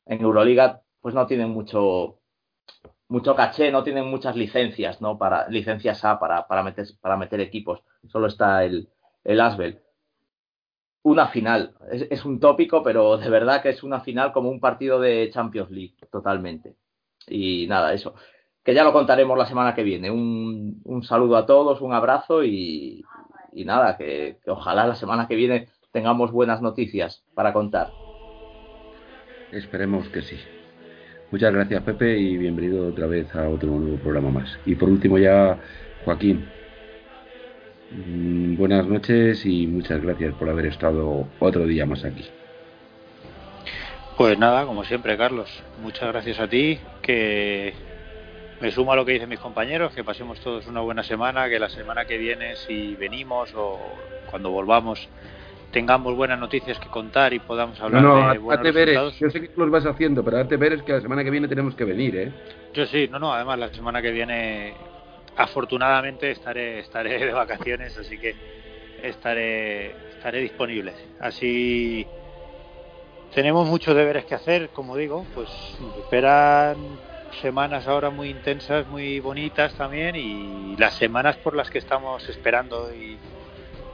En 0.06 0.20
Euroliga, 0.22 0.82
pues 1.00 1.14
no 1.14 1.26
tienen 1.26 1.50
mucho, 1.50 2.18
mucho 3.08 3.34
caché, 3.34 3.70
no 3.70 3.82
tienen 3.82 4.06
muchas 4.06 4.36
licencias, 4.36 5.00
¿no? 5.00 5.18
Para, 5.18 5.48
licencias 5.48 6.04
A 6.04 6.18
para, 6.18 6.46
para, 6.46 6.62
meter, 6.62 6.86
para 7.00 7.16
meter 7.16 7.40
equipos. 7.40 7.82
Solo 8.06 8.26
está 8.26 8.64
el, 8.64 8.88
el 9.24 9.40
Asbel. 9.40 9.80
Una 11.02 11.28
final. 11.28 11.74
Es, 11.90 12.24
un 12.24 12.38
tópico, 12.40 12.82
pero 12.82 13.16
de 13.16 13.30
verdad 13.30 13.62
que 13.62 13.70
es 13.70 13.82
una 13.82 14.00
final 14.00 14.32
como 14.32 14.50
un 14.50 14.60
partido 14.60 15.00
de 15.00 15.30
Champions 15.32 15.70
League, 15.70 15.96
totalmente. 16.10 16.76
Y 17.26 17.66
nada, 17.66 17.94
eso. 17.94 18.14
Que 18.62 18.74
ya 18.74 18.84
lo 18.84 18.92
contaremos 18.92 19.38
la 19.38 19.46
semana 19.46 19.74
que 19.74 19.82
viene. 19.82 20.10
Un, 20.10 20.82
un 20.84 21.02
saludo 21.02 21.36
a 21.36 21.46
todos, 21.46 21.80
un 21.80 21.94
abrazo 21.94 22.44
y, 22.44 23.02
y 23.52 23.64
nada, 23.64 23.96
que, 23.96 24.38
que 24.44 24.50
ojalá 24.50 24.86
la 24.86 24.94
semana 24.94 25.26
que 25.26 25.36
viene 25.36 25.68
tengamos 25.92 26.32
buenas 26.32 26.62
noticias 26.62 27.24
para 27.34 27.52
contar. 27.52 27.90
Esperemos 29.52 30.08
que 30.08 30.22
sí. 30.22 30.36
Muchas 31.30 31.52
gracias 31.52 31.82
Pepe 31.82 32.18
y 32.18 32.36
bienvenido 32.36 32.88
otra 32.88 33.06
vez 33.06 33.34
a 33.34 33.48
otro 33.48 33.70
nuevo 33.70 33.96
programa 33.98 34.30
más. 34.30 34.58
Y 34.64 34.74
por 34.74 34.88
último 34.88 35.18
ya 35.18 35.58
Joaquín. 36.04 36.48
Mm, 37.90 38.56
buenas 38.56 38.86
noches 38.86 39.44
y 39.46 39.66
muchas 39.66 40.02
gracias 40.02 40.34
por 40.34 40.48
haber 40.48 40.66
estado 40.66 41.26
otro 41.38 41.66
día 41.66 41.86
más 41.86 42.04
aquí. 42.04 42.24
Pues 44.16 44.38
nada, 44.38 44.66
como 44.66 44.84
siempre, 44.84 45.16
Carlos, 45.16 45.48
muchas 45.80 46.08
gracias 46.08 46.40
a 46.40 46.48
ti, 46.48 46.80
que 47.02 47.72
me 48.60 48.72
sumo 48.72 48.92
a 48.92 48.96
lo 48.96 49.04
que 49.04 49.12
dicen 49.12 49.28
mis 49.28 49.38
compañeros, 49.38 49.94
que 49.94 50.02
pasemos 50.02 50.40
todos 50.40 50.66
una 50.66 50.80
buena 50.80 51.04
semana, 51.04 51.48
que 51.48 51.60
la 51.60 51.68
semana 51.68 52.04
que 52.04 52.18
viene, 52.18 52.56
si 52.56 52.96
venimos 52.96 53.54
o 53.54 53.78
cuando 54.28 54.50
volvamos, 54.50 55.08
tengamos 55.70 56.16
buenas 56.16 56.38
noticias 56.38 56.78
que 56.78 56.88
contar 56.88 57.32
y 57.32 57.38
podamos 57.38 57.80
hablar 57.80 58.02
no, 58.02 58.32
de 58.32 58.38
buenos 58.38 58.74
resultados. 58.74 59.18
Yo 59.18 59.30
sé 59.30 59.40
que 59.40 59.48
tú 59.48 59.60
los 59.60 59.70
vas 59.70 59.86
haciendo, 59.86 60.24
pero 60.24 60.38
date 60.38 60.56
ver 60.56 60.72
es 60.74 60.82
que 60.82 60.92
la 60.92 61.00
semana 61.00 61.24
que 61.24 61.30
viene 61.30 61.48
tenemos 61.48 61.74
que 61.74 61.84
venir, 61.84 62.16
¿eh? 62.16 62.32
Yo 62.72 62.86
sí, 62.86 63.08
no, 63.10 63.18
no, 63.18 63.32
además 63.32 63.58
la 63.58 63.68
semana 63.68 64.00
que 64.00 64.10
viene 64.10 64.74
afortunadamente 65.36 66.30
estaré 66.30 66.80
estaré 66.80 67.18
de 67.18 67.32
vacaciones, 67.32 67.96
así 67.96 68.18
que 68.18 68.34
estaré 69.02 69.94
estaré 70.16 70.40
disponible. 70.40 70.92
Así 71.20 72.06
tenemos 73.34 73.68
muchos 73.68 73.94
deberes 73.94 74.24
que 74.24 74.34
hacer, 74.34 74.70
como 74.70 74.96
digo, 74.96 75.24
pues 75.34 75.48
esperan 76.02 76.76
semanas 77.42 77.86
ahora 77.86 78.10
muy 78.10 78.30
intensas, 78.30 78.86
muy 78.88 79.20
bonitas 79.20 79.74
también 79.74 80.16
y 80.16 80.76
las 80.76 80.94
semanas 80.94 81.36
por 81.36 81.54
las 81.54 81.70
que 81.70 81.78
estamos 81.78 82.28
esperando 82.28 82.92
y 82.92 83.16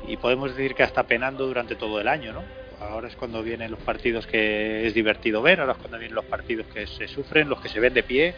y 0.06 0.16
podemos 0.16 0.54
decir 0.54 0.74
que 0.74 0.82
hasta 0.82 1.04
penando 1.04 1.46
durante 1.46 1.76
todo 1.76 2.00
el 2.00 2.08
año, 2.08 2.32
¿no? 2.32 2.42
Ahora 2.80 3.08
es 3.08 3.16
cuando 3.16 3.42
vienen 3.42 3.70
los 3.70 3.80
partidos 3.80 4.26
que 4.26 4.86
es 4.86 4.94
divertido 4.94 5.40
ver, 5.42 5.60
ahora 5.60 5.72
es 5.72 5.78
cuando 5.78 5.98
vienen 5.98 6.14
los 6.14 6.24
partidos 6.24 6.66
que 6.66 6.86
se 6.86 7.08
sufren, 7.08 7.48
los 7.48 7.60
que 7.60 7.68
se 7.68 7.80
ven 7.80 7.94
de 7.94 8.02
pie 8.02 8.34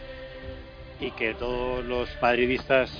y 0.99 1.11
que 1.11 1.33
todos 1.33 1.83
los 1.83 2.09
madridistas 2.21 2.91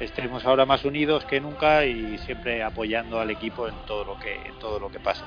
estemos 0.00 0.44
ahora 0.44 0.64
más 0.64 0.84
unidos 0.84 1.24
que 1.26 1.40
nunca 1.40 1.84
y 1.84 2.18
siempre 2.18 2.62
apoyando 2.62 3.20
al 3.20 3.30
equipo 3.30 3.68
en 3.68 3.74
todo 3.86 4.04
lo 4.04 4.18
que 4.18 4.34
en 4.34 4.58
todo 4.58 4.80
lo 4.80 4.90
que 4.90 4.98
pasa. 4.98 5.24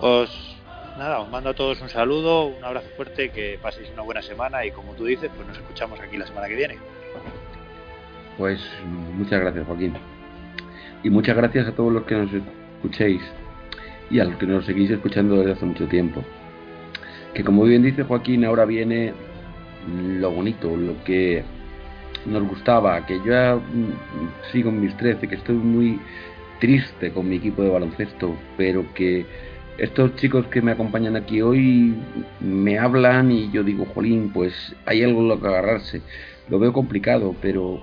Os 0.00 0.56
nada, 0.98 1.20
os 1.20 1.28
mando 1.30 1.50
a 1.50 1.54
todos 1.54 1.80
un 1.80 1.88
saludo, 1.88 2.46
un 2.46 2.64
abrazo 2.64 2.88
fuerte, 2.96 3.30
que 3.30 3.58
paséis 3.60 3.90
una 3.92 4.02
buena 4.02 4.22
semana 4.22 4.64
y 4.64 4.72
como 4.72 4.94
tú 4.94 5.04
dices, 5.04 5.30
pues 5.34 5.46
nos 5.46 5.56
escuchamos 5.56 5.98
aquí 6.00 6.16
la 6.16 6.26
semana 6.26 6.48
que 6.48 6.56
viene. 6.56 6.78
Pues 8.36 8.60
muchas 8.84 9.40
gracias, 9.40 9.66
Joaquín. 9.66 9.94
Y 11.02 11.10
muchas 11.10 11.36
gracias 11.36 11.68
a 11.68 11.72
todos 11.72 11.92
los 11.92 12.04
que 12.04 12.14
nos 12.14 12.30
escuchéis 12.32 13.22
y 14.10 14.20
a 14.20 14.24
los 14.24 14.36
que 14.36 14.46
nos 14.46 14.64
seguís 14.64 14.90
escuchando 14.90 15.36
desde 15.36 15.52
hace 15.52 15.66
mucho 15.66 15.86
tiempo. 15.86 16.24
Que 17.34 17.44
como 17.44 17.64
bien 17.64 17.82
dice 17.82 18.02
Joaquín, 18.02 18.44
ahora 18.44 18.64
viene 18.64 19.12
lo 19.86 20.30
bonito, 20.30 20.76
lo 20.76 21.02
que 21.04 21.44
nos 22.26 22.42
gustaba, 22.48 23.06
que 23.06 23.18
yo 23.18 23.26
ya 23.26 23.56
mm, 23.56 24.50
sigo 24.52 24.70
en 24.70 24.80
mis 24.80 24.96
13, 24.96 25.28
que 25.28 25.36
estoy 25.36 25.56
muy 25.56 26.00
triste 26.60 27.12
con 27.12 27.28
mi 27.28 27.36
equipo 27.36 27.62
de 27.62 27.70
baloncesto, 27.70 28.36
pero 28.56 28.84
que 28.94 29.24
estos 29.78 30.16
chicos 30.16 30.46
que 30.48 30.60
me 30.60 30.72
acompañan 30.72 31.14
aquí 31.14 31.40
hoy 31.40 31.94
me 32.40 32.78
hablan 32.78 33.30
y 33.30 33.50
yo 33.52 33.62
digo, 33.62 33.86
Jolín, 33.94 34.30
pues 34.32 34.74
hay 34.86 35.04
algo 35.04 35.20
en 35.20 35.28
lo 35.28 35.40
que 35.40 35.46
agarrarse. 35.46 36.02
Lo 36.48 36.58
veo 36.58 36.72
complicado, 36.72 37.34
pero 37.40 37.80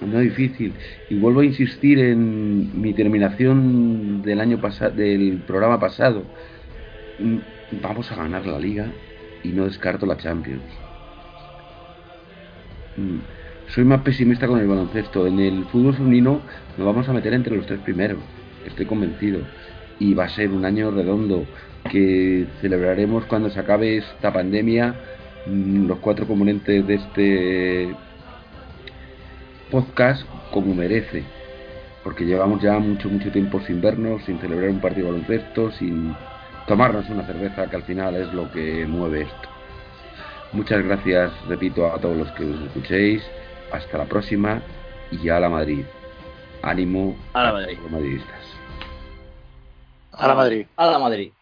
no 0.00 0.20
difícil. 0.20 0.72
Y 1.08 1.18
vuelvo 1.18 1.40
a 1.40 1.44
insistir 1.44 1.98
en 1.98 2.80
mi 2.80 2.92
terminación 2.94 4.22
del 4.22 4.40
año 4.40 4.60
pasado, 4.60 4.94
del 4.94 5.42
programa 5.46 5.78
pasado. 5.78 6.24
Mm, 7.18 7.38
vamos 7.82 8.10
a 8.10 8.16
ganar 8.16 8.46
la 8.46 8.58
liga 8.58 8.86
y 9.42 9.48
no 9.48 9.64
descarto 9.64 10.06
la 10.06 10.16
Champions. 10.16 10.62
Mm, 12.96 13.18
soy 13.68 13.84
más 13.84 14.02
pesimista 14.02 14.46
con 14.46 14.60
el 14.60 14.66
baloncesto. 14.66 15.26
En 15.26 15.38
el 15.38 15.64
fútbol 15.66 15.94
femenino 15.94 16.40
nos 16.76 16.86
vamos 16.86 17.08
a 17.08 17.12
meter 17.12 17.32
entre 17.34 17.56
los 17.56 17.66
tres 17.66 17.80
primeros. 17.80 18.18
Estoy 18.66 18.86
convencido 18.86 19.40
y 19.98 20.14
va 20.14 20.24
a 20.24 20.28
ser 20.28 20.50
un 20.50 20.64
año 20.64 20.90
redondo 20.90 21.44
que 21.90 22.46
celebraremos 22.60 23.24
cuando 23.26 23.50
se 23.50 23.60
acabe 23.60 23.98
esta 23.98 24.32
pandemia 24.32 24.94
mm, 25.46 25.86
los 25.86 25.98
cuatro 25.98 26.26
componentes 26.26 26.86
de 26.86 26.94
este 26.94 27.94
podcast 29.74 30.24
como 30.52 30.72
merece 30.72 31.24
porque 32.04 32.24
llevamos 32.24 32.62
ya 32.62 32.78
mucho 32.78 33.08
mucho 33.08 33.32
tiempo 33.32 33.60
sin 33.66 33.80
vernos 33.80 34.22
sin 34.24 34.38
celebrar 34.38 34.70
un 34.70 34.80
partido 34.80 35.06
de 35.06 35.12
baloncesto 35.14 35.72
sin 35.72 36.14
tomarnos 36.68 37.10
una 37.10 37.26
cerveza 37.26 37.68
que 37.68 37.74
al 37.74 37.82
final 37.82 38.14
es 38.14 38.32
lo 38.32 38.52
que 38.52 38.86
mueve 38.86 39.22
esto. 39.22 39.48
Muchas 40.52 40.84
gracias 40.84 41.32
repito 41.48 41.92
a 41.92 41.98
todos 41.98 42.16
los 42.16 42.30
que 42.32 42.44
os 42.44 42.60
escuchéis. 42.66 43.22
Hasta 43.72 43.98
la 43.98 44.04
próxima 44.04 44.62
y 45.10 45.28
a 45.28 45.40
la 45.40 45.48
Madrid. 45.48 45.84
Ánimo 46.62 47.16
a 47.32 47.42
la 47.42 47.52
Madrid. 47.52 47.78
madridistas. 47.90 48.40
A 50.12 50.28
la 50.28 50.34
Madrid. 50.36 50.66
A 50.76 50.86
la 50.86 50.98
Madrid. 51.00 51.32